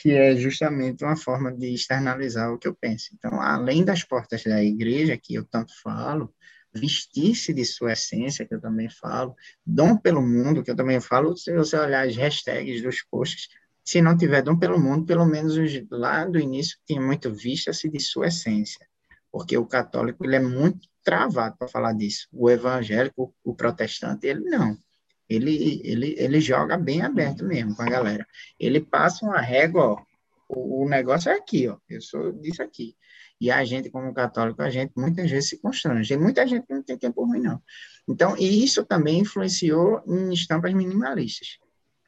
que 0.02 0.12
é 0.12 0.36
justamente 0.36 1.04
uma 1.04 1.18
forma 1.18 1.52
de 1.52 1.74
externalizar 1.74 2.52
o 2.54 2.58
que 2.58 2.68
eu 2.68 2.76
penso. 2.76 3.10
Então, 3.14 3.42
além 3.42 3.84
das 3.84 4.04
portas 4.04 4.44
da 4.44 4.64
igreja, 4.64 5.18
que 5.18 5.34
eu 5.34 5.44
tanto 5.44 5.74
falo, 5.82 6.34
vestir-se 6.74 7.54
de 7.54 7.66
sua 7.66 7.94
essência, 7.94 8.46
que 8.46 8.54
eu 8.54 8.62
também 8.62 8.90
falo, 8.90 9.36
dom 9.66 9.98
pelo 9.98 10.22
mundo, 10.22 10.64
que 10.64 10.72
eu 10.72 10.76
também 10.76 11.02
falo, 11.02 11.36
se 11.36 11.54
você 11.54 11.78
olhar 11.78 12.08
as 12.08 12.16
hashtags 12.16 12.82
dos 12.82 13.04
posts, 13.04 13.50
se 13.84 14.02
não 14.02 14.16
tiver 14.16 14.42
dom 14.42 14.58
pelo 14.58 14.80
mundo, 14.80 15.06
pelo 15.06 15.26
menos 15.26 15.56
lá 15.90 16.26
do 16.26 16.40
início 16.40 16.78
tinha 16.86 17.02
muito 17.02 17.34
vista-se 17.34 17.90
de 17.90 18.00
sua 18.00 18.28
essência, 18.28 18.88
porque 19.32 19.58
o 19.58 19.66
católico 19.66 20.26
ele 20.26 20.36
é 20.36 20.40
muito 20.40 20.88
travado 21.04 21.58
para 21.58 21.68
falar 21.68 21.94
disso. 21.94 22.28
O 22.32 22.50
evangélico, 22.50 23.34
o 23.44 23.56
protestante, 23.56 24.28
ele 24.28 24.42
não. 24.42 24.78
Ele, 25.30 25.82
ele, 25.84 26.16
ele 26.18 26.42
joga 26.42 26.76
bem 26.78 27.02
aberto 27.02 27.46
mesmo 27.46 27.76
com 27.76 27.84
a 27.84 27.90
galera. 27.90 28.26
Ele 28.60 28.80
passa 28.82 29.26
uma 29.26 29.40
régua, 29.40 29.86
ó, 29.86 30.02
o, 30.50 30.84
o 30.84 30.90
negócio 30.90 31.30
é 31.30 31.36
aqui, 31.36 31.68
ó. 31.68 31.78
Eu 31.88 32.02
sou 32.02 32.32
disso 32.32 32.64
aqui. 32.64 32.96
E 33.40 33.50
a 33.50 33.64
gente, 33.64 33.90
como 33.90 34.14
católico, 34.14 34.62
a 34.62 34.70
gente 34.70 34.92
muitas 34.98 35.30
vezes 35.30 35.50
se 35.50 35.58
constrange. 35.60 36.18
Muita 36.18 36.46
gente 36.46 36.66
não 36.70 36.84
tem 36.84 36.98
tempo 36.98 37.24
ruim, 37.24 37.40
não. 37.40 37.62
Então, 38.08 38.36
e 38.38 38.64
isso 38.64 38.84
também 38.84 39.20
influenciou 39.20 40.04
em 40.08 40.34
estampas 40.34 40.74
minimalistas. 40.74 41.60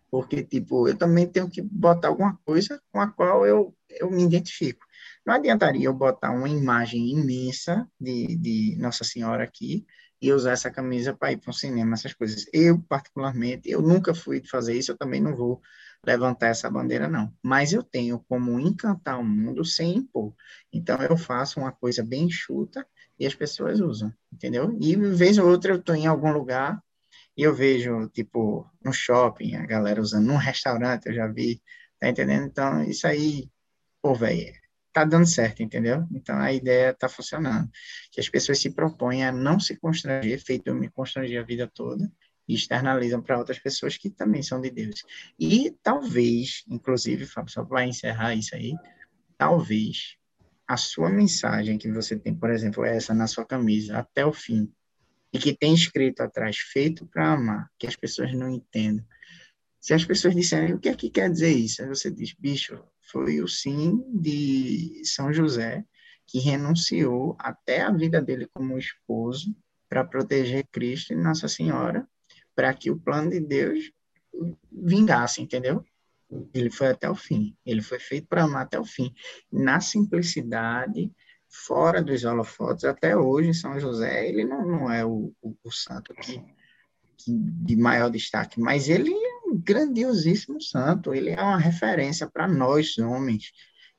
Porque, 0.10 0.44
tipo, 0.44 0.90
eu 0.90 0.98
também 0.98 1.26
tenho 1.26 1.50
que 1.50 1.62
botar 1.62 2.10
alguma 2.10 2.38
coisa 2.44 2.82
com 2.92 3.00
a 3.00 3.08
qual 3.08 3.46
eu, 3.46 3.74
eu 3.90 4.12
me 4.12 4.24
identifico. 4.24 4.86
Não 5.26 5.36
adiantaria 5.36 5.86
eu 5.86 5.94
botar 5.94 6.32
uma 6.32 6.50
imagem 6.50 7.12
imensa 7.12 7.88
de, 8.00 8.36
de 8.38 8.76
Nossa 8.80 9.04
Senhora 9.04 9.44
aqui 9.44 9.86
e 10.22 10.32
usar 10.32 10.52
essa 10.52 10.70
camisa 10.70 11.16
para 11.16 11.32
ir 11.32 11.38
para 11.38 11.50
o 11.50 11.54
cinema, 11.54 11.94
essas 11.94 12.14
coisas. 12.14 12.46
Eu, 12.54 12.80
particularmente, 12.84 13.70
eu 13.70 13.82
nunca 13.82 14.14
fui 14.14 14.42
fazer 14.46 14.76
isso, 14.76 14.92
eu 14.92 14.98
também 14.98 15.20
não 15.20 15.36
vou 15.36 15.62
levantar 16.06 16.48
essa 16.48 16.70
bandeira, 16.70 17.08
não. 17.08 17.34
Mas 17.42 17.74
eu 17.74 17.84
tenho 17.84 18.20
como 18.28 18.60
encantar 18.60 19.20
o 19.20 19.24
mundo 19.24 19.66
sem 19.66 19.98
impor. 19.98 20.34
Então, 20.72 21.02
eu 21.02 21.18
faço 21.18 21.60
uma 21.60 21.72
coisa 21.72 22.04
bem 22.04 22.26
enxuta 22.26 22.86
e 23.20 23.26
as 23.26 23.34
pessoas 23.34 23.80
usam, 23.80 24.14
entendeu? 24.32 24.78
E, 24.80 24.96
vez 24.96 25.38
ou 25.38 25.50
outra, 25.50 25.74
eu 25.74 25.80
estou 25.80 25.96
em 25.96 26.08
algum 26.08 26.32
lugar 26.32 26.82
e 27.36 27.44
eu 27.44 27.54
vejo, 27.54 28.08
tipo, 28.10 28.70
no 28.84 28.94
shopping, 28.94 29.56
a 29.56 29.66
galera 29.66 30.02
usando, 30.02 30.26
num 30.28 30.38
restaurante, 30.38 31.08
eu 31.08 31.14
já 31.14 31.28
vi, 31.28 31.62
tá 32.00 32.10
entendendo? 32.10 32.46
Então, 32.46 32.84
isso 32.84 33.08
aí, 33.08 33.50
pô, 34.02 34.14
velho, 34.14 34.54
tá 34.92 35.06
dando 35.06 35.26
certo, 35.26 35.64
entendeu? 35.64 36.06
Então, 36.12 36.38
a 36.38 36.52
ideia 36.52 36.94
tá 36.94 37.08
funcionando. 37.08 37.70
Que 38.12 38.20
as 38.20 38.30
pessoas 38.30 38.60
se 38.60 38.70
propõem 38.72 39.24
a 39.24 39.32
não 39.32 39.60
se 39.60 39.76
constranger, 39.78 40.44
feito 40.44 40.68
eu 40.68 40.76
me 40.76 40.90
constranger 40.90 41.42
a 41.42 41.46
vida 41.46 41.70
toda, 41.74 42.12
e 42.48 42.56
externalizam 42.56 43.22
para 43.22 43.38
outras 43.38 43.60
pessoas 43.60 43.98
que 43.98 44.10
também 44.10 44.44
são 44.44 44.60
de 44.60 44.70
Deus. 44.70 45.04
E 45.40 45.76
talvez, 45.82 46.64
inclusive, 46.68 47.26
Fábio, 47.26 47.54
só 47.54 47.64
para 47.64 47.86
encerrar 47.86 48.36
isso 48.36 48.56
aí, 48.56 48.76
talvez 49.38 50.18
a 50.68 50.78
sua 50.78 51.10
mensagem 51.10 51.78
que 51.78 51.92
você 51.92 52.18
tem, 52.18 52.34
por 52.34 52.50
exemplo, 52.50 52.86
essa 52.86 53.14
na 53.14 53.28
sua 53.28 53.46
camisa, 53.46 53.98
até 53.98 54.26
o 54.26 54.34
fim, 54.34 54.72
e 55.34 55.40
que 55.40 55.56
tem 55.56 55.74
escrito 55.74 56.22
atrás, 56.22 56.58
feito 56.58 57.06
para 57.06 57.34
amar, 57.34 57.70
que 57.80 57.88
as 57.88 57.96
pessoas 57.96 58.34
não 58.34 58.50
entendem. 58.50 59.06
Se 59.80 59.94
as 59.94 60.06
pessoas 60.06 60.36
disserem, 60.36 60.74
o 60.74 60.80
que 60.80 60.90
é 60.90 60.96
que 60.96 61.10
quer 61.10 61.30
dizer 61.30 61.52
isso? 61.52 61.82
Aí 61.82 61.88
você 61.88 62.12
diz, 62.12 62.34
bicho, 62.34 62.84
foi 63.12 63.42
o 63.42 63.48
sim 63.48 64.04
de 64.14 65.02
São 65.04 65.34
José 65.34 65.84
que 66.28 66.40
renunciou 66.40 67.36
até 67.38 67.82
a 67.82 67.92
vida 67.92 68.22
dele 68.22 68.48
como 68.54 68.78
esposo 68.78 69.56
para 69.90 70.06
proteger 70.06 70.66
Cristo 70.72 71.12
e 71.12 71.18
Nossa 71.18 71.48
Senhora, 71.48 72.08
para 72.56 72.74
que 72.74 72.90
o 72.90 72.98
plano 72.98 73.30
de 73.30 73.42
Deus 73.42 73.92
vingasse, 74.72 75.42
entendeu? 75.42 75.84
Ele 76.54 76.70
foi 76.70 76.88
até 76.88 77.10
o 77.10 77.16
fim. 77.16 77.54
Ele 77.66 77.82
foi 77.82 78.00
feito 78.00 78.28
para 78.28 78.44
amar 78.44 78.64
até 78.64 78.80
o 78.80 78.86
fim. 78.86 79.14
Na 79.52 79.82
simplicidade, 79.82 81.12
fora 81.50 82.02
dos 82.02 82.24
holofotes, 82.24 82.86
até 82.86 83.18
hoje, 83.18 83.54
São 83.54 83.78
José, 83.78 84.30
ele 84.30 84.46
não, 84.46 84.66
não 84.66 84.92
é 84.92 85.06
o, 85.06 85.34
o, 85.42 85.54
o 85.62 85.72
santo 85.72 86.14
que, 86.16 86.42
que, 87.18 87.38
de 87.38 87.76
maior 87.76 88.10
destaque, 88.10 88.58
mas 88.58 88.88
ele 88.88 89.14
um 89.52 89.58
grandiosíssimo 89.60 90.62
santo. 90.62 91.14
Ele 91.14 91.32
é 91.32 91.42
uma 91.42 91.58
referência 91.58 92.30
para 92.32 92.48
nós, 92.48 92.98
homens. 92.98 93.52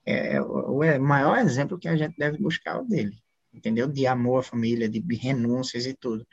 É, 0.04 0.40
o, 0.40 0.82
é 0.82 0.98
o 0.98 1.02
maior 1.02 1.38
exemplo 1.38 1.78
que 1.78 1.88
a 1.88 1.96
gente 1.96 2.16
deve 2.16 2.38
buscar 2.38 2.80
o 2.80 2.84
dele 2.84 3.22
entendeu? 3.52 3.86
De 3.86 4.06
amor 4.06 4.38
à 4.38 4.42
família, 4.42 4.88
de 4.88 5.00
renúncias 5.14 5.86
e 5.86 5.94
tudo. 5.94 6.26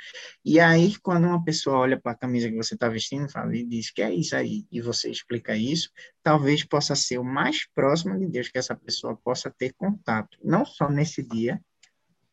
E 0.44 0.60
aí, 0.60 0.96
quando 1.02 1.26
uma 1.26 1.44
pessoa 1.44 1.78
olha 1.78 2.00
para 2.00 2.14
a 2.14 2.18
camisa 2.18 2.50
que 2.50 2.56
você 2.56 2.76
está 2.76 2.88
vestindo, 2.88 3.30
fala, 3.30 3.56
e 3.56 3.66
diz 3.66 3.92
que 3.92 4.02
é 4.02 4.14
isso 4.14 4.36
aí, 4.36 4.66
e 4.72 4.82
você 4.82 5.10
explica 5.10 5.56
isso, 5.56 5.90
talvez 6.24 6.64
possa 6.64 6.96
ser 6.96 7.18
o 7.18 7.24
mais 7.24 7.68
próximo 7.74 8.18
de 8.18 8.28
Deus 8.28 8.48
que 8.48 8.58
essa 8.58 8.76
pessoa 8.76 9.16
possa 9.18 9.52
ter 9.52 9.74
contato, 9.74 10.38
não 10.44 10.66
só 10.66 10.90
nesse 10.90 11.22
dia, 11.22 11.62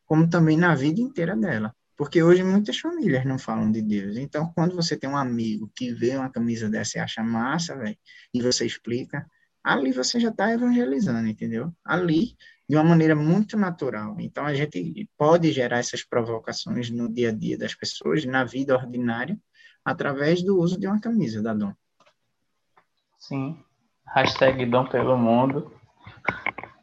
como 0.05 0.29
também 0.29 0.57
na 0.57 0.75
vida 0.75 1.01
inteira 1.01 1.37
dela. 1.37 1.75
Porque 1.97 2.23
hoje 2.23 2.43
muitas 2.43 2.79
famílias 2.79 3.25
não 3.25 3.39
falam 3.39 3.71
de 3.71 3.81
Deus. 3.81 4.17
Então, 4.17 4.53
quando 4.55 4.77
você 4.77 4.97
tem 4.97 5.09
um 5.09 5.17
amigo 5.17 5.71
que 5.75 5.93
vê 5.93 6.17
uma 6.17 6.31
camisa 6.31 6.69
dessa 6.69 6.99
e 6.99 7.01
acha 7.01 7.23
massa, 7.23 7.75
velho, 7.77 7.97
e 8.35 8.43
você 8.43 8.67
explica, 8.67 9.27
ali 9.65 9.93
você 9.93 10.21
já 10.21 10.29
está 10.29 10.53
evangelizando, 10.53 11.27
entendeu? 11.27 11.73
Ali 11.85 12.37
de 12.69 12.77
uma 12.77 12.85
maneira 12.85 13.17
muito 13.17 13.57
natural. 13.57 14.17
Então, 14.21 14.45
a 14.45 14.55
gente 14.55 15.09
pode 15.17 15.51
gerar 15.53 15.79
essas 15.79 16.05
provocações 16.05 16.91
no 16.91 17.13
dia 17.13 17.31
a 17.31 17.33
dia 17.33 17.57
das 17.57 17.75
pessoas, 17.75 18.25
na 18.25 18.45
vida 18.45 18.75
ordinária, 18.75 19.39
através 19.85 20.43
do 20.43 20.59
uso 20.59 20.79
de 20.79 20.87
uma 20.87 21.01
camisa 21.01 21.43
da 21.43 21.55
Dom. 21.55 21.73
Sim. 23.19 23.59
Hashtag 24.07 24.67
Dom 24.67 24.87
pelo 24.87 25.17
Mundo. 25.17 25.73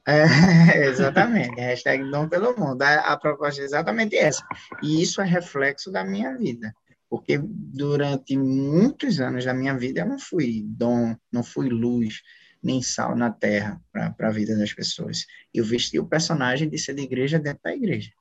É, 0.05 0.23
exatamente. 0.88 1.59
Hashtag 1.59 2.09
Dom 2.09 2.27
pelo 2.27 2.57
Mundo. 2.57 2.81
A, 2.81 3.13
a 3.13 3.17
proposta 3.17 3.61
é 3.61 3.65
exatamente 3.65 4.15
essa. 4.15 4.45
E 4.81 5.01
isso 5.01 5.21
é 5.21 5.25
reflexo 5.25 5.91
da 5.91 6.03
minha 6.03 6.38
vida. 6.38 6.73
Porque 7.09 7.39
durante 7.39 8.35
muitos 8.35 9.19
anos 9.19 9.45
da 9.45 9.53
minha 9.53 9.77
vida 9.77 10.01
eu 10.01 10.07
não 10.07 10.19
fui 10.19 10.63
dom, 10.65 11.15
não 11.31 11.43
fui 11.43 11.69
luz, 11.69 12.21
nem 12.61 12.81
sal 12.81 13.15
na 13.15 13.30
terra 13.30 13.80
para 13.91 14.27
a 14.27 14.31
vida 14.31 14.57
das 14.57 14.73
pessoas. 14.73 15.25
Eu 15.53 15.63
vesti 15.63 15.99
o 15.99 16.07
personagem 16.07 16.67
de 16.67 16.77
ser 16.77 16.95
de 16.95 17.03
igreja 17.03 17.38
dentro 17.38 17.61
da 17.63 17.75
igreja. 17.75 18.11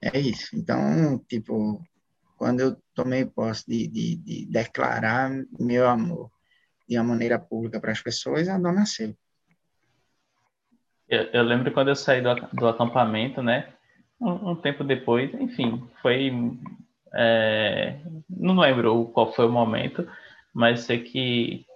É 0.00 0.18
isso. 0.18 0.54
Então, 0.54 1.18
tipo, 1.28 1.82
quando 2.36 2.60
eu 2.60 2.76
tomei 2.94 3.26
posse 3.26 3.64
de, 3.66 3.86
de, 3.88 4.16
de 4.16 4.46
declarar 4.46 5.30
meu 5.58 5.88
amor 5.88 6.30
de 6.88 6.96
uma 6.96 7.04
maneira 7.04 7.38
pública 7.38 7.80
para 7.80 7.92
as 7.92 8.00
pessoas, 8.00 8.48
a 8.48 8.56
dona 8.56 8.72
nasceu. 8.72 9.16
Eu, 11.10 11.24
eu, 11.32 11.42
lembro 11.42 11.72
quando 11.72 11.88
eu 11.88 11.96
saí 11.96 12.22
do, 12.22 12.32
do 12.52 12.68
acampamento, 12.68 13.42
né? 13.42 13.68
Um, 14.20 14.50
um, 14.50 14.54
tempo 14.56 14.84
depois, 14.84 15.34
enfim, 15.34 15.82
foi. 16.00 16.32
É, 17.12 17.98
não 18.28 18.56
lembro 18.60 19.06
qual 19.06 19.32
foi 19.32 19.46
o 19.46 19.50
momento, 19.50 20.06
mas 20.54 20.82
sei 20.82 21.00
que 21.00 21.66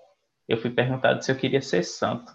eu 0.48 0.56
fui 0.56 0.70
perguntado 0.70 1.24
se 1.24 1.32
eu 1.32 1.36
queria 1.36 1.60
ser 1.60 1.82
santo. 1.82 2.32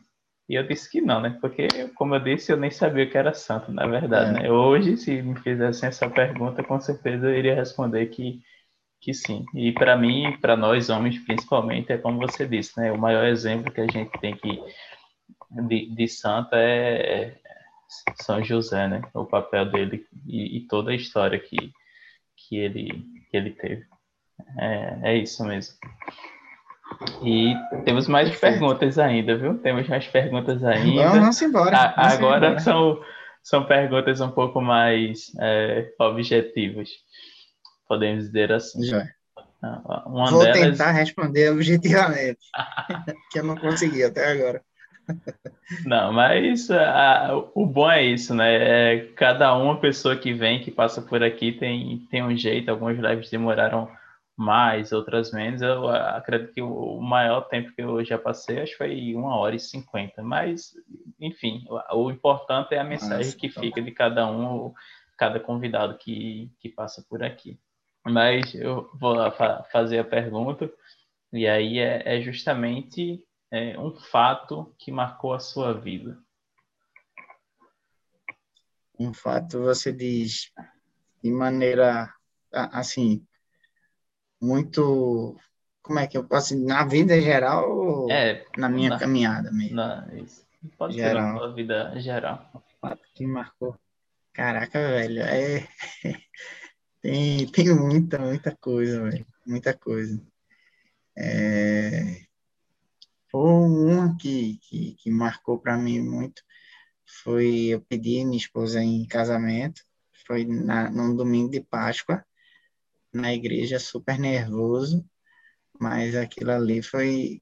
E 0.49 0.55
eu 0.55 0.67
disse 0.67 0.89
que 0.91 0.99
não, 0.99 1.21
né? 1.21 1.37
Porque, 1.39 1.67
como 1.95 2.15
eu 2.15 2.19
disse, 2.19 2.51
eu 2.51 2.57
nem 2.57 2.71
sabia 2.71 3.07
que 3.07 3.17
era 3.17 3.33
santo, 3.33 3.71
na 3.71 3.85
verdade, 3.85 4.31
é. 4.31 4.43
né? 4.43 4.51
Hoje, 4.51 4.97
se 4.97 5.21
me 5.21 5.39
fizessem 5.39 5.87
essa 5.87 6.09
pergunta, 6.09 6.63
com 6.63 6.81
certeza 6.81 7.27
eu 7.27 7.37
iria 7.37 7.55
responder 7.55 8.07
que, 8.07 8.41
que 8.99 9.13
sim. 9.13 9.45
E 9.53 9.71
para 9.71 9.95
mim, 9.95 10.35
para 10.41 10.57
nós 10.57 10.89
homens, 10.89 11.19
principalmente, 11.19 11.93
é 11.93 11.97
como 11.97 12.17
você 12.17 12.47
disse, 12.47 12.77
né? 12.79 12.91
O 12.91 12.97
maior 12.97 13.25
exemplo 13.25 13.71
que 13.71 13.79
a 13.79 13.87
gente 13.87 14.11
tem 14.19 14.35
que 14.35 14.59
de, 15.49 15.89
de 15.89 16.07
santo 16.07 16.49
é 16.53 17.35
São 18.21 18.43
José, 18.43 18.87
né? 18.87 19.01
O 19.13 19.25
papel 19.25 19.71
dele 19.71 20.05
e, 20.25 20.57
e 20.57 20.67
toda 20.67 20.91
a 20.91 20.95
história 20.95 21.39
que, 21.39 21.71
que, 22.35 22.57
ele, 22.57 23.03
que 23.29 23.37
ele 23.37 23.51
teve. 23.51 23.85
É, 24.57 24.99
é 25.03 25.17
isso 25.17 25.43
mesmo. 25.43 25.75
E 27.23 27.53
temos 27.85 28.07
mais 28.07 28.29
Perfeito. 28.29 28.59
perguntas 28.59 28.97
ainda, 28.97 29.37
viu? 29.37 29.57
Temos 29.59 29.87
mais 29.87 30.07
perguntas 30.07 30.63
ainda. 30.63 31.03
Vamos, 31.03 31.19
vamos 31.19 31.41
embora. 31.41 31.93
Vamos 31.95 32.13
agora 32.13 32.47
embora. 32.47 32.59
São, 32.59 33.03
são 33.43 33.65
perguntas 33.65 34.21
um 34.21 34.31
pouco 34.31 34.61
mais 34.61 35.31
é, 35.39 35.93
objetivas, 35.99 36.89
podemos 37.87 38.25
dizer 38.25 38.51
assim. 38.51 38.83
Já. 38.83 39.07
Ah, 39.61 40.03
uma 40.07 40.31
Vou 40.31 40.41
delas... 40.41 40.57
tentar 40.57 40.91
responder 40.91 41.51
objetivamente, 41.51 42.39
que 43.31 43.39
eu 43.39 43.43
não 43.43 43.57
consegui 43.57 44.03
até 44.03 44.31
agora. 44.31 44.63
Não, 45.85 46.11
mas 46.11 46.69
a, 46.71 47.31
o 47.53 47.65
bom 47.65 47.89
é 47.89 48.03
isso, 48.03 48.33
né? 48.33 48.95
É, 48.95 49.05
cada 49.15 49.55
uma 49.55 49.79
pessoa 49.79 50.15
que 50.15 50.33
vem, 50.33 50.61
que 50.61 50.71
passa 50.71 51.01
por 51.01 51.23
aqui, 51.23 51.51
tem, 51.51 52.05
tem 52.09 52.23
um 52.23 52.35
jeito. 52.35 52.69
Alguns 52.69 52.97
lives 52.97 53.29
demoraram 53.29 53.89
mais, 54.35 54.91
outras 54.91 55.31
menos. 55.31 55.61
Eu 55.61 55.89
acredito 55.89 56.53
que 56.53 56.61
o 56.61 56.99
maior 57.01 57.41
tempo 57.41 57.73
que 57.73 57.81
eu 57.81 58.03
já 58.03 58.17
passei, 58.17 58.61
acho 58.61 58.71
que 58.71 58.77
foi 58.77 59.13
uma 59.15 59.35
hora 59.35 59.55
e 59.55 59.59
cinquenta. 59.59 60.23
Mas, 60.23 60.73
enfim, 61.19 61.65
o 61.91 62.09
importante 62.09 62.73
é 62.73 62.79
a 62.79 62.83
mensagem 62.83 63.37
que 63.37 63.49
tá 63.49 63.61
fica 63.61 63.81
de 63.81 63.91
cada 63.91 64.25
um, 64.31 64.73
cada 65.17 65.39
convidado 65.39 65.97
que, 65.97 66.51
que 66.59 66.69
passa 66.69 67.05
por 67.09 67.21
aqui. 67.21 67.59
Mas 68.05 68.55
eu 68.55 68.89
vou 68.93 69.29
fa 69.31 69.63
fazer 69.71 69.99
a 69.99 70.05
pergunta, 70.05 70.71
e 71.33 71.45
aí 71.45 71.77
é, 71.79 72.01
é 72.05 72.21
justamente 72.21 73.21
é, 73.51 73.79
um 73.79 73.95
fato 73.95 74.73
que 74.77 74.91
marcou 74.91 75.33
a 75.33 75.39
sua 75.39 75.73
vida. 75.73 76.17
Um 78.99 79.13
fato, 79.13 79.61
você 79.61 79.93
diz 79.93 80.51
de 81.23 81.31
maneira 81.31 82.13
assim, 82.51 83.25
muito. 84.41 85.37
Como 85.81 85.99
é 85.99 86.07
que 86.07 86.17
eu 86.17 86.27
posso 86.27 86.57
na 86.57 86.85
vida 86.85 87.19
geral 87.19 88.07
é, 88.11 88.45
na 88.57 88.69
minha 88.69 88.91
na, 88.91 88.99
caminhada 88.99 89.51
mesmo? 89.51 89.75
Na. 89.75 90.07
Pode 90.77 90.95
geral. 90.95 91.39
ser 91.39 91.47
na 91.47 91.53
vida 91.53 91.99
geral. 91.99 92.51
O 92.53 92.61
fato 92.79 93.01
que 93.15 93.25
marcou. 93.25 93.79
Caraca, 94.33 94.79
velho, 94.79 95.21
é. 95.21 95.67
tem, 97.01 97.47
tem 97.47 97.73
muita, 97.73 98.19
muita 98.19 98.55
coisa, 98.55 99.09
velho. 99.09 99.25
Muita 99.45 99.73
coisa. 99.73 100.21
É... 101.17 102.28
Uma 103.33 104.15
que, 104.17 104.57
que, 104.63 104.95
que 104.95 105.11
marcou 105.11 105.59
para 105.59 105.77
mim 105.77 106.01
muito. 106.01 106.41
foi 107.23 107.67
eu 107.67 107.81
pedi 107.81 108.23
minha 108.25 108.37
esposa 108.37 108.81
em 108.83 109.05
casamento, 109.07 109.83
foi 110.27 110.45
na, 110.45 110.89
num 110.91 111.15
domingo 111.15 111.51
de 111.51 111.61
Páscoa, 111.61 112.25
na 113.13 113.33
igreja, 113.33 113.79
super 113.79 114.19
nervoso, 114.19 115.05
mas 115.79 116.15
aquilo 116.15 116.51
ali 116.51 116.81
foi, 116.83 117.41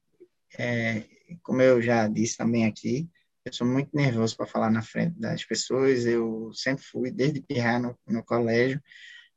é, 0.58 1.04
como 1.42 1.62
eu 1.62 1.82
já 1.82 2.08
disse 2.08 2.36
também 2.36 2.66
aqui, 2.66 3.08
eu 3.44 3.52
sou 3.52 3.66
muito 3.66 3.90
nervoso 3.94 4.36
para 4.36 4.46
falar 4.46 4.70
na 4.70 4.82
frente 4.82 5.18
das 5.18 5.44
pessoas, 5.44 6.06
eu 6.06 6.52
sempre 6.54 6.84
fui, 6.84 7.10
desde 7.10 7.42
pirrar 7.42 7.80
no, 7.80 7.98
no 8.06 8.24
colégio, 8.24 8.82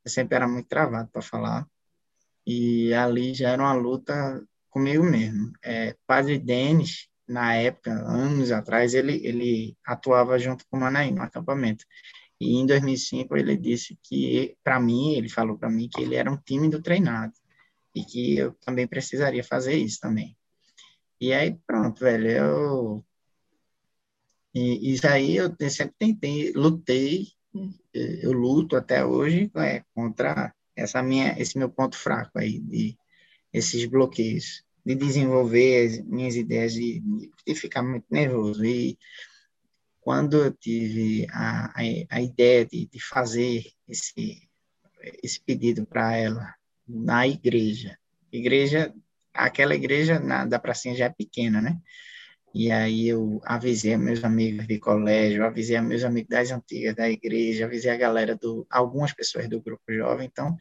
eu 0.06 0.12
sempre 0.12 0.36
era 0.36 0.48
muito 0.48 0.68
travado 0.68 1.10
para 1.12 1.22
falar, 1.22 1.68
e 2.46 2.94
ali 2.94 3.34
já 3.34 3.52
era 3.52 3.64
uma 3.64 3.74
luta 3.74 4.44
comigo 4.72 5.04
mesmo. 5.04 5.52
É, 5.64 5.96
Padre 6.08 6.40
Denis, 6.40 7.08
na 7.28 7.56
época, 7.56 7.92
anos 7.92 8.52
atrás, 8.52 8.94
ele, 8.94 9.26
ele 9.26 9.78
atuava 9.86 10.40
junto 10.40 10.66
com 10.68 10.78
o 10.78 10.80
Manaí 10.80 11.12
no 11.12 11.22
acampamento. 11.22 11.86
E 12.40 12.56
em 12.56 12.66
2005 12.66 13.38
ele 13.38 13.56
disse 13.56 14.00
que, 14.04 14.58
para 14.64 14.80
mim, 14.80 15.14
ele 15.14 15.30
falou 15.30 15.58
para 15.58 15.70
mim 15.70 15.88
que 15.88 16.02
ele 16.02 16.16
era 16.16 16.32
um 16.32 16.38
tímido 16.38 16.82
treinado 16.82 17.34
e 17.94 18.04
que 18.04 18.38
eu 18.38 18.54
também 18.66 18.88
precisaria 18.88 19.44
fazer 19.44 19.76
isso 19.76 20.00
também. 20.00 20.36
E 21.20 21.34
aí, 21.34 21.56
pronto, 21.68 22.00
velho, 22.00 22.28
eu. 22.32 23.06
E 24.54 24.94
isso 24.94 25.08
aí 25.08 25.38
eu 25.38 25.56
sempre 25.70 25.96
tentei, 25.98 26.52
lutei, 26.54 27.28
eu 27.94 28.32
luto 28.32 28.76
até 28.76 29.06
hoje 29.06 29.52
é, 29.56 29.84
contra 29.94 30.54
essa 30.76 31.02
minha, 31.04 31.40
esse 31.40 31.58
meu 31.58 31.70
ponto 31.70 31.96
fraco 31.96 32.40
aí, 32.40 32.60
de 32.60 32.98
esses 33.54 33.86
bloqueios 33.86 34.64
de 34.86 34.96
desenvolver 34.96 35.86
as 35.86 36.06
minhas 36.06 36.36
ideias, 36.36 36.74
de, 36.74 37.02
de 37.46 37.56
ficar 37.56 37.84
muito 37.84 38.06
nervoso. 38.10 38.66
E 38.66 38.98
quando 40.00 40.38
eu 40.38 40.52
tive 40.52 41.28
a, 41.32 41.68
a, 41.68 41.82
a 42.10 42.22
ideia 42.22 42.66
de, 42.66 42.88
de 42.88 43.00
fazer 43.00 43.64
esse, 43.88 44.50
esse 45.24 45.40
pedido 45.42 45.86
para 45.86 46.18
ela 46.18 46.56
na 46.88 47.28
igreja, 47.28 47.98
igreja, 48.32 48.94
aquela 49.34 49.76
igreja 49.76 50.20
na, 50.20 50.46
da 50.46 50.60
pracinha 50.60 50.96
já 50.96 51.06
é 51.06 51.10
pequena, 51.10 51.62
né? 51.62 51.80
E 52.54 52.70
aí 52.70 53.08
eu 53.08 53.40
avisei 53.46 53.96
meus 53.96 54.22
amigos 54.24 54.68
de 54.68 54.78
colégio, 54.78 55.46
avisei 55.46 55.80
meus 55.80 56.04
amigos 56.04 56.30
das 56.30 56.52
antigas 56.52 56.96
da 56.96 57.10
igreja, 57.10 57.66
avisei 57.66 57.92
a 57.92 57.98
galera 57.98 58.36
do 58.36 58.68
algumas 58.70 59.14
pessoas 59.14 59.48
do 59.48 59.62
grupo 59.62 59.84
jovem. 59.88 60.28
Então, 60.30 60.58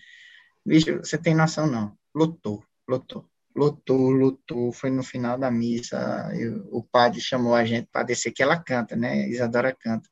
bicho, 0.65 0.99
você 0.99 1.19
tem 1.19 1.35
noção 1.35 1.67
não? 1.67 1.97
Lotou, 2.15 2.65
lotou 2.91 3.31
lotou, 3.55 4.11
lotou, 4.11 4.73
foi 4.73 4.91
no 4.91 5.03
final 5.03 5.39
da 5.39 5.51
missa, 5.51 6.31
eu, 6.35 6.69
o 6.71 6.83
padre 6.83 7.21
chamou 7.21 7.55
a 7.55 7.65
gente 7.65 7.89
para 7.91 8.05
descer, 8.05 8.33
que 8.33 8.43
ela 8.43 8.59
canta, 8.59 8.97
né, 8.97 9.29
Isadora 9.29 9.75
canta, 9.75 10.09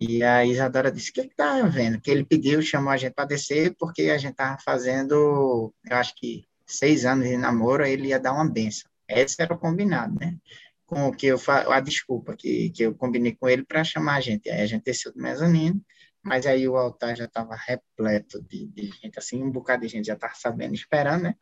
e 0.00 0.22
a 0.22 0.44
Isadora 0.44 0.90
disse, 0.90 1.10
o 1.10 1.14
que 1.14 1.28
que 1.28 1.36
tá 1.36 1.62
vendo? 1.62 2.00
Que 2.00 2.10
ele 2.10 2.24
pediu, 2.24 2.60
chamou 2.62 2.90
a 2.90 2.96
gente 2.96 3.14
para 3.14 3.26
descer, 3.26 3.74
porque 3.78 4.02
a 4.10 4.18
gente 4.18 4.34
tava 4.34 4.58
fazendo, 4.64 5.72
eu 5.84 5.96
acho 5.96 6.14
que 6.16 6.44
seis 6.66 7.04
anos 7.04 7.28
de 7.28 7.36
namoro, 7.36 7.84
ele 7.84 8.08
ia 8.08 8.20
dar 8.20 8.32
uma 8.32 8.48
benção, 8.48 8.90
esse 9.08 9.40
era 9.40 9.54
o 9.54 9.58
combinado, 9.58 10.14
né, 10.18 10.36
com 10.86 11.08
o 11.08 11.12
que 11.12 11.26
eu, 11.26 11.38
a 11.48 11.80
desculpa 11.80 12.36
que, 12.36 12.70
que 12.70 12.82
eu 12.84 12.94
combinei 12.94 13.34
com 13.34 13.48
ele 13.48 13.64
para 13.64 13.84
chamar 13.84 14.16
a 14.16 14.20
gente, 14.20 14.48
aí 14.48 14.60
a 14.60 14.66
gente 14.66 14.84
desceu 14.84 15.12
do 15.12 15.20
mezanino, 15.20 15.80
mas 16.22 16.46
aí 16.46 16.66
o 16.66 16.76
altar 16.76 17.14
já 17.14 17.26
estava 17.26 17.54
repleto 17.54 18.42
de, 18.42 18.66
de, 18.68 18.86
gente, 19.02 19.18
assim, 19.18 19.42
um 19.42 19.50
bocado 19.50 19.82
de 19.82 19.88
gente 19.88 20.06
já 20.06 20.14
estava 20.14 20.34
sabendo, 20.34 20.74
esperando, 20.74 21.24
né? 21.24 21.34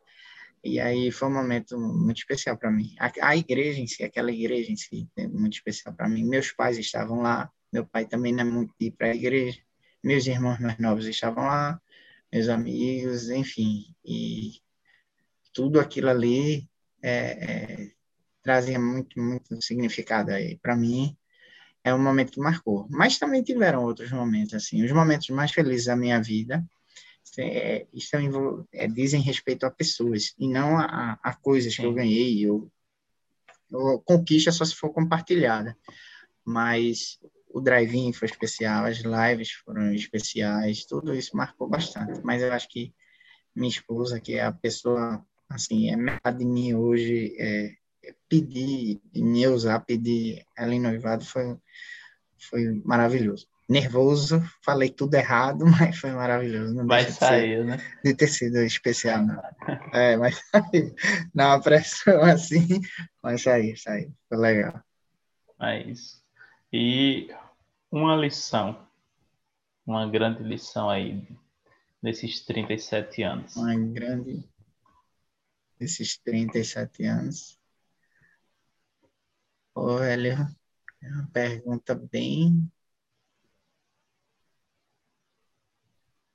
E 0.63 0.79
aí 0.79 1.11
foi 1.11 1.27
um 1.27 1.33
momento 1.33 1.77
muito 1.77 2.17
especial 2.17 2.57
para 2.57 2.71
mim. 2.71 2.95
A, 2.97 3.11
a, 3.21 3.35
igreja 3.35 3.81
em 3.81 3.87
si, 3.87 4.01
aquela 4.03 4.31
igreja 4.31 4.71
em 4.71 4.77
si, 4.77 5.09
é 5.17 5.27
muito 5.27 5.53
especial 5.53 5.93
para 5.93 6.07
mim. 6.07 6.23
Meus 6.23 6.51
pais 6.51 6.77
estavam 6.77 7.21
lá, 7.21 7.51
meu 7.71 7.85
pai 7.85 8.05
também 8.05 8.31
não 8.31 8.41
é 8.41 8.43
muito 8.45 8.73
ir 8.79 8.91
para 8.91 9.07
a 9.07 9.15
igreja. 9.15 9.59
Meus 10.01 10.25
irmãos 10.25 10.59
mais 10.59 10.77
novos 10.79 11.05
estavam 11.05 11.45
lá, 11.45 11.81
meus 12.31 12.47
amigos, 12.47 13.29
enfim. 13.29 13.93
E 14.05 14.53
tudo 15.53 15.79
aquilo 15.81 16.09
ali 16.09 16.69
é, 17.01 17.11
é, 17.81 17.91
trazia 18.41 18.79
muito, 18.79 19.19
muito 19.19 19.61
significado 19.61 20.31
aí 20.31 20.57
para 20.59 20.77
mim. 20.77 21.17
É 21.83 21.93
um 21.93 22.01
momento 22.01 22.31
que 22.31 22.39
marcou. 22.39 22.87
Mas 22.89 23.19
também 23.19 23.43
tiveram 23.43 23.83
outros 23.83 24.11
momentos, 24.11 24.53
assim. 24.53 24.83
Os 24.85 24.91
momentos 24.93 25.29
mais 25.29 25.51
felizes 25.51 25.87
da 25.87 25.95
minha 25.97 26.21
vida 26.21 26.63
é, 27.41 27.87
isso 27.93 28.15
é, 28.73 28.87
dizem 28.87 29.21
respeito 29.21 29.65
a 29.65 29.71
pessoas 29.71 30.33
e 30.37 30.47
não 30.47 30.77
a, 30.77 31.19
a 31.21 31.33
coisas 31.35 31.73
Sim. 31.73 31.81
que 31.81 31.87
eu 31.87 31.93
ganhei 31.93 32.49
ou, 32.49 32.71
ou 33.71 33.99
conquista 34.01 34.51
só 34.51 34.63
se 34.65 34.75
for 34.75 34.91
compartilhada. 34.91 35.77
Mas 36.45 37.19
o 37.49 37.61
drive-in 37.61 38.13
foi 38.13 38.27
especial, 38.27 38.85
as 38.85 38.99
lives 38.99 39.51
foram 39.51 39.93
especiais, 39.93 40.85
tudo 40.85 41.13
isso 41.13 41.35
marcou 41.37 41.67
bastante. 41.67 42.21
Mas 42.23 42.41
eu 42.41 42.51
acho 42.51 42.67
que 42.67 42.93
minha 43.55 43.69
esposa, 43.69 44.19
que 44.19 44.33
é 44.33 44.43
a 44.43 44.51
pessoa, 44.51 45.25
assim, 45.49 45.89
é 45.89 45.95
metade 45.95 46.39
de 46.39 46.45
mim 46.45 46.73
hoje, 46.73 47.35
é, 47.37 47.75
é 48.03 48.15
pedir, 48.27 48.99
me 49.15 49.47
usar, 49.47 49.79
pedir 49.81 50.45
ela 50.57 50.73
em 50.73 50.81
noivado 50.81 51.23
foi, 51.23 51.57
foi 52.37 52.81
maravilhoso 52.83 53.47
nervoso, 53.67 54.41
falei 54.63 54.89
tudo 54.89 55.15
errado, 55.15 55.65
mas 55.79 55.97
foi 55.97 56.11
maravilhoso. 56.11 56.73
Não 56.73 56.85
Vai 56.85 57.09
sair, 57.09 57.57
ser, 57.57 57.65
né? 57.65 57.77
De 58.03 58.15
ter 58.15 58.27
sido 58.27 58.57
especial, 58.59 59.25
não. 59.25 59.41
É, 59.93 60.17
mas 60.17 60.41
saiu. 60.49 60.95
Na 61.33 61.59
pressão 61.59 62.21
assim, 62.23 62.81
mas 63.21 63.41
saiu, 63.41 63.75
saiu. 63.77 64.13
Foi 64.27 64.37
legal. 64.37 64.81
É 65.61 65.81
isso. 65.83 66.21
E 66.71 67.29
uma 67.91 68.15
lição, 68.15 68.87
uma 69.85 70.09
grande 70.09 70.43
lição 70.43 70.89
aí 70.89 71.25
desses 72.01 72.41
37 72.41 73.23
anos. 73.23 73.55
Uma 73.55 73.75
grande, 73.75 74.43
desses 75.79 76.17
37 76.17 77.05
anos. 77.05 77.59
Ô, 79.75 79.97
velho, 79.97 80.33
é 81.01 81.07
uma 81.07 81.27
pergunta 81.31 81.95
bem 81.95 82.71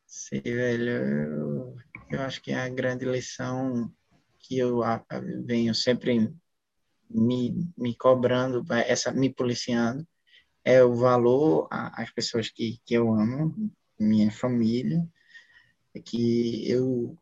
Sei, 0.09 0.41
velho. 0.41 0.91
Eu, 0.91 1.77
eu 2.11 2.21
acho 2.23 2.41
que 2.41 2.51
é 2.51 2.57
a 2.59 2.69
grande 2.69 3.05
lição 3.05 3.93
que 4.39 4.57
eu 4.59 4.81
venho 5.45 5.75
sempre 5.75 6.33
me, 7.11 7.71
me 7.77 7.95
cobrando, 7.95 8.65
essa, 8.73 9.13
me 9.13 9.29
policiando, 9.29 10.09
é 10.65 10.83
o 10.83 10.95
valor 10.95 11.69
às 11.71 12.11
pessoas 12.11 12.49
que, 12.49 12.81
que 12.87 12.95
eu 12.95 13.13
amo, 13.13 13.55
minha 14.01 14.31
família, 14.31 15.07
que 16.07 16.71
eu, 16.71 17.15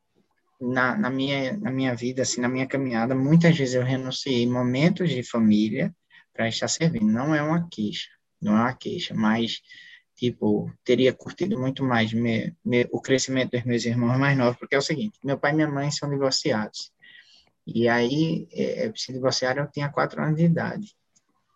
na, 0.60 0.96
na, 0.96 1.10
minha, 1.10 1.56
na 1.56 1.72
minha 1.72 1.92
vida, 1.92 2.22
assim, 2.22 2.40
na 2.40 2.48
minha 2.48 2.68
caminhada, 2.68 3.16
muitas 3.16 3.58
vezes 3.58 3.74
eu 3.74 3.82
renunciei 3.82 4.46
momentos 4.46 5.10
de 5.10 5.24
família 5.24 5.92
para 6.32 6.48
estar 6.48 6.68
servindo. 6.68 7.06
Não 7.06 7.34
é 7.34 7.42
uma 7.42 7.68
queixa, 7.68 8.10
não 8.40 8.56
é 8.56 8.60
uma 8.60 8.74
queixa, 8.74 9.12
mas 9.12 9.60
tipo, 10.16 10.72
teria 10.84 11.12
curtido 11.12 11.58
muito 11.58 11.84
mais 11.84 12.12
me, 12.12 12.54
me, 12.64 12.86
o 12.90 13.00
crescimento 13.00 13.52
dos 13.52 13.64
meus 13.64 13.84
irmãos 13.84 14.18
mais 14.18 14.36
novos, 14.36 14.58
porque 14.58 14.74
é 14.74 14.78
o 14.78 14.82
seguinte, 14.82 15.18
meu 15.22 15.38
pai 15.38 15.52
e 15.52 15.54
minha 15.54 15.68
mãe 15.68 15.90
são 15.90 16.08
divorciados. 16.08 16.90
E 17.66 17.88
aí, 17.88 18.48
é, 18.52 18.90
se 18.94 19.12
divorciaram, 19.12 19.64
eu 19.64 19.70
tinha 19.70 19.88
quatro 19.88 20.22
anos 20.22 20.36
de 20.36 20.44
idade. 20.44 20.96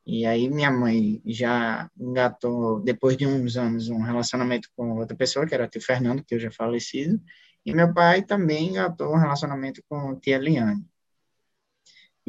E 0.07 0.27
aí 0.27 0.51
minha 0.51 0.70
mãe 0.70 1.23
já 1.24 1.89
engatou, 1.99 2.81
depois 2.81 3.16
de 3.16 3.27
uns 3.27 3.57
anos, 3.57 3.89
um 3.89 4.03
relacionamento 4.03 4.69
com 4.77 4.99
outra 4.99 5.16
pessoa, 5.16 5.47
que 5.47 5.55
era 5.55 5.65
o 5.65 5.69
tio 5.69 5.81
Fernando, 5.81 6.24
que 6.24 6.35
eu 6.35 6.41
já 6.41 6.51
falecido, 6.51 7.20
e 7.65 7.73
meu 7.73 7.93
pai 7.95 8.23
também 8.23 8.70
engatou 8.70 9.12
um 9.12 9.19
relacionamento 9.19 9.82
com 9.89 10.19
tia 10.19 10.37
Eliane. 10.37 10.85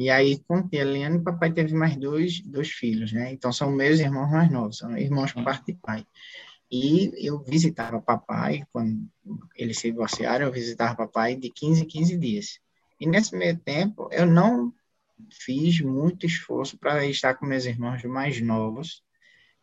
E 0.02 0.10
aí, 0.10 0.36
com 0.48 0.66
tia 0.68 0.80
Eliane, 0.80 1.22
papai 1.22 1.52
teve 1.52 1.72
mais 1.74 1.96
dois, 1.96 2.40
dois 2.40 2.70
filhos, 2.70 3.12
né? 3.12 3.32
Então, 3.32 3.52
são 3.52 3.70
meus 3.70 4.00
irmãos 4.00 4.32
mais 4.32 4.50
novos, 4.50 4.78
são 4.78 4.98
irmãos 4.98 5.32
por 5.32 5.44
parte 5.44 5.66
de 5.66 5.74
pai. 5.74 6.04
E 6.68 7.12
eu 7.24 7.38
visitava 7.44 8.02
papai, 8.02 8.64
quando 8.72 9.08
eles 9.54 9.78
se 9.78 9.92
divorciaram, 9.92 10.46
eu 10.46 10.52
visitava 10.52 10.96
papai 10.96 11.36
de 11.36 11.50
15 11.50 11.82
em 11.82 11.86
15 11.86 12.16
dias. 12.18 12.58
E 12.98 13.06
nesse 13.06 13.36
meio 13.36 13.56
tempo, 13.56 14.08
eu 14.10 14.26
não 14.26 14.74
fiz 15.30 15.80
muito 15.80 16.26
esforço 16.26 16.76
para 16.76 17.06
estar 17.06 17.34
com 17.34 17.46
meus 17.46 17.64
irmãos 17.64 18.02
mais 18.02 18.40
novos, 18.40 19.04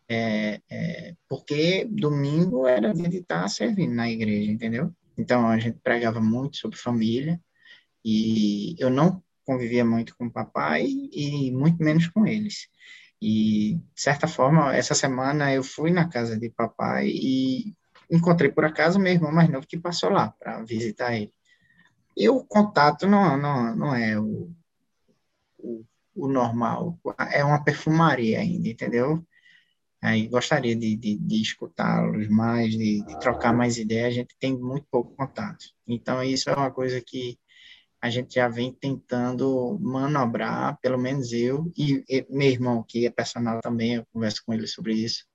é, 0.07 0.61
é, 0.71 1.15
porque 1.27 1.83
domingo 1.83 2.65
era 2.65 2.93
dia 2.93 3.09
de 3.09 3.17
estar 3.17 3.45
servindo 3.49 3.93
na 3.93 4.09
igreja, 4.09 4.49
entendeu? 4.49 4.93
Então, 5.17 5.49
a 5.49 5.59
gente 5.59 5.79
pregava 5.83 6.21
muito 6.21 6.55
sobre 6.55 6.77
família, 6.77 7.41
e 8.05 8.75
eu 8.79 8.89
não 8.89 9.21
convivia 9.49 9.84
muito 9.84 10.15
com 10.15 10.27
o 10.27 10.31
papai 10.31 10.85
e 10.85 11.51
muito 11.51 11.84
menos 11.84 12.07
com 12.07 12.27
eles. 12.27 12.67
E, 13.19 13.80
de 13.95 14.01
certa 14.01 14.27
forma, 14.27 14.76
essa 14.76 14.93
semana 14.93 15.51
eu 15.51 15.63
fui 15.63 15.89
na 15.89 16.07
casa 16.07 16.38
de 16.39 16.51
papai 16.51 17.07
e 17.07 17.76
encontrei 18.11 18.51
por 18.51 18.63
acaso 18.63 18.99
meu 18.99 19.11
irmão 19.11 19.31
mais 19.31 19.49
novo 19.49 19.65
que 19.65 19.80
passou 19.80 20.11
lá 20.11 20.30
para 20.39 20.63
visitar 20.63 21.15
ele. 21.15 21.34
E 22.15 22.30
o 22.30 22.43
contato 22.43 23.07
não, 23.07 23.38
não, 23.38 23.76
não 23.76 23.95
é 23.95 24.19
o, 24.19 24.51
o, 25.57 25.84
o, 26.13 26.27
normal, 26.27 26.99
é 27.31 27.43
uma 27.43 27.63
perfumaria 27.63 28.41
ainda, 28.41 28.69
entendeu? 28.69 29.26
Aí 29.99 30.27
gostaria 30.27 30.76
de, 30.76 30.95
de, 30.95 31.17
de 31.17 31.41
escutá-los 31.41 32.27
mais, 32.30 32.71
de, 32.71 33.03
de, 33.03 33.19
trocar 33.19 33.51
mais 33.51 33.80
ideias. 33.80 34.09
A 34.09 34.11
gente 34.11 34.35
tem 34.39 34.55
muito 34.55 34.85
pouco 34.91 35.15
contato. 35.15 35.65
Então, 35.88 36.23
isso 36.23 36.51
é 36.51 36.55
uma 36.55 36.69
coisa 36.69 37.01
que 37.01 37.39
a 38.01 38.09
gente 38.09 38.35
já 38.35 38.47
vem 38.47 38.71
tentando 38.71 39.77
manobrar, 39.81 40.77
pelo 40.81 40.97
menos 40.97 41.34
eu 41.34 41.71
e, 41.77 42.03
e 42.09 42.26
meu 42.30 42.47
irmão, 42.47 42.84
que 42.88 43.05
é 43.05 43.09
personal 43.09 43.59
também, 43.61 43.95
eu 43.95 44.05
converso 44.13 44.41
com 44.45 44.53
ele 44.53 44.67
sobre 44.67 44.93
isso. 44.93 45.26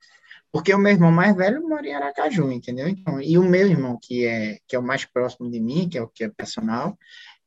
Porque 0.51 0.73
o 0.73 0.79
meu 0.79 0.93
irmão 0.93 1.11
mais 1.11 1.37
velho 1.37 1.69
mora 1.69 1.87
em 1.87 1.93
Aracaju, 1.93 2.51
entendeu? 2.53 2.89
Então, 2.89 3.21
e 3.21 3.37
o 3.37 3.43
meu 3.43 3.67
irmão, 3.67 3.99
que 4.01 4.25
é, 4.25 4.59
que 4.69 4.77
é 4.77 4.79
o 4.79 4.83
mais 4.83 5.05
próximo 5.05 5.51
de 5.51 5.61
mim, 5.61 5.89
que 5.89 5.99
é 5.99 6.03
o 6.03 6.09
que 6.09 6.25
é 6.25 6.29
personal, 6.29 6.97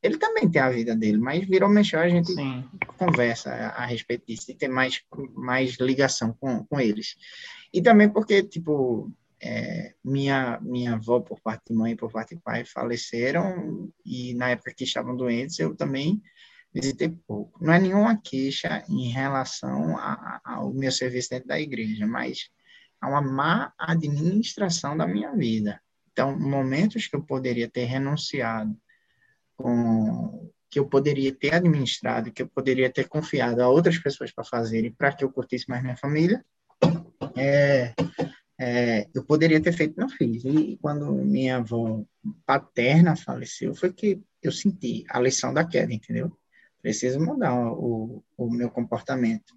ele 0.02 0.18
também 0.18 0.48
tem 0.48 0.60
a 0.60 0.70
vida 0.70 0.94
dele, 0.94 1.18
mas 1.18 1.46
virou 1.46 1.68
mexer, 1.68 1.96
a 1.96 2.08
gente 2.08 2.32
Sim. 2.32 2.64
conversa 2.96 3.50
a, 3.50 3.82
a, 3.82 3.86
respeito 3.86 4.26
disso, 4.26 4.50
e 4.50 4.54
tem 4.54 4.68
mais, 4.68 5.02
mais 5.34 5.76
ligação 5.80 6.36
com, 6.38 6.64
com 6.64 6.78
eles. 6.78 7.16
E 7.72 7.82
também 7.82 8.08
porque, 8.08 8.42
tipo, 8.42 9.10
é, 9.40 9.94
minha, 10.04 10.58
minha 10.60 10.94
avó, 10.94 11.20
por 11.20 11.40
parte 11.40 11.64
de 11.68 11.74
mãe 11.74 11.92
e 11.92 11.96
por 11.96 12.10
parte 12.10 12.34
de 12.34 12.40
pai, 12.40 12.64
faleceram, 12.64 13.90
e 14.04 14.34
na 14.34 14.50
época 14.50 14.74
que 14.74 14.84
estavam 14.84 15.16
doentes, 15.16 15.58
eu 15.58 15.74
também 15.74 16.20
visitei 16.72 17.08
pouco. 17.26 17.64
Não 17.64 17.72
é 17.72 17.78
nenhuma 17.78 18.16
queixa 18.16 18.84
em 18.88 19.08
relação 19.08 19.96
a, 19.96 20.40
a, 20.44 20.54
ao 20.54 20.72
meu 20.72 20.92
serviço 20.92 21.30
dentro 21.30 21.48
da 21.48 21.60
igreja, 21.60 22.06
mas 22.06 22.50
há 23.00 23.08
uma 23.08 23.22
má 23.22 23.72
administração 23.78 24.96
da 24.96 25.06
minha 25.06 25.34
vida. 25.34 25.80
Então, 26.12 26.38
momentos 26.38 27.06
que 27.06 27.14
eu 27.14 27.22
poderia 27.22 27.68
ter 27.68 27.84
renunciado 27.84 28.76
com 29.56 30.50
que 30.70 30.78
eu 30.78 30.86
poderia 30.86 31.34
ter 31.34 31.54
administrado, 31.54 32.30
que 32.30 32.42
eu 32.42 32.48
poderia 32.48 32.90
ter 32.90 33.08
confiado 33.08 33.62
a 33.62 33.68
outras 33.68 33.98
pessoas 33.98 34.30
para 34.30 34.44
fazerem, 34.44 34.92
para 34.92 35.12
que 35.12 35.24
eu 35.24 35.32
curtisse 35.32 35.68
mais 35.68 35.82
minha 35.82 35.96
família, 35.96 36.44
é, 37.34 37.94
é, 38.58 39.08
eu 39.14 39.24
poderia 39.24 39.60
ter 39.62 39.72
feito, 39.72 39.98
não 39.98 40.08
fiz. 40.08 40.44
E 40.44 40.76
quando 40.82 41.12
minha 41.12 41.58
avó 41.58 42.02
paterna 42.44 43.14
faleceu, 43.14 43.74
foi 43.74 43.92
que 43.92 44.20
eu 44.42 44.50
senti 44.50 45.04
a 45.08 45.20
lição 45.20 45.54
da 45.54 45.64
queda, 45.64 45.92
entendeu? 45.92 46.36
Preciso 46.82 47.20
mudar 47.20 47.54
o, 47.54 48.24
o 48.36 48.50
meu 48.50 48.70
comportamento. 48.70 49.56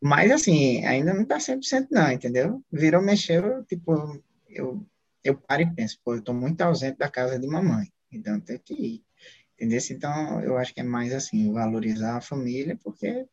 Mas, 0.00 0.30
assim, 0.30 0.84
ainda 0.84 1.14
não 1.14 1.22
está 1.22 1.38
100% 1.38 1.88
não, 1.90 2.12
entendeu? 2.12 2.62
Virou, 2.70 3.02
mexeu, 3.02 3.64
tipo, 3.64 4.22
eu, 4.48 4.86
eu 5.24 5.36
paro 5.36 5.62
e 5.62 5.74
penso, 5.74 5.98
pô, 6.04 6.14
eu 6.14 6.18
estou 6.18 6.34
muito 6.34 6.60
ausente 6.60 6.98
da 6.98 7.08
casa 7.08 7.38
de 7.38 7.46
mamãe. 7.46 7.90
Então 8.12 8.38
tem 8.38 8.58
que 8.58 8.74
ir. 8.74 9.04
Entendeu? 9.54 9.80
Então, 9.90 10.40
eu 10.40 10.58
acho 10.58 10.74
que 10.74 10.80
é 10.80 10.84
mais 10.84 11.12
assim, 11.12 11.52
valorizar 11.52 12.16
a 12.16 12.20
família, 12.20 12.78
porque 12.82 13.26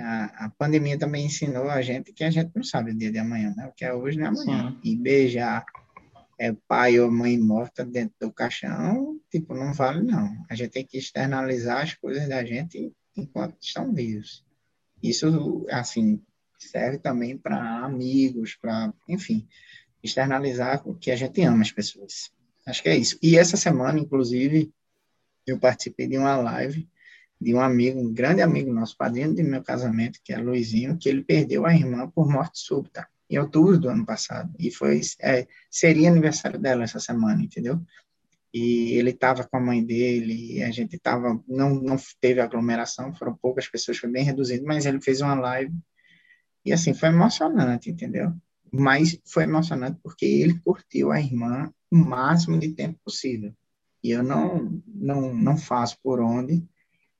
a, 0.00 0.24
a 0.46 0.50
pandemia 0.50 0.98
também 0.98 1.26
ensinou 1.26 1.68
a 1.70 1.82
gente 1.82 2.12
que 2.12 2.24
a 2.24 2.30
gente 2.30 2.50
não 2.54 2.64
sabe 2.64 2.90
o 2.90 2.96
dia 2.96 3.12
de 3.12 3.18
amanhã, 3.18 3.54
né? 3.56 3.66
O 3.66 3.72
que 3.72 3.84
é 3.84 3.92
hoje 3.92 4.18
não 4.18 4.26
é 4.26 4.28
amanhã. 4.28 4.70
Sim. 4.70 4.80
E 4.82 4.96
beijar 4.96 5.64
é, 6.38 6.52
pai 6.66 6.98
ou 6.98 7.10
mãe 7.10 7.38
morta 7.38 7.84
dentro 7.84 8.14
do 8.18 8.32
caixão, 8.32 9.20
tipo, 9.30 9.54
não 9.54 9.74
vale 9.74 10.02
não. 10.02 10.34
A 10.48 10.54
gente 10.54 10.70
tem 10.70 10.86
que 10.86 10.96
externalizar 10.96 11.82
as 11.82 11.94
coisas 11.94 12.26
da 12.28 12.42
gente 12.44 12.92
enquanto 13.14 13.56
estão 13.60 13.92
vivos. 13.92 14.42
Isso, 15.02 15.66
assim, 15.70 16.22
serve 16.58 16.98
também 16.98 17.36
para 17.36 17.84
amigos, 17.84 18.56
para, 18.56 18.92
enfim, 19.08 19.46
externalizar 20.02 20.82
o 20.88 20.94
que 20.94 21.10
a 21.10 21.16
gente 21.16 21.42
ama 21.42 21.62
as 21.62 21.72
pessoas. 21.72 22.30
Acho 22.66 22.82
que 22.82 22.88
é 22.88 22.96
isso. 22.96 23.18
E 23.22 23.36
essa 23.36 23.56
semana, 23.56 23.98
inclusive, 23.98 24.72
eu 25.46 25.58
participei 25.58 26.06
de 26.06 26.16
uma 26.16 26.36
live 26.36 26.88
de 27.40 27.54
um 27.54 27.60
amigo, 27.60 27.98
um 27.98 28.12
grande 28.12 28.42
amigo 28.42 28.72
nosso, 28.72 28.96
padrinho 28.96 29.34
de 29.34 29.42
meu 29.42 29.62
casamento, 29.62 30.20
que 30.22 30.32
é 30.32 30.38
Luizinho, 30.38 30.98
que 30.98 31.08
ele 31.08 31.24
perdeu 31.24 31.64
a 31.64 31.74
irmã 31.74 32.08
por 32.10 32.28
morte 32.28 32.58
súbita, 32.58 33.08
em 33.30 33.38
outubro 33.38 33.78
do 33.78 33.88
ano 33.88 34.04
passado. 34.04 34.52
E 34.58 34.70
foi 34.70 35.00
é, 35.20 35.46
seria 35.70 36.10
aniversário 36.10 36.58
dela 36.58 36.84
essa 36.84 37.00
semana, 37.00 37.42
entendeu? 37.42 37.80
E 38.52 38.92
ele 38.98 39.10
estava 39.10 39.44
com 39.44 39.56
a 39.56 39.60
mãe 39.60 39.82
dele, 39.82 40.56
e 40.56 40.62
a 40.62 40.70
gente 40.70 40.96
estava, 40.96 41.42
não, 41.48 41.74
não 41.76 41.96
teve 42.20 42.40
aglomeração, 42.40 43.14
foram 43.14 43.34
poucas 43.34 43.68
pessoas, 43.68 43.96
foi 43.96 44.10
bem 44.10 44.24
reduzido, 44.24 44.66
mas 44.66 44.84
ele 44.84 45.00
fez 45.00 45.20
uma 45.20 45.34
live, 45.34 45.72
e 46.64 46.72
assim, 46.72 46.92
foi 46.92 47.08
emocionante, 47.08 47.90
entendeu? 47.90 48.32
Mas 48.72 49.18
foi 49.24 49.44
emocionante 49.44 49.98
porque 50.02 50.26
ele 50.26 50.58
curtiu 50.60 51.10
a 51.10 51.20
irmã 51.20 51.72
o 51.90 51.96
máximo 51.96 52.58
de 52.58 52.72
tempo 52.72 52.98
possível. 53.04 53.54
E 54.02 54.10
eu 54.10 54.22
não, 54.22 54.82
não, 54.86 55.34
não 55.34 55.56
faço 55.56 55.98
por 56.02 56.20
onde, 56.20 56.64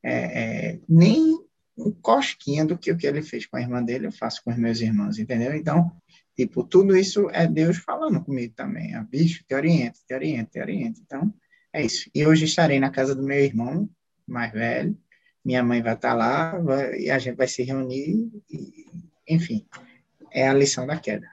é, 0.03 0.43
é, 0.73 0.81
nem 0.89 1.39
um 1.77 1.91
cosquinha 1.91 2.65
do 2.65 2.77
que 2.77 2.93
o 2.93 2.97
que 2.97 3.07
ele 3.07 3.23
fez 3.23 3.47
com 3.47 3.57
a 3.57 3.61
irmã 3.61 3.83
dele, 3.83 4.07
eu 4.07 4.13
faço 4.13 4.43
com 4.45 4.51
os 4.51 4.59
meus 4.59 4.81
irmãos, 4.81 5.19
entendeu? 5.19 5.55
Então, 5.55 5.91
tipo, 6.37 6.65
tudo 6.65 6.97
isso 6.97 7.29
é 7.31 7.47
Deus 7.47 7.79
falando 7.79 8.23
comigo 8.23 8.53
também. 8.55 8.95
Ah, 8.95 9.03
bicho, 9.03 9.45
te 9.47 9.55
orienta, 9.55 9.99
te 10.07 10.15
orienta, 10.15 10.51
te 10.51 10.61
orienta. 10.61 11.01
Então, 11.01 11.35
é 11.73 11.85
isso. 11.85 12.11
E 12.15 12.27
hoje 12.27 12.45
estarei 12.45 12.79
na 12.79 12.91
casa 12.91 13.15
do 13.15 13.23
meu 13.23 13.39
irmão 13.39 13.89
mais 14.27 14.53
velho, 14.53 14.97
minha 15.45 15.63
mãe 15.63 15.83
vai 15.83 15.95
estar 15.95 16.15
lá, 16.15 16.59
vai, 16.59 17.01
e 17.01 17.11
a 17.11 17.19
gente 17.19 17.37
vai 17.37 17.49
se 17.49 17.63
reunir, 17.63 18.31
e, 18.49 18.87
enfim, 19.29 19.67
é 20.31 20.49
a 20.49 20.55
lição 20.55 20.87
da 20.87 20.99
queda. 20.99 21.29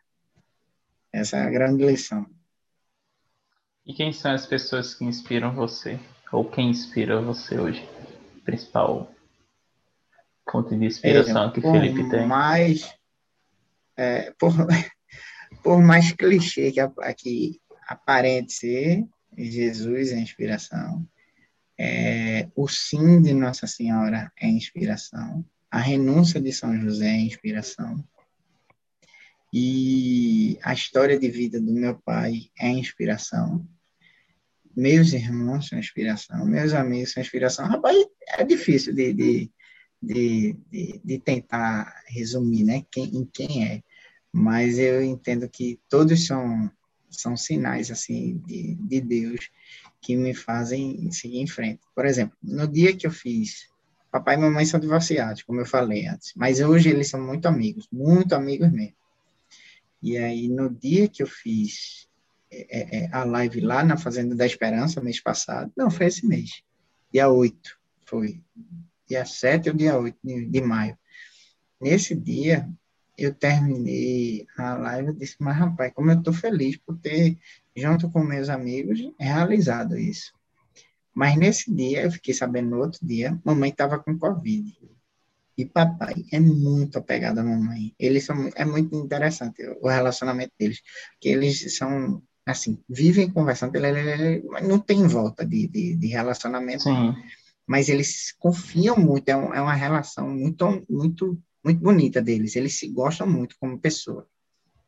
Essa 1.11 1.37
é 1.37 1.41
a 1.41 1.49
grande 1.49 1.85
lição. 1.85 2.25
E 3.85 3.93
quem 3.93 4.11
são 4.11 4.31
as 4.31 4.45
pessoas 4.45 4.93
que 4.93 5.05
inspiram 5.05 5.53
você? 5.53 5.99
Ou 6.31 6.43
quem 6.43 6.69
inspira 6.69 7.21
você 7.21 7.57
hoje? 7.57 7.96
Principal 8.47 9.11
fonte 10.49 10.77
de 10.77 10.85
inspiração 10.85 11.51
que 11.51 11.59
Felipe 11.59 12.09
tem. 12.09 12.25
Mais, 12.25 12.95
é, 13.97 14.33
por, 14.39 14.53
por 15.61 15.81
mais 15.81 16.13
clichê 16.13 16.71
que, 16.71 16.81
que 17.17 17.61
aparente 17.85 18.53
ser, 18.53 19.05
Jesus 19.37 20.13
é 20.13 20.19
inspiração. 20.19 21.05
É, 21.77 22.47
o 22.55 22.69
sim 22.69 23.21
de 23.21 23.33
Nossa 23.33 23.67
Senhora 23.67 24.31
é 24.39 24.47
inspiração. 24.47 25.45
A 25.69 25.79
renúncia 25.79 26.39
de 26.39 26.53
São 26.53 26.79
José 26.79 27.09
é 27.09 27.19
inspiração. 27.19 28.01
E 29.53 30.57
a 30.63 30.73
história 30.73 31.19
de 31.19 31.29
vida 31.29 31.59
do 31.59 31.73
meu 31.73 31.99
pai 31.99 32.49
é 32.57 32.69
inspiração 32.69 33.67
meus 34.77 35.11
irmãos 35.11 35.67
são 35.67 35.79
inspiração, 35.79 36.45
meus 36.45 36.71
amigos 36.71 37.11
são 37.11 37.21
inspiração. 37.21 37.65
Rapaz, 37.65 37.97
é 38.37 38.43
difícil 38.43 38.93
de, 38.93 39.11
de, 39.11 39.51
de, 39.99 40.55
de, 40.69 41.01
de 41.03 41.19
tentar 41.19 42.03
resumir 42.05 42.63
né, 42.63 42.85
quem, 42.91 43.05
em 43.05 43.25
quem 43.25 43.65
é, 43.65 43.83
mas 44.31 44.77
eu 44.77 45.01
entendo 45.01 45.49
que 45.49 45.79
todos 45.89 46.27
são, 46.27 46.71
são 47.09 47.35
sinais 47.35 47.89
assim 47.89 48.37
de, 48.45 48.75
de 48.75 49.01
Deus 49.01 49.49
que 49.99 50.15
me 50.15 50.35
fazem 50.35 51.09
seguir 51.11 51.39
em 51.39 51.47
frente. 51.47 51.81
Por 51.95 52.05
exemplo, 52.05 52.37
no 52.43 52.67
dia 52.67 52.95
que 52.95 53.07
eu 53.07 53.11
fiz, 53.11 53.67
papai 54.11 54.35
e 54.35 54.37
mamãe 54.37 54.63
são 54.63 54.79
divorciados, 54.79 55.41
como 55.41 55.59
eu 55.59 55.65
falei 55.65 56.05
antes, 56.05 56.33
mas 56.35 56.59
hoje 56.59 56.89
eles 56.89 57.09
são 57.09 57.19
muito 57.19 57.47
amigos, 57.47 57.87
muito 57.91 58.35
amigos 58.35 58.71
mesmo. 58.71 58.95
E 60.03 60.17
aí, 60.19 60.47
no 60.47 60.69
dia 60.69 61.07
que 61.07 61.23
eu 61.23 61.27
fiz 61.27 62.07
é, 62.51 62.97
é, 62.97 63.09
a 63.11 63.23
live 63.23 63.61
lá 63.61 63.83
na 63.83 63.97
Fazenda 63.97 64.35
da 64.35 64.45
Esperança, 64.45 65.01
mês 65.01 65.19
passado. 65.19 65.71
Não, 65.75 65.89
foi 65.89 66.07
esse 66.07 66.25
mês. 66.25 66.63
Dia 67.11 67.29
8, 67.29 67.77
foi. 68.05 68.41
Dia 69.07 69.25
7 69.25 69.69
ou 69.69 69.75
dia 69.75 69.97
8 69.97 70.17
de, 70.23 70.45
de 70.45 70.61
maio. 70.61 70.97
Nesse 71.79 72.15
dia, 72.15 72.67
eu 73.17 73.33
terminei 73.33 74.45
a 74.57 74.75
live 74.75 75.11
e 75.11 75.15
disse, 75.15 75.35
mas 75.39 75.57
rapaz, 75.57 75.91
como 75.93 76.11
eu 76.11 76.17
estou 76.17 76.33
feliz 76.33 76.77
por 76.77 76.97
ter, 76.97 77.37
junto 77.75 78.09
com 78.09 78.23
meus 78.23 78.49
amigos, 78.49 78.99
realizado 79.19 79.97
isso. 79.97 80.33
Mas 81.13 81.35
nesse 81.35 81.73
dia, 81.73 82.03
eu 82.03 82.11
fiquei 82.11 82.33
sabendo 82.33 82.69
no 82.69 82.79
outro 82.79 82.99
dia, 83.05 83.39
mamãe 83.43 83.71
estava 83.71 83.97
com 83.97 84.17
Covid. 84.17 84.77
E 85.57 85.65
papai 85.65 86.23
é 86.31 86.39
muito 86.39 86.99
apegado 86.99 87.39
à 87.39 87.43
mamãe. 87.43 87.91
Eles 87.97 88.23
são, 88.23 88.51
é 88.55 88.63
muito 88.63 88.95
interessante 88.95 89.63
o 89.81 89.87
relacionamento 89.87 90.53
deles, 90.59 90.81
que 91.19 91.29
eles 91.29 91.75
são 91.75 92.21
assim, 92.47 92.79
vivem 92.89 93.29
conversando, 93.29 93.73
não 94.63 94.79
tem 94.79 95.05
volta 95.05 95.45
de, 95.45 95.67
de, 95.67 95.95
de 95.95 96.07
relacionamento, 96.07 96.83
Sim. 96.83 97.13
mas 97.67 97.89
eles 97.89 98.33
confiam 98.39 98.95
muito, 98.97 99.27
é, 99.27 99.35
um, 99.35 99.53
é 99.53 99.61
uma 99.61 99.73
relação 99.73 100.29
muito, 100.29 100.85
muito, 100.89 101.37
muito 101.63 101.81
bonita 101.81 102.21
deles, 102.21 102.55
eles 102.55 102.79
se 102.79 102.87
gostam 102.87 103.27
muito 103.27 103.55
como 103.59 103.79
pessoa. 103.79 104.27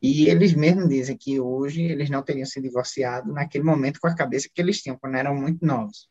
E 0.02 0.30
eles 0.30 0.53
mesmos 0.53 0.88
dizem 0.88 1.18
que 1.18 1.41
hoje 1.41 1.81
eles 1.81 2.10
não 2.10 2.23
teriam 2.23 2.45
se 2.45 2.61
divorciado 2.61 3.34
naquele 3.34 3.65
momento 3.65 3.99
com 3.99 4.07
a 4.07 4.15
cabeça 4.15 4.49
que 4.53 4.61
eles 4.61 4.81
tinham 4.81 4.98
quando 4.98 5.15
eram 5.15 5.36
muito 5.36 5.65
novos. 5.65 6.07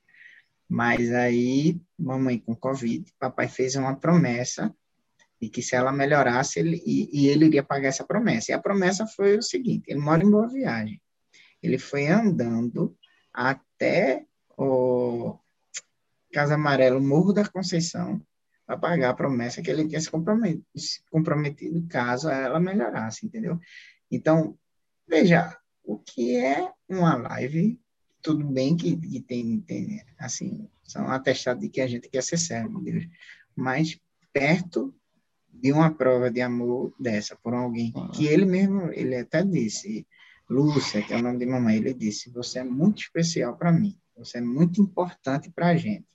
Mas 0.69 1.11
aí, 1.11 1.81
mamãe 1.99 2.39
com 2.39 2.55
Covid, 2.55 3.11
papai 3.19 3.49
fez 3.49 3.75
uma 3.75 3.97
promessa 3.97 4.75
de 5.41 5.49
que 5.49 5.63
se 5.63 5.75
ela 5.75 5.91
melhorasse, 5.91 6.59
ele, 6.59 6.83
e, 6.85 7.23
e 7.23 7.29
ele 7.29 7.47
iria 7.47 7.63
pagar 7.63 7.89
essa 7.89 8.05
promessa. 8.05 8.53
E 8.53 8.55
a 8.55 8.61
promessa 8.61 9.07
foi 9.07 9.39
o 9.39 9.43
seguinte: 9.43 9.85
ele 9.89 10.01
mora 10.01 10.23
em 10.23 10.31
Boa 10.31 10.47
Viagem. 10.47 11.01
Ele 11.63 11.79
foi 11.79 12.07
andando 12.07 12.97
até 13.33 14.25
o 14.57 15.39
Casa 16.33 16.55
Amarelo, 16.55 17.01
Morro 17.01 17.33
da 17.33 17.49
Conceição, 17.49 18.21
para 18.67 18.77
pagar 18.77 19.11
a 19.11 19.15
promessa 19.15 19.63
que 19.63 19.71
ele 19.71 19.89
tinha 19.89 20.01
se 20.01 20.11
comprometido, 21.11 21.87
caso 21.89 22.29
ela 22.29 22.61
melhorasse, 22.61 23.25
entendeu? 23.25 23.59
Então, 24.11 24.59
veja, 25.07 25.57
o 25.83 25.99
que 25.99 26.37
é 26.37 26.71
uma 26.89 27.17
live, 27.17 27.81
tudo 28.21 28.45
bem 28.45 28.77
que, 28.77 28.95
que 28.95 29.21
tem, 29.21 29.61
tem, 29.61 30.05
assim, 30.19 30.69
são 30.83 31.11
atestados 31.11 31.63
de 31.63 31.71
que 31.71 31.81
a 31.81 31.87
gente 31.87 32.11
quer 32.11 32.23
ser 32.23 32.37
servo 32.37 32.83
de 32.85 32.93
Deus, 32.93 33.09
mas 33.57 33.99
perto 34.33 34.95
de 35.51 35.73
uma 35.73 35.91
prova 35.91 36.31
de 36.31 36.41
amor 36.41 36.95
dessa 37.01 37.37
por 37.37 37.55
alguém, 37.55 37.93
que 38.13 38.27
ele 38.27 38.45
mesmo, 38.45 38.93
ele 38.93 39.17
até 39.17 39.43
disse, 39.43 40.07
Lúcia, 40.49 41.03
que 41.03 41.13
é 41.13 41.17
o 41.17 41.23
nome 41.23 41.39
de 41.39 41.47
mamãe, 41.47 41.77
ele 41.77 41.93
disse, 41.93 42.31
você 42.31 42.61
é 42.61 42.65
muito 42.65 43.03
especial 43.03 43.57
para 43.57 43.71
mim, 43.71 43.99
você 44.17 44.39
é 44.39 44.41
muito 44.41 44.81
importante 44.81 45.51
para 45.51 45.69
a 45.69 45.77
gente. 45.77 46.09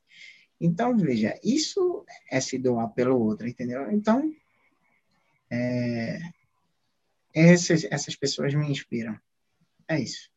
Então, 0.60 0.97
veja, 0.97 1.39
isso 1.43 2.05
é 2.31 2.39
se 2.39 2.57
doar 2.57 2.89
pelo 2.89 3.19
outro, 3.19 3.47
entendeu? 3.47 3.91
Então, 3.91 4.34
é, 5.51 6.19
essas, 7.34 7.84
essas 7.85 8.15
pessoas 8.15 8.53
me 8.53 8.69
inspiram. 8.69 9.19
É 9.88 9.99
isso. 9.99 10.31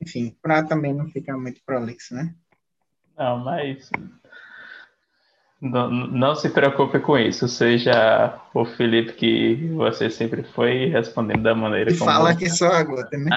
Enfim, 0.00 0.36
para 0.42 0.64
também 0.64 0.92
não 0.92 1.08
ficar 1.08 1.38
muito 1.38 1.62
prolixo, 1.64 2.14
né? 2.14 2.34
Não, 3.16 3.38
mas 3.38 3.88
não, 5.62 5.88
não 5.90 6.34
se 6.34 6.50
preocupe 6.50 6.98
com 6.98 7.16
isso. 7.16 7.46
Seja 7.46 8.40
o 8.52 8.64
Felipe 8.64 9.12
que 9.12 9.68
você 9.68 10.10
sempre 10.10 10.42
foi 10.42 10.86
respondendo 10.86 11.42
da 11.42 11.54
maneira 11.54 11.92
e 11.92 11.96
como. 11.96 12.10
Fala 12.10 12.34
que 12.34 12.50
só 12.50 12.66
a 12.66 12.82
gota, 12.82 13.16
né? 13.16 13.30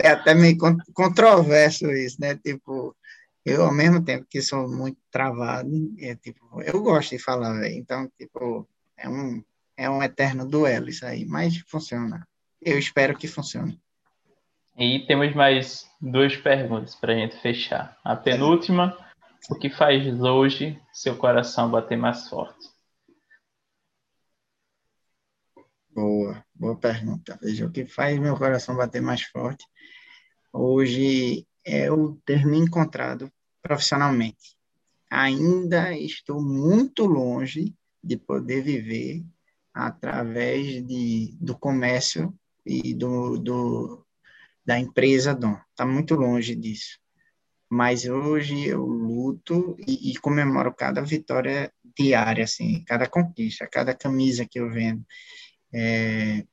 é 0.00 0.08
até 0.08 0.34
meio 0.34 0.56
controverso 0.94 1.90
isso, 1.90 2.18
né? 2.18 2.36
Tipo, 2.36 2.96
eu 3.44 3.64
ao 3.64 3.72
mesmo 3.72 4.02
tempo 4.02 4.26
que 4.30 4.40
sou 4.40 4.66
muito 4.66 4.96
travado, 5.10 5.70
é 5.98 6.14
tipo, 6.14 6.62
eu 6.62 6.82
gosto 6.82 7.10
de 7.10 7.18
falar, 7.18 7.70
então, 7.70 8.10
tipo, 8.18 8.66
é 8.96 9.06
um, 9.06 9.44
é 9.76 9.90
um 9.90 10.02
eterno 10.02 10.48
duelo 10.48 10.88
isso 10.88 11.04
aí, 11.04 11.26
mas 11.26 11.58
funciona. 11.68 12.26
Eu 12.62 12.78
espero 12.78 13.14
que 13.14 13.28
funcione. 13.28 13.78
E 14.78 15.00
temos 15.00 15.34
mais 15.34 15.86
duas 16.00 16.34
perguntas 16.34 16.94
para 16.94 17.12
a 17.12 17.16
gente 17.16 17.36
fechar. 17.42 17.98
A 18.02 18.16
penúltima, 18.16 18.96
o 19.50 19.54
que 19.54 19.68
faz 19.70 20.20
hoje 20.20 20.80
seu 20.92 21.16
coração 21.16 21.70
bater 21.70 21.96
mais 21.96 22.28
forte? 22.28 22.70
Boa, 25.90 26.44
boa 26.54 26.76
pergunta. 26.76 27.38
Veja, 27.42 27.66
o 27.66 27.70
que 27.70 27.84
faz 27.84 28.18
meu 28.18 28.36
coração 28.36 28.76
bater 28.76 29.02
mais 29.02 29.22
forte 29.22 29.64
hoje 30.52 31.46
é 31.64 31.88
eu 31.88 32.20
ter 32.24 32.46
me 32.46 32.58
encontrado 32.58 33.30
profissionalmente. 33.60 34.56
Ainda 35.10 35.94
estou 35.96 36.42
muito 36.42 37.04
longe 37.04 37.74
de 38.02 38.16
poder 38.16 38.62
viver 38.62 39.24
através 39.74 40.86
de, 40.86 41.36
do 41.40 41.58
comércio 41.58 42.34
e 42.64 42.94
do, 42.94 43.38
do, 43.38 44.06
da 44.64 44.78
empresa 44.78 45.34
Dom. 45.34 45.56
Está 45.70 45.84
muito 45.84 46.14
longe 46.14 46.54
disso. 46.54 47.01
Mas 47.74 48.04
hoje 48.04 48.66
eu 48.66 48.84
luto 48.84 49.74
e, 49.88 50.10
e, 50.10 50.18
comemoro 50.18 50.74
cada 50.74 51.00
vitória 51.00 51.72
diária, 51.98 52.44
assim, 52.44 52.84
cada 52.84 53.08
conquista, 53.08 53.66
cada 53.66 53.94
camisa 53.94 54.44
que 54.44 54.60
eu 54.60 54.70
vendo. 54.70 55.02
É, 55.72 56.44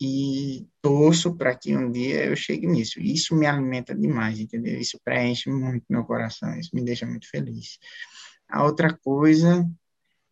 e 0.00 0.66
torço 0.82 1.36
para 1.36 1.54
que 1.54 1.76
um 1.76 1.88
dia 1.92 2.24
eu 2.24 2.34
chegue 2.34 2.66
nisso. 2.66 2.98
Isso 2.98 3.36
me 3.36 3.46
alimenta 3.46 3.94
demais, 3.94 4.40
entendeu? 4.40 4.76
Isso 4.76 5.00
preenche 5.04 5.48
muito 5.48 5.84
meu 5.88 6.02
coração, 6.04 6.58
isso 6.58 6.70
me 6.74 6.82
deixa 6.82 7.06
muito 7.06 7.30
feliz. 7.30 7.78
A 8.48 8.64
outra 8.64 8.92
coisa 8.92 9.64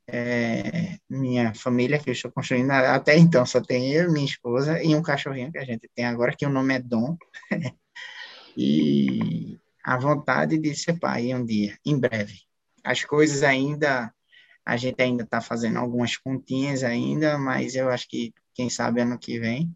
é 0.09 0.99
minha 1.09 1.55
família 1.55 2.01
que 2.01 2.11
eu 2.11 2.12
estou 2.12 2.32
construindo, 2.32 2.73
até 2.73 3.16
então 3.16 3.47
só 3.47 3.61
tem 3.61 3.93
eu, 3.93 4.11
minha 4.11 4.27
esposa 4.27 4.82
e 4.82 4.97
um 4.97 5.03
cachorrinho 5.03 5.53
que 5.53 5.59
a 5.59 5.65
gente 5.65 5.89
tem 5.95 6.07
agora, 6.07 6.35
que 6.36 6.45
o 6.45 6.51
nome 6.51 6.74
é 6.74 6.81
Dom. 6.81 7.16
e 8.57 9.61
a 9.89 9.97
vontade 9.97 10.59
de 10.59 10.74
ser 10.74 10.98
pai 11.01 11.35
um 11.35 11.43
dia, 11.43 11.78
em 11.82 11.98
breve. 11.98 12.43
As 12.85 13.05
coisas 13.05 13.43
ainda, 13.43 14.12
a 14.62 14.77
gente 14.77 15.01
ainda 15.02 15.24
está 15.24 15.40
fazendo 15.40 15.78
algumas 15.78 16.15
continhas 16.15 16.85
ainda, 16.85 17.39
mas 17.39 17.74
eu 17.74 17.89
acho 17.89 18.06
que 18.06 18.35
quem 18.52 18.69
sabe 18.69 19.01
ano 19.01 19.19
que 19.19 19.40
vem 19.40 19.74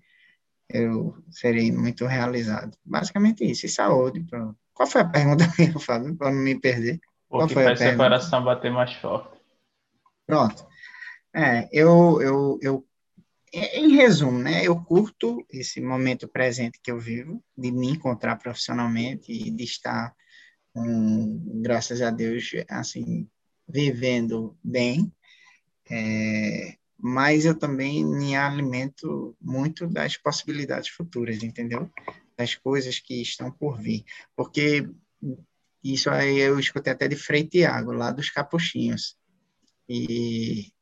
eu 0.69 1.17
serei 1.31 1.73
muito 1.73 2.05
realizado. 2.05 2.77
Basicamente 2.85 3.43
isso, 3.43 3.65
e 3.65 3.71
saúde. 3.71 4.23
Pronto. 4.25 4.55
Qual 4.75 4.87
foi 4.87 5.01
a 5.01 5.09
pergunta 5.09 5.45
Fábio, 5.81 6.15
para 6.15 6.31
não 6.31 6.41
me 6.41 6.61
perder? 6.61 7.01
O 7.31 7.39
Qual 7.39 7.49
que 7.49 7.55
foi 7.55 7.65
faz 7.65 7.79
seu 7.79 7.97
coração 7.97 8.45
bater 8.45 8.71
mais 8.71 8.93
forte? 8.93 9.41
Pronto. 10.27 10.67
É, 11.35 11.71
eu, 11.73 12.21
eu, 12.21 12.59
eu, 12.61 12.87
em 13.53 13.95
resumo, 13.97 14.39
né, 14.39 14.67
eu 14.67 14.77
curto 14.83 15.45
esse 15.51 15.81
momento 15.81 16.27
presente 16.27 16.81
que 16.83 16.91
eu 16.91 16.99
vivo, 16.99 17.43
de 17.57 17.71
me 17.71 17.89
encontrar 17.89 18.37
profissionalmente 18.37 19.31
e 19.31 19.51
de 19.51 19.65
estar, 19.65 20.15
um, 20.75 21.61
graças 21.61 22.01
a 22.01 22.11
Deus, 22.11 22.51
assim, 22.69 23.29
vivendo 23.69 24.57
bem, 24.65 25.13
é, 25.91 26.77
mas 26.99 27.45
eu 27.45 27.59
também 27.59 28.05
me 28.05 28.37
alimento 28.37 29.37
muito 29.41 29.87
das 29.87 30.17
possibilidades 30.17 30.89
futuras, 30.89 31.43
entendeu? 31.43 31.91
Das 32.37 32.55
coisas 32.55 32.99
que 33.01 33.21
estão 33.21 33.51
por 33.51 33.81
vir. 33.81 34.05
Porque 34.37 34.89
isso 35.83 36.09
aí 36.09 36.39
eu 36.39 36.61
escutei 36.61 36.93
até 36.93 37.09
de 37.09 37.17
Frei 37.17 37.45
Tiago, 37.45 37.93
lá 37.93 38.13
dos 38.13 38.31
Capuchinhos. 38.31 39.17
E 39.89 40.73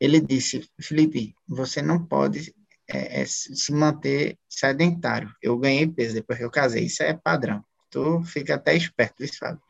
ele 0.00 0.20
disse, 0.20 0.66
Felipe, 0.80 1.34
você 1.46 1.82
não 1.82 2.02
pode 2.02 2.54
é, 2.88 3.20
é, 3.20 3.24
se 3.26 3.70
manter 3.72 4.38
sedentário. 4.48 5.30
Eu 5.42 5.58
ganhei 5.58 5.86
peso 5.86 6.14
depois 6.14 6.38
que 6.38 6.44
eu 6.44 6.50
casei, 6.50 6.84
isso 6.84 7.02
é 7.02 7.12
padrão. 7.12 7.62
Tu 7.90 8.22
fica 8.24 8.54
até 8.54 8.74
esperto, 8.74 9.22
sabe? 9.34 9.60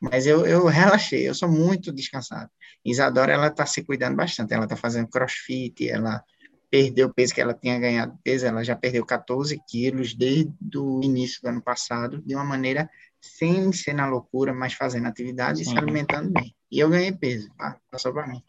Mas 0.00 0.26
eu, 0.26 0.46
eu 0.46 0.66
relaxei, 0.66 1.28
eu 1.28 1.34
sou 1.34 1.48
muito 1.48 1.92
descansado. 1.92 2.50
Isadora, 2.84 3.32
ela 3.32 3.48
está 3.48 3.66
se 3.66 3.82
cuidando 3.82 4.16
bastante, 4.16 4.54
ela 4.54 4.64
está 4.64 4.76
fazendo 4.76 5.08
crossfit, 5.08 5.88
ela 5.88 6.22
perdeu 6.70 7.08
o 7.08 7.14
peso 7.14 7.34
que 7.34 7.40
ela 7.40 7.54
tinha 7.54 7.78
ganhado 7.78 8.18
peso, 8.22 8.46
ela 8.46 8.62
já 8.62 8.76
perdeu 8.76 9.04
14 9.04 9.58
quilos 9.68 10.14
desde 10.14 10.52
o 10.76 11.00
início 11.02 11.40
do 11.42 11.48
ano 11.48 11.62
passado, 11.62 12.22
de 12.24 12.34
uma 12.34 12.44
maneira 12.44 12.88
sem 13.20 13.72
ser 13.72 13.94
na 13.94 14.06
loucura, 14.06 14.54
mas 14.54 14.74
fazendo 14.74 15.06
atividade 15.06 15.62
e 15.62 15.64
se 15.64 15.76
alimentando 15.76 16.30
bem. 16.30 16.54
E 16.70 16.78
eu 16.78 16.90
ganhei 16.90 17.12
peso, 17.12 17.48
tá? 17.56 17.76
passou 17.90 18.12
para 18.12 18.26
mim. 18.26 18.42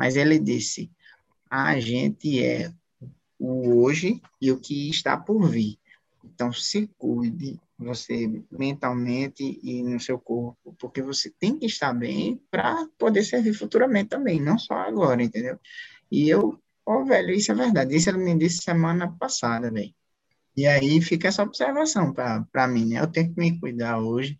Mas 0.00 0.16
ele 0.16 0.38
disse, 0.38 0.90
a 1.50 1.78
gente 1.78 2.42
é 2.42 2.72
o 3.38 3.82
hoje 3.82 4.22
e 4.40 4.50
o 4.50 4.58
que 4.58 4.88
está 4.88 5.14
por 5.14 5.46
vir. 5.46 5.78
Então, 6.24 6.50
se 6.54 6.88
cuide, 6.96 7.60
você 7.78 8.42
mentalmente 8.50 9.60
e 9.62 9.82
no 9.82 10.00
seu 10.00 10.18
corpo, 10.18 10.74
porque 10.78 11.02
você 11.02 11.30
tem 11.38 11.58
que 11.58 11.66
estar 11.66 11.92
bem 11.92 12.40
para 12.50 12.88
poder 12.96 13.22
servir 13.22 13.52
futuramente 13.52 14.08
também, 14.08 14.40
não 14.40 14.58
só 14.58 14.72
agora, 14.72 15.22
entendeu? 15.22 15.60
E 16.10 16.30
eu, 16.30 16.58
ó, 16.86 17.04
velho, 17.04 17.34
isso 17.34 17.52
é 17.52 17.54
verdade. 17.54 17.94
Isso 17.94 18.08
ele 18.08 18.24
me 18.24 18.38
disse 18.38 18.62
semana 18.62 19.14
passada, 19.18 19.70
velho. 19.70 19.94
E 20.60 20.66
aí 20.66 21.00
fica 21.00 21.26
essa 21.26 21.42
observação 21.42 22.12
para 22.12 22.68
mim, 22.68 22.84
né? 22.84 23.00
Eu 23.00 23.06
tenho 23.06 23.32
que 23.32 23.40
me 23.40 23.58
cuidar 23.58 23.98
hoje 23.98 24.36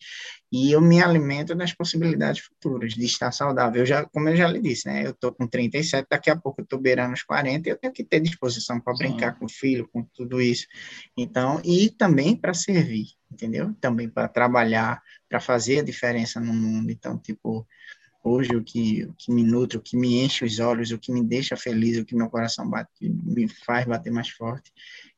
e 0.52 0.70
eu 0.70 0.78
me 0.78 1.02
alimento 1.02 1.54
das 1.54 1.72
possibilidades 1.72 2.42
futuras 2.42 2.92
de 2.92 3.06
estar 3.06 3.32
saudável. 3.32 3.80
Eu 3.80 3.86
já, 3.86 4.04
como 4.04 4.28
eu 4.28 4.36
já 4.36 4.46
lhe 4.46 4.60
disse, 4.60 4.86
né? 4.86 5.06
Eu 5.06 5.14
tô 5.14 5.32
com 5.32 5.46
37, 5.46 6.06
daqui 6.10 6.28
a 6.28 6.36
pouco 6.36 6.60
eu 6.60 6.66
tô 6.66 6.76
beirando 6.76 7.14
os 7.14 7.22
40 7.22 7.66
e 7.66 7.72
eu 7.72 7.78
tenho 7.78 7.90
que 7.90 8.04
ter 8.04 8.20
disposição 8.20 8.78
para 8.78 8.92
brincar 8.92 9.38
com 9.38 9.46
o 9.46 9.48
filho, 9.48 9.88
com 9.90 10.02
tudo 10.12 10.42
isso. 10.42 10.66
Então, 11.16 11.58
e 11.64 11.88
também 11.88 12.36
para 12.36 12.52
servir, 12.52 13.06
entendeu? 13.32 13.72
Também 13.80 14.06
para 14.06 14.28
trabalhar, 14.28 15.00
para 15.26 15.40
fazer 15.40 15.78
a 15.78 15.84
diferença 15.84 16.38
no 16.38 16.52
mundo. 16.52 16.90
Então, 16.90 17.16
tipo, 17.16 17.66
hoje 18.22 18.54
o 18.54 18.62
que, 18.62 19.04
o 19.04 19.14
que 19.14 19.32
me 19.32 19.42
nutre, 19.42 19.78
o 19.78 19.82
que 19.82 19.96
me 19.96 20.22
enche 20.22 20.44
os 20.44 20.58
olhos, 20.58 20.90
o 20.90 20.98
que 20.98 21.10
me 21.10 21.24
deixa 21.24 21.56
feliz, 21.56 21.96
o 21.96 22.04
que 22.04 22.14
meu 22.14 22.28
coração 22.28 22.68
bate, 22.68 22.90
me 23.00 23.48
faz 23.48 23.86
bater 23.86 24.12
mais 24.12 24.28
forte, 24.28 24.70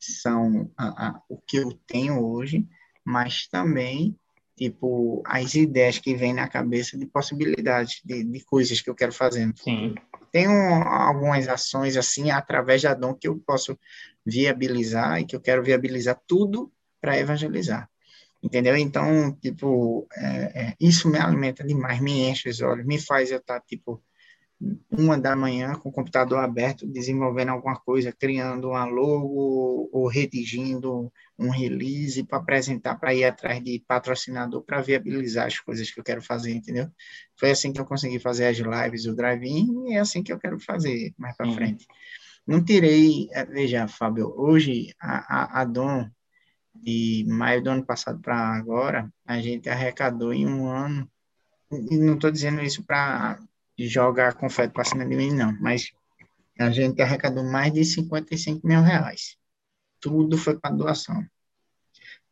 são 0.05 0.71
a, 0.77 1.09
a, 1.09 1.23
o 1.29 1.37
que 1.39 1.59
eu 1.59 1.73
tenho 1.87 2.25
hoje, 2.25 2.67
mas 3.05 3.47
também 3.47 4.17
tipo 4.57 5.23
as 5.27 5.55
ideias 5.55 5.99
que 5.99 6.15
vêm 6.15 6.33
na 6.33 6.49
cabeça 6.49 6.97
de 6.97 7.07
possibilidades 7.07 8.01
de, 8.05 8.23
de 8.23 8.41
coisas 8.45 8.81
que 8.81 8.89
eu 8.89 8.95
quero 8.95 9.13
fazer. 9.13 9.53
Sim. 9.57 9.95
Tenho 10.31 10.53
algumas 10.85 11.49
ações 11.49 11.97
assim 11.97 12.31
através 12.31 12.83
da 12.83 12.95
Dom 12.95 13.15
que 13.15 13.29
eu 13.29 13.39
posso 13.39 13.79
viabilizar 14.25 15.21
e 15.21 15.27
que 15.27 15.35
eu 15.35 15.41
quero 15.41 15.63
viabilizar 15.63 16.21
tudo 16.27 16.73
para 17.01 17.19
evangelizar. 17.19 17.89
Entendeu? 18.43 18.77
Então, 18.77 19.33
tipo, 19.41 20.07
é, 20.17 20.63
é, 20.63 20.77
isso 20.81 21.09
me 21.09 21.19
alimenta 21.19 21.65
demais, 21.65 22.01
me 22.01 22.29
enche 22.29 22.49
os 22.49 22.61
olhos, 22.61 22.85
me 22.85 22.99
faz 23.01 23.31
eu 23.31 23.39
estar, 23.39 23.61
tá, 23.61 23.67
tipo, 23.67 24.03
uma 24.91 25.19
da 25.19 25.35
manhã 25.35 25.75
com 25.75 25.89
o 25.89 25.93
computador 25.93 26.39
aberto, 26.39 26.87
desenvolvendo 26.87 27.51
alguma 27.51 27.77
coisa, 27.77 28.13
criando 28.13 28.69
uma 28.69 28.85
logo 28.85 29.89
ou 29.93 30.07
redigindo 30.07 31.13
um 31.39 31.51
release 31.51 32.23
para 32.23 32.39
apresentar, 32.39 32.97
para 32.97 33.15
ir 33.15 33.25
atrás 33.25 33.63
de 33.63 33.83
patrocinador, 33.87 34.63
para 34.63 34.81
viabilizar 34.81 35.47
as 35.47 35.59
coisas 35.59 35.91
que 35.91 35.99
eu 35.99 36.05
quero 36.05 36.23
fazer, 36.23 36.53
entendeu? 36.53 36.89
Foi 37.37 37.51
assim 37.51 37.73
que 37.73 37.81
eu 37.81 37.85
consegui 37.85 38.19
fazer 38.19 38.47
as 38.47 38.59
lives, 38.59 39.07
o 39.07 39.17
drive-in, 39.17 39.89
e 39.89 39.95
é 39.95 39.99
assim 39.99 40.23
que 40.23 40.33
eu 40.33 40.39
quero 40.39 40.61
fazer 40.61 41.13
mais 41.19 41.37
para 41.37 41.53
frente. 41.53 41.87
Não 42.47 42.63
tirei, 42.63 43.29
é, 43.33 43.45
veja, 43.45 43.89
Fábio, 43.89 44.33
hoje 44.37 44.95
a, 45.01 45.59
a, 45.59 45.61
a 45.63 45.65
Dom, 45.65 46.09
de 46.75 47.25
maio 47.29 47.63
do 47.63 47.71
ano 47.71 47.85
passado 47.85 48.21
para 48.21 48.37
agora, 48.37 49.13
a 49.27 49.41
gente 49.41 49.69
arrecadou 49.69 50.33
em 50.33 50.47
um 50.47 50.67
ano, 50.67 51.09
e 51.71 51.97
não 51.97 52.15
estou 52.15 52.31
dizendo 52.31 52.63
isso 52.63 52.83
para 52.85 53.39
jogar 53.79 54.35
confete 54.35 54.73
para 54.73 54.85
cima 54.85 55.07
de 55.07 55.17
mim, 55.17 55.33
não, 55.33 55.57
mas 55.61 55.93
a 56.59 56.71
gente 56.71 57.01
arrecadou 57.01 57.45
mais 57.45 57.73
de 57.73 57.85
55 57.85 58.67
mil 58.67 58.83
reais. 58.83 59.37
Tudo 60.01 60.37
foi 60.37 60.59
para 60.59 60.75
doação. 60.75 61.25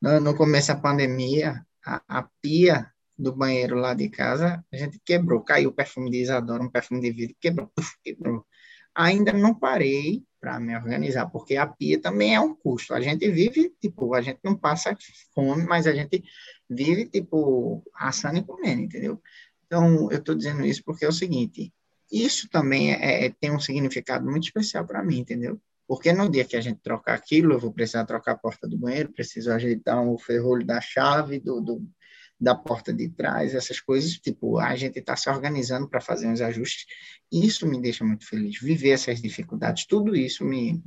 No, 0.01 0.21
no, 0.21 0.37
começo 0.37 0.69
da 0.69 0.81
pandemia, 0.81 1.65
a, 1.85 2.03
a, 2.09 2.29
pia 2.41 2.91
do 3.19 3.35
banheiro 3.35 3.77
lá 3.77 3.95
de 3.95 4.09
casa, 4.09 4.65
a 4.73 4.77
gente 4.77 4.99
quebrou, 5.05 5.43
caiu 5.43 5.71
o 5.71 5.75
perfume 5.75 6.11
de 6.11 6.19
Isadora, 6.23 6.63
um 6.63 6.71
perfume 6.71 7.01
de 7.01 7.11
vidro, 7.11 7.37
quebrou, 7.41 7.71
quebrou. 8.03 8.47
Ainda 8.95 9.33
não 9.33 9.55
parei 9.55 10.25
para 10.41 10.59
me 10.59 10.75
organizar, 10.75 11.27
porque 11.27 11.57
a 11.57 11.67
pia 11.67 12.01
também 12.01 12.35
é 12.35 12.41
um 12.41 12.55
custo. 12.55 12.95
A 12.95 13.01
gente 13.01 13.31
vive, 13.31 13.75
tipo, 13.81 14.15
a 14.15 14.23
gente 14.23 14.41
não 14.43 14.57
passa 14.57 14.97
fome, 15.35 15.65
mas 15.65 15.87
a 15.87 15.93
gente 15.93 16.25
vive, 16.69 17.07
tipo, 17.07 17.85
assando 17.95 18.39
e 18.39 18.43
comendo, 18.43 18.83
entendeu? 18.83 19.23
Então, 19.71 20.11
eu 20.11 20.19
estou 20.19 20.35
dizendo 20.35 20.67
isso 20.67 20.83
porque 20.85 21.05
é 21.05 21.09
o 21.09 21.13
seguinte, 21.13 21.73
isso 22.11 22.49
também 22.51 22.93
é, 22.93 23.27
é 23.27 23.31
tem 23.31 23.53
um 23.53 23.61
significado 23.61 24.29
muito 24.29 24.43
especial 24.43 24.85
para 24.85 25.01
mim, 25.01 25.19
entendeu? 25.19 25.61
Porque 25.87 26.13
no 26.13 26.29
dia 26.29 26.45
que 26.45 26.57
a 26.57 26.61
gente 26.61 26.81
trocar 26.83 27.15
aquilo, 27.15 27.53
eu 27.53 27.61
vou 27.61 27.73
precisar 27.73 28.05
trocar 28.05 28.33
a 28.33 28.37
porta 28.39 28.67
do 28.67 28.77
banheiro, 28.77 29.13
preciso 29.13 29.53
ajeitar 29.53 30.03
o 30.03 30.19
ferrolho 30.19 30.67
da 30.67 30.81
chave, 30.81 31.39
do, 31.39 31.61
do 31.61 31.89
da 32.41 32.55
porta 32.55 32.93
de 32.93 33.09
trás, 33.11 33.55
essas 33.55 33.81
coisas, 33.81 34.13
tipo, 34.15 34.59
a 34.59 34.75
gente 34.75 34.99
está 34.99 35.15
se 35.15 35.29
organizando 35.29 35.87
para 35.87 36.01
fazer 36.01 36.27
uns 36.27 36.41
ajustes, 36.41 36.87
isso 37.31 37.67
me 37.67 37.81
deixa 37.81 38.03
muito 38.03 38.27
feliz, 38.27 38.59
viver 38.59 38.91
essas 38.91 39.21
dificuldades, 39.21 39.85
tudo 39.85 40.17
isso 40.17 40.43
me, 40.43 40.83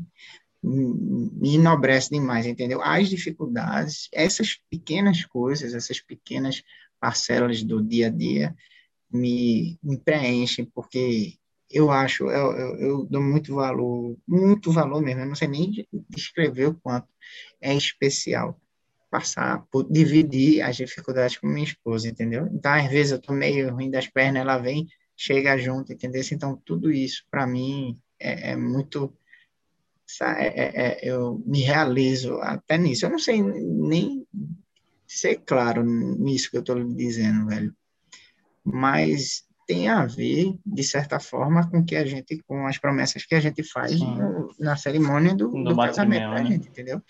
me 0.64 1.56
enobrece 1.56 2.10
demais, 2.10 2.48
entendeu? 2.48 2.82
As 2.82 3.08
dificuldades, 3.08 4.10
essas 4.12 4.60
pequenas 4.68 5.24
coisas, 5.26 5.76
essas 5.76 6.02
pequenas 6.02 6.64
parcelas 7.00 7.62
do 7.62 7.84
dia 7.84 8.08
a 8.08 8.10
dia, 8.10 8.56
me, 9.14 9.78
me 9.84 9.98
preenchem, 9.98 10.66
porque 10.66 11.36
eu 11.70 11.90
acho, 11.92 12.26
eu, 12.26 12.52
eu, 12.54 12.76
eu, 12.78 13.06
dou 13.06 13.22
muito 13.22 13.56
valor, 13.56 14.18
muito 14.28 14.72
valor 14.72 15.02
mesmo, 15.02 15.22
eu 15.22 15.28
não 15.28 15.36
sei 15.36 15.48
nem 15.48 15.88
descrever 16.10 16.68
o 16.68 16.76
quanto 16.76 17.08
é 17.62 17.74
especial 17.74 18.60
passar, 19.14 19.64
por 19.72 19.84
dividir 19.92 20.62
as 20.62 20.76
dificuldades 20.76 21.38
com 21.38 21.46
minha 21.46 21.64
esposa, 21.64 22.10
entendeu? 22.10 22.50
Então, 22.52 22.74
às 22.74 22.90
vezes, 22.90 23.12
eu 23.12 23.22
tô 23.22 23.32
meio 23.32 23.72
ruim 23.72 23.92
das 23.92 24.08
pernas, 24.08 24.42
ela 24.42 24.58
vem, 24.58 24.88
chega 25.16 25.56
junto, 25.56 25.94
entendeu? 25.94 26.24
Então, 26.32 26.60
tudo 26.66 26.92
isso, 26.92 27.24
para 27.30 27.46
mim, 27.46 28.00
é, 28.20 28.52
é 28.52 28.56
muito... 28.56 29.16
É, 30.20 30.48
é, 30.48 30.72
é, 30.76 31.00
eu 31.04 31.42
me 31.46 31.62
realizo 31.62 32.40
até 32.42 32.78
nisso. 32.78 33.06
Eu 33.06 33.12
não 33.12 33.20
sei 33.20 33.42
nem 33.42 34.28
ser 35.08 35.42
claro 35.46 35.84
nisso 35.84 36.50
que 36.50 36.58
eu 36.58 36.62
estou 36.62 36.84
dizendo, 36.84 37.48
velho. 37.48 37.76
Mas 38.64 39.44
tem 39.66 39.88
a 39.88 40.06
ver, 40.06 40.56
de 40.66 40.84
certa 40.84 41.20
forma, 41.20 41.70
com 41.70 41.84
que 41.84 41.96
a 41.96 42.06
gente, 42.06 42.42
com 42.46 42.68
as 42.68 42.78
promessas 42.78 43.26
que 43.26 43.36
a 43.36 43.40
gente 43.40 43.64
faz 43.64 44.00
no, 44.00 44.54
na 44.60 44.76
cerimônia 44.76 45.34
do, 45.34 45.50
do, 45.50 45.64
do 45.64 45.76
casamento 45.76 46.32
da 46.32 46.44
gente, 46.44 46.68
entendeu? 46.68 47.02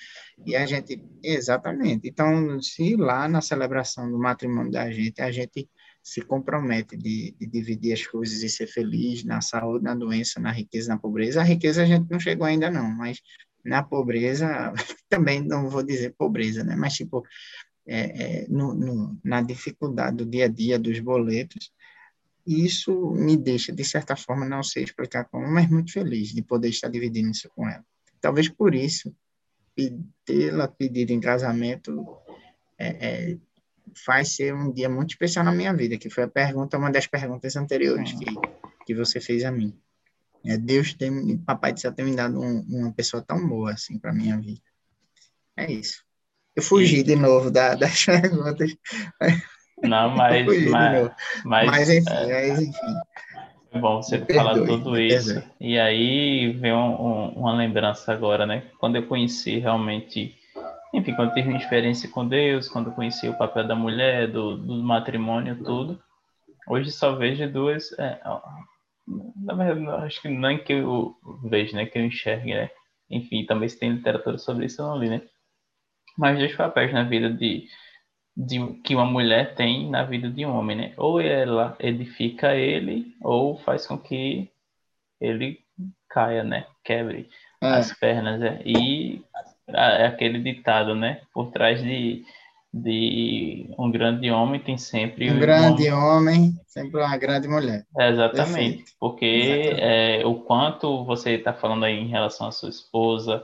E 0.46 0.56
a 0.56 0.66
gente, 0.66 1.04
exatamente. 1.24 2.08
Então, 2.08 2.62
se 2.62 2.96
lá 2.96 3.28
na 3.28 3.42
celebração 3.42 4.10
do 4.10 4.20
matrimônio 4.20 4.72
da 4.72 4.92
gente, 4.92 5.22
a 5.22 5.32
gente 5.32 5.68
se 6.04 6.22
compromete 6.22 6.98
de, 6.98 7.34
de, 7.40 7.48
dividir 7.48 7.94
as 7.94 8.06
coisas 8.06 8.44
e 8.44 8.50
ser 8.50 8.68
feliz 8.68 9.24
na 9.24 9.42
saúde, 9.42 9.86
na 9.86 9.96
doença, 9.96 10.40
na 10.40 10.52
riqueza, 10.52 10.90
na 10.90 11.00
pobreza. 11.00 11.42
A 11.42 11.46
riqueza 11.46 11.82
a 11.82 11.86
gente 11.86 12.10
não 12.12 12.20
chegou 12.20 12.46
ainda 12.46 12.70
não, 12.70 12.90
mas 12.90 13.22
na 13.64 13.82
pobreza, 13.82 14.74
também 15.10 15.42
não 15.42 15.70
vou 15.70 15.82
dizer 15.82 16.14
pobreza, 16.18 16.64
né? 16.64 16.76
Mas, 16.76 16.94
tipo, 16.94 17.24
é, 17.86 18.44
é, 18.44 18.48
no, 18.48 18.74
no, 18.74 19.20
na 19.24 19.42
dificuldade 19.42 20.18
do 20.18 20.26
dia 20.26 20.46
a 20.46 20.48
dia, 20.48 20.80
dos 20.80 21.00
boletos, 21.00 21.72
e 22.46 22.66
isso 22.66 23.12
me 23.12 23.38
deixa, 23.38 23.72
de 23.72 23.84
certa 23.84 24.16
forma, 24.16 24.46
não 24.46 24.64
sei 24.64 24.84
explicar 24.84 25.26
como, 25.26 25.48
mas 25.48 25.70
muito 25.70 25.92
feliz 25.92 26.30
de 26.30 26.42
poder 26.42 26.70
estar 26.70 26.90
dividindo 26.90 27.32
isso 27.32 27.50
com 27.56 27.68
ela. 27.68 27.86
Talvez 28.20 28.50
por 28.50 28.76
isso, 28.76 29.16
tê-la 30.26 30.68
pedido 30.68 31.12
em 31.12 31.20
casamento 31.20 32.06
é, 32.78 32.88
é, 32.88 33.38
faz 34.06 34.36
ser 34.36 34.54
um 34.54 34.72
dia 34.72 34.90
muito 34.90 35.12
especial 35.12 35.46
na 35.46 35.52
minha 35.52 35.74
vida, 35.74 35.98
que 35.98 36.10
foi 36.10 36.24
a 36.24 36.28
pergunta, 36.28 36.78
uma 36.78 36.92
das 36.92 37.08
perguntas 37.08 37.56
anteriores 37.56 38.12
que, 38.14 38.26
que 38.86 38.96
você 38.96 39.20
fez 39.20 39.44
a 39.44 39.52
mim. 39.52 39.78
É, 40.46 40.58
Deus 40.58 40.94
tem, 40.94 41.38
papai 41.38 41.74
de 41.74 41.80
céu 41.80 41.94
tem 41.94 42.06
me 42.06 42.16
dado 42.16 42.40
um, 42.40 42.60
uma 42.62 42.92
pessoa 42.92 43.24
tão 43.24 43.48
boa 43.48 43.72
assim 43.72 43.98
para 43.98 44.14
minha 44.14 44.38
vida. 44.38 44.62
É 45.56 45.72
isso. 45.72 46.04
Eu 46.56 46.64
fugi 46.64 47.00
e... 47.00 47.04
de 47.04 47.16
novo 47.16 47.50
da, 47.52 47.76
das 47.76 48.06
perguntas. 48.06 48.76
Não, 49.82 50.10
mas. 50.12 50.46
mas, 50.70 51.12
mas, 51.44 51.68
mas, 51.68 51.90
enfim, 51.90 52.10
é, 52.10 52.48
mas, 52.48 52.62
enfim. 52.62 52.94
É 53.72 53.80
bom 53.80 54.02
você 54.02 54.20
me 54.20 54.34
falar 54.34 54.54
perdoe, 54.54 54.68
tudo 54.68 55.00
isso. 55.00 55.34
Perdoe. 55.34 55.52
E 55.60 55.80
aí 55.80 56.52
vem 56.54 56.74
um, 56.74 57.02
um, 57.02 57.30
uma 57.30 57.54
lembrança 57.54 58.14
agora, 58.14 58.46
né? 58.46 58.64
Quando 58.80 58.96
eu 58.96 59.08
conheci 59.08 59.60
realmente. 59.60 60.36
Enfim, 60.94 61.16
quando 61.16 61.30
eu 61.30 61.34
tive 61.34 61.50
uma 61.50 61.58
experiência 61.58 62.08
com 62.08 62.28
Deus, 62.28 62.70
quando 62.70 62.88
eu 62.88 62.94
conheci 62.94 63.28
o 63.28 63.38
papel 63.38 63.68
da 63.68 63.76
mulher, 63.76 64.28
do, 64.28 64.56
do 64.56 64.76
matrimônio, 64.84 65.56
tudo. 65.64 66.00
Hoje 66.68 66.92
só 66.92 67.16
vejo 67.16 67.52
duas. 67.52 67.92
É, 67.98 68.20
na 69.44 69.56
verdade, 69.56 70.06
acho 70.06 70.22
que 70.22 70.30
não 70.30 70.50
é 70.50 70.58
que 70.60 70.74
eu 70.74 71.16
vejo, 71.44 71.76
né? 71.76 71.88
Que 71.88 71.98
eu 71.98 72.06
enxergue, 72.06 72.54
né? 72.54 72.70
Enfim, 73.10 73.44
também 73.46 73.68
se 73.68 73.80
tem 73.80 73.92
literatura 73.92 74.38
sobre 74.38 74.68
isso, 74.68 74.82
eu 74.82 74.86
não 74.86 74.98
li, 74.98 75.10
né? 75.10 75.22
Mas 76.18 76.38
dois 76.38 76.56
papéis 76.56 76.94
na 76.94 77.04
vida 77.04 77.30
de 77.30 77.68
de, 78.36 78.60
que 78.84 78.96
uma 78.96 79.06
mulher 79.06 79.54
tem 79.56 79.90
na 79.90 80.04
vida 80.04 80.30
de 80.30 80.46
um 80.46 80.56
homem, 80.56 80.76
né? 80.76 80.94
Ou 80.98 81.22
ela 81.22 81.76
edifica 81.80 82.56
ele, 82.56 83.16
ou 83.22 83.58
faz 83.60 83.86
com 83.86 83.98
que 83.98 84.50
ele 85.22 85.60
caia, 86.10 86.44
né? 86.44 86.66
Quebre 86.84 87.30
é. 87.62 87.68
as 87.68 87.94
pernas, 87.94 88.40
né? 88.40 88.60
E 88.66 89.22
é 89.68 90.08
aquele 90.08 90.40
ditado, 90.40 90.96
né? 90.96 91.22
Por 91.32 91.52
trás 91.52 91.82
de, 91.82 92.24
de 92.74 93.70
um 93.78 93.90
grande 93.92 94.30
homem 94.32 94.60
tem 94.60 94.78
sempre 94.78 95.32
um 95.32 95.40
grande 95.40 95.88
uma... 95.90 96.18
homem, 96.18 96.54
sempre 96.68 97.02
uma 97.02 97.18
grande 97.18 97.48
mulher. 97.48 97.86
É, 97.98 98.10
exatamente, 98.10 98.78
Perfeito. 98.78 98.92
porque 99.00 99.26
exatamente. 99.26 99.82
É, 99.82 100.26
o 100.26 100.36
quanto 100.42 101.06
você 101.06 101.36
está 101.36 101.54
falando 101.54 101.86
aí 101.86 102.00
em 102.00 102.08
relação 102.08 102.48
à 102.48 102.52
sua 102.52 102.70
esposa, 102.70 103.44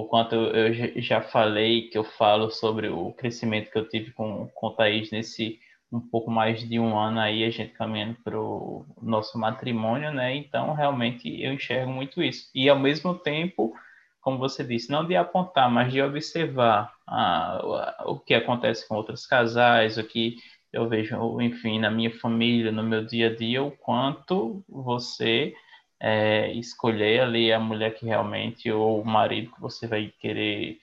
o 0.00 0.08
quanto 0.08 0.34
eu 0.34 1.00
já 1.00 1.20
falei, 1.20 1.88
que 1.88 1.98
eu 1.98 2.04
falo 2.04 2.50
sobre 2.50 2.88
o 2.88 3.12
crescimento 3.12 3.70
que 3.70 3.78
eu 3.78 3.88
tive 3.88 4.12
com, 4.12 4.48
com 4.54 4.66
o 4.68 4.70
Thaís 4.70 5.10
nesse 5.10 5.58
um 5.90 6.00
pouco 6.00 6.30
mais 6.30 6.60
de 6.68 6.78
um 6.78 6.98
ano 6.98 7.18
aí, 7.18 7.44
a 7.44 7.50
gente 7.50 7.72
caminhando 7.72 8.16
para 8.22 8.38
o 8.38 8.84
nosso 9.00 9.38
matrimônio, 9.38 10.12
né? 10.12 10.36
Então, 10.36 10.74
realmente, 10.74 11.42
eu 11.42 11.52
enxergo 11.54 11.90
muito 11.90 12.22
isso. 12.22 12.50
E, 12.54 12.68
ao 12.68 12.78
mesmo 12.78 13.14
tempo, 13.14 13.72
como 14.20 14.38
você 14.38 14.62
disse, 14.62 14.90
não 14.90 15.06
de 15.06 15.16
apontar, 15.16 15.70
mas 15.70 15.90
de 15.90 16.02
observar 16.02 16.92
ah, 17.06 18.02
o 18.04 18.18
que 18.18 18.34
acontece 18.34 18.86
com 18.86 18.96
outros 18.96 19.26
casais, 19.26 19.96
o 19.96 20.04
que 20.04 20.36
eu 20.72 20.88
vejo, 20.88 21.40
enfim, 21.40 21.78
na 21.78 21.90
minha 21.90 22.10
família, 22.10 22.70
no 22.70 22.82
meu 22.82 23.04
dia 23.04 23.28
a 23.28 23.34
dia, 23.34 23.62
o 23.62 23.70
quanto 23.70 24.62
você 24.68 25.54
é, 26.00 26.52
escolher 26.52 27.20
ali 27.20 27.52
a 27.52 27.58
mulher 27.58 27.94
que 27.94 28.06
realmente, 28.06 28.70
ou 28.70 29.00
o 29.00 29.06
marido 29.06 29.52
que 29.52 29.60
você 29.60 29.86
vai 29.86 30.12
querer 30.20 30.78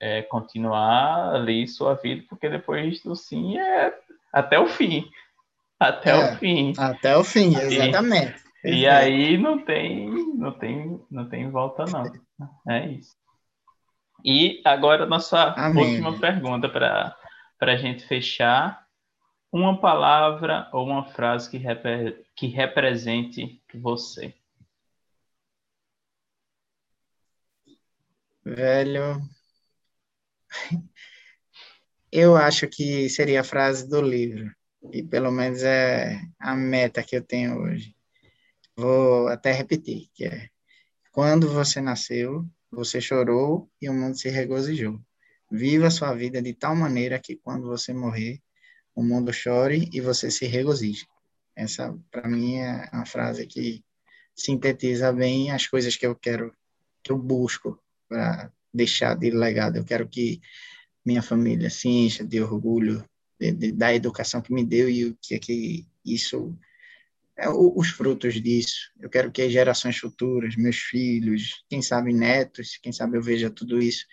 é, 0.00 0.22
continuar 0.22 1.34
ali 1.34 1.68
sua 1.68 1.94
vida, 1.94 2.24
porque 2.28 2.48
depois 2.48 3.02
do 3.02 3.14
sim 3.14 3.58
é 3.58 3.94
até 4.32 4.58
o 4.58 4.66
fim. 4.66 5.04
Até 5.78 6.10
é, 6.10 6.16
o 6.16 6.36
fim. 6.36 6.72
Até 6.78 7.16
o 7.16 7.24
fim, 7.24 7.56
exatamente. 7.56 8.42
E, 8.64 8.80
e 8.80 8.88
aí 8.88 9.38
não 9.38 9.58
tem, 9.58 10.08
não 10.34 10.52
tem, 10.52 11.00
não 11.10 11.28
tem 11.28 11.50
volta 11.50 11.84
não. 11.86 12.04
É 12.68 12.86
isso. 12.86 13.14
E 14.24 14.60
agora 14.64 15.06
nossa 15.06 15.54
Amém. 15.56 15.84
última 15.84 16.18
pergunta 16.18 16.68
para 16.68 17.16
a 17.60 17.76
gente 17.76 18.06
fechar. 18.06 18.86
Uma 19.52 19.80
palavra 19.80 20.68
ou 20.72 20.86
uma 20.86 21.04
frase 21.04 21.50
que, 21.50 21.58
repre 21.58 22.24
que 22.36 22.46
represente 22.46 23.60
você? 23.74 24.34
Velho, 28.44 29.20
eu 32.12 32.36
acho 32.36 32.68
que 32.68 33.08
seria 33.08 33.40
a 33.40 33.44
frase 33.44 33.88
do 33.88 34.00
livro, 34.00 34.54
e 34.92 35.02
pelo 35.02 35.30
menos 35.30 35.62
é 35.62 36.20
a 36.38 36.54
meta 36.54 37.02
que 37.02 37.16
eu 37.16 37.22
tenho 37.22 37.60
hoje. 37.60 37.94
vou 38.76 39.28
até 39.28 39.52
repetir, 39.52 40.08
que 40.14 40.24
é 40.26 40.48
quando 41.12 41.52
você 41.52 41.80
nasceu, 41.80 42.46
você 42.70 43.00
chorou 43.00 43.70
e 43.82 43.88
o 43.88 43.92
mundo 43.92 44.16
se 44.16 44.28
regozijou. 44.28 45.00
Viva 45.50 45.90
sua 45.90 46.14
vida 46.14 46.40
de 46.40 46.54
tal 46.54 46.76
maneira 46.76 47.18
que 47.18 47.36
quando 47.36 47.66
você 47.66 47.92
morrer, 47.92 48.40
o 48.94 49.02
mundo 49.02 49.32
chore 49.32 49.88
e 49.92 50.00
você 50.00 50.30
se 50.30 50.46
regozije. 50.46 51.06
Essa, 51.54 51.96
para 52.10 52.28
mim, 52.28 52.56
é 52.56 52.88
uma 52.92 53.06
frase 53.06 53.46
que 53.46 53.84
sintetiza 54.34 55.12
bem 55.12 55.50
as 55.50 55.66
coisas 55.66 55.96
que 55.96 56.06
eu 56.06 56.14
quero, 56.14 56.54
que 57.02 57.12
eu 57.12 57.18
busco 57.18 57.78
para 58.08 58.52
deixar 58.72 59.14
de 59.14 59.30
legado. 59.30 59.76
Eu 59.76 59.84
quero 59.84 60.08
que 60.08 60.40
minha 61.04 61.22
família 61.22 61.70
se 61.70 61.88
encha 61.88 62.24
de 62.24 62.40
orgulho 62.40 63.04
de, 63.38 63.52
de, 63.52 63.72
da 63.72 63.94
educação 63.94 64.40
que 64.40 64.52
me 64.52 64.64
deu 64.64 64.88
e 64.88 65.06
o 65.06 65.16
que 65.20 65.34
é 65.34 65.38
que 65.38 65.86
isso 66.04 66.56
é, 67.36 67.48
os 67.48 67.88
frutos 67.88 68.34
disso. 68.34 68.92
Eu 69.00 69.08
quero 69.08 69.32
que 69.32 69.40
as 69.40 69.50
gerações 69.50 69.96
futuras, 69.96 70.56
meus 70.56 70.76
filhos, 70.76 71.64
quem 71.68 71.80
sabe 71.80 72.12
netos, 72.12 72.78
quem 72.82 72.92
sabe 72.92 73.16
eu 73.16 73.22
veja 73.22 73.50
tudo 73.50 73.80
isso, 73.80 74.04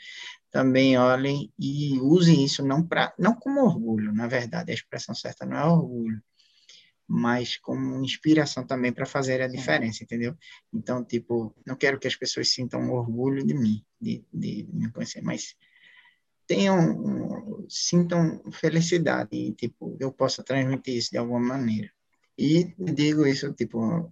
também 0.51 0.97
olhem 0.97 1.51
e 1.59 1.99
usem 1.99 2.43
isso 2.43 2.65
não 2.65 2.85
para 2.85 3.13
não 3.17 3.35
como 3.35 3.61
orgulho, 3.61 4.13
na 4.13 4.27
verdade, 4.27 4.71
a 4.71 4.75
expressão 4.75 5.13
certa 5.13 5.45
não 5.45 5.57
é 5.57 5.65
orgulho, 5.65 6.21
mas 7.07 7.57
como 7.57 8.03
inspiração 8.03 8.65
também 8.65 8.91
para 8.91 9.05
fazer 9.05 9.41
a 9.41 9.47
diferença, 9.47 10.03
entendeu? 10.03 10.35
Então, 10.73 11.03
tipo, 11.03 11.55
não 11.65 11.75
quero 11.75 11.99
que 11.99 12.07
as 12.07 12.15
pessoas 12.15 12.49
sintam 12.49 12.91
orgulho 12.91 13.45
de 13.45 13.53
mim, 13.53 13.83
de, 13.99 14.25
de 14.33 14.67
me 14.73 14.91
conhecer, 14.91 15.21
mas 15.21 15.55
tenham, 16.47 17.65
sintam 17.69 18.41
felicidade 18.51 19.29
e, 19.33 19.53
tipo, 19.53 19.95
eu 19.99 20.11
possa 20.11 20.43
transmitir 20.43 20.95
isso 20.95 21.11
de 21.11 21.17
alguma 21.17 21.39
maneira. 21.39 21.91
E 22.37 22.73
digo 22.77 23.25
isso, 23.25 23.53
tipo, 23.53 24.11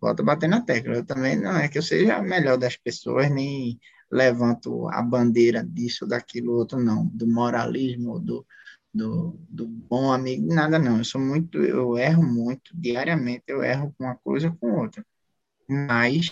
volto 0.00 0.20
a 0.20 0.24
bater 0.24 0.48
na 0.48 0.60
tecla. 0.60 0.94
Eu 0.94 1.04
também 1.04 1.36
não 1.36 1.56
é 1.56 1.68
que 1.68 1.78
eu 1.78 1.82
seja 1.82 2.16
a 2.16 2.22
melhor 2.22 2.58
das 2.58 2.76
pessoas, 2.76 3.30
nem 3.30 3.78
levanto 4.10 4.88
a 4.88 5.02
bandeira 5.02 5.64
disso, 5.64 6.06
daquilo, 6.06 6.52
outro, 6.54 6.78
não. 6.78 7.06
Do 7.06 7.26
moralismo, 7.26 8.18
do, 8.20 8.46
do, 8.92 9.38
do 9.48 9.66
bom 9.66 10.12
amigo, 10.12 10.52
nada 10.52 10.78
não. 10.78 10.98
Eu 10.98 11.04
sou 11.04 11.20
muito, 11.20 11.62
eu 11.62 11.96
erro 11.98 12.22
muito, 12.22 12.70
diariamente 12.74 13.44
eu 13.48 13.62
erro 13.62 13.94
com 13.96 14.04
uma 14.04 14.16
coisa 14.16 14.48
ou 14.48 14.56
com 14.56 14.80
outra. 14.80 15.04
Mas, 15.68 16.30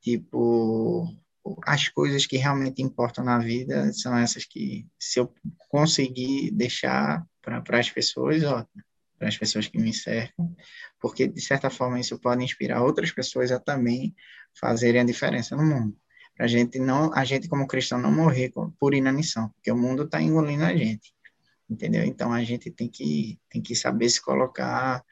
tipo, 0.00 1.06
as 1.66 1.88
coisas 1.88 2.26
que 2.26 2.36
realmente 2.36 2.82
importam 2.82 3.24
na 3.24 3.38
vida 3.38 3.92
são 3.92 4.16
essas 4.16 4.44
que, 4.44 4.86
se 4.98 5.20
eu 5.20 5.32
conseguir 5.68 6.50
deixar 6.52 7.26
para 7.42 7.78
as 7.78 7.90
pessoas, 7.90 8.42
ótimo 8.44 8.82
para 9.20 9.28
as 9.28 9.36
pessoas 9.36 9.68
que 9.68 9.78
me 9.78 9.92
cercam, 9.92 10.56
porque 10.98 11.28
de 11.28 11.42
certa 11.42 11.68
forma 11.68 12.00
isso 12.00 12.18
pode 12.18 12.42
inspirar 12.42 12.82
outras 12.82 13.12
pessoas 13.12 13.52
a 13.52 13.60
também 13.60 14.16
fazerem 14.58 15.02
a 15.02 15.04
diferença 15.04 15.54
no 15.54 15.62
mundo. 15.62 15.96
Para 16.40 16.46
a 16.46 16.48
gente 16.48 16.78
não, 16.78 17.12
a 17.12 17.22
gente 17.22 17.50
como 17.50 17.66
cristão 17.66 17.98
não 18.00 18.10
morrer 18.10 18.50
por 18.78 18.94
inanição, 18.94 19.50
porque 19.50 19.70
o 19.70 19.76
mundo 19.76 20.04
está 20.04 20.22
engolindo 20.22 20.64
a 20.64 20.74
gente, 20.74 21.12
entendeu? 21.68 22.02
Então 22.02 22.32
a 22.32 22.42
gente 22.42 22.70
tem 22.70 22.88
que 22.88 23.38
tem 23.50 23.60
que 23.60 23.74
saber 23.74 24.08
se 24.08 24.22
colocar 24.22 25.04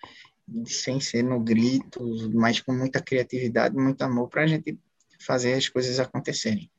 sem 0.65 0.99
ser 1.01 1.23
no 1.23 1.39
grito, 1.39 2.01
mas 2.33 2.63
com 2.63 2.73
muita 2.73 3.03
criatividade, 3.03 3.77
muito 3.77 4.01
amor 4.01 4.31
para 4.31 4.45
a 4.45 4.47
gente 4.47 4.79
fazer 5.21 5.53
as 5.53 5.69
coisas 5.69 6.01
acontecerem. 6.01 6.71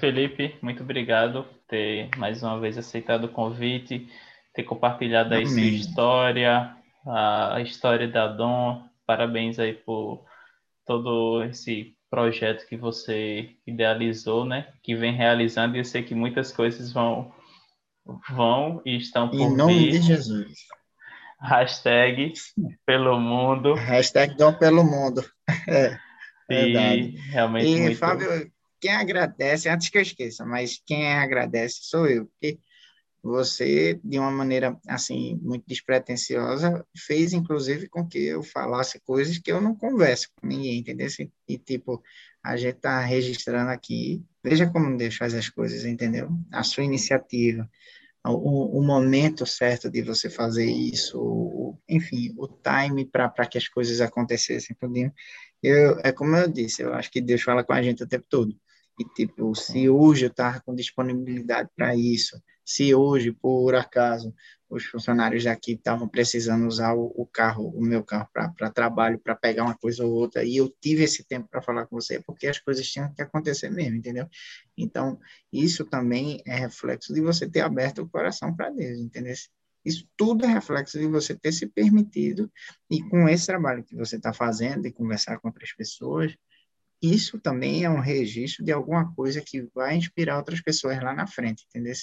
Felipe, 0.00 0.56
muito 0.62 0.82
obrigado 0.82 1.44
por 1.44 1.58
ter 1.68 2.08
mais 2.16 2.42
uma 2.42 2.58
vez 2.58 2.78
aceitado 2.78 3.24
o 3.24 3.28
convite 3.28 4.08
ter 4.54 4.62
compartilhado 4.62 5.34
aí 5.34 5.44
sua 5.44 5.60
história, 5.60 6.74
a, 7.06 7.60
história 7.60 8.08
da 8.08 8.26
Dom. 8.26 8.88
Parabéns 9.04 9.58
aí 9.58 9.74
por 9.74 10.26
todo 10.88 11.44
esse 11.44 11.94
projeto 12.10 12.66
que 12.66 12.76
você 12.76 13.50
idealizou, 13.66 14.46
né? 14.46 14.72
Que 14.82 14.96
vem 14.96 15.14
realizando 15.14 15.76
e 15.76 15.80
eu 15.80 15.84
sei 15.84 16.02
que 16.02 16.14
muitas 16.14 16.50
coisas 16.50 16.90
vão 16.90 17.30
vão 18.30 18.80
e 18.86 18.96
estão 18.96 19.28
por 19.28 19.38
em 19.38 19.54
nome 19.54 19.90
vir. 19.90 20.00
de 20.00 20.06
Jesus. 20.06 20.54
Hashtag 21.40 22.32
pelo 22.86 23.20
mundo. 23.20 23.74
Hashtag 23.74 24.34
Dom 24.36 24.54
pelo 24.54 24.82
mundo. 24.82 25.22
É, 26.50 26.64
verdade. 26.64 27.00
E 27.00 27.18
realmente 27.30 27.66
e, 27.66 27.78
muito... 27.78 27.98
Fábio, 27.98 28.50
quem 28.80 28.90
agradece, 28.90 29.68
antes 29.68 29.90
que 29.90 29.98
eu 29.98 30.02
esqueça, 30.02 30.46
mas 30.46 30.80
quem 30.86 31.12
agradece 31.12 31.80
sou 31.82 32.06
eu, 32.06 32.24
porque 32.24 32.58
você, 33.22 33.98
de 34.02 34.18
uma 34.18 34.30
maneira, 34.30 34.78
assim, 34.86 35.38
muito 35.42 35.64
despretensiosa, 35.66 36.86
fez, 36.96 37.32
inclusive, 37.32 37.88
com 37.88 38.06
que 38.06 38.18
eu 38.18 38.42
falasse 38.42 39.00
coisas 39.00 39.38
que 39.38 39.50
eu 39.50 39.60
não 39.60 39.74
converso 39.74 40.28
com 40.36 40.46
ninguém, 40.46 40.78
entendeu? 40.78 41.08
E, 41.48 41.58
tipo, 41.58 42.02
a 42.42 42.56
gente 42.56 42.76
está 42.76 43.00
registrando 43.00 43.70
aqui, 43.70 44.24
veja 44.42 44.66
como 44.68 44.96
Deus 44.96 45.16
faz 45.16 45.34
as 45.34 45.48
coisas, 45.48 45.84
entendeu? 45.84 46.30
A 46.52 46.62
sua 46.62 46.84
iniciativa, 46.84 47.68
o, 48.24 48.78
o 48.78 48.82
momento 48.82 49.46
certo 49.46 49.90
de 49.90 50.02
você 50.02 50.30
fazer 50.30 50.66
isso, 50.66 51.18
o, 51.20 51.78
enfim, 51.88 52.34
o 52.36 52.46
time 52.46 53.04
para 53.04 53.46
que 53.46 53.58
as 53.58 53.68
coisas 53.68 54.00
acontecessem, 54.00 54.76
tudinho. 54.78 55.12
Eu, 55.62 55.98
é 56.04 56.12
como 56.12 56.36
eu 56.36 56.48
disse, 56.48 56.82
eu 56.82 56.94
acho 56.94 57.10
que 57.10 57.20
Deus 57.20 57.42
fala 57.42 57.64
com 57.64 57.72
a 57.72 57.82
gente 57.82 58.02
o 58.02 58.08
tempo 58.08 58.26
todo. 58.28 58.54
E, 58.98 59.04
tipo, 59.14 59.54
se 59.54 59.88
hoje 59.88 60.26
eu 60.26 60.30
estava 60.30 60.60
com 60.60 60.74
disponibilidade 60.74 61.68
para 61.76 61.94
isso, 61.94 62.40
se 62.68 62.94
hoje, 62.94 63.32
por 63.32 63.74
acaso, 63.74 64.34
os 64.68 64.84
funcionários 64.84 65.42
daqui 65.42 65.72
estavam 65.72 66.06
precisando 66.06 66.66
usar 66.66 66.92
o, 66.92 67.06
o 67.16 67.24
carro, 67.24 67.70
o 67.70 67.80
meu 67.80 68.04
carro, 68.04 68.28
para 68.30 68.70
trabalho, 68.70 69.18
para 69.18 69.34
pegar 69.34 69.64
uma 69.64 69.74
coisa 69.74 70.04
ou 70.04 70.12
outra, 70.12 70.44
e 70.44 70.58
eu 70.58 70.68
tive 70.78 71.02
esse 71.02 71.24
tempo 71.24 71.48
para 71.48 71.62
falar 71.62 71.86
com 71.86 71.98
você, 71.98 72.20
porque 72.20 72.46
as 72.46 72.58
coisas 72.58 72.86
tinham 72.86 73.10
que 73.14 73.22
acontecer 73.22 73.70
mesmo, 73.70 73.96
entendeu? 73.96 74.28
Então, 74.76 75.18
isso 75.50 75.82
também 75.86 76.42
é 76.46 76.56
reflexo 76.56 77.14
de 77.14 77.22
você 77.22 77.48
ter 77.48 77.60
aberto 77.60 78.02
o 78.02 78.08
coração 78.08 78.54
para 78.54 78.68
Deus, 78.68 78.98
entendeu? 78.98 79.34
Isso 79.82 80.06
tudo 80.14 80.44
é 80.44 80.48
reflexo 80.48 80.98
de 80.98 81.06
você 81.06 81.34
ter 81.34 81.52
se 81.52 81.66
permitido, 81.68 82.52
e 82.90 83.02
com 83.02 83.26
esse 83.30 83.46
trabalho 83.46 83.82
que 83.82 83.96
você 83.96 84.16
está 84.16 84.34
fazendo, 84.34 84.86
e 84.86 84.92
conversar 84.92 85.38
com 85.38 85.48
outras 85.48 85.72
pessoas, 85.72 86.36
isso 87.00 87.40
também 87.40 87.84
é 87.84 87.88
um 87.88 88.00
registro 88.00 88.62
de 88.62 88.72
alguma 88.72 89.10
coisa 89.14 89.40
que 89.40 89.62
vai 89.74 89.96
inspirar 89.96 90.36
outras 90.36 90.60
pessoas 90.60 91.02
lá 91.02 91.14
na 91.14 91.26
frente, 91.26 91.64
entendeu? 91.66 91.94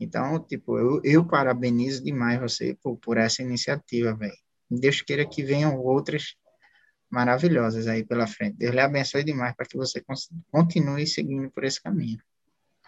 Então, 0.00 0.40
tipo, 0.40 0.78
eu, 0.78 1.00
eu 1.04 1.24
parabenizo 1.26 2.02
demais 2.02 2.40
você 2.40 2.76
por, 2.82 2.96
por 2.96 3.18
essa 3.18 3.42
iniciativa, 3.42 4.14
velho. 4.14 4.32
Deus 4.70 5.02
queira 5.02 5.26
que 5.26 5.42
venham 5.42 5.78
outras 5.78 6.36
maravilhosas 7.10 7.86
aí 7.86 8.04
pela 8.04 8.26
frente. 8.26 8.56
Deus 8.56 8.72
lhe 8.72 8.80
abençoe 8.80 9.24
demais 9.24 9.54
para 9.54 9.66
que 9.66 9.76
você 9.76 10.02
continue 10.50 11.06
seguindo 11.06 11.50
por 11.50 11.64
esse 11.64 11.82
caminho. 11.82 12.18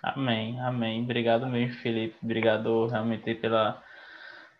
Amém, 0.02 0.58
amém. 0.60 1.02
Obrigado 1.02 1.46
mesmo, 1.46 1.76
Felipe. 1.80 2.16
Obrigado 2.22 2.86
realmente 2.86 3.34
pela 3.34 3.82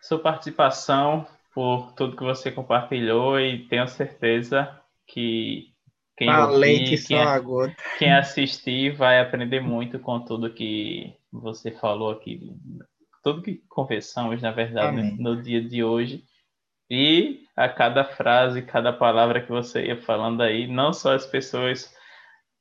sua 0.01 0.19
participação, 0.19 1.27
por 1.55 1.93
tudo 1.93 2.17
que 2.17 2.23
você 2.23 2.51
compartilhou 2.51 3.41
e 3.41 3.67
tenho 3.69 3.87
certeza 3.89 4.79
que 5.07 5.73
quem 6.17 6.29
Falei 6.29 6.75
ouvir, 6.75 6.99
que 6.99 7.07
quem, 7.07 7.77
quem 7.99 8.13
assistir 8.13 8.95
vai 8.95 9.21
aprender 9.21 9.61
muito 9.61 9.99
com 9.99 10.21
tudo 10.21 10.53
que 10.53 11.17
você 11.33 11.71
falou 11.71 12.11
aqui, 12.11 12.55
tudo 13.23 13.43
que 13.43 13.63
conversamos, 13.69 14.43
na 14.43 14.51
verdade, 14.51 14.97
né, 14.97 15.17
no 15.19 15.41
dia 15.41 15.63
de 15.63 15.83
hoje. 15.83 16.25
E 16.91 17.47
a 17.57 17.69
cada 17.69 18.05
frase, 18.05 18.63
cada 18.63 18.93
palavra 18.93 19.41
que 19.41 19.49
você 19.49 19.87
ia 19.87 20.03
falando 20.03 20.43
aí, 20.43 20.67
não 20.67 20.93
só 20.93 21.15
as 21.15 21.25
pessoas 21.25 21.95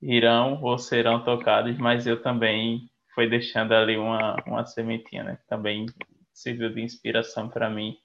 irão 0.01 0.61
ou 0.61 0.77
serão 0.77 1.23
tocadas, 1.23 1.77
mas 1.77 2.07
eu 2.07 2.21
também 2.21 2.89
foi 3.13 3.29
deixando 3.29 3.73
ali 3.73 3.97
uma, 3.97 4.35
uma 4.47 4.65
sementinha, 4.65 5.23
né? 5.23 5.37
Também 5.47 5.85
serviu 6.33 6.73
de 6.73 6.81
inspiração 6.81 7.49
para 7.49 7.69
mim 7.69 7.97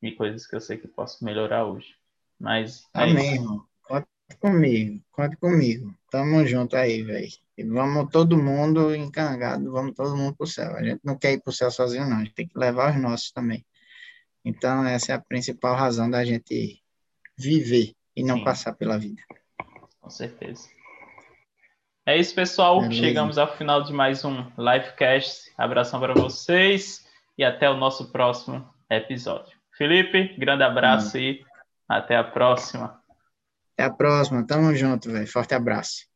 e 0.00 0.12
coisas 0.12 0.46
que 0.46 0.54
eu 0.54 0.60
sei 0.60 0.78
que 0.78 0.86
posso 0.86 1.24
melhorar 1.24 1.64
hoje. 1.64 1.94
Mas 2.38 2.88
é 2.94 3.02
Amém, 3.02 3.34
irmão. 3.34 3.64
Conte 4.28 4.40
comigo, 4.40 5.04
conte 5.12 5.36
comigo. 5.36 5.94
Tamo 6.10 6.44
junto 6.46 6.76
aí, 6.76 7.02
velho. 7.02 7.28
E 7.56 7.64
vamos 7.64 8.10
todo 8.10 8.36
mundo 8.36 8.94
encangado, 8.94 9.70
vamos 9.70 9.94
todo 9.94 10.16
mundo 10.16 10.36
para 10.36 10.44
o 10.44 10.48
céu. 10.48 10.76
A 10.76 10.82
gente 10.82 11.00
não 11.04 11.16
quer 11.16 11.32
ir 11.32 11.40
para 11.40 11.50
o 11.50 11.54
céu 11.54 11.70
sozinho, 11.70 12.08
não. 12.08 12.16
A 12.16 12.24
gente 12.24 12.34
tem 12.34 12.46
que 12.46 12.58
levar 12.58 12.94
os 12.94 13.00
nossos 13.00 13.30
também. 13.30 13.64
Então, 14.44 14.84
essa 14.84 15.12
é 15.12 15.14
a 15.14 15.20
principal 15.20 15.74
razão 15.74 16.10
da 16.10 16.24
gente 16.24 16.82
viver 17.38 17.94
e 18.14 18.22
não 18.22 18.38
Sim. 18.38 18.44
passar 18.44 18.72
pela 18.74 18.98
vida. 18.98 19.22
Com 20.00 20.10
certeza. 20.10 20.68
É 22.04 22.16
isso, 22.16 22.34
pessoal. 22.34 22.80
Beleza. 22.80 23.00
Chegamos 23.00 23.38
ao 23.38 23.56
final 23.56 23.82
de 23.82 23.92
mais 23.92 24.24
um 24.24 24.44
livecast. 24.58 25.52
Abração 25.56 25.98
para 25.98 26.14
vocês 26.14 27.06
e 27.38 27.44
até 27.44 27.68
o 27.70 27.76
nosso 27.76 28.12
próximo 28.12 28.68
episódio. 28.90 29.56
Felipe, 29.76 30.36
grande 30.38 30.62
abraço 30.62 31.16
hum. 31.16 31.20
e 31.20 31.44
até 31.88 32.16
a 32.16 32.24
próxima. 32.24 33.00
Até 33.78 33.84
a 33.84 33.90
próxima. 33.94 34.46
Tamo 34.46 34.74
junto, 34.74 35.10
velho. 35.10 35.26
Forte 35.30 35.54
abraço. 35.54 36.06